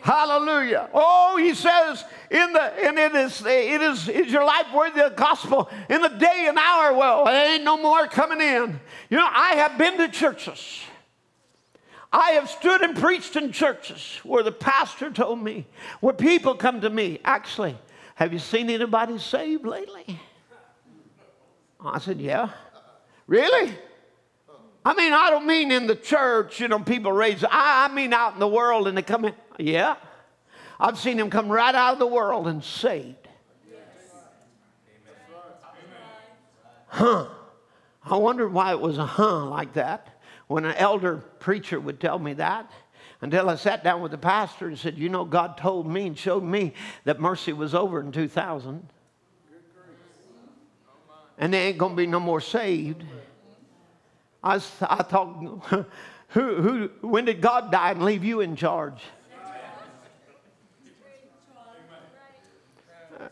Hallelujah. 0.02 0.90
Oh, 0.92 1.38
he 1.38 1.54
says, 1.54 2.04
in 2.30 2.52
the 2.52 2.62
and 2.62 2.98
it 2.98 3.14
is 3.14 3.42
it 3.46 3.80
is 3.80 4.06
is 4.06 4.30
your 4.30 4.44
life 4.44 4.66
worthy 4.74 5.00
of 5.00 5.10
the 5.10 5.16
gospel 5.16 5.70
in 5.88 6.02
the 6.02 6.08
day 6.08 6.44
and 6.46 6.58
hour. 6.58 6.92
Well, 6.92 7.24
there 7.24 7.54
ain't 7.54 7.64
no 7.64 7.78
more 7.78 8.06
coming 8.06 8.40
in. 8.40 8.80
You 9.08 9.16
know, 9.16 9.28
I 9.28 9.54
have 9.54 9.78
been 9.78 9.96
to 9.98 10.08
churches. 10.08 10.80
I 12.12 12.32
have 12.32 12.50
stood 12.50 12.82
and 12.82 12.96
preached 12.96 13.34
in 13.34 13.50
churches 13.50 14.20
where 14.22 14.42
the 14.42 14.52
pastor 14.52 15.10
told 15.10 15.42
me, 15.42 15.66
where 16.00 16.14
people 16.14 16.54
come 16.54 16.82
to 16.82 16.90
me, 16.90 17.18
actually, 17.24 17.76
have 18.14 18.32
you 18.32 18.38
seen 18.38 18.70
anybody 18.70 19.18
saved 19.18 19.66
lately? 19.66 20.20
I 21.84 21.98
said, 21.98 22.20
Yeah. 22.20 22.50
Really? 23.26 23.74
I 24.84 24.92
mean, 24.92 25.14
I 25.14 25.30
don't 25.30 25.46
mean 25.46 25.72
in 25.72 25.86
the 25.86 25.96
church, 25.96 26.60
you 26.60 26.68
know, 26.68 26.78
people 26.78 27.10
raise, 27.10 27.42
I, 27.42 27.88
I 27.88 27.94
mean 27.94 28.12
out 28.12 28.34
in 28.34 28.40
the 28.40 28.48
world 28.48 28.86
and 28.86 28.96
they 28.98 29.02
come 29.02 29.24
in. 29.24 29.34
Yeah. 29.58 29.96
I've 30.78 30.98
seen 30.98 31.16
them 31.16 31.30
come 31.30 31.48
right 31.48 31.74
out 31.74 31.94
of 31.94 31.98
the 31.98 32.06
world 32.06 32.46
and 32.46 32.62
saved. 32.62 33.16
Huh. 36.88 37.26
I 38.04 38.16
wondered 38.16 38.52
why 38.52 38.72
it 38.72 38.80
was 38.80 38.98
a 38.98 39.06
huh 39.06 39.46
like 39.46 39.72
that 39.72 40.20
when 40.46 40.64
an 40.64 40.76
elder 40.76 41.16
preacher 41.16 41.80
would 41.80 41.98
tell 41.98 42.18
me 42.18 42.34
that 42.34 42.70
until 43.24 43.48
I 43.48 43.54
sat 43.56 43.82
down 43.82 44.02
with 44.02 44.10
the 44.10 44.18
pastor 44.18 44.68
and 44.68 44.78
said, 44.78 44.98
You 44.98 45.08
know, 45.08 45.24
God 45.24 45.56
told 45.56 45.86
me 45.86 46.08
and 46.08 46.16
showed 46.16 46.44
me 46.44 46.74
that 47.04 47.18
mercy 47.18 47.54
was 47.54 47.74
over 47.74 47.98
in 47.98 48.12
2000. 48.12 48.86
And 51.38 51.54
there 51.54 51.68
ain't 51.68 51.78
going 51.78 51.92
to 51.92 51.96
be 51.96 52.06
no 52.06 52.20
more 52.20 52.42
saved. 52.42 53.02
I, 54.42 54.56
I 54.56 54.58
thought, 55.02 55.86
who, 56.28 56.54
who, 56.54 56.90
when 57.00 57.24
did 57.24 57.40
God 57.40 57.72
die 57.72 57.92
and 57.92 58.04
leave 58.04 58.24
you 58.24 58.42
in 58.42 58.56
charge? 58.56 59.00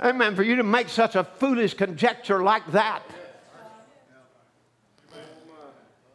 Amen. 0.00 0.34
For 0.34 0.42
you 0.42 0.56
to 0.56 0.62
make 0.62 0.88
such 0.88 1.16
a 1.16 1.24
foolish 1.24 1.74
conjecture 1.74 2.42
like 2.42 2.66
that. 2.72 3.02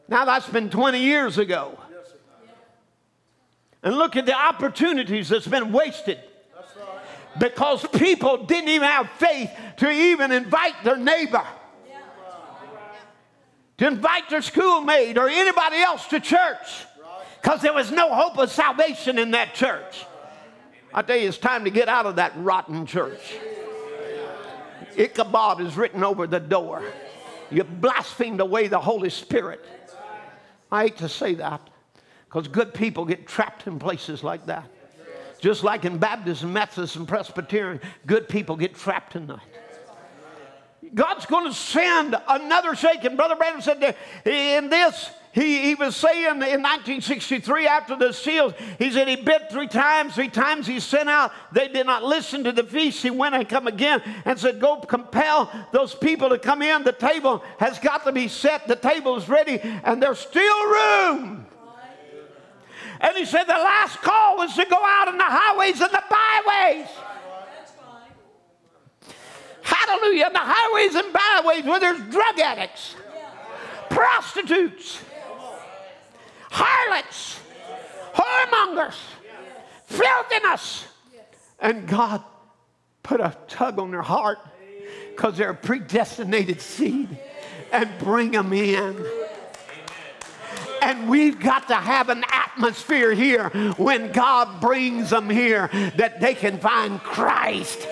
Now 0.07 0.25
that's 0.25 0.49
been 0.49 0.71
20 0.71 0.99
years 0.99 1.37
ago. 1.37 1.77
And 3.87 3.95
look 3.95 4.17
at 4.17 4.25
the 4.25 4.35
opportunities 4.37 5.29
that's 5.29 5.47
been 5.47 5.71
wasted 5.71 6.19
because 7.39 7.87
people 7.87 8.43
didn't 8.43 8.67
even 8.67 8.85
have 8.85 9.09
faith 9.11 9.49
to 9.77 9.89
even 9.89 10.33
invite 10.33 10.73
their 10.83 10.97
neighbor, 10.97 11.45
to 13.77 13.87
invite 13.87 14.29
their 14.29 14.41
schoolmate 14.41 15.17
or 15.17 15.29
anybody 15.29 15.77
else 15.77 16.05
to 16.07 16.19
church 16.19 16.85
because 17.41 17.61
there 17.61 17.71
was 17.71 17.89
no 17.89 18.13
hope 18.13 18.37
of 18.37 18.51
salvation 18.51 19.17
in 19.17 19.31
that 19.31 19.53
church. 19.53 20.05
I 20.93 21.01
tell 21.01 21.15
you, 21.15 21.29
it's 21.29 21.37
time 21.37 21.63
to 21.63 21.69
get 21.69 21.87
out 21.87 22.05
of 22.05 22.17
that 22.17 22.33
rotten 22.35 22.85
church. 22.85 23.37
Ichabod 24.97 25.61
is 25.61 25.77
written 25.77 26.03
over 26.03 26.27
the 26.27 26.41
door. 26.41 26.83
You 27.49 27.63
blasphemed 27.63 28.41
away 28.41 28.67
the 28.67 28.81
Holy 28.81 29.09
Spirit. 29.09 29.63
I 30.69 30.83
hate 30.83 30.97
to 30.97 31.07
say 31.07 31.35
that 31.35 31.69
because 32.27 32.47
good 32.47 32.73
people 32.73 33.05
get 33.05 33.27
trapped 33.27 33.67
in 33.67 33.79
places 33.79 34.23
like 34.23 34.45
that. 34.47 34.69
Just 35.39 35.63
like 35.63 35.85
in 35.85 35.97
Baptist 35.97 36.43
and 36.43 36.53
Methodist 36.53 36.95
and 36.95 37.07
Presbyterian, 37.07 37.79
good 38.05 38.27
people 38.27 38.55
get 38.55 38.75
trapped 38.75 39.15
in 39.15 39.27
that. 39.27 39.39
God's 40.93 41.25
going 41.25 41.45
to 41.45 41.53
send 41.53 42.15
another 42.27 42.75
shaking. 42.75 43.15
Brother 43.15 43.35
Branham 43.35 43.61
said 43.61 43.95
in 44.25 44.69
this, 44.69 45.09
he, 45.33 45.61
he 45.61 45.75
was 45.75 45.95
saying 45.95 46.25
in 46.25 46.63
1963 46.63 47.67
after 47.67 47.95
the 47.95 48.11
seals, 48.11 48.53
he 48.79 48.89
said 48.89 49.07
he 49.07 49.17
bid 49.17 49.49
three 49.51 49.67
times, 49.67 50.15
three 50.15 50.29
times 50.29 50.65
he 50.65 50.79
sent 50.79 51.09
out. 51.09 51.31
They 51.51 51.67
did 51.67 51.85
not 51.85 52.03
listen 52.03 52.43
to 52.45 52.51
the 52.51 52.63
feast. 52.63 53.03
He 53.03 53.11
went 53.11 53.35
and 53.35 53.47
come 53.47 53.67
again 53.67 54.01
and 54.25 54.39
said, 54.39 54.59
Go 54.59 54.77
compel 54.77 55.51
those 55.71 55.93
people 55.93 56.29
to 56.29 56.39
come 56.39 56.61
in. 56.61 56.83
The 56.83 56.93
table 56.93 57.43
has 57.59 57.77
got 57.77 58.03
to 58.05 58.11
be 58.11 58.27
set. 58.27 58.67
The 58.67 58.75
table 58.75 59.15
is 59.15 59.29
ready, 59.29 59.59
and 59.61 60.01
there's 60.01 60.19
still 60.19 60.69
room. 60.69 61.46
And 62.99 63.15
he 63.15 63.25
said 63.25 63.43
the 63.43 63.53
last 63.53 64.01
call 64.01 64.37
was 64.37 64.55
to 64.55 64.65
go 64.65 64.77
out 64.81 65.07
in 65.07 65.17
the 65.17 65.23
highways 65.23 65.79
and 65.81 65.91
the 65.91 66.03
byways. 66.09 66.87
Hallelujah. 69.61 70.27
In 70.27 70.33
the 70.33 70.39
highways 70.41 70.95
and 70.95 71.13
byways 71.13 71.65
where 71.65 71.79
there's 71.79 71.99
drug 72.11 72.39
addicts, 72.39 72.95
prostitutes, 73.89 75.01
harlots, 76.49 77.39
whoremongers, 78.13 78.95
filthiness. 79.85 80.87
And 81.59 81.87
God 81.87 82.23
put 83.03 83.19
a 83.19 83.35
tug 83.47 83.79
on 83.79 83.91
their 83.91 84.01
heart 84.01 84.39
because 85.09 85.37
they're 85.37 85.53
predestinated 85.53 86.61
seed 86.61 87.17
and 87.71 87.89
bring 87.99 88.31
them 88.31 88.53
in. 88.53 89.05
And 90.81 91.09
we've 91.09 91.39
got 91.39 91.67
to 91.69 91.75
have 91.75 92.09
an 92.09 92.23
atmosphere 92.31 93.13
here 93.13 93.49
when 93.77 94.11
God 94.11 94.61
brings 94.61 95.09
them 95.09 95.29
here 95.29 95.69
that 95.97 96.19
they 96.19 96.33
can 96.33 96.59
find 96.59 97.01
Christ. 97.01 97.87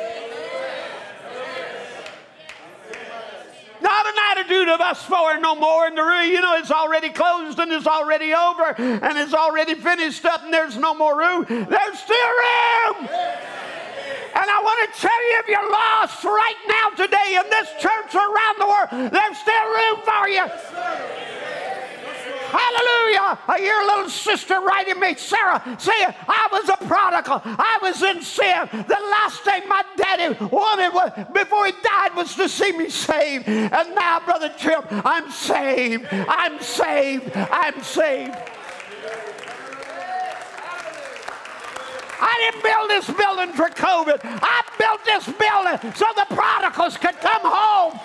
Not 3.82 4.06
an 4.08 4.14
attitude 4.32 4.70
of 4.70 4.82
us 4.82 5.04
four 5.04 5.40
no 5.40 5.56
more 5.56 5.86
in 5.86 5.96
the 5.96 6.02
room. 6.02 6.32
You 6.32 6.42
know, 6.42 6.56
it's 6.56 6.72
already 6.72 7.10
closed 7.10 7.60
and 7.60 7.72
it's 7.72 7.86
already 7.86 8.34
over 8.34 8.74
and 8.78 9.18
it's 9.18 9.34
already 9.34 9.76
finished 9.76 10.26
up 10.26 10.44
and 10.44 10.54
there's 10.54 10.78
no 10.78 10.96
more 10.96 11.18
room. 11.18 11.46
There's 11.48 12.00
still 12.00 12.32
room. 12.42 13.10
And 14.36 14.52
I 14.52 14.60
want 14.62 14.94
to 14.94 15.00
tell 15.00 15.22
you 15.30 15.40
if 15.40 15.48
you're 15.48 15.72
lost 15.72 16.24
right 16.24 16.56
now 16.68 16.90
today 16.98 17.40
in 17.40 17.50
this 17.50 17.70
church 17.80 18.16
around 18.16 18.56
the 18.60 18.68
world, 18.68 19.12
there's 19.14 19.38
still 19.38 19.66
room 19.70 20.02
for 20.04 20.28
you. 20.28 21.45
Hallelujah. 22.56 23.38
Hear 23.58 23.82
little 23.86 24.10
sister 24.10 24.60
writing 24.62 25.00
me, 25.00 25.16
Sarah, 25.16 25.62
saying, 25.78 26.14
I 26.28 26.48
was 26.52 26.70
a 26.70 26.78
prodigal. 26.86 27.42
I 27.44 27.80
was 27.82 28.02
in 28.02 28.22
sin. 28.22 28.70
The 28.72 29.00
last 29.12 29.42
thing 29.42 29.68
my 29.68 29.84
daddy 29.98 30.38
wanted 30.46 30.94
was, 30.94 31.12
before 31.34 31.66
he 31.66 31.74
died 31.84 32.16
was 32.16 32.36
to 32.36 32.48
see 32.48 32.72
me 32.72 32.90
saved. 32.90 33.48
And 33.48 33.96
now, 33.96 34.22
Brother 34.22 34.54
Jim, 34.58 34.82
I'm 34.90 35.30
saved. 35.32 36.08
I'm 36.12 36.62
saved. 36.62 37.36
I'm 37.36 37.82
saved. 37.84 38.36
I 42.18 42.52
didn't 42.52 42.64
build 42.64 42.90
this 42.90 43.08
building 43.18 43.54
for 43.54 43.70
COVID. 43.70 44.20
I 44.24 44.62
built 44.80 45.04
this 45.04 45.26
building 45.26 45.94
so 45.96 46.06
the 46.16 46.26
prodigals 46.34 46.98
could 46.98 47.20
come 47.20 47.42
home. 47.44 48.00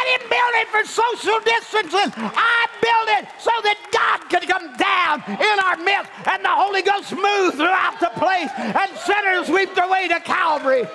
I 0.00 0.16
didn't 0.16 0.30
build 0.30 0.54
it 0.56 0.68
for 0.72 0.84
social 0.88 1.40
distancing. 1.44 2.12
I 2.16 2.66
built 2.80 3.08
it 3.18 3.28
so 3.38 3.50
that 3.62 3.78
God 3.92 4.30
could 4.30 4.48
come 4.48 4.72
down 4.76 5.20
in 5.28 5.58
our 5.60 5.76
midst 5.76 6.10
and 6.26 6.42
the 6.42 6.48
Holy 6.48 6.80
Ghost 6.80 7.12
move 7.12 7.54
throughout 7.54 8.00
the 8.00 8.10
place 8.16 8.48
and 8.56 8.90
sinners 8.96 9.48
weep 9.50 9.74
their 9.74 9.90
way 9.90 10.08
to 10.08 10.20
Calvary. 10.20 10.86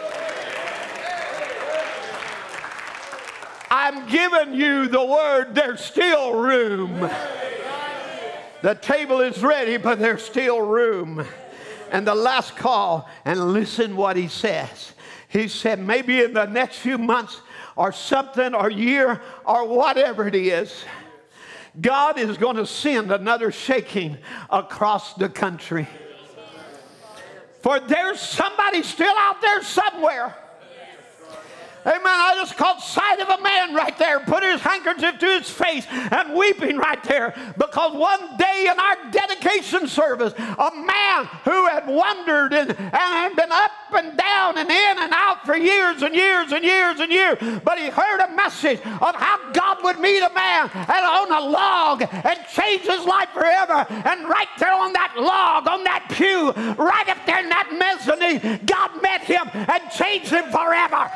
I'm 3.70 4.08
giving 4.08 4.56
you 4.56 4.88
the 4.88 5.06
word, 5.06 5.54
there's 5.54 5.82
still 5.82 6.34
room. 6.34 7.08
The 8.64 8.74
table 8.74 9.22
is 9.22 9.44
ready, 9.44 9.78
but 9.78 10.00
there's 10.00 10.24
still 10.24 10.62
room. 10.62 11.24
And 11.92 12.08
the 12.08 12.16
last 12.16 12.56
call, 12.56 13.08
and 13.24 13.54
listen 13.54 13.96
what 13.96 14.18
he 14.18 14.28
says. 14.28 14.94
He 15.28 15.48
said, 15.48 15.80
maybe 15.80 16.24
in 16.24 16.34
the 16.34 16.46
next 16.46 16.78
few 16.78 16.98
months, 16.98 17.42
or 17.76 17.92
something 17.92 18.54
or 18.54 18.70
year 18.70 19.22
or 19.46 19.68
whatever 19.68 20.28
it 20.28 20.36
is, 20.36 20.86
God 21.80 22.18
is 22.18 22.38
going 22.38 22.56
to 22.56 22.66
send 22.66 23.12
another 23.12 23.52
shaking 23.52 24.18
across 24.50 25.14
the 25.16 25.28
country. 25.30 25.88
For 27.62 27.80
there's 27.80 28.20
somebody 28.20 28.84
still 28.84 29.14
out 29.18 29.42
there 29.42 29.62
somewhere 29.64 30.36
Amen. 31.86 32.02
I 32.04 32.34
just 32.36 32.58
caught 32.58 32.82
sight 32.82 33.20
of 33.20 33.30
a 33.30 33.44
man 33.44 33.76
right 33.76 33.96
there, 34.00 34.20
put 34.22 34.42
his 34.42 34.60
handkerchief 34.60 35.20
to 35.20 35.26
his 35.38 35.48
face 35.48 35.86
and 35.90 36.34
weeping 36.34 36.78
right 36.78 37.04
there 37.04 37.36
because 37.60 37.94
one 37.94 38.38
day 38.38 38.68
in 38.72 38.80
our 38.80 39.12
dedication 39.12 39.88
service, 39.88 40.34
a 40.34 40.72
man 40.74 41.26
who 41.44 41.68
had 41.68 41.86
wandered 41.86 42.54
and, 42.54 42.72
and 42.72 42.92
had 42.92 43.36
been 43.36 43.52
up 43.52 43.72
and 43.94 44.18
down 44.18 44.58
and 44.58 44.70
in 44.70 44.98
and 44.98 45.14
out 45.14 45.46
for 45.46 45.56
years 45.56 46.02
and 46.02 46.16
years 46.16 46.52
and 46.52 46.66
years 46.66 47.00
and 47.00 47.12
years, 47.12 47.38
but 47.64 47.78
he 47.78 47.90
heard 47.90 48.20
a 48.20 48.36
message 48.36 48.80
of 48.80 49.14
how 49.14 49.52
God 49.54 49.84
would 49.84 50.00
meet 50.00 50.22
a 50.22 50.34
man 50.34 50.72
and 50.74 50.90
on 50.90 51.32
a 51.32 51.50
log 51.50 52.02
and 52.02 52.40
change 52.52 52.82
his 52.82 53.06
life 53.06 53.30
forever. 53.30 53.86
And 53.90 54.28
right 54.28 54.50
there 54.58 54.74
on 54.74 54.92
that 54.94 55.14
log, 55.18 55.68
on 55.68 55.84
that 55.84 56.08
pew, 56.10 56.52
right 56.84 57.08
up 57.10 57.24
there 57.28 57.44
in 57.44 57.50
that 57.50 57.70
mezzanine, 57.78 58.66
God 58.66 59.02
met 59.04 59.22
him 59.22 59.48
and 59.54 59.82
changed 59.92 60.32
him 60.32 60.46
forever. 60.52 61.12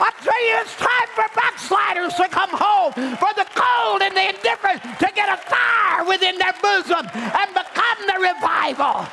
I 0.00 0.10
tell 0.22 0.42
you, 0.46 0.54
it's 0.60 0.76
time 0.76 1.08
for 1.14 1.24
backsliders 1.34 2.14
to 2.14 2.28
come 2.28 2.50
home, 2.52 2.92
for 2.92 3.32
the 3.34 3.46
cold 3.54 4.02
and 4.02 4.16
the 4.16 4.28
indifferent 4.34 4.82
to 4.82 5.10
get 5.14 5.28
a 5.28 5.36
fire 5.36 6.04
within 6.06 6.38
their 6.38 6.54
bosom 6.62 7.06
and 7.14 7.48
become 7.54 7.98
the 8.06 8.18
revival. 8.20 9.06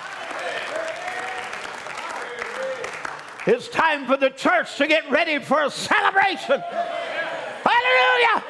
It's 3.48 3.68
time 3.70 4.08
for 4.08 4.18
the 4.18 4.32
church 4.32 4.78
to 4.78 4.88
get 4.88 5.10
ready 5.12 5.40
for 5.40 5.64
a 5.64 5.70
celebration. 5.70 6.62
Hallelujah! 6.62 8.26
Hallelujah. 8.26 8.44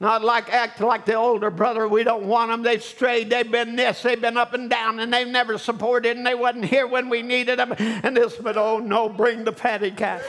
Not 0.00 0.22
like 0.22 0.52
act 0.52 0.80
like 0.80 1.06
the 1.06 1.14
older 1.14 1.50
brother. 1.50 1.88
We 1.88 2.04
don't 2.04 2.24
want 2.24 2.52
them. 2.52 2.62
They've 2.62 2.82
strayed. 2.82 3.30
They've 3.30 3.50
been 3.50 3.74
this. 3.74 4.02
They've 4.02 4.20
been 4.20 4.36
up 4.36 4.54
and 4.54 4.70
down, 4.70 5.00
and 5.00 5.12
they've 5.12 5.26
never 5.26 5.58
supported, 5.58 6.16
and 6.16 6.24
they 6.24 6.36
wasn't 6.36 6.66
here 6.66 6.86
when 6.86 7.08
we 7.08 7.22
needed 7.22 7.58
them. 7.58 7.74
And 7.78 8.16
this, 8.16 8.36
but 8.36 8.56
oh 8.56 8.78
no, 8.78 9.08
bring 9.08 9.42
the 9.42 9.52
fatty 9.52 9.90
calf. 9.90 10.22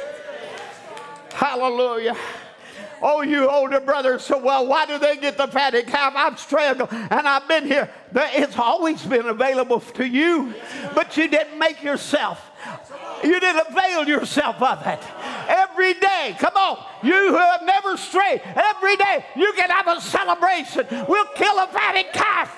Hallelujah. 1.33 2.17
Oh, 3.01 3.21
you 3.21 3.49
older 3.49 3.79
brothers, 3.79 4.23
so 4.23 4.39
well, 4.39 4.67
why 4.67 4.85
do 4.85 4.97
they 4.97 5.15
get 5.17 5.37
the 5.37 5.47
fatty 5.47 5.83
calf? 5.83 6.13
I've 6.17 6.39
struggled 6.39 6.89
and 6.91 7.27
I've 7.27 7.47
been 7.47 7.65
here. 7.65 7.89
It's 8.13 8.57
always 8.57 9.05
been 9.05 9.27
available 9.27 9.79
to 9.79 10.05
you, 10.05 10.53
but 10.93 11.15
you 11.15 11.29
didn't 11.29 11.57
make 11.57 11.81
yourself. 11.81 12.48
You 13.23 13.39
didn't 13.39 13.67
avail 13.69 14.07
yourself 14.07 14.61
of 14.61 14.85
it. 14.85 14.99
Every 15.47 15.93
day, 15.95 16.35
come 16.39 16.55
on, 16.55 16.85
you 17.03 17.13
who 17.13 17.37
have 17.37 17.63
never 17.63 17.97
strayed, 17.97 18.41
every 18.43 18.95
day 18.95 19.25
you 19.35 19.51
can 19.55 19.69
have 19.69 19.87
a 19.87 20.01
celebration. 20.01 20.85
We'll 21.07 21.25
kill 21.35 21.59
a 21.59 21.67
fatty 21.67 22.03
calf. 22.13 22.55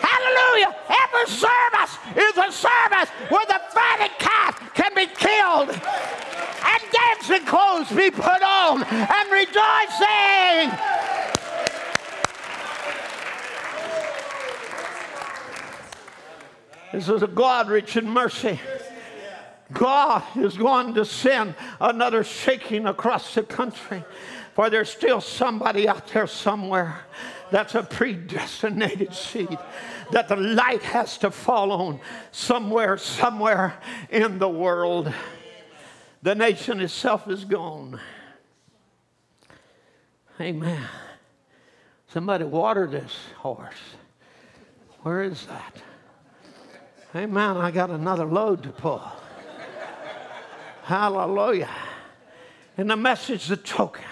Hallelujah. 0.00 0.74
Every 0.88 1.26
service 1.26 1.98
is 2.16 2.36
a 2.36 2.52
service 2.52 3.10
where 3.28 3.46
the 3.46 3.60
fatted 3.70 4.10
calf 4.18 4.74
can 4.74 4.94
be 4.94 5.06
killed 5.06 5.70
and 5.70 6.82
dancing 6.92 7.46
clothes 7.46 7.90
be 7.90 8.10
put 8.10 8.42
on 8.42 8.82
and 8.84 9.30
rejoicing. 9.30 10.78
This 16.92 17.08
is 17.08 17.22
a 17.22 17.26
God 17.26 17.68
rich 17.68 17.96
in 17.96 18.08
mercy. 18.08 18.58
God 19.72 20.22
is 20.36 20.56
going 20.56 20.94
to 20.94 21.04
send 21.04 21.54
another 21.80 22.24
shaking 22.24 22.86
across 22.86 23.34
the 23.34 23.42
country, 23.42 24.02
for 24.54 24.70
there's 24.70 24.88
still 24.88 25.20
somebody 25.20 25.86
out 25.86 26.06
there 26.08 26.26
somewhere 26.26 27.00
that's 27.50 27.74
a 27.74 27.82
predestinated 27.82 29.14
seed 29.14 29.58
that 30.10 30.28
the 30.28 30.36
light 30.36 30.82
has 30.82 31.18
to 31.18 31.30
fall 31.30 31.72
on 31.72 32.00
somewhere, 32.32 32.96
somewhere 32.96 33.78
in 34.10 34.38
the 34.38 34.48
world. 34.48 35.12
The 36.22 36.34
nation 36.34 36.80
itself 36.80 37.28
is 37.28 37.44
gone. 37.44 38.00
Amen. 40.40 40.82
Somebody 42.08 42.44
water 42.44 42.86
this 42.86 43.14
horse. 43.36 43.74
Where 45.02 45.22
is 45.22 45.46
that? 45.46 45.76
Amen. 47.14 47.56
I 47.56 47.70
got 47.70 47.90
another 47.90 48.24
load 48.24 48.62
to 48.62 48.70
pull. 48.70 49.02
Hallelujah. 50.88 51.68
And 52.78 52.88
the 52.88 52.96
message, 52.96 53.48
the 53.48 53.58
token. 53.58 54.06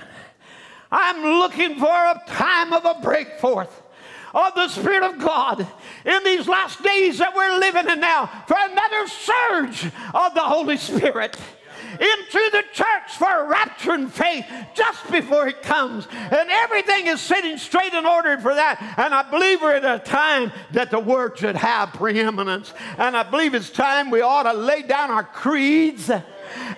I'm 0.93 1.23
looking 1.41 1.79
for 1.79 1.87
a 1.87 2.21
time 2.27 2.75
of 2.75 2.85
a 2.85 3.01
break 3.01 3.41
forth 3.41 3.83
of 4.35 4.55
the 4.55 4.69
Spirit 4.69 5.03
of 5.03 5.19
God 5.19 5.67
in 6.05 6.23
these 6.23 6.47
last 6.47 6.83
days 6.83 7.17
that 7.17 7.35
we're 7.35 7.59
living 7.59 7.89
in 7.89 8.01
now 8.01 8.27
for 8.47 8.59
another 8.61 9.09
surge 9.09 9.87
of 10.13 10.35
the 10.35 10.43
Holy 10.43 10.77
Spirit 10.77 11.39
into 11.93 12.51
the 12.53 12.63
church 12.75 13.17
for 13.17 13.49
rapture 13.49 13.93
and 13.93 14.13
faith 14.13 14.45
just 14.75 15.11
before 15.11 15.49
it 15.49 15.63
comes. 15.63 16.07
And 16.13 16.51
everything 16.51 17.07
is 17.07 17.23
sitting 17.23 17.57
straight 17.57 17.95
and 17.95 18.07
ordered 18.07 18.43
for 18.43 18.55
that. 18.55 18.97
And 18.99 19.15
I 19.15 19.23
believe 19.31 19.63
we're 19.63 19.77
at 19.77 19.85
a 20.03 20.05
time 20.05 20.53
that 20.73 20.91
the 20.91 21.01
word 21.01 21.39
should 21.39 21.57
have 21.57 21.95
preeminence. 21.95 22.75
And 22.99 23.17
I 23.17 23.23
believe 23.23 23.55
it's 23.55 23.71
time 23.71 24.11
we 24.11 24.21
ought 24.21 24.43
to 24.43 24.53
lay 24.53 24.83
down 24.83 25.11
our 25.11 25.25
creeds 25.25 26.11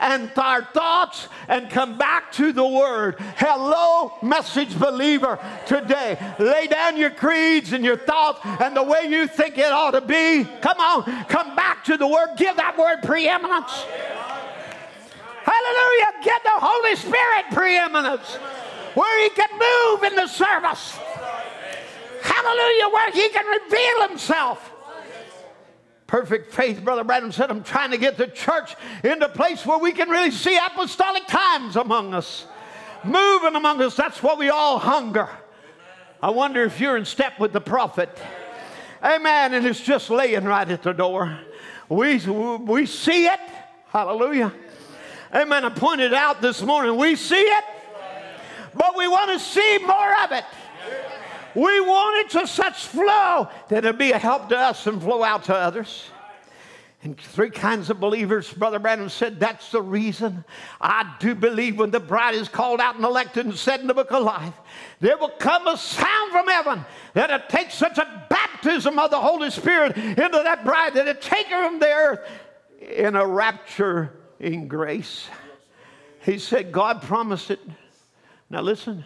and 0.00 0.30
our 0.36 0.62
thoughts 0.62 1.28
and 1.48 1.68
come 1.70 1.98
back 1.98 2.32
to 2.32 2.52
the 2.52 2.66
Word. 2.66 3.16
Hello, 3.36 4.12
message 4.22 4.78
believer, 4.78 5.38
today. 5.66 6.18
Lay 6.38 6.66
down 6.66 6.96
your 6.96 7.10
creeds 7.10 7.72
and 7.72 7.84
your 7.84 7.96
thoughts 7.96 8.40
and 8.44 8.76
the 8.76 8.82
way 8.82 9.06
you 9.08 9.26
think 9.26 9.58
it 9.58 9.72
ought 9.72 9.92
to 9.92 10.00
be. 10.00 10.44
Come 10.60 10.78
on, 10.78 11.24
come 11.26 11.56
back 11.56 11.84
to 11.84 11.96
the 11.96 12.06
Word. 12.06 12.36
Give 12.36 12.56
that 12.56 12.76
Word 12.78 13.02
preeminence. 13.02 13.84
Hallelujah. 15.42 16.24
Get 16.24 16.42
the 16.44 16.60
Holy 16.60 16.96
Spirit 16.96 17.46
preeminence 17.52 18.36
where 18.94 19.22
He 19.22 19.30
can 19.30 19.48
move 19.52 20.02
in 20.04 20.16
the 20.16 20.26
service. 20.26 20.98
Hallelujah. 22.22 22.88
Where 22.92 23.10
He 23.12 23.28
can 23.30 23.46
reveal 23.46 24.08
Himself. 24.08 24.67
Perfect 26.08 26.54
faith, 26.54 26.82
Brother 26.82 27.04
Branham 27.04 27.32
said, 27.32 27.50
I'm 27.50 27.62
trying 27.62 27.90
to 27.90 27.98
get 27.98 28.16
the 28.16 28.26
church 28.26 28.74
into 29.04 29.26
a 29.26 29.28
place 29.28 29.64
where 29.66 29.78
we 29.78 29.92
can 29.92 30.08
really 30.08 30.30
see 30.30 30.56
apostolic 30.56 31.26
times 31.26 31.76
among 31.76 32.14
us. 32.14 32.46
Moving 33.04 33.54
among 33.54 33.82
us, 33.82 33.94
that's 33.94 34.22
what 34.22 34.38
we 34.38 34.48
all 34.48 34.78
hunger. 34.78 35.28
I 36.22 36.30
wonder 36.30 36.64
if 36.64 36.80
you're 36.80 36.96
in 36.96 37.04
step 37.04 37.38
with 37.38 37.52
the 37.52 37.60
prophet. 37.60 38.08
Amen. 39.04 39.52
And 39.52 39.66
it's 39.66 39.82
just 39.82 40.08
laying 40.08 40.44
right 40.44 40.68
at 40.68 40.82
the 40.82 40.94
door. 40.94 41.38
We, 41.90 42.18
we 42.26 42.86
see 42.86 43.26
it. 43.26 43.40
Hallelujah. 43.88 44.52
Amen. 45.34 45.66
I 45.66 45.68
pointed 45.68 46.14
out 46.14 46.40
this 46.40 46.62
morning, 46.62 46.96
we 46.96 47.16
see 47.16 47.36
it, 47.36 47.64
but 48.74 48.96
we 48.96 49.06
want 49.08 49.30
to 49.32 49.38
see 49.38 49.78
more 49.86 50.24
of 50.24 50.32
it. 50.32 50.44
We 51.58 51.80
want 51.80 52.24
it 52.24 52.38
to 52.38 52.46
such 52.46 52.86
flow 52.86 53.48
that 53.68 53.84
it'll 53.84 53.92
be 53.94 54.12
a 54.12 54.18
help 54.18 54.48
to 54.50 54.56
us 54.56 54.86
and 54.86 55.02
flow 55.02 55.24
out 55.24 55.42
to 55.44 55.56
others. 55.56 56.04
And 57.02 57.20
three 57.20 57.50
kinds 57.50 57.90
of 57.90 57.98
believers, 57.98 58.52
Brother 58.52 58.78
Branham 58.78 59.08
said, 59.08 59.40
that's 59.40 59.72
the 59.72 59.82
reason 59.82 60.44
I 60.80 61.16
do 61.18 61.34
believe 61.34 61.76
when 61.76 61.90
the 61.90 61.98
bride 61.98 62.36
is 62.36 62.48
called 62.48 62.80
out 62.80 62.94
and 62.94 63.04
elected 63.04 63.46
and 63.46 63.56
said 63.56 63.80
in 63.80 63.88
the 63.88 63.94
book 63.94 64.12
of 64.12 64.22
life, 64.22 64.54
there 65.00 65.18
will 65.18 65.30
come 65.30 65.66
a 65.66 65.76
sound 65.76 66.30
from 66.30 66.46
heaven 66.46 66.84
that 67.14 67.30
it 67.30 67.48
takes 67.48 67.74
such 67.74 67.98
a 67.98 68.26
baptism 68.30 68.96
of 68.96 69.10
the 69.10 69.18
Holy 69.20 69.50
Spirit 69.50 69.96
into 69.96 70.40
that 70.44 70.64
bride 70.64 70.94
that 70.94 71.08
it 71.08 71.20
take 71.20 71.48
her 71.48 71.68
from 71.68 71.80
the 71.80 71.90
earth 71.90 72.20
in 72.80 73.16
a 73.16 73.26
rapture 73.26 74.12
in 74.38 74.68
grace. 74.68 75.26
He 76.20 76.38
said, 76.38 76.70
God 76.70 77.02
promised 77.02 77.50
it. 77.50 77.60
Now 78.48 78.60
listen, 78.60 79.04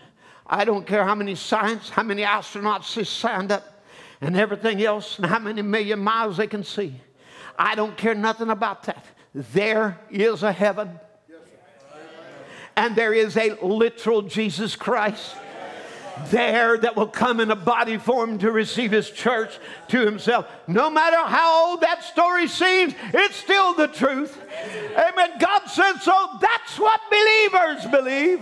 I 0.52 0.66
don't 0.66 0.86
care 0.86 1.02
how 1.02 1.14
many 1.14 1.34
science, 1.34 1.88
how 1.88 2.02
many 2.02 2.24
astronauts 2.24 2.94
they 2.94 3.04
signed 3.04 3.50
up, 3.50 3.64
and 4.20 4.36
everything 4.36 4.82
else, 4.84 5.16
and 5.16 5.24
how 5.24 5.38
many 5.38 5.62
million 5.62 5.98
miles 5.98 6.36
they 6.36 6.46
can 6.46 6.62
see. 6.62 7.00
I 7.58 7.74
don't 7.74 7.96
care 7.96 8.14
nothing 8.14 8.50
about 8.50 8.82
that. 8.82 9.02
There 9.34 9.98
is 10.10 10.42
a 10.42 10.52
heaven, 10.52 11.00
and 12.76 12.94
there 12.94 13.14
is 13.14 13.34
a 13.38 13.56
literal 13.62 14.20
Jesus 14.20 14.76
Christ 14.76 15.36
there 16.26 16.76
that 16.76 16.96
will 16.96 17.06
come 17.06 17.40
in 17.40 17.50
a 17.50 17.56
body 17.56 17.96
form 17.96 18.38
to 18.38 18.52
receive 18.52 18.90
his 18.90 19.10
church 19.10 19.58
to 19.88 20.04
himself. 20.04 20.46
No 20.66 20.90
matter 20.90 21.16
how 21.16 21.70
old 21.70 21.80
that 21.80 22.04
story 22.04 22.46
seems, 22.46 22.94
it's 23.14 23.36
still 23.36 23.72
the 23.72 23.88
truth. 23.88 24.38
Amen. 24.92 25.30
God 25.38 25.62
said 25.66 25.94
so. 26.00 26.28
That's 26.42 26.78
what 26.78 27.00
believers 27.10 27.86
believe. 27.86 28.40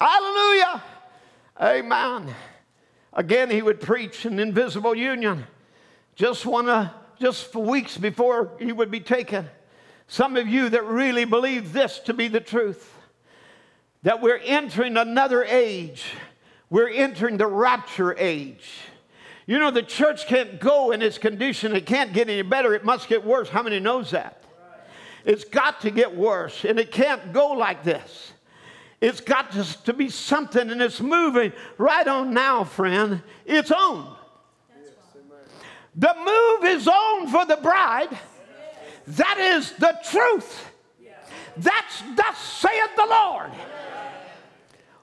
Hallelujah. 0.00 0.82
Amen. 1.60 2.34
Again, 3.12 3.50
he 3.50 3.60
would 3.60 3.80
preach 3.80 4.24
an 4.24 4.38
invisible 4.38 4.94
union. 4.94 5.44
Just 6.14 6.46
one, 6.46 6.68
uh, 6.68 6.90
just 7.20 7.52
for 7.52 7.62
weeks 7.62 7.98
before 7.98 8.52
he 8.58 8.72
would 8.72 8.90
be 8.90 9.00
taken. 9.00 9.48
Some 10.08 10.36
of 10.36 10.48
you 10.48 10.70
that 10.70 10.84
really 10.86 11.24
believe 11.24 11.72
this 11.72 11.98
to 12.00 12.14
be 12.14 12.28
the 12.28 12.40
truth, 12.40 12.96
that 14.02 14.22
we're 14.22 14.38
entering 14.38 14.96
another 14.96 15.44
age. 15.44 16.04
We're 16.70 16.88
entering 16.88 17.36
the 17.36 17.46
rapture 17.46 18.16
age. 18.16 18.70
You 19.46 19.58
know, 19.58 19.70
the 19.70 19.82
church 19.82 20.26
can't 20.26 20.60
go 20.60 20.92
in 20.92 21.02
its 21.02 21.18
condition. 21.18 21.74
It 21.76 21.84
can't 21.84 22.12
get 22.12 22.30
any 22.30 22.42
better. 22.42 22.74
It 22.74 22.84
must 22.84 23.08
get 23.08 23.24
worse. 23.24 23.48
How 23.48 23.62
many 23.62 23.80
knows 23.80 24.12
that? 24.12 24.42
It's 25.24 25.44
got 25.44 25.82
to 25.82 25.90
get 25.90 26.16
worse, 26.16 26.64
and 26.64 26.78
it 26.78 26.90
can't 26.90 27.32
go 27.32 27.48
like 27.48 27.84
this. 27.84 28.32
It's 29.00 29.20
got 29.20 29.52
to, 29.52 29.82
to 29.84 29.92
be 29.94 30.10
something, 30.10 30.70
and 30.70 30.82
it's 30.82 31.00
moving 31.00 31.52
right 31.78 32.06
on 32.06 32.34
now, 32.34 32.64
friend. 32.64 33.22
It's 33.46 33.70
on. 33.70 34.16
The 35.94 36.14
move 36.16 36.70
is 36.70 36.86
on 36.86 37.28
for 37.28 37.46
the 37.46 37.56
bride. 37.56 38.16
That 39.06 39.38
is 39.38 39.72
the 39.72 39.98
truth. 40.10 40.66
That's 41.56 42.02
thus 42.14 42.38
saith 42.38 42.96
the 42.96 43.06
Lord. 43.08 43.50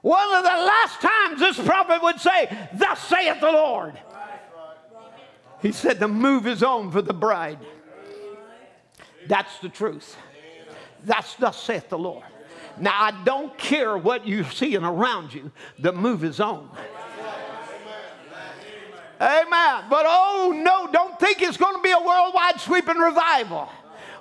One 0.02 0.36
of 0.36 0.44
the 0.44 0.50
last 0.50 1.02
times 1.02 1.40
this 1.40 1.60
prophet 1.60 2.02
would 2.02 2.20
say, 2.20 2.70
Thus 2.74 3.00
saith 3.04 3.42
the 3.42 3.52
Lord. 3.52 4.00
He 5.62 5.72
said, 5.72 6.00
The 6.00 6.08
move 6.08 6.48
is 6.48 6.64
on 6.64 6.92
for 6.92 7.02
the 7.02 7.14
bride. 7.14 7.60
That's 9.28 9.58
the 9.60 9.70
truth. 9.70 10.16
That's 11.04 11.36
thus 11.36 11.62
saith 11.62 11.90
the 11.90 11.98
Lord. 11.98 12.24
Now, 12.80 12.94
I 12.96 13.24
don't 13.24 13.58
care 13.58 13.98
what 13.98 14.28
you're 14.28 14.50
seeing 14.52 14.84
around 14.84 15.34
you, 15.34 15.52
the 15.80 15.92
move 15.92 16.24
is 16.24 16.40
on. 16.40 16.70
Amen. 19.20 19.86
But 19.90 20.06
oh 20.08 20.54
no, 20.56 20.92
don't 20.92 21.20
think 21.20 21.42
it's 21.42 21.58
going 21.58 21.76
to 21.76 21.82
be 21.82 21.90
a 21.90 22.00
worldwide 22.00 22.60
sweeping 22.60 22.98
revival. 22.98 23.68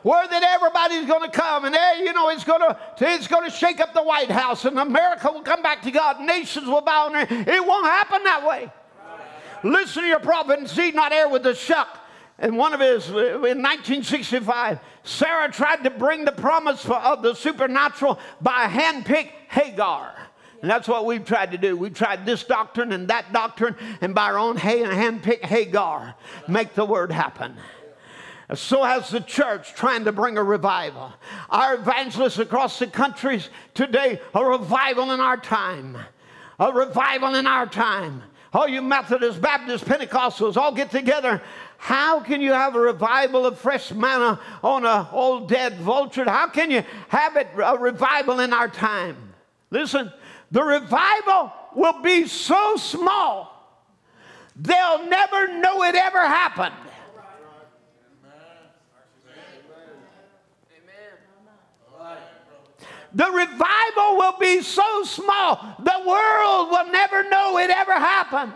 where 0.07 0.27
that 0.29 0.43
everybody's 0.43 1.05
going 1.07 1.29
to 1.29 1.37
come 1.37 1.65
and 1.65 1.75
hey, 1.75 2.03
you 2.05 2.13
know 2.13 2.29
it's 2.29 2.45
going 2.45 2.61
to 2.61 2.79
it's 3.01 3.27
going 3.27 3.45
to 3.45 3.51
shake 3.51 3.81
up 3.81 3.93
the 3.93 4.03
White 4.03 4.31
House 4.31 4.65
and 4.65 4.79
America 4.79 5.31
will 5.33 5.43
come 5.43 5.63
back 5.63 5.83
to 5.83 5.91
God. 5.91 6.21
Nations 6.21 6.67
will 6.67 6.81
bow. 6.81 7.11
It 7.13 7.67
won't 7.67 7.87
happen 7.87 8.23
that 8.23 8.47
way. 8.47 8.71
Listen 9.65 10.03
to 10.05 10.09
your 10.09 10.21
prophet 10.21 10.61
and 10.61 10.71
see 10.71 10.93
not 10.93 11.13
err 11.13 11.29
with 11.29 11.43
the 11.43 11.55
shuck. 11.55 11.99
And 12.39 12.59
one 12.59 12.75
of 12.75 12.81
his, 12.81 13.11
uh, 13.11 13.17
in 13.17 13.63
1965, 13.63 14.79
Sarah 15.05 15.51
tried 15.51 15.85
to 15.85 15.91
bring 15.91 16.25
the 16.25 16.33
promise 16.33 16.85
of 16.87 17.23
the 17.23 17.35
supernatural 17.35 18.19
by 18.41 18.67
handpicked 18.67 19.33
Hagar. 19.49 20.15
And 20.61 20.71
that's 20.71 20.89
what 20.89 21.07
we've 21.07 21.25
tried 21.25 21.53
to 21.53 21.59
do. 21.59 21.77
We've 21.77 21.95
tried 21.95 22.27
this 22.27 22.45
doctrine 22.45 22.93
and 22.93 23.09
that 23.09 23.33
doctrine, 23.33 23.77
and 24.01 24.15
by 24.15 24.25
our 24.25 24.39
own 24.39 24.57
handpicked 24.57 25.45
Hagar, 25.45 26.15
make 26.49 26.75
the 26.75 26.85
word 26.85 27.13
happen. 27.13 27.57
So 28.55 28.85
has 28.85 29.11
the 29.11 29.21
church 29.21 29.75
trying 29.75 30.05
to 30.05 30.13
bring 30.13 30.39
a 30.39 30.43
revival. 30.43 31.13
Our 31.51 31.75
evangelists 31.75 32.39
across 32.39 32.79
the 32.79 32.87
countries 32.87 33.49
today, 33.75 34.21
a 34.35 34.45
revival 34.45 35.11
in 35.11 35.21
our 35.21 35.37
time. 35.37 35.99
A 36.59 36.73
revival 36.73 37.35
in 37.35 37.47
our 37.47 37.67
time. 37.67 38.23
All 38.53 38.69
you 38.69 38.81
Methodists, 38.81 39.41
Baptists, 39.41 39.85
Pentecostals 39.85 40.57
all 40.57 40.73
get 40.73 40.91
together 40.91 41.43
how 41.87 42.19
can 42.19 42.41
you 42.41 42.53
have 42.53 42.75
a 42.75 42.81
revival 42.81 43.47
of 43.47 43.61
fresh 43.61 43.93
manna 43.93 44.41
on 44.65 44.85
an 44.85 45.07
old 45.13 45.49
dead 45.49 45.77
vulture? 45.77 46.25
How 46.25 46.49
can 46.49 46.69
you 46.69 46.83
have 47.07 47.37
it 47.37 47.47
a 47.63 47.79
revival 47.79 48.41
in 48.41 48.53
our 48.53 48.67
time? 48.67 49.17
Listen, 49.71 50.13
the 50.51 50.65
revival 50.65 51.53
will 51.77 52.03
be 52.03 52.27
so 52.27 52.75
small, 52.75 53.53
they'll 54.57 55.07
never 55.07 55.61
know 55.61 55.85
it 55.85 55.95
ever 55.95 56.27
happened. 56.27 56.75
The 63.15 63.31
revival 63.31 64.17
will 64.17 64.39
be 64.41 64.61
so 64.61 65.05
small, 65.05 65.77
the 65.79 66.03
world 66.05 66.71
will 66.71 66.91
never 66.91 67.31
know 67.31 67.59
it 67.59 67.71
ever 67.71 67.93
happened. 67.93 68.55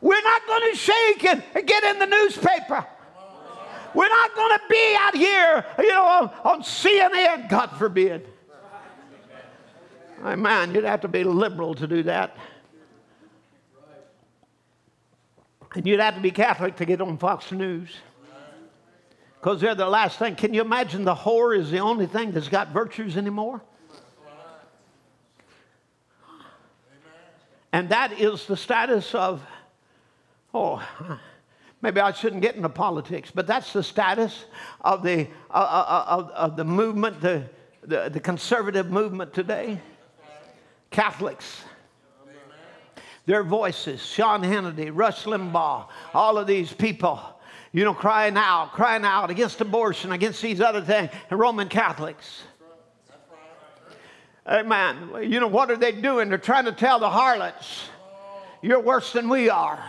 We're 0.00 0.22
not 0.22 0.46
going 0.46 0.70
to 0.70 0.76
shake 0.76 1.24
and 1.24 1.42
get 1.66 1.84
in 1.84 1.98
the 1.98 2.06
newspaper. 2.06 2.86
We're 3.94 4.08
not 4.08 4.34
going 4.34 4.58
to 4.58 4.64
be 4.70 4.96
out 4.98 5.16
here, 5.16 5.66
you 5.78 5.88
know, 5.88 6.04
on, 6.04 6.30
on 6.44 6.62
CNN, 6.62 7.48
God 7.48 7.68
forbid. 7.76 8.26
I 10.22 10.36
man, 10.36 10.74
you'd 10.74 10.84
have 10.84 11.00
to 11.00 11.08
be 11.08 11.24
liberal 11.24 11.74
to 11.74 11.86
do 11.86 12.02
that. 12.04 12.36
And 15.74 15.86
you'd 15.86 16.00
have 16.00 16.14
to 16.14 16.20
be 16.20 16.30
Catholic 16.30 16.76
to 16.76 16.84
get 16.84 17.00
on 17.00 17.16
Fox 17.16 17.52
News. 17.52 17.90
Because 19.40 19.60
they're 19.60 19.74
the 19.74 19.88
last 19.88 20.18
thing. 20.18 20.34
Can 20.34 20.52
you 20.52 20.60
imagine 20.60 21.04
the 21.04 21.14
whore 21.14 21.56
is 21.56 21.70
the 21.70 21.78
only 21.78 22.06
thing 22.06 22.32
that's 22.32 22.48
got 22.48 22.72
virtues 22.72 23.16
anymore? 23.16 23.62
And 27.72 27.88
that 27.90 28.20
is 28.20 28.46
the 28.46 28.56
status 28.56 29.14
of 29.14 29.40
Oh, 30.52 30.82
maybe 31.82 32.00
I 32.00 32.12
shouldn't 32.12 32.42
get 32.42 32.56
into 32.56 32.68
politics, 32.68 33.30
but 33.32 33.46
that's 33.46 33.72
the 33.72 33.82
status 33.82 34.44
of 34.80 35.02
the, 35.02 35.28
uh, 35.50 35.54
uh, 35.54 35.58
uh, 35.88 36.04
of, 36.08 36.30
of 36.30 36.56
the 36.56 36.64
movement, 36.64 37.20
the, 37.20 37.44
the, 37.82 38.08
the 38.08 38.20
conservative 38.20 38.90
movement 38.90 39.32
today. 39.32 39.80
Catholics. 40.90 41.62
Their 43.26 43.44
voices, 43.44 44.04
Sean 44.04 44.42
Hannity, 44.42 44.90
Rush 44.92 45.24
Limbaugh, 45.24 45.86
all 46.14 46.36
of 46.36 46.48
these 46.48 46.72
people, 46.72 47.20
you 47.70 47.84
know, 47.84 47.94
crying 47.94 48.36
out, 48.36 48.72
crying 48.72 49.04
out 49.04 49.30
against 49.30 49.60
abortion, 49.60 50.10
against 50.10 50.42
these 50.42 50.60
other 50.60 50.80
things, 50.80 51.10
Roman 51.30 51.68
Catholics. 51.68 52.42
Amen. 54.48 55.10
You 55.22 55.38
know, 55.38 55.46
what 55.46 55.70
are 55.70 55.76
they 55.76 55.92
doing? 55.92 56.28
They're 56.28 56.38
trying 56.38 56.64
to 56.64 56.72
tell 56.72 56.98
the 56.98 57.10
harlots, 57.10 57.88
you're 58.62 58.80
worse 58.80 59.12
than 59.12 59.28
we 59.28 59.48
are. 59.48 59.80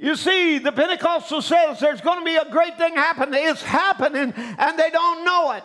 You 0.00 0.16
see, 0.16 0.56
the 0.56 0.72
Pentecostal 0.72 1.42
says 1.42 1.78
there's 1.78 2.00
going 2.00 2.20
to 2.20 2.24
be 2.24 2.36
a 2.36 2.50
great 2.50 2.78
thing 2.78 2.94
happening. 2.94 3.38
It's 3.44 3.62
happening, 3.62 4.32
and 4.34 4.78
they 4.78 4.88
don't 4.88 5.26
know 5.26 5.52
it. 5.52 5.64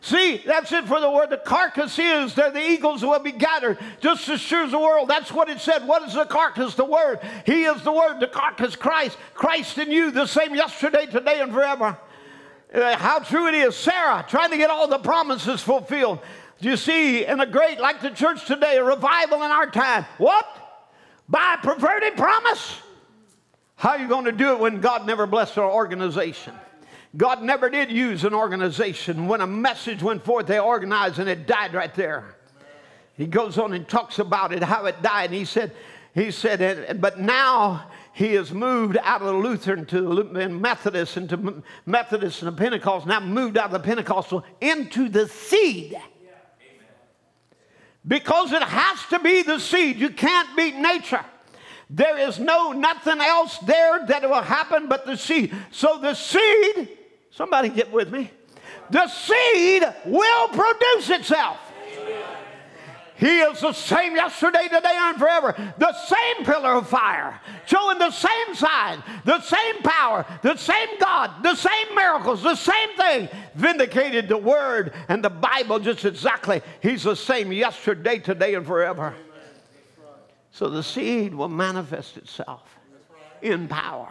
See, 0.00 0.38
that's 0.46 0.72
it 0.72 0.86
for 0.86 0.98
the 0.98 1.10
word. 1.10 1.28
The 1.28 1.36
carcass 1.36 1.98
is 1.98 2.34
there, 2.34 2.50
the 2.50 2.64
eagles 2.64 3.02
will 3.02 3.18
be 3.18 3.32
gathered, 3.32 3.78
just 4.00 4.28
as 4.30 4.40
sure 4.40 4.64
as 4.64 4.70
the 4.70 4.78
world. 4.78 5.08
That's 5.08 5.30
what 5.30 5.50
it 5.50 5.60
said. 5.60 5.86
What 5.86 6.02
is 6.04 6.14
the 6.14 6.24
carcass? 6.24 6.74
The 6.74 6.86
word. 6.86 7.20
He 7.44 7.64
is 7.64 7.82
the 7.82 7.92
word, 7.92 8.18
the 8.18 8.28
carcass, 8.28 8.76
Christ. 8.76 9.18
Christ 9.34 9.76
in 9.76 9.90
you, 9.90 10.10
the 10.10 10.26
same 10.26 10.54
yesterday, 10.54 11.04
today, 11.04 11.40
and 11.40 11.52
forever. 11.52 11.98
Uh, 12.72 12.96
how 12.96 13.18
true 13.18 13.46
it 13.48 13.54
is. 13.54 13.76
Sarah 13.76 14.24
trying 14.26 14.50
to 14.52 14.56
get 14.56 14.70
all 14.70 14.88
the 14.88 14.98
promises 14.98 15.62
fulfilled. 15.62 16.20
Do 16.60 16.70
you 16.70 16.78
see, 16.78 17.26
in 17.26 17.40
a 17.40 17.46
great, 17.46 17.78
like 17.78 18.00
the 18.00 18.10
church 18.10 18.46
today, 18.46 18.78
a 18.78 18.84
revival 18.84 19.42
in 19.42 19.50
our 19.50 19.70
time. 19.70 20.06
What? 20.16 20.46
By 21.28 21.56
perverted 21.56 22.16
promise? 22.16 22.80
How 23.76 23.90
are 23.90 23.98
you 23.98 24.08
going 24.08 24.24
to 24.24 24.32
do 24.32 24.52
it 24.52 24.58
when 24.58 24.80
God 24.80 25.06
never 25.06 25.26
blessed 25.26 25.58
our 25.58 25.70
organization? 25.70 26.54
God 27.16 27.42
never 27.42 27.70
did 27.70 27.90
use 27.90 28.24
an 28.24 28.34
organization. 28.34 29.28
When 29.28 29.40
a 29.40 29.46
message 29.46 30.02
went 30.02 30.24
forth, 30.24 30.46
they 30.46 30.58
organized 30.58 31.18
and 31.18 31.28
it 31.28 31.46
died 31.46 31.74
right 31.74 31.94
there. 31.94 32.36
He 33.16 33.26
goes 33.26 33.58
on 33.58 33.72
and 33.72 33.88
talks 33.88 34.18
about 34.18 34.52
it, 34.52 34.62
how 34.62 34.86
it 34.86 35.00
died. 35.02 35.26
And 35.26 35.34
he 35.34 35.44
said, 35.44 35.72
he 36.14 36.30
said, 36.30 37.00
but 37.00 37.18
now 37.20 37.86
he 38.12 38.32
has 38.34 38.50
moved 38.50 38.96
out 39.02 39.20
of 39.20 39.26
the 39.26 39.34
Lutheran 39.34 39.84
to 39.86 40.24
the 40.24 40.48
Methodist 40.48 41.18
and 41.18 41.28
to 41.28 41.62
Methodist 41.84 42.42
and 42.42 42.52
the 42.52 42.56
Pentecost. 42.56 43.06
Now 43.06 43.20
moved 43.20 43.58
out 43.58 43.66
of 43.66 43.72
the 43.72 43.80
Pentecostal 43.80 44.44
into 44.60 45.10
the 45.10 45.28
seed. 45.28 45.96
Because 48.06 48.52
it 48.52 48.62
has 48.62 49.04
to 49.10 49.18
be 49.18 49.42
the 49.42 49.58
seed. 49.58 49.96
You 49.96 50.10
can't 50.10 50.56
beat 50.56 50.76
nature. 50.76 51.24
There 51.88 52.18
is 52.18 52.38
no 52.38 52.72
nothing 52.72 53.20
else 53.20 53.58
there 53.58 54.04
that 54.06 54.28
will 54.28 54.42
happen 54.42 54.88
but 54.88 55.06
the 55.06 55.16
seed. 55.16 55.54
So 55.70 55.98
the 55.98 56.14
seed, 56.14 56.88
somebody 57.30 57.68
get 57.68 57.92
with 57.92 58.10
me, 58.10 58.30
the 58.90 59.06
seed 59.08 59.84
will 60.04 60.48
produce 60.48 61.10
itself. 61.10 61.58
He 63.18 63.38
is 63.38 63.60
the 63.60 63.72
same 63.72 64.14
yesterday, 64.14 64.64
today, 64.64 64.94
and 64.94 65.18
forever. 65.18 65.54
The 65.78 65.92
same 66.04 66.44
pillar 66.44 66.74
of 66.74 66.88
fire, 66.88 67.40
showing 67.64 67.98
the 67.98 68.10
same 68.10 68.54
sign, 68.54 69.02
the 69.24 69.40
same 69.40 69.82
power, 69.82 70.26
the 70.42 70.56
same 70.56 70.98
God, 71.00 71.42
the 71.42 71.54
same 71.54 71.94
miracles, 71.94 72.42
the 72.42 72.56
same 72.56 72.90
thing. 72.96 73.28
Vindicated 73.54 74.28
the 74.28 74.36
Word 74.36 74.92
and 75.08 75.24
the 75.24 75.30
Bible 75.30 75.78
just 75.78 76.04
exactly. 76.04 76.60
He's 76.82 77.04
the 77.04 77.16
same 77.16 77.52
yesterday, 77.52 78.18
today, 78.18 78.54
and 78.54 78.66
forever. 78.66 79.14
So 80.56 80.70
the 80.70 80.82
seed 80.82 81.34
will 81.34 81.50
manifest 81.50 82.16
itself 82.16 82.62
in 83.42 83.68
power. 83.68 84.10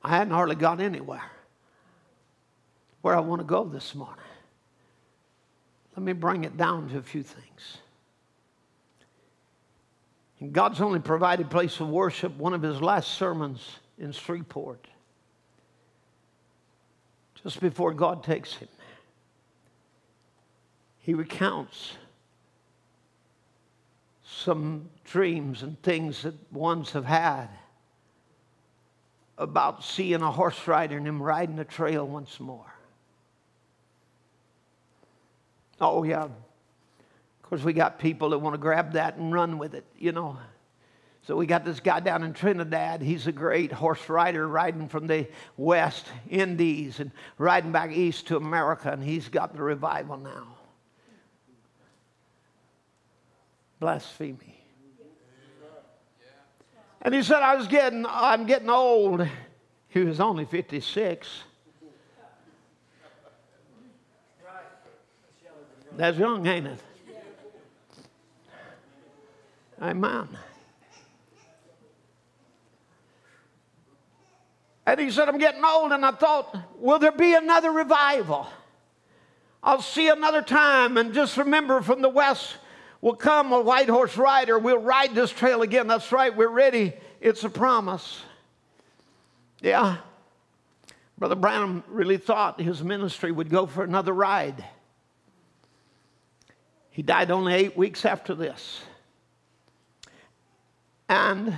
I 0.00 0.10
hadn't 0.10 0.32
hardly 0.32 0.54
got 0.54 0.80
anywhere 0.80 1.24
where 3.02 3.16
I 3.16 3.18
want 3.18 3.40
to 3.40 3.44
go 3.44 3.64
this 3.64 3.96
morning. 3.96 4.22
Let 5.96 6.04
me 6.04 6.12
bring 6.12 6.44
it 6.44 6.56
down 6.56 6.88
to 6.90 6.98
a 6.98 7.02
few 7.02 7.24
things. 7.24 7.78
In 10.38 10.52
God's 10.52 10.80
only 10.80 11.00
provided 11.00 11.50
place 11.50 11.80
of 11.80 11.88
worship, 11.88 12.32
one 12.36 12.54
of 12.54 12.62
his 12.62 12.80
last 12.80 13.14
sermons 13.14 13.80
in 13.98 14.12
Shreveport, 14.12 14.86
just 17.42 17.60
before 17.60 17.92
God 17.92 18.22
takes 18.22 18.54
him 18.54 18.68
he 21.08 21.14
recounts 21.14 21.94
some 24.22 24.90
dreams 25.04 25.62
and 25.62 25.82
things 25.82 26.20
that 26.20 26.34
ones 26.52 26.92
have 26.92 27.06
had 27.06 27.48
about 29.38 29.82
seeing 29.82 30.20
a 30.20 30.30
horse 30.30 30.68
rider 30.68 30.98
and 30.98 31.06
him 31.06 31.22
riding 31.22 31.56
the 31.56 31.64
trail 31.64 32.06
once 32.06 32.38
more. 32.38 32.74
Oh, 35.80 36.02
yeah. 36.02 36.24
Of 36.24 37.42
course, 37.42 37.62
we 37.62 37.72
got 37.72 37.98
people 37.98 38.28
that 38.28 38.38
want 38.40 38.52
to 38.52 38.58
grab 38.58 38.92
that 38.92 39.16
and 39.16 39.32
run 39.32 39.56
with 39.56 39.72
it, 39.74 39.86
you 39.98 40.12
know. 40.12 40.36
So 41.22 41.36
we 41.36 41.46
got 41.46 41.64
this 41.64 41.80
guy 41.80 42.00
down 42.00 42.22
in 42.22 42.34
Trinidad. 42.34 43.00
He's 43.00 43.26
a 43.26 43.32
great 43.32 43.72
horse 43.72 44.10
rider 44.10 44.46
riding 44.46 44.90
from 44.90 45.06
the 45.06 45.26
West 45.56 46.04
Indies 46.28 47.00
and 47.00 47.12
riding 47.38 47.72
back 47.72 47.92
east 47.92 48.26
to 48.26 48.36
America, 48.36 48.90
and 48.92 49.02
he's 49.02 49.30
got 49.30 49.56
the 49.56 49.62
revival 49.62 50.18
now 50.18 50.57
blasphemy. 53.80 54.58
And 57.00 57.14
he 57.14 57.22
said, 57.22 57.42
I 57.42 57.54
was 57.54 57.68
getting, 57.68 58.04
I'm 58.06 58.46
getting 58.46 58.70
old. 58.70 59.26
He 59.88 60.00
was 60.00 60.20
only 60.20 60.44
56. 60.44 61.28
That's 65.96 66.16
young, 66.16 66.46
ain't 66.46 66.66
it? 66.66 66.80
Amen. 69.80 70.28
And 74.86 75.00
he 75.00 75.10
said, 75.10 75.28
I'm 75.28 75.38
getting 75.38 75.64
old, 75.64 75.92
and 75.92 76.04
I 76.04 76.12
thought, 76.12 76.56
will 76.78 76.98
there 76.98 77.12
be 77.12 77.34
another 77.34 77.70
revival? 77.70 78.46
I'll 79.62 79.82
see 79.82 80.08
another 80.08 80.40
time, 80.40 80.96
and 80.96 81.12
just 81.12 81.36
remember 81.36 81.82
from 81.82 82.00
the 82.00 82.08
west 82.08 82.56
will 83.00 83.14
come 83.14 83.52
a 83.52 83.60
white 83.60 83.88
horse 83.88 84.16
rider. 84.16 84.58
We'll 84.58 84.78
ride 84.78 85.14
this 85.14 85.30
trail 85.30 85.62
again. 85.62 85.86
That's 85.86 86.10
right, 86.12 86.34
we're 86.34 86.48
ready. 86.48 86.94
It's 87.20 87.44
a 87.44 87.50
promise. 87.50 88.20
Yeah. 89.60 89.98
Brother 91.16 91.34
Branham 91.34 91.82
really 91.88 92.16
thought 92.16 92.60
his 92.60 92.82
ministry 92.82 93.32
would 93.32 93.50
go 93.50 93.66
for 93.66 93.82
another 93.82 94.12
ride. 94.12 94.64
He 96.90 97.02
died 97.02 97.30
only 97.30 97.54
eight 97.54 97.76
weeks 97.76 98.04
after 98.04 98.34
this. 98.34 98.80
And 101.08 101.56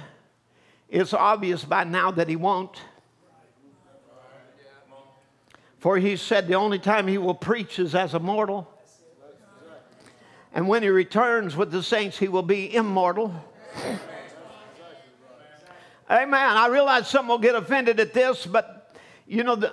it's 0.89 1.13
obvious 1.13 1.65
by 1.65 1.85
now 1.85 2.11
that 2.11 2.29
he 2.29 2.37
won't. 2.37 2.81
For 5.79 5.97
he 5.97 6.17
said 6.17 6.47
the 6.47 6.55
only 6.55 6.79
time 6.79 7.07
he 7.07 7.17
will 7.17 7.35
preach 7.35 7.79
is 7.79 7.95
as 7.95 8.13
a 8.13 8.19
mortal. 8.19 8.71
And 10.53 10.67
when 10.67 10.83
he 10.83 10.89
returns 10.89 11.57
with 11.57 11.71
the 11.71 11.83
saints, 11.83 12.19
he 12.19 12.29
will 12.29 12.43
be 12.43 12.75
immortal. 12.75 13.33
Amen. 16.11 16.35
I 16.57 16.67
realize 16.67 17.09
some 17.09 17.29
will 17.29 17.39
get 17.39 17.55
offended 17.55 18.01
at 18.01 18.13
this, 18.13 18.45
but 18.45 18.97
you 19.29 19.45
know, 19.45 19.55
the, 19.55 19.73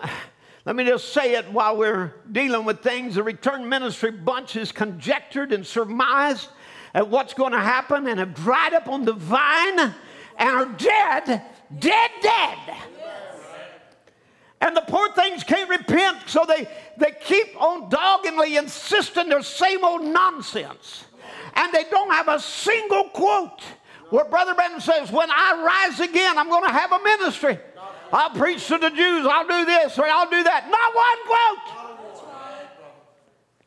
let 0.66 0.76
me 0.76 0.84
just 0.84 1.14
say 1.14 1.34
it 1.34 1.52
while 1.52 1.76
we're 1.76 2.14
dealing 2.32 2.64
with 2.64 2.82
things. 2.82 3.16
The 3.16 3.24
return 3.24 3.68
ministry 3.68 4.12
bunch 4.12 4.56
is 4.56 4.72
conjectured 4.72 5.52
and 5.52 5.66
surmised 5.66 6.50
at 6.94 7.08
what's 7.08 7.34
going 7.34 7.54
to 7.54 7.60
happen 7.60 8.06
and 8.08 8.20
have 8.20 8.36
dried 8.36 8.74
up 8.74 8.88
on 8.88 9.04
the 9.04 9.14
vine 9.14 9.80
and 9.80 9.96
are 10.38 10.66
dead, 10.66 11.42
dead, 11.80 12.12
dead. 12.22 12.58
And 14.60 14.76
the 14.76 14.82
poor 14.82 15.12
things 15.14 15.44
can't 15.44 15.70
repent, 15.70 16.18
so 16.28 16.46
they, 16.48 16.68
they 16.98 17.12
keep 17.24 17.62
on 17.62 17.90
doggedly 17.90 18.58
insisting 18.58 19.30
their 19.30 19.44
same 19.44 19.84
old 19.84 20.04
nonsense. 20.04 21.06
And 21.56 21.72
they 21.74 21.84
don't 21.92 22.12
have 22.12 22.28
a 22.28 22.40
single 22.40 23.06
quote 23.10 23.62
where 24.10 24.26
Brother 24.26 24.56
Branham 24.56 24.80
says, 24.80 25.12
When 25.12 25.30
I 25.30 25.88
rise 25.90 26.00
again, 26.00 26.38
I'm 26.38 26.50
going 26.50 26.66
to 26.66 26.72
have 26.72 26.92
a 26.92 27.00
ministry. 27.04 27.60
I'll 28.12 28.30
preach 28.32 28.68
to 28.68 28.78
the 28.78 28.90
Jews, 28.90 29.28
I'll 29.30 29.48
do 29.48 29.66
this 29.66 30.00
or 30.00 30.06
I'll 30.06 30.30
do 30.30 30.42
that. 30.44 30.70
Not 30.70 30.96
one 30.96 31.18
quote. 31.26 31.88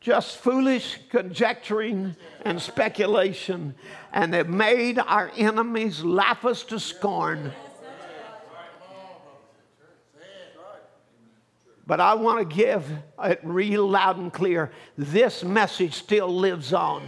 Just 0.01 0.37
foolish 0.37 0.97
conjecturing 1.09 2.15
and 2.43 2.59
speculation. 2.59 3.75
And 4.11 4.33
they've 4.33 4.47
made 4.47 4.97
our 4.97 5.31
enemies 5.37 6.03
laugh 6.03 6.43
us 6.43 6.63
to 6.63 6.79
scorn. 6.79 7.51
But 11.91 11.99
I 11.99 12.13
want 12.13 12.39
to 12.39 12.55
give 12.55 12.89
it 13.21 13.41
real 13.43 13.85
loud 13.85 14.15
and 14.15 14.31
clear. 14.31 14.71
This 14.97 15.43
message 15.43 15.93
still 15.93 16.33
lives 16.33 16.71
on. 16.71 17.03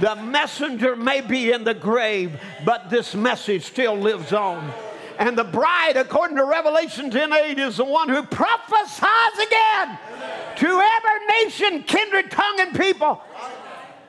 The 0.00 0.16
messenger 0.16 0.96
may 0.96 1.20
be 1.20 1.52
in 1.52 1.62
the 1.62 1.74
grave, 1.74 2.40
but 2.64 2.88
this 2.88 3.14
message 3.14 3.64
still 3.64 3.96
lives 3.98 4.32
on. 4.32 4.72
And 5.18 5.36
the 5.36 5.44
bride, 5.44 5.98
according 5.98 6.38
to 6.38 6.46
Revelation 6.46 7.10
10 7.10 7.34
8, 7.34 7.58
is 7.58 7.76
the 7.76 7.84
one 7.84 8.08
who 8.08 8.22
prophesies 8.22 9.46
again 9.46 9.98
to 10.56 10.66
every 10.68 11.26
nation, 11.44 11.82
kindred, 11.82 12.30
tongue, 12.30 12.60
and 12.60 12.74
people. 12.74 13.20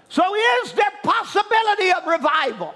So, 0.08 0.24
is 0.64 0.72
there 0.72 0.94
possibility 1.04 1.92
of 1.92 2.08
revival? 2.08 2.74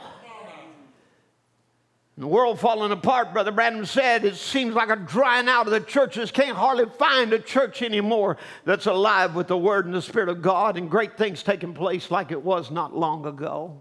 The 2.18 2.26
world 2.26 2.60
falling 2.60 2.92
apart, 2.92 3.32
Brother 3.32 3.52
Branham 3.52 3.86
said, 3.86 4.26
it 4.26 4.36
seems 4.36 4.74
like 4.74 4.90
a 4.90 4.96
drying 4.96 5.48
out 5.48 5.68
of 5.68 5.72
the 5.72 5.80
churches. 5.80 6.32
Can't 6.32 6.58
hardly 6.58 6.86
find 6.98 7.32
a 7.32 7.38
church 7.38 7.84
anymore 7.84 8.38
that's 8.66 8.88
alive 8.88 9.36
with 9.36 9.48
the 9.48 9.58
Word 9.58 9.86
and 9.86 9.94
the 9.94 10.02
Spirit 10.02 10.28
of 10.28 10.42
God 10.42 10.78
and 10.78 10.90
great 10.90 11.16
things 11.16 11.44
taking 11.44 11.76
place 11.76 12.10
like 12.10 12.32
it 12.32 12.42
was 12.42 12.72
not 12.72 12.96
long 12.96 13.28
ago. 13.28 13.78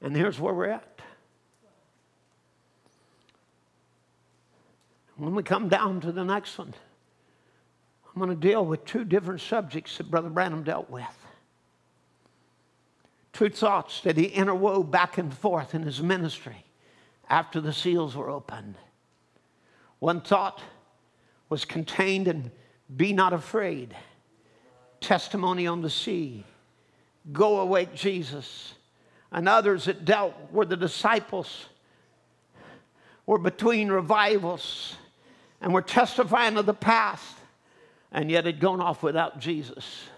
And 0.00 0.14
here's 0.14 0.38
where 0.38 0.54
we're 0.54 0.66
at. 0.66 1.00
When 5.16 5.34
we 5.34 5.42
come 5.42 5.68
down 5.68 6.00
to 6.02 6.12
the 6.12 6.22
next 6.24 6.56
one, 6.56 6.72
I'm 8.06 8.22
going 8.22 8.30
to 8.30 8.48
deal 8.48 8.64
with 8.64 8.84
two 8.84 9.04
different 9.04 9.40
subjects 9.40 9.98
that 9.98 10.08
Brother 10.08 10.30
Branham 10.30 10.62
dealt 10.62 10.88
with 10.88 11.17
two 13.38 13.48
thoughts 13.48 14.00
that 14.00 14.16
he 14.16 14.28
interwove 14.30 14.90
back 14.90 15.16
and 15.16 15.32
forth 15.32 15.72
in 15.72 15.84
his 15.84 16.02
ministry 16.02 16.64
after 17.30 17.60
the 17.60 17.72
seals 17.72 18.16
were 18.16 18.28
opened. 18.28 18.74
One 20.00 20.20
thought 20.20 20.60
was 21.48 21.64
contained 21.64 22.26
in 22.26 22.50
Be 22.96 23.12
not 23.12 23.32
afraid, 23.32 23.94
testimony 25.00 25.68
on 25.68 25.82
the 25.82 25.90
sea, 25.90 26.44
go 27.30 27.60
Awake 27.60 27.94
Jesus. 27.94 28.74
And 29.30 29.48
others 29.48 29.84
that 29.84 30.04
dealt 30.04 30.34
were 30.50 30.64
the 30.64 30.76
disciples 30.76 31.66
were 33.24 33.38
between 33.38 33.88
revivals 33.88 34.96
and 35.60 35.72
were 35.72 35.82
testifying 35.82 36.56
of 36.56 36.66
the 36.66 36.74
past 36.74 37.36
and 38.10 38.32
yet 38.32 38.46
had 38.46 38.58
gone 38.58 38.80
off 38.80 39.04
without 39.04 39.38
Jesus. 39.38 40.08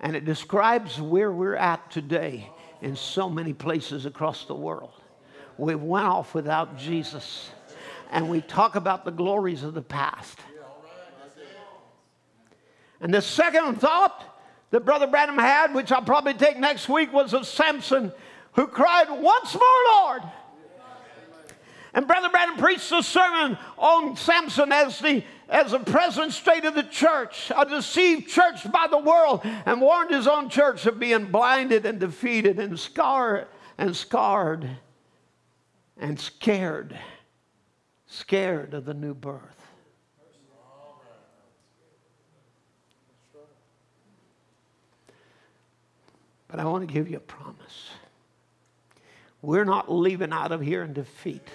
And 0.00 0.16
it 0.16 0.24
describes 0.24 1.00
where 1.00 1.32
we're 1.32 1.56
at 1.56 1.90
today 1.90 2.50
in 2.82 2.96
so 2.96 3.28
many 3.28 3.52
places 3.52 4.06
across 4.06 4.44
the 4.44 4.54
world. 4.54 4.92
We 5.56 5.74
went 5.74 6.06
off 6.06 6.34
without 6.34 6.76
Jesus. 6.76 7.50
And 8.10 8.28
we 8.28 8.40
talk 8.40 8.74
about 8.74 9.04
the 9.04 9.10
glories 9.10 9.62
of 9.62 9.74
the 9.74 9.82
past. 9.82 10.38
And 13.00 13.12
the 13.12 13.22
second 13.22 13.80
thought 13.80 14.24
that 14.70 14.84
Brother 14.84 15.06
Branham 15.06 15.38
had, 15.38 15.74
which 15.74 15.92
I'll 15.92 16.02
probably 16.02 16.34
take 16.34 16.58
next 16.58 16.88
week, 16.88 17.12
was 17.12 17.34
of 17.34 17.46
Samson 17.46 18.12
who 18.54 18.66
cried, 18.66 19.10
Once 19.10 19.54
more, 19.54 19.62
Lord. 19.92 20.22
And 21.94 22.08
Brother 22.08 22.28
Branham 22.28 22.56
preached 22.56 22.90
a 22.90 23.02
sermon 23.02 23.56
on 23.78 24.16
Samson 24.16 24.72
as 24.72 24.98
the 24.98 25.22
as 25.48 25.70
the 25.70 25.78
present 25.78 26.32
state 26.32 26.64
of 26.64 26.74
the 26.74 26.82
church, 26.82 27.52
a 27.56 27.64
deceived 27.66 28.28
church 28.28 28.70
by 28.72 28.86
the 28.90 28.98
world, 28.98 29.42
and 29.44 29.80
warned 29.80 30.10
his 30.10 30.26
own 30.26 30.48
church 30.48 30.86
of 30.86 30.98
being 30.98 31.26
blinded 31.26 31.86
and 31.86 32.00
defeated 32.00 32.58
and 32.58 32.78
scarred 32.80 33.46
and 33.78 33.94
scarred 33.94 34.68
and 35.96 36.18
scared, 36.18 36.98
scared 38.06 38.74
of 38.74 38.84
the 38.84 38.94
new 38.94 39.14
birth. 39.14 39.40
But 46.48 46.58
I 46.58 46.64
want 46.64 46.86
to 46.88 46.92
give 46.92 47.08
you 47.10 47.16
a 47.16 47.20
promise. 47.20 47.90
We're 49.42 49.64
not 49.64 49.92
leaving 49.92 50.32
out 50.32 50.52
of 50.52 50.60
here 50.60 50.82
in 50.82 50.94
defeat. 50.94 51.46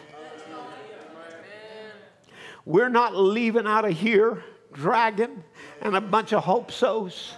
We're 2.69 2.89
not 2.89 3.15
leaving 3.15 3.65
out 3.65 3.83
of 3.83 3.97
here 3.97 4.43
dragging 4.73 5.43
and 5.81 5.95
a 5.95 6.01
bunch 6.01 6.33
of 6.33 6.43
hope 6.43 6.71
so's 6.71 7.33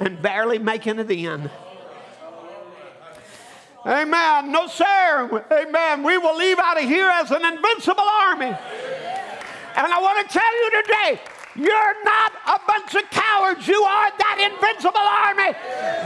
and 0.00 0.20
barely 0.20 0.58
making 0.58 0.98
it 0.98 1.08
in. 1.08 1.48
Amen. 3.86 4.50
No, 4.50 4.66
sir. 4.66 5.46
Amen. 5.52 6.02
We 6.02 6.18
will 6.18 6.36
leave 6.36 6.58
out 6.58 6.82
of 6.82 6.88
here 6.88 7.08
as 7.08 7.30
an 7.30 7.44
invincible 7.44 8.02
army. 8.02 8.46
And 9.76 9.86
I 9.86 10.00
want 10.02 10.28
to 10.28 10.32
tell 10.36 10.54
you 10.64 10.82
today, 10.82 11.20
you're 11.54 12.04
not 12.04 12.32
a 12.48 12.58
bunch 12.66 12.96
of 12.96 13.08
cowards. 13.08 13.68
You 13.68 13.84
are 13.84 14.10
that 14.18 14.50
invincible 14.50 14.98
army 14.98 15.52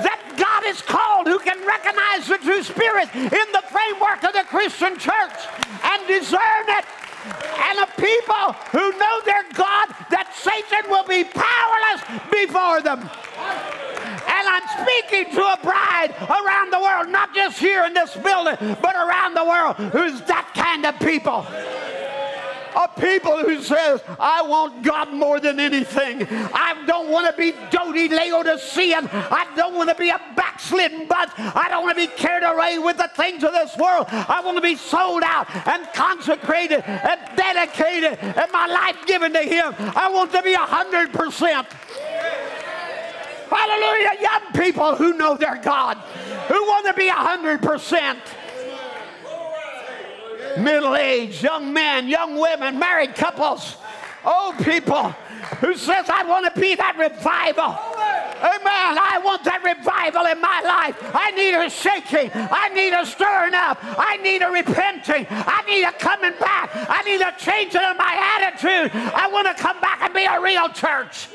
that 0.05 0.21
God 0.37 0.69
has 0.69 0.83
called 0.83 1.27
who 1.27 1.39
can 1.39 1.67
recognize 1.67 2.29
the 2.29 2.37
true 2.45 2.63
spirit 2.63 3.09
in 3.15 3.49
the 3.57 3.65
framework 3.73 4.23
of 4.23 4.35
the 4.35 4.45
Christian 4.45 4.99
church 4.99 5.41
and 5.83 6.07
discern 6.07 6.69
it 6.77 6.85
and 7.27 7.79
a 7.81 7.87
people 8.01 8.53
who 8.71 8.93
know 8.99 9.21
their 9.25 9.45
God 9.55 9.89
that 10.11 10.33
Satan 10.35 10.91
will 10.91 11.07
be 11.07 11.25
powerless 11.25 12.01
before 12.31 12.83
them. 12.83 13.01
And 14.27 14.45
I'm 14.49 14.67
speaking 14.83 15.35
to 15.35 15.43
a 15.43 15.59
bride 15.63 16.15
around 16.31 16.73
the 16.73 16.81
world, 16.81 17.09
not 17.09 17.35
just 17.35 17.59
here 17.59 17.85
in 17.85 17.95
this 17.95 18.15
building, 18.17 18.57
but 18.81 18.95
around 18.95 19.35
the 19.35 19.45
world, 19.45 19.77
who's 19.93 20.21
that 20.23 20.53
kind 20.55 20.87
of 20.87 20.99
people. 21.01 21.47
A 22.77 22.89
people 23.01 23.39
who 23.39 23.63
says, 23.63 24.03
I 24.21 24.43
want 24.43 24.83
God 24.83 25.13
more 25.13 25.41
than 25.41 25.59
anything. 25.59 26.27
I 26.31 26.85
don't 26.87 27.09
want 27.09 27.27
to 27.31 27.37
be 27.37 27.53
doty 27.71 28.09
Laodicean. 28.09 29.09
I 29.13 29.51
don't 29.57 29.75
want 29.75 29.89
to 29.89 29.95
be 29.95 30.11
a 30.11 30.21
backslidden 30.37 31.07
but 31.09 31.33
I 31.39 31.69
don't 31.69 31.85
want 31.85 31.97
to 31.97 32.07
be 32.07 32.13
carried 32.13 32.45
away 32.45 32.79
with 32.79 32.97
the 32.97 33.11
things 33.15 33.45
of 33.45 33.53
this 33.53 33.77
world. 33.77 34.07
I 34.11 34.41
want 34.45 34.57
to 34.57 34.63
be 34.63 34.77
sold 34.77 35.23
out 35.25 35.49
and 35.67 35.87
consecrated 35.93 36.83
and 36.87 37.21
dedicated 37.37 38.19
and 38.21 38.53
my 38.53 38.67
life 38.67 39.07
given 39.07 39.33
to 39.33 39.43
Him. 39.43 39.75
I 39.79 40.11
want 40.13 40.33
to 40.33 40.43
be 40.43 40.55
a 40.55 40.59
hundred 40.59 41.13
percent. 41.13 41.67
Hallelujah. 43.49 44.21
Young 44.21 44.65
people 44.65 44.97
who 44.97 45.15
know 45.15 45.37
their 45.37 45.57
God, 45.57 45.97
who 46.49 46.63
want 46.67 46.87
to 46.87 46.95
be 46.95 47.09
a 47.09 47.13
hundred 47.13 47.63
percent 47.63 48.19
middle 50.59 50.97
aged, 50.97 51.43
young 51.43 51.73
men, 51.73 52.09
young 52.09 52.39
women, 52.39 52.79
married 52.79 53.15
couples, 53.15 53.77
old 54.25 54.59
people 54.59 55.15
who 55.61 55.77
says, 55.77 56.09
I 56.09 56.25
want 56.25 56.53
to 56.53 56.61
be 56.61 56.75
that 56.75 56.97
revival. 56.99 57.79
Amen. 58.37 58.99
I 58.99 59.21
want 59.25 59.45
that 59.45 59.63
revival 59.65 60.27
in 60.27 60.41
my 60.41 60.61
life. 60.61 60.97
I 61.15 61.31
need 61.33 61.55
a 61.55 61.71
shaking. 61.71 62.31
I 62.35 62.69
need 62.75 62.93
a 62.93 63.07
stirring 63.07 63.55
up. 63.55 63.79
I 63.83 64.17
need 64.19 64.43
a 64.43 64.51
repenting. 64.51 65.27
I 65.31 65.63
need 65.67 65.85
a 65.85 65.93
coming 65.93 66.35
back. 66.39 66.71
I 66.75 67.03
need 67.03 67.21
a 67.21 67.33
changing 67.39 67.81
of 67.81 67.97
my 67.97 68.13
attitude. 68.37 68.91
I 68.93 69.29
want 69.29 69.47
to 69.47 69.55
come 69.55 69.81
back 69.81 70.03
and 70.03 70.13
be 70.13 70.25
a 70.25 70.41
real 70.41 70.69
church. 70.69 71.29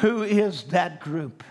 Who 0.00 0.22
is 0.22 0.64
that 0.64 1.00
group? 1.00 1.42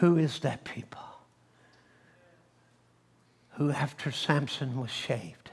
Who 0.00 0.16
is 0.16 0.40
that 0.40 0.64
people? 0.64 1.00
Who, 3.50 3.70
after 3.70 4.10
Samson 4.10 4.80
was 4.80 4.90
shaved, 4.90 5.52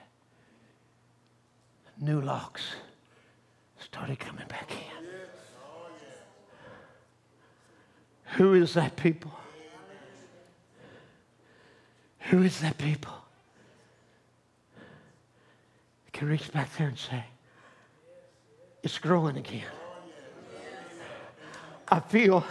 new 2.01 2.19
locks 2.19 2.63
started 3.79 4.17
coming 4.17 4.47
back 4.47 4.71
in. 4.71 5.05
Who 8.37 8.55
is 8.55 8.73
that 8.73 8.95
people? 8.95 9.37
Who 12.29 12.41
is 12.41 12.61
that 12.61 12.79
people? 12.79 13.18
Can 16.09 16.27
reach 16.27 16.51
back 16.51 16.75
there 16.77 16.87
and 16.87 16.97
say, 16.97 17.23
It's 18.83 18.97
growing 18.97 19.37
again. 19.37 19.63
I 21.87 21.99
feel 21.99 22.45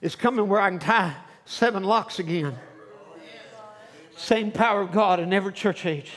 it's 0.00 0.14
coming 0.14 0.48
where 0.48 0.60
I 0.60 0.70
can 0.70 0.78
tie 0.78 1.14
seven 1.44 1.84
locks 1.84 2.18
again. 2.18 2.56
Same 4.16 4.50
power 4.50 4.80
of 4.80 4.92
God 4.92 5.20
in 5.20 5.32
every 5.32 5.52
church 5.52 5.84
age. 5.84 6.12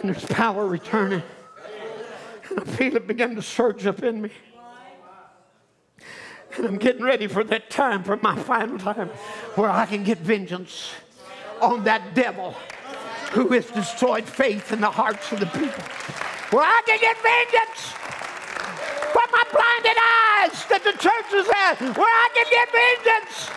And 0.00 0.12
there's 0.12 0.24
power 0.26 0.66
returning. 0.66 1.22
And 2.50 2.60
I 2.60 2.64
feel 2.64 2.96
it 2.96 3.06
begin 3.06 3.36
to 3.36 3.42
surge 3.42 3.86
up 3.86 4.02
in 4.02 4.22
me. 4.22 4.30
And 6.56 6.66
I'm 6.66 6.78
getting 6.78 7.02
ready 7.02 7.26
for 7.26 7.42
that 7.44 7.68
time, 7.68 8.04
for 8.04 8.16
my 8.18 8.36
final 8.36 8.78
time, 8.78 9.08
where 9.56 9.68
I 9.68 9.86
can 9.86 10.04
get 10.04 10.18
vengeance 10.18 10.92
on 11.60 11.84
that 11.84 12.14
devil 12.14 12.54
who 13.32 13.48
has 13.48 13.66
destroyed 13.66 14.24
faith 14.24 14.72
in 14.72 14.80
the 14.80 14.90
hearts 14.90 15.32
of 15.32 15.40
the 15.40 15.46
people. 15.46 15.84
Where 16.50 16.64
I 16.64 16.82
can 16.86 16.98
get 17.00 17.16
vengeance 17.22 17.92
from 19.12 19.28
my 19.30 19.44
blinded 19.50 19.98
eyes 19.98 20.64
that 20.66 20.82
the 20.84 20.92
church 20.92 21.30
has 21.30 21.46
had, 21.48 21.96
where 21.96 22.06
I 22.06 22.28
can 22.34 22.46
get 22.50 22.68
vengeance. 22.72 23.50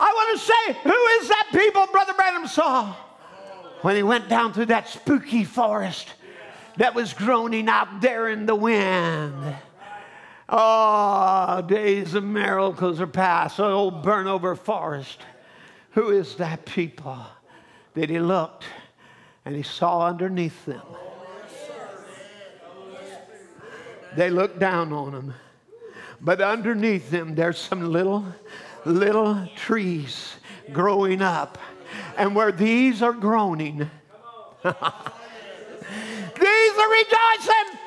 I 0.00 0.12
want 0.14 0.38
to 0.38 0.44
say, 0.44 0.72
who 0.82 1.22
is 1.22 1.28
that 1.28 1.48
people 1.52 1.86
Brother 1.92 2.14
Branham 2.14 2.46
saw 2.46 2.94
when 3.82 3.96
he 3.96 4.02
went 4.02 4.28
down 4.28 4.52
through 4.52 4.66
that 4.66 4.88
spooky 4.88 5.44
forest 5.44 6.14
that 6.76 6.94
was 6.94 7.12
groaning 7.12 7.68
out 7.68 8.00
there 8.00 8.28
in 8.28 8.46
the 8.46 8.54
wind? 8.54 9.56
Oh, 10.48 11.64
days 11.66 12.14
of 12.14 12.24
miracles 12.24 13.00
are 13.00 13.06
past. 13.06 13.58
Oh, 13.58 13.72
old 13.72 14.02
burn 14.02 14.26
over 14.26 14.54
forest. 14.54 15.20
Who 15.92 16.10
is 16.10 16.36
that 16.36 16.66
people? 16.66 17.18
That 17.94 18.10
he 18.10 18.18
looked 18.18 18.64
and 19.44 19.54
he 19.54 19.62
saw 19.62 20.06
underneath 20.06 20.64
them. 20.64 20.82
They 24.16 24.30
looked 24.30 24.58
down 24.58 24.92
on 24.92 25.12
him. 25.14 25.34
But 26.20 26.40
underneath 26.40 27.10
them, 27.10 27.34
there's 27.34 27.58
some 27.58 27.90
little, 27.90 28.24
little 28.84 29.48
trees 29.56 30.36
growing 30.72 31.20
up. 31.22 31.58
And 32.16 32.34
where 32.34 32.52
these 32.52 33.02
are 33.02 33.12
groaning, 33.12 33.78
these 33.78 33.90
are 34.64 34.80
rejoicing. 36.90 37.78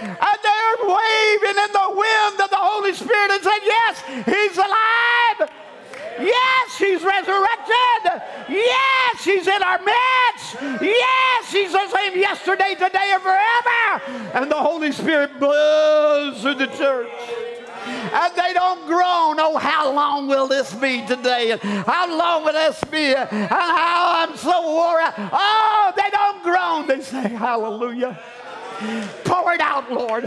And 0.00 0.38
they're 0.42 0.80
waving 0.82 1.58
in 1.64 1.72
the 1.72 1.90
wind 1.90 2.40
of 2.40 2.50
the 2.50 2.56
Holy 2.56 2.94
Spirit 2.94 3.30
and 3.30 3.42
saying, 3.42 3.60
Yes, 3.64 4.02
He's 4.24 4.56
alive. 4.56 5.50
Yes, 6.20 6.78
He's 6.78 7.02
resurrected. 7.02 8.22
Yes, 8.48 9.24
He's 9.24 9.46
in 9.46 9.62
our 9.62 9.78
midst. 9.78 10.56
Yes, 10.82 11.52
He's 11.52 11.72
the 11.72 11.88
same 11.88 12.18
yesterday, 12.18 12.74
today, 12.74 13.12
and 13.12 13.22
forever. 13.22 14.32
And 14.34 14.50
the 14.50 14.56
Holy 14.56 14.92
Spirit 14.92 15.38
blows 15.38 16.40
through 16.42 16.54
the 16.54 16.66
church. 16.66 17.08
And 17.86 18.34
they 18.36 18.52
don't 18.52 18.86
groan, 18.86 19.38
oh, 19.40 19.58
how 19.58 19.92
long 19.92 20.28
will 20.28 20.46
this 20.46 20.74
be 20.74 21.04
today? 21.06 21.58
How 21.60 22.18
long 22.18 22.44
will 22.44 22.52
this 22.52 22.82
be? 22.84 23.14
And 23.14 23.28
how 23.28 24.26
I'm 24.26 24.36
so 24.36 24.50
out. 24.50 25.12
Oh, 25.32 25.92
they 25.96 26.10
don't 26.10 26.42
groan. 26.42 26.86
They 26.86 27.02
say, 27.02 27.28
Hallelujah. 27.28 28.18
Pour 29.24 29.52
it 29.52 29.60
out, 29.60 29.90
Lord. 29.90 30.24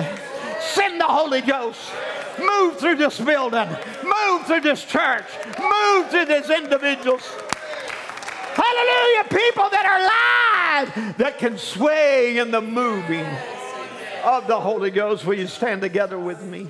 Send 0.62 1.02
the 1.02 1.06
Holy 1.06 1.42
Ghost. 1.42 1.92
Move 2.40 2.78
through 2.78 2.96
this 2.96 3.20
building. 3.20 3.68
Move 4.04 4.46
through 4.46 4.62
this 4.62 4.86
church. 4.86 5.26
Move 5.60 6.10
through 6.10 6.26
these 6.26 6.50
individuals. 6.50 7.24
Hallelujah. 8.54 9.24
People 9.30 9.70
that 9.70 9.86
are 9.86 10.00
alive 10.00 11.18
that 11.18 11.38
can 11.38 11.58
sway 11.58 12.38
in 12.38 12.52
the 12.52 12.62
moving 12.62 13.26
of 14.24 14.48
the 14.48 14.60
Holy 14.60 14.92
Ghost. 14.92 15.26
Will 15.26 15.38
you 15.38 15.48
stand 15.48 15.82
together 15.82 16.20
with 16.20 16.44
me? 16.44 16.68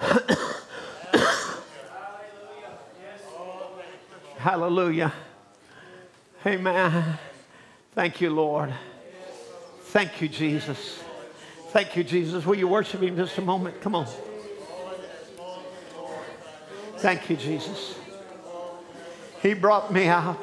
Hallelujah. 4.36 5.12
Amen. 6.46 7.18
Thank 7.94 8.20
you, 8.20 8.30
Lord. 8.30 8.72
Thank 9.86 10.20
you, 10.20 10.28
Jesus. 10.28 11.02
Thank 11.76 11.94
you, 11.94 12.04
Jesus. 12.04 12.46
Will 12.46 12.54
you 12.54 12.68
worship 12.68 13.02
Him 13.02 13.16
just 13.16 13.36
a 13.36 13.42
moment? 13.42 13.82
Come 13.82 13.94
on. 13.94 14.06
Thank 16.96 17.28
you, 17.28 17.36
Jesus. 17.36 17.98
He 19.42 19.52
brought 19.52 19.92
me 19.92 20.06
out. 20.06 20.42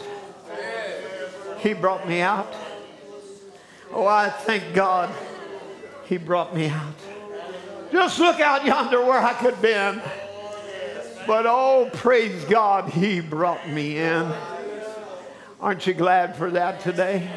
He 1.58 1.74
brought 1.74 2.08
me 2.08 2.22
out. 2.22 2.54
Oh, 3.92 4.06
I 4.06 4.30
thank 4.30 4.76
God 4.76 5.10
He 6.06 6.18
brought 6.18 6.56
me 6.56 6.68
out. 6.68 6.94
Just 7.92 8.20
look 8.20 8.40
out 8.40 8.64
yonder 8.64 9.02
where 9.02 9.20
I 9.20 9.34
could 9.34 9.60
been. 9.60 10.04
But 11.26 11.48
oh, 11.48 11.90
praise 11.94 12.46
God, 12.46 12.92
He 12.92 13.22
brought 13.22 13.68
me 13.68 13.98
in. 13.98 14.32
Aren't 15.60 15.88
you 15.88 15.96
glad 15.96 16.36
for 16.36 16.52
that 16.52 16.82
today? 16.82 17.28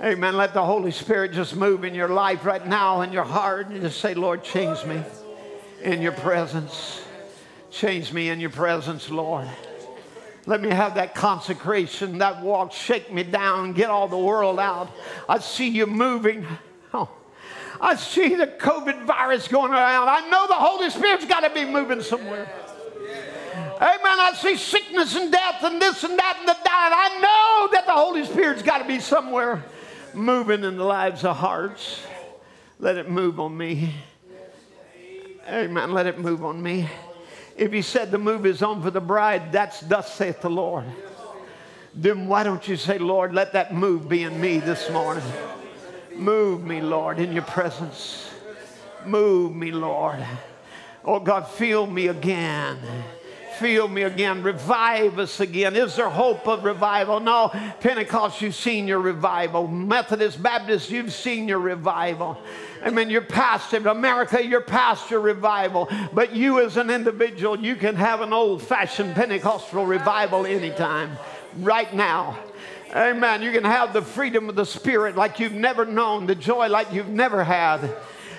Amen. 0.00 0.36
Let 0.36 0.54
the 0.54 0.64
Holy 0.64 0.92
Spirit 0.92 1.32
just 1.32 1.56
move 1.56 1.82
in 1.82 1.92
your 1.92 2.06
life 2.06 2.44
right 2.44 2.64
now, 2.64 3.00
in 3.00 3.12
your 3.12 3.24
heart, 3.24 3.66
and 3.66 3.82
just 3.82 4.00
say, 4.00 4.14
Lord, 4.14 4.44
change 4.44 4.84
me 4.84 5.02
in 5.82 6.00
your 6.00 6.12
presence. 6.12 7.02
Change 7.72 8.12
me 8.12 8.28
in 8.28 8.38
your 8.38 8.50
presence, 8.50 9.10
Lord. 9.10 9.48
Let 10.46 10.60
me 10.60 10.68
have 10.68 10.94
that 10.94 11.16
consecration, 11.16 12.18
that 12.18 12.40
walk, 12.42 12.72
shake 12.72 13.12
me 13.12 13.24
down, 13.24 13.72
get 13.72 13.90
all 13.90 14.06
the 14.06 14.16
world 14.16 14.60
out. 14.60 14.88
I 15.28 15.40
see 15.40 15.68
you 15.68 15.86
moving. 15.86 16.46
Oh, 16.94 17.10
I 17.80 17.96
see 17.96 18.36
the 18.36 18.46
COVID 18.46 19.04
virus 19.04 19.48
going 19.48 19.72
around. 19.72 20.08
I 20.08 20.28
know 20.30 20.46
the 20.46 20.54
Holy 20.54 20.90
Spirit's 20.90 21.26
got 21.26 21.40
to 21.40 21.50
be 21.50 21.64
moving 21.64 22.02
somewhere. 22.02 22.48
Amen. 23.80 24.00
I 24.20 24.32
see 24.36 24.56
sickness 24.56 25.16
and 25.16 25.32
death 25.32 25.64
and 25.64 25.82
this 25.82 26.04
and 26.04 26.16
that 26.16 26.36
and 26.38 26.48
the 26.48 26.56
dying. 26.64 26.94
I 26.94 27.18
know 27.20 27.72
that 27.72 27.86
the 27.86 27.92
Holy 27.92 28.24
Spirit's 28.24 28.62
got 28.62 28.78
to 28.78 28.84
be 28.84 29.00
somewhere 29.00 29.64
moving 30.18 30.64
in 30.64 30.76
the 30.76 30.84
lives 30.84 31.24
of 31.24 31.36
hearts. 31.36 32.00
Let 32.78 32.96
it 32.96 33.08
move 33.08 33.40
on 33.40 33.56
me. 33.56 33.94
Amen. 35.48 35.92
Let 35.92 36.06
it 36.06 36.18
move 36.18 36.44
on 36.44 36.62
me. 36.62 36.88
If 37.56 37.72
he 37.72 37.82
said 37.82 38.10
the 38.10 38.18
move 38.18 38.46
is 38.46 38.62
on 38.62 38.82
for 38.82 38.90
the 38.90 39.00
bride, 39.00 39.50
that's 39.50 39.80
thus 39.80 40.12
saith 40.14 40.40
the 40.40 40.50
Lord. 40.50 40.84
then 41.94 42.28
why 42.28 42.44
don't 42.44 42.66
you 42.68 42.76
say, 42.76 42.98
Lord, 42.98 43.34
let 43.34 43.52
that 43.54 43.74
move 43.74 44.08
be 44.08 44.22
in 44.22 44.40
me 44.40 44.58
this 44.58 44.90
morning? 44.90 45.24
Move 46.14 46.62
me, 46.64 46.80
Lord, 46.80 47.18
in 47.18 47.32
your 47.32 47.42
presence. 47.42 48.30
Move 49.04 49.54
me, 49.54 49.70
Lord. 49.70 50.24
Oh 51.04 51.20
God, 51.20 51.48
feel 51.48 51.86
me 51.86 52.08
again. 52.08 52.78
Feel 53.58 53.88
me 53.88 54.02
again. 54.02 54.44
Revive 54.44 55.18
us 55.18 55.40
again. 55.40 55.74
Is 55.74 55.96
there 55.96 56.08
hope 56.08 56.46
of 56.46 56.62
revival? 56.62 57.18
No. 57.18 57.48
Pentecost, 57.80 58.40
you've 58.40 58.54
seen 58.54 58.86
your 58.86 59.00
revival. 59.00 59.66
Methodist, 59.66 60.40
Baptist, 60.40 60.90
you've 60.90 61.12
seen 61.12 61.48
your 61.48 61.58
revival. 61.58 62.38
I 62.84 62.90
mean, 62.90 63.10
you're 63.10 63.20
past 63.20 63.74
it. 63.74 63.84
America, 63.84 64.44
you're 64.44 64.60
past 64.60 65.10
your 65.10 65.18
revival. 65.18 65.88
But 66.12 66.36
you, 66.36 66.64
as 66.64 66.76
an 66.76 66.88
individual, 66.88 67.58
you 67.58 67.74
can 67.74 67.96
have 67.96 68.20
an 68.20 68.32
old 68.32 68.62
fashioned 68.62 69.16
Pentecostal 69.16 69.84
revival 69.84 70.46
anytime, 70.46 71.18
right 71.58 71.92
now. 71.92 72.38
Amen. 72.94 73.42
You 73.42 73.50
can 73.50 73.64
have 73.64 73.92
the 73.92 74.02
freedom 74.02 74.48
of 74.48 74.54
the 74.54 74.66
Spirit 74.66 75.16
like 75.16 75.40
you've 75.40 75.52
never 75.52 75.84
known, 75.84 76.26
the 76.26 76.36
joy 76.36 76.68
like 76.68 76.92
you've 76.92 77.08
never 77.08 77.42
had. 77.42 77.96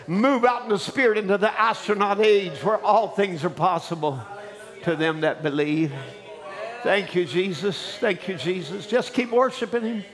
Move 0.08 0.46
out 0.46 0.64
in 0.64 0.70
the 0.70 0.80
Spirit 0.80 1.18
into 1.18 1.38
the 1.38 1.60
astronaut 1.60 2.22
age 2.22 2.64
where 2.64 2.78
all 2.78 3.10
things 3.10 3.44
are 3.44 3.50
possible 3.50 4.18
to 4.84 4.96
them 4.96 5.22
that 5.22 5.44
believe. 5.44 5.92
Thank 6.84 7.16
you, 7.16 7.26
Jesus. 7.26 7.98
Thank 8.00 8.28
you, 8.28 8.36
Jesus. 8.36 8.88
Just 8.88 9.14
keep 9.14 9.32
worshiping 9.32 9.84
Him. 9.84 10.06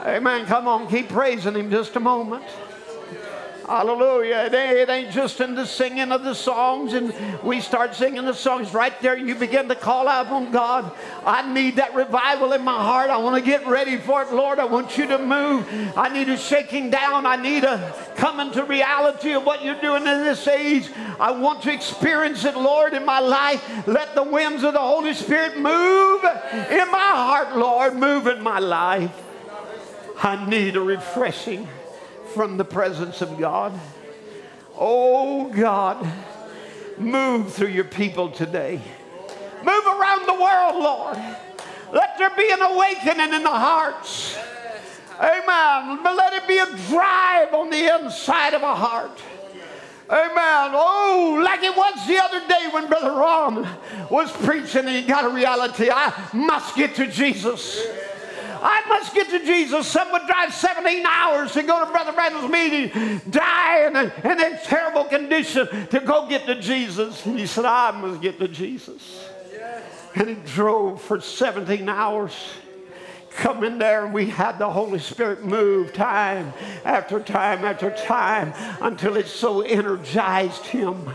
Amen. 0.00 0.46
Come 0.46 0.66
on, 0.66 0.88
keep 0.88 1.08
praising 1.08 1.54
Him 1.54 1.70
just 1.70 1.94
a 1.96 2.00
moment. 2.00 2.44
Hallelujah. 3.70 4.48
It 4.52 4.88
ain't, 4.88 5.12
just 5.12 5.40
in 5.40 5.54
the 5.54 5.64
singing 5.64 6.10
of 6.10 6.24
the 6.24 6.34
songs, 6.34 6.92
and 6.92 7.14
we 7.44 7.60
start 7.60 7.94
singing 7.94 8.24
the 8.24 8.34
songs 8.34 8.74
right 8.74 9.00
there. 9.00 9.16
You 9.16 9.36
begin 9.36 9.68
to 9.68 9.76
call 9.76 10.08
out 10.08 10.26
on 10.26 10.50
God. 10.50 10.90
I 11.24 11.48
need 11.52 11.76
that 11.76 11.94
revival 11.94 12.52
in 12.52 12.64
my 12.64 12.74
heart. 12.74 13.10
I 13.10 13.18
want 13.18 13.36
to 13.36 13.48
get 13.48 13.64
ready 13.68 13.96
for 13.96 14.22
it, 14.22 14.32
Lord. 14.32 14.58
I 14.58 14.64
want 14.64 14.98
you 14.98 15.06
to 15.06 15.18
move. 15.18 15.68
I 15.96 16.08
need 16.08 16.28
a 16.28 16.36
shaking 16.36 16.90
down. 16.90 17.26
I 17.26 17.36
need 17.36 17.62
a 17.62 17.94
coming 18.16 18.50
to 18.54 18.64
reality 18.64 19.34
of 19.34 19.44
what 19.46 19.62
you're 19.62 19.80
doing 19.80 20.04
in 20.04 20.24
this 20.24 20.48
age. 20.48 20.90
I 21.20 21.30
want 21.30 21.62
to 21.62 21.72
experience 21.72 22.44
it, 22.44 22.56
Lord, 22.56 22.92
in 22.92 23.04
my 23.04 23.20
life. 23.20 23.86
Let 23.86 24.16
the 24.16 24.24
winds 24.24 24.64
of 24.64 24.72
the 24.72 24.80
Holy 24.80 25.14
Spirit 25.14 25.56
move 25.56 26.24
in 26.24 26.90
my 26.90 27.12
heart, 27.14 27.56
Lord. 27.56 27.94
Move 27.94 28.26
in 28.26 28.42
my 28.42 28.58
life. 28.58 29.12
I 30.20 30.44
need 30.44 30.74
a 30.74 30.80
refreshing 30.80 31.68
from 32.34 32.56
the 32.56 32.64
presence 32.64 33.22
of 33.22 33.38
God. 33.38 33.78
Oh 34.76 35.50
God, 35.52 36.06
move 36.98 37.52
through 37.52 37.68
your 37.68 37.84
people 37.84 38.30
today. 38.30 38.80
Move 39.62 39.86
around 39.86 40.26
the 40.26 40.34
world, 40.34 40.76
Lord. 40.82 41.18
Let 41.92 42.16
there 42.18 42.30
be 42.30 42.50
an 42.50 42.62
awakening 42.62 43.34
in 43.34 43.42
the 43.42 43.50
hearts. 43.50 44.38
Amen. 45.18 46.02
But 46.02 46.16
let 46.16 46.32
it 46.32 46.48
be 46.48 46.58
a 46.58 46.66
drive 46.88 47.52
on 47.52 47.68
the 47.68 48.00
inside 48.00 48.54
of 48.54 48.62
a 48.62 48.74
heart. 48.74 49.20
Amen. 50.08 50.72
Oh, 50.74 51.40
like 51.44 51.62
it 51.62 51.76
was 51.76 52.06
the 52.08 52.18
other 52.18 52.40
day 52.48 52.68
when 52.72 52.88
Brother 52.88 53.12
Ron 53.12 53.68
was 54.10 54.32
preaching 54.32 54.86
and 54.86 54.96
he 54.96 55.02
got 55.02 55.24
a 55.24 55.28
reality. 55.28 55.88
I 55.90 56.12
must 56.32 56.74
get 56.74 56.94
to 56.96 57.06
Jesus. 57.06 57.86
I 58.62 58.84
must 58.88 59.14
get 59.14 59.30
to 59.30 59.38
Jesus. 59.44 59.86
Some 59.86 60.10
would 60.12 60.26
drive 60.26 60.52
17 60.52 61.04
hours 61.06 61.52
to 61.52 61.62
go 61.62 61.84
to 61.84 61.90
Brother 61.90 62.12
Randall's 62.16 62.50
meeting, 62.50 63.20
die 63.30 63.86
in 63.86 63.96
a, 63.96 64.12
in 64.24 64.40
a 64.40 64.58
terrible 64.64 65.04
condition 65.04 65.66
to 65.88 66.00
go 66.00 66.26
get 66.28 66.46
to 66.46 66.60
Jesus. 66.60 67.24
And 67.24 67.38
he 67.38 67.46
said, 67.46 67.64
I 67.64 67.90
must 67.92 68.20
get 68.20 68.38
to 68.38 68.48
Jesus. 68.48 69.28
And 70.14 70.28
he 70.28 70.34
drove 70.46 71.00
for 71.00 71.20
17 71.20 71.88
hours. 71.88 72.34
Come 73.30 73.62
in 73.62 73.78
there, 73.78 74.04
and 74.04 74.12
we 74.12 74.26
had 74.26 74.58
the 74.58 74.68
Holy 74.68 74.98
Spirit 74.98 75.44
move 75.44 75.92
time 75.92 76.52
after 76.84 77.20
time 77.20 77.64
after 77.64 77.90
time 77.90 78.52
until 78.80 79.16
it 79.16 79.28
so 79.28 79.60
energized 79.60 80.66
him. 80.66 81.08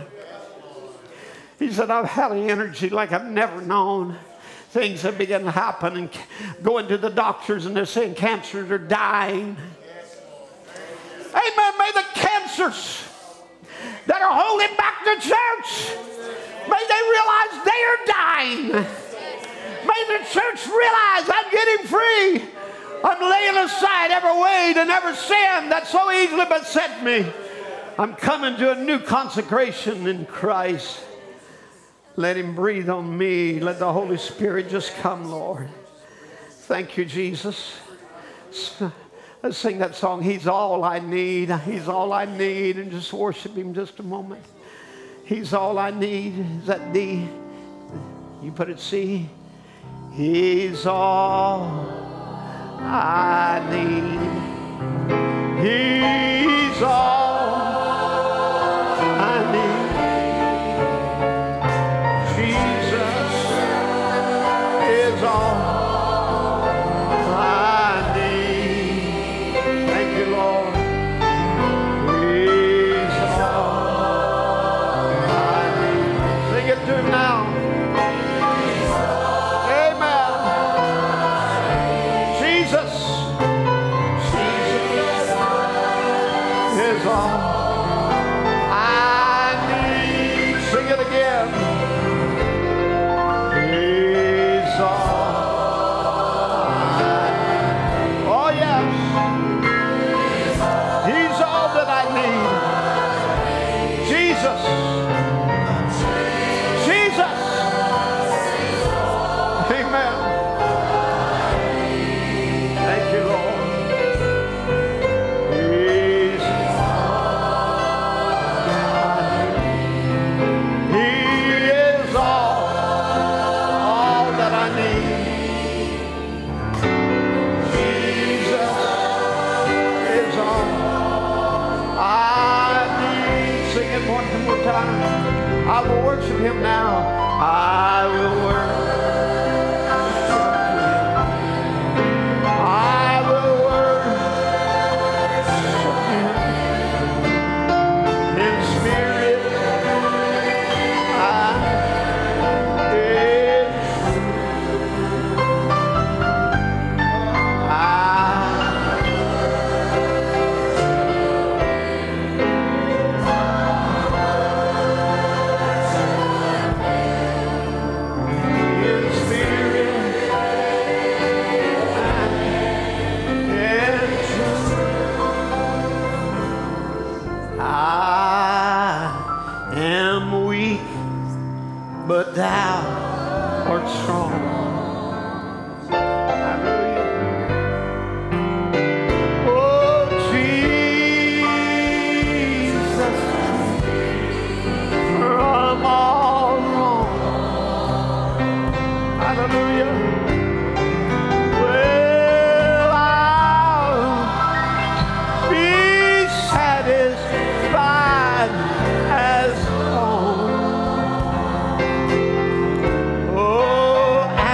He 1.59 1.71
said, 1.71 1.91
I've 1.91 2.05
had 2.05 2.31
an 2.31 2.49
energy 2.49 2.89
like 2.89 3.11
I've 3.11 3.29
never 3.29 3.61
known 3.61 4.17
things 4.75 5.03
have 5.03 5.17
begun 5.17 5.45
to 5.45 5.51
happen 5.51 5.95
and 5.95 6.09
going 6.61 6.85
to 6.85 6.97
the 6.97 7.07
doctors 7.07 7.65
and 7.65 7.73
they're 7.73 7.85
saying 7.85 8.13
cancers 8.13 8.69
are 8.69 8.77
dying. 8.77 9.55
Amen. 11.29 11.73
May 11.79 11.91
the 11.93 12.03
cancers 12.13 13.07
that 14.05 14.21
are 14.21 14.35
holding 14.35 14.75
back 14.75 14.99
the 15.05 15.15
church, 15.15 15.95
may 16.67 16.83
they 16.91 17.01
realize 17.15 17.51
they 17.63 17.81
are 17.87 18.01
dying. 18.05 18.67
May 19.87 20.01
the 20.11 20.25
church 20.27 20.67
realize 20.67 21.23
I'm 21.23 21.51
getting 21.51 21.87
free. 21.87 22.43
I'm 23.01 23.31
laying 23.31 23.55
aside 23.55 24.11
every 24.11 24.41
weight 24.41 24.75
and 24.75 24.91
every 24.91 25.15
sin 25.15 25.69
that 25.69 25.87
so 25.87 26.11
easily 26.11 26.43
beset 26.45 27.01
me. 27.01 27.25
I'm 27.97 28.13
coming 28.13 28.57
to 28.57 28.73
a 28.73 28.83
new 28.83 28.99
consecration 28.99 30.05
in 30.05 30.25
Christ. 30.25 31.04
Let 32.15 32.37
Him 32.37 32.55
breathe 32.55 32.89
on 32.89 33.17
me. 33.17 33.59
Let 33.59 33.79
the 33.79 33.91
Holy 33.91 34.17
Spirit 34.17 34.69
just 34.69 34.95
come, 34.95 35.29
Lord. 35.29 35.69
Thank 36.49 36.97
you, 36.97 37.05
Jesus. 37.05 37.75
Let's 39.43 39.57
sing 39.57 39.79
that 39.79 39.95
song, 39.95 40.21
He's 40.21 40.47
All 40.47 40.83
I 40.83 40.99
Need. 40.99 41.51
He's 41.51 41.87
All 41.87 42.13
I 42.13 42.25
Need. 42.25 42.77
And 42.77 42.91
just 42.91 43.13
worship 43.13 43.55
Him 43.55 43.73
just 43.73 43.99
a 43.99 44.03
moment. 44.03 44.43
He's 45.25 45.53
all 45.53 45.79
I 45.79 45.89
need. 45.89 46.37
Is 46.61 46.67
that 46.67 46.93
D? 46.93 47.27
You 48.43 48.51
put 48.51 48.69
it 48.69 48.79
C? 48.79 49.27
He's 50.13 50.85
all 50.85 51.63
I 52.79 53.59
need. 53.71 54.19
He's 55.67 56.81
all. 56.83 57.74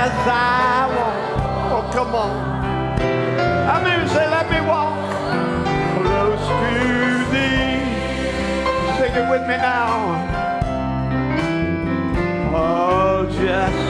as 0.01 0.27
I 0.27 0.89
walk. 0.97 1.19
Oh, 1.73 1.91
come 1.93 2.15
on. 2.15 2.33
I 3.69 3.77
mean, 3.85 4.09
say, 4.09 4.25
let 4.37 4.49
me 4.49 4.59
walk 4.61 4.97
close 5.93 6.43
to 6.59 6.71
thee. 7.31 7.85
Sing 8.97 9.13
it 9.21 9.29
with 9.29 9.41
me 9.41 9.57
now. 9.57 9.91
Oh, 12.55 13.27
just 13.29 13.81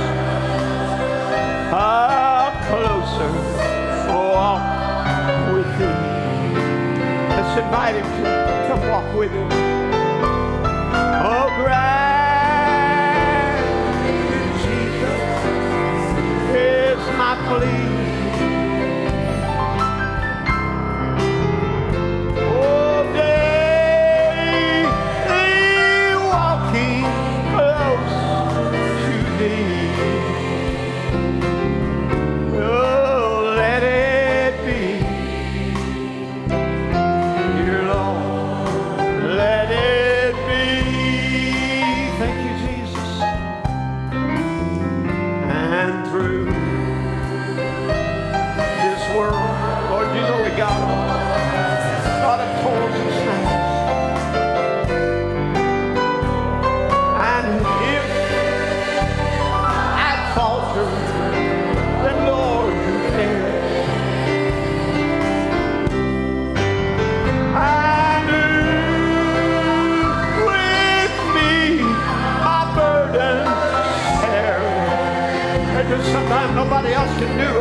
a 1.71 2.51
closer 2.67 3.31
walk 4.11 4.63
with 5.53 5.71
thee. 5.79 6.03
Let's 7.35 7.53
invite 7.57 7.95
him 7.95 8.03
to 8.03 8.65
come 8.67 8.81
walk 8.89 9.15
with 9.17 9.31
us. 9.31 9.60
to 77.22 77.27
do. 77.38 77.60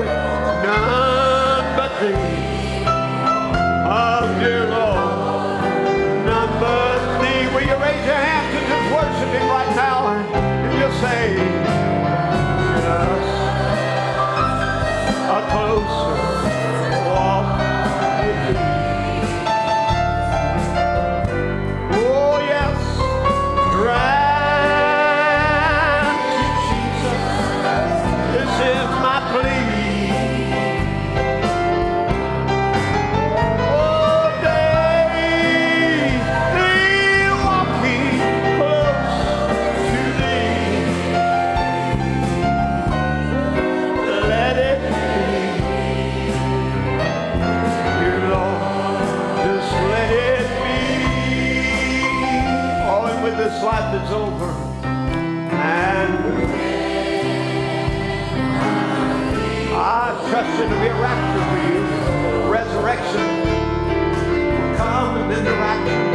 be 60.80 60.86
a 60.86 60.94
rapture 60.94 61.44
for 61.50 61.58
you. 61.68 62.50
Resurrection 62.50 63.28
will 63.44 64.76
come 64.78 65.16
and 65.18 65.30
then 65.30 65.44
the 65.44 65.52
rapture. 65.52 66.06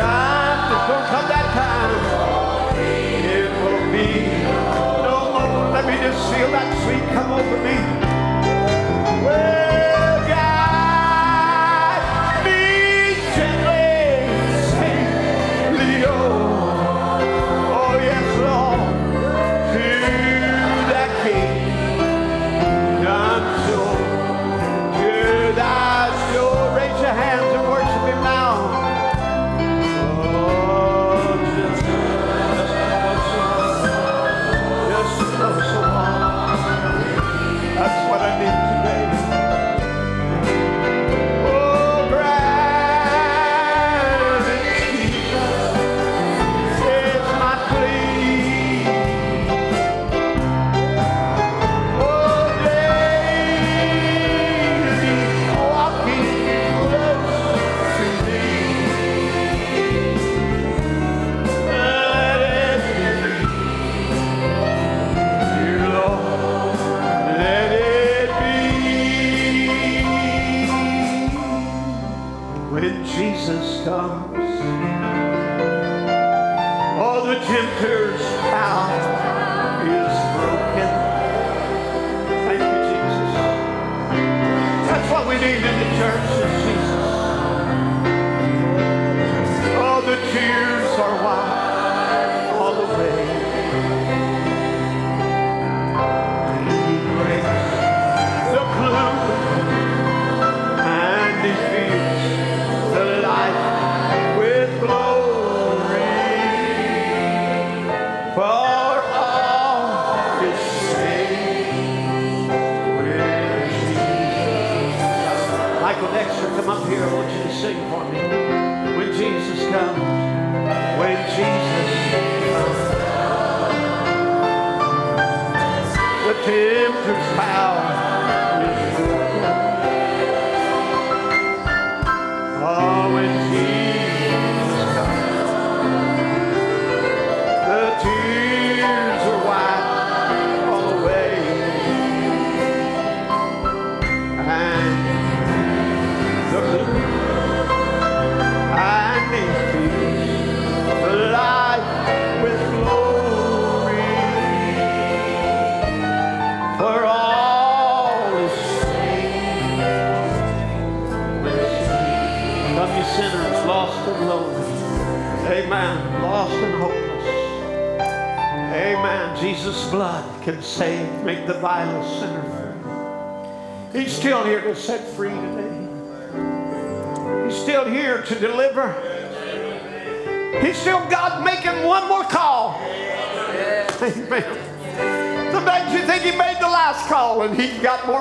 Time 0.00 0.72
it's 0.72 0.86
going 0.88 1.02
to 1.02 1.10
come 1.10 1.28
that 1.28 1.46
time. 1.52 1.92
It 2.78 3.50
will 3.60 3.92
be 3.92 4.08
no 5.04 5.32
more. 5.32 5.70
Let 5.70 5.84
me 5.84 5.96
just 5.98 6.32
feel 6.32 6.50
that 6.50 6.68
sweet 6.82 7.04
come 7.12 7.32
over 7.32 7.56
me. 7.62 8.05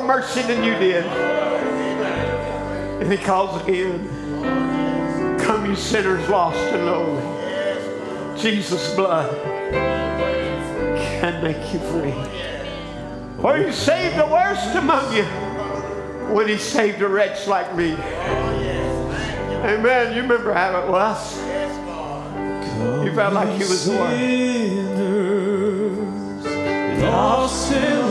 Mercy 0.06 0.41
than 0.44 0.64
you 0.64 0.73
did. 0.76 1.06
And 3.02 3.11
he 3.11 3.18
calls 3.18 3.61
again. 3.64 4.10
Come, 5.40 5.65
you 5.65 5.76
sinners 5.76 6.27
lost 6.30 6.57
and 6.57 6.86
lonely. 6.86 8.41
Jesus' 8.41 8.94
blood 8.95 9.30
can 9.72 11.44
make 11.44 11.73
you 11.73 11.80
free. 11.80 12.14
For 13.41 13.57
he 13.57 13.72
saved 13.72 14.18
the 14.18 14.26
worst 14.26 14.76
among 14.76 15.15
you 15.15 15.26
when 16.34 16.48
he 16.48 16.57
saved 16.57 17.02
a 17.02 17.07
wretch 17.07 17.48
like 17.48 17.76
me. 17.76 17.94
Amen. 19.65 20.15
You 20.15 20.22
remember 20.22 20.53
how 20.53 20.80
it 20.82 20.88
was. 20.90 21.38
You 23.06 23.14
felt 23.14 23.34
like 23.34 23.60
you 23.60 23.68
was 23.68 23.86
the 23.86 23.95
one. 23.95 24.15
Lost 27.02 27.72
and 27.73 28.05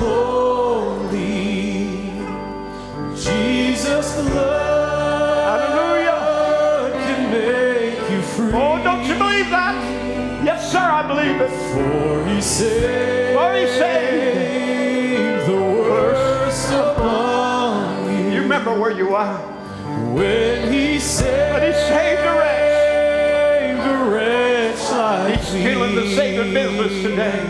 business 26.54 27.02
today. 27.02 27.40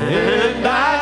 And 0.00 0.66
I 0.66 0.97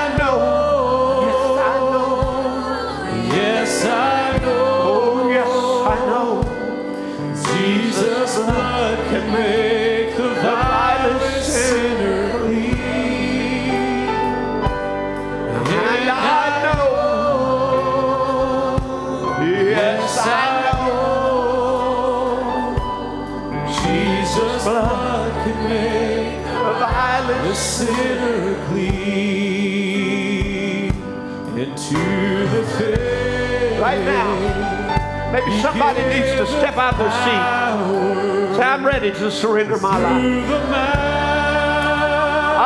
Right 33.87 34.05
now. 34.05 35.31
Maybe 35.31 35.63
somebody 35.63 36.03
needs 36.07 36.33
to 36.41 36.45
step 36.59 36.77
out 36.77 36.95
of 36.95 36.99
their 36.99 37.11
seat. 37.23 38.57
Say, 38.57 38.63
I'm 38.65 38.85
ready 38.85 39.13
to 39.13 39.31
surrender 39.31 39.79
my 39.79 39.97
life. 39.97 40.49
The 40.49 40.57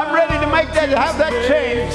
I'm 0.01 0.15
ready 0.15 0.39
to 0.43 0.51
make 0.51 0.73
that, 0.73 0.89
have 0.89 1.19
that 1.19 1.35
change. 1.47 1.93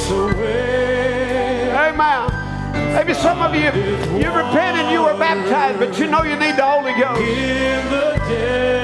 Amen. 1.74 2.94
Maybe 2.94 3.16
some 3.16 3.42
of 3.42 3.56
you, 3.56 3.72
you 4.16 4.30
repented, 4.32 4.92
you 4.92 5.02
were 5.02 5.18
baptized, 5.18 5.80
but 5.80 5.98
you 5.98 6.06
know 6.06 6.22
you 6.22 6.36
need 6.36 6.56
the 6.56 6.64
Holy 6.64 6.94
Ghost. 6.94 7.20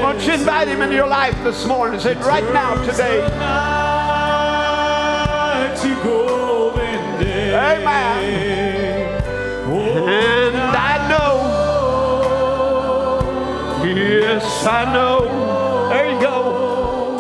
Why 0.02 0.12
don't 0.12 0.26
you 0.26 0.34
invite 0.34 0.68
him 0.68 0.82
into 0.82 0.96
your 0.96 1.06
life 1.06 1.36
this 1.44 1.68
morning 1.68 2.00
say, 2.00 2.16
right 2.16 2.52
now, 2.52 2.84
today. 2.84 3.22
Amen. 7.54 8.81
And 9.94 10.56
I 10.56 11.10
know, 11.10 11.36
yes, 13.86 14.66
I 14.66 14.86
know, 14.94 15.90
there 15.90 16.14
you 16.14 16.22
go. 16.22 17.20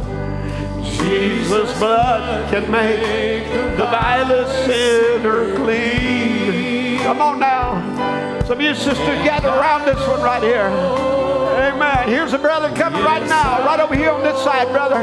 Jesus' 0.81 1.77
blood 1.77 2.49
can 2.49 2.71
make 2.71 3.45
the 3.77 3.85
vilest 3.85 4.65
sinner 4.65 5.53
clean. 5.57 6.99
Come 6.99 7.21
on 7.21 7.39
now. 7.39 8.41
Some 8.45 8.59
of 8.59 8.61
you 8.61 8.73
sisters 8.73 9.21
gather 9.23 9.49
around 9.49 9.85
this 9.85 9.99
one 10.07 10.21
right 10.21 10.41
here. 10.41 10.67
Amen. 10.67 12.07
Here's 12.07 12.31
a 12.31 12.39
brother 12.39 12.73
coming 12.75 13.03
right 13.03 13.27
now, 13.27 13.65
right 13.65 13.79
over 13.81 13.95
here 13.95 14.11
on 14.11 14.23
this 14.23 14.41
side, 14.41 14.69
brother. 14.69 14.97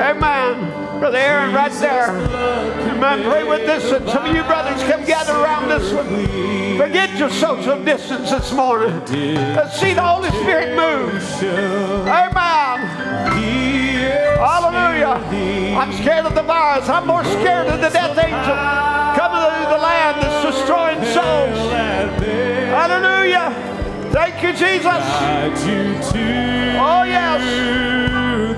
Amen. 0.00 0.85
Brother 0.98 1.18
Aaron, 1.18 1.54
right 1.54 1.72
there. 1.72 2.10
Amen. 2.10 3.22
Pray 3.24 3.44
with 3.44 3.66
this 3.66 3.90
one. 3.92 4.06
Some 4.08 4.24
of 4.24 4.34
you 4.34 4.42
brothers 4.44 4.82
come 4.84 5.04
gather 5.04 5.32
around 5.34 5.68
this 5.68 5.92
one. 5.92 6.06
Forget 6.78 7.18
your 7.18 7.30
social 7.30 7.82
distance 7.82 8.30
this 8.30 8.52
morning. 8.52 9.00
Let's 9.54 9.78
see 9.78 9.94
the 9.94 10.02
Holy 10.02 10.30
Spirit 10.30 10.74
move. 10.76 11.22
Amen. 12.08 12.80
Hallelujah. 14.38 15.76
I'm 15.76 15.92
scared 15.92 16.26
of 16.26 16.34
the 16.34 16.42
virus. 16.42 16.88
I'm 16.88 17.06
more 17.06 17.24
scared 17.24 17.68
of 17.68 17.80
the 17.80 17.88
death 17.90 18.16
angel 18.18 18.56
coming 19.16 19.42
to 19.62 19.68
the 19.70 19.78
land 19.78 20.22
that's 20.22 20.56
destroying 20.56 21.04
souls. 21.12 21.72
Hallelujah. 22.72 23.65
Thank 24.16 24.42
you, 24.42 24.52
Jesus. 24.52 24.82
Guide 24.84 25.58
you 25.68 25.82
to 26.10 26.24
Oh, 26.80 27.02
yes. 27.02 27.42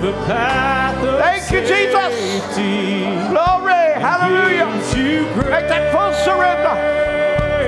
the 0.01 0.13
path 0.25 1.03
of 1.03 1.19
Thank 1.19 1.51
you, 1.51 1.59
Jesus. 1.67 2.13
safety. 2.15 3.03
Glory. 3.27 3.87
Hallelujah. 3.99 4.67
Make 5.51 5.67
that 5.67 5.91
full 5.91 6.13
surrender. 6.23 6.75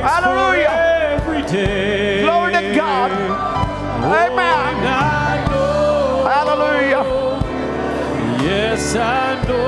Hallelujah. 0.08 0.70
every 1.18 1.42
day. 1.52 2.22
Glory 2.24 2.54
to 2.54 2.62
God. 2.74 3.12
Amen. 3.12 4.88
I 4.88 5.46
know, 5.50 6.26
Hallelujah. 6.32 7.04
yes, 8.42 8.96
I 8.96 9.36
know. 9.50 9.62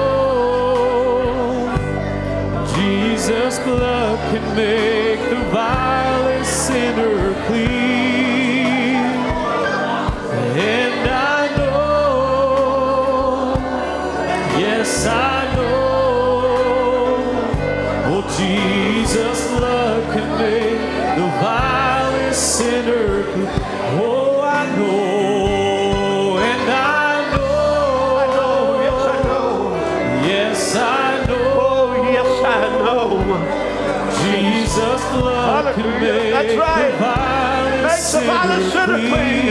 Jesus' 2.73 3.59
blood 3.59 4.17
can 4.31 4.55
make 4.55 5.19
the 5.29 5.41
vilest 5.51 6.67
sinner 6.67 7.33
clean. 7.47 7.82
Make 35.77 36.31
That's 36.33 36.55
right. 36.55 36.91
Make 37.83 38.01
the 38.11 38.19
vilest 38.27 38.71
sinner 38.73 38.99
clean. 38.99 39.47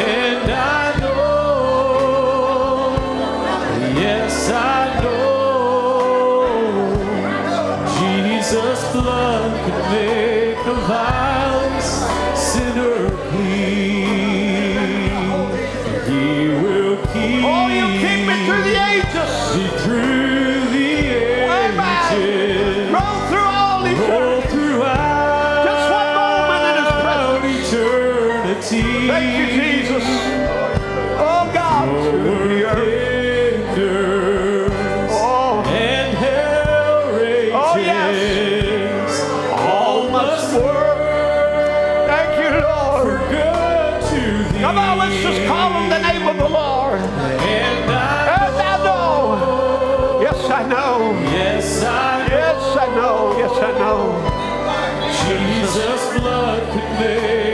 And 0.00 0.50
I 0.50 0.98
know, 1.00 2.28
yes, 3.94 4.50
I 4.50 5.00
know, 5.02 6.46
Jesus' 7.98 8.82
blood 8.92 9.50
can 9.66 9.78
make 9.92 10.58
the 10.64 10.74
vilest 10.86 11.17
could 56.70 57.00
make 57.00 57.47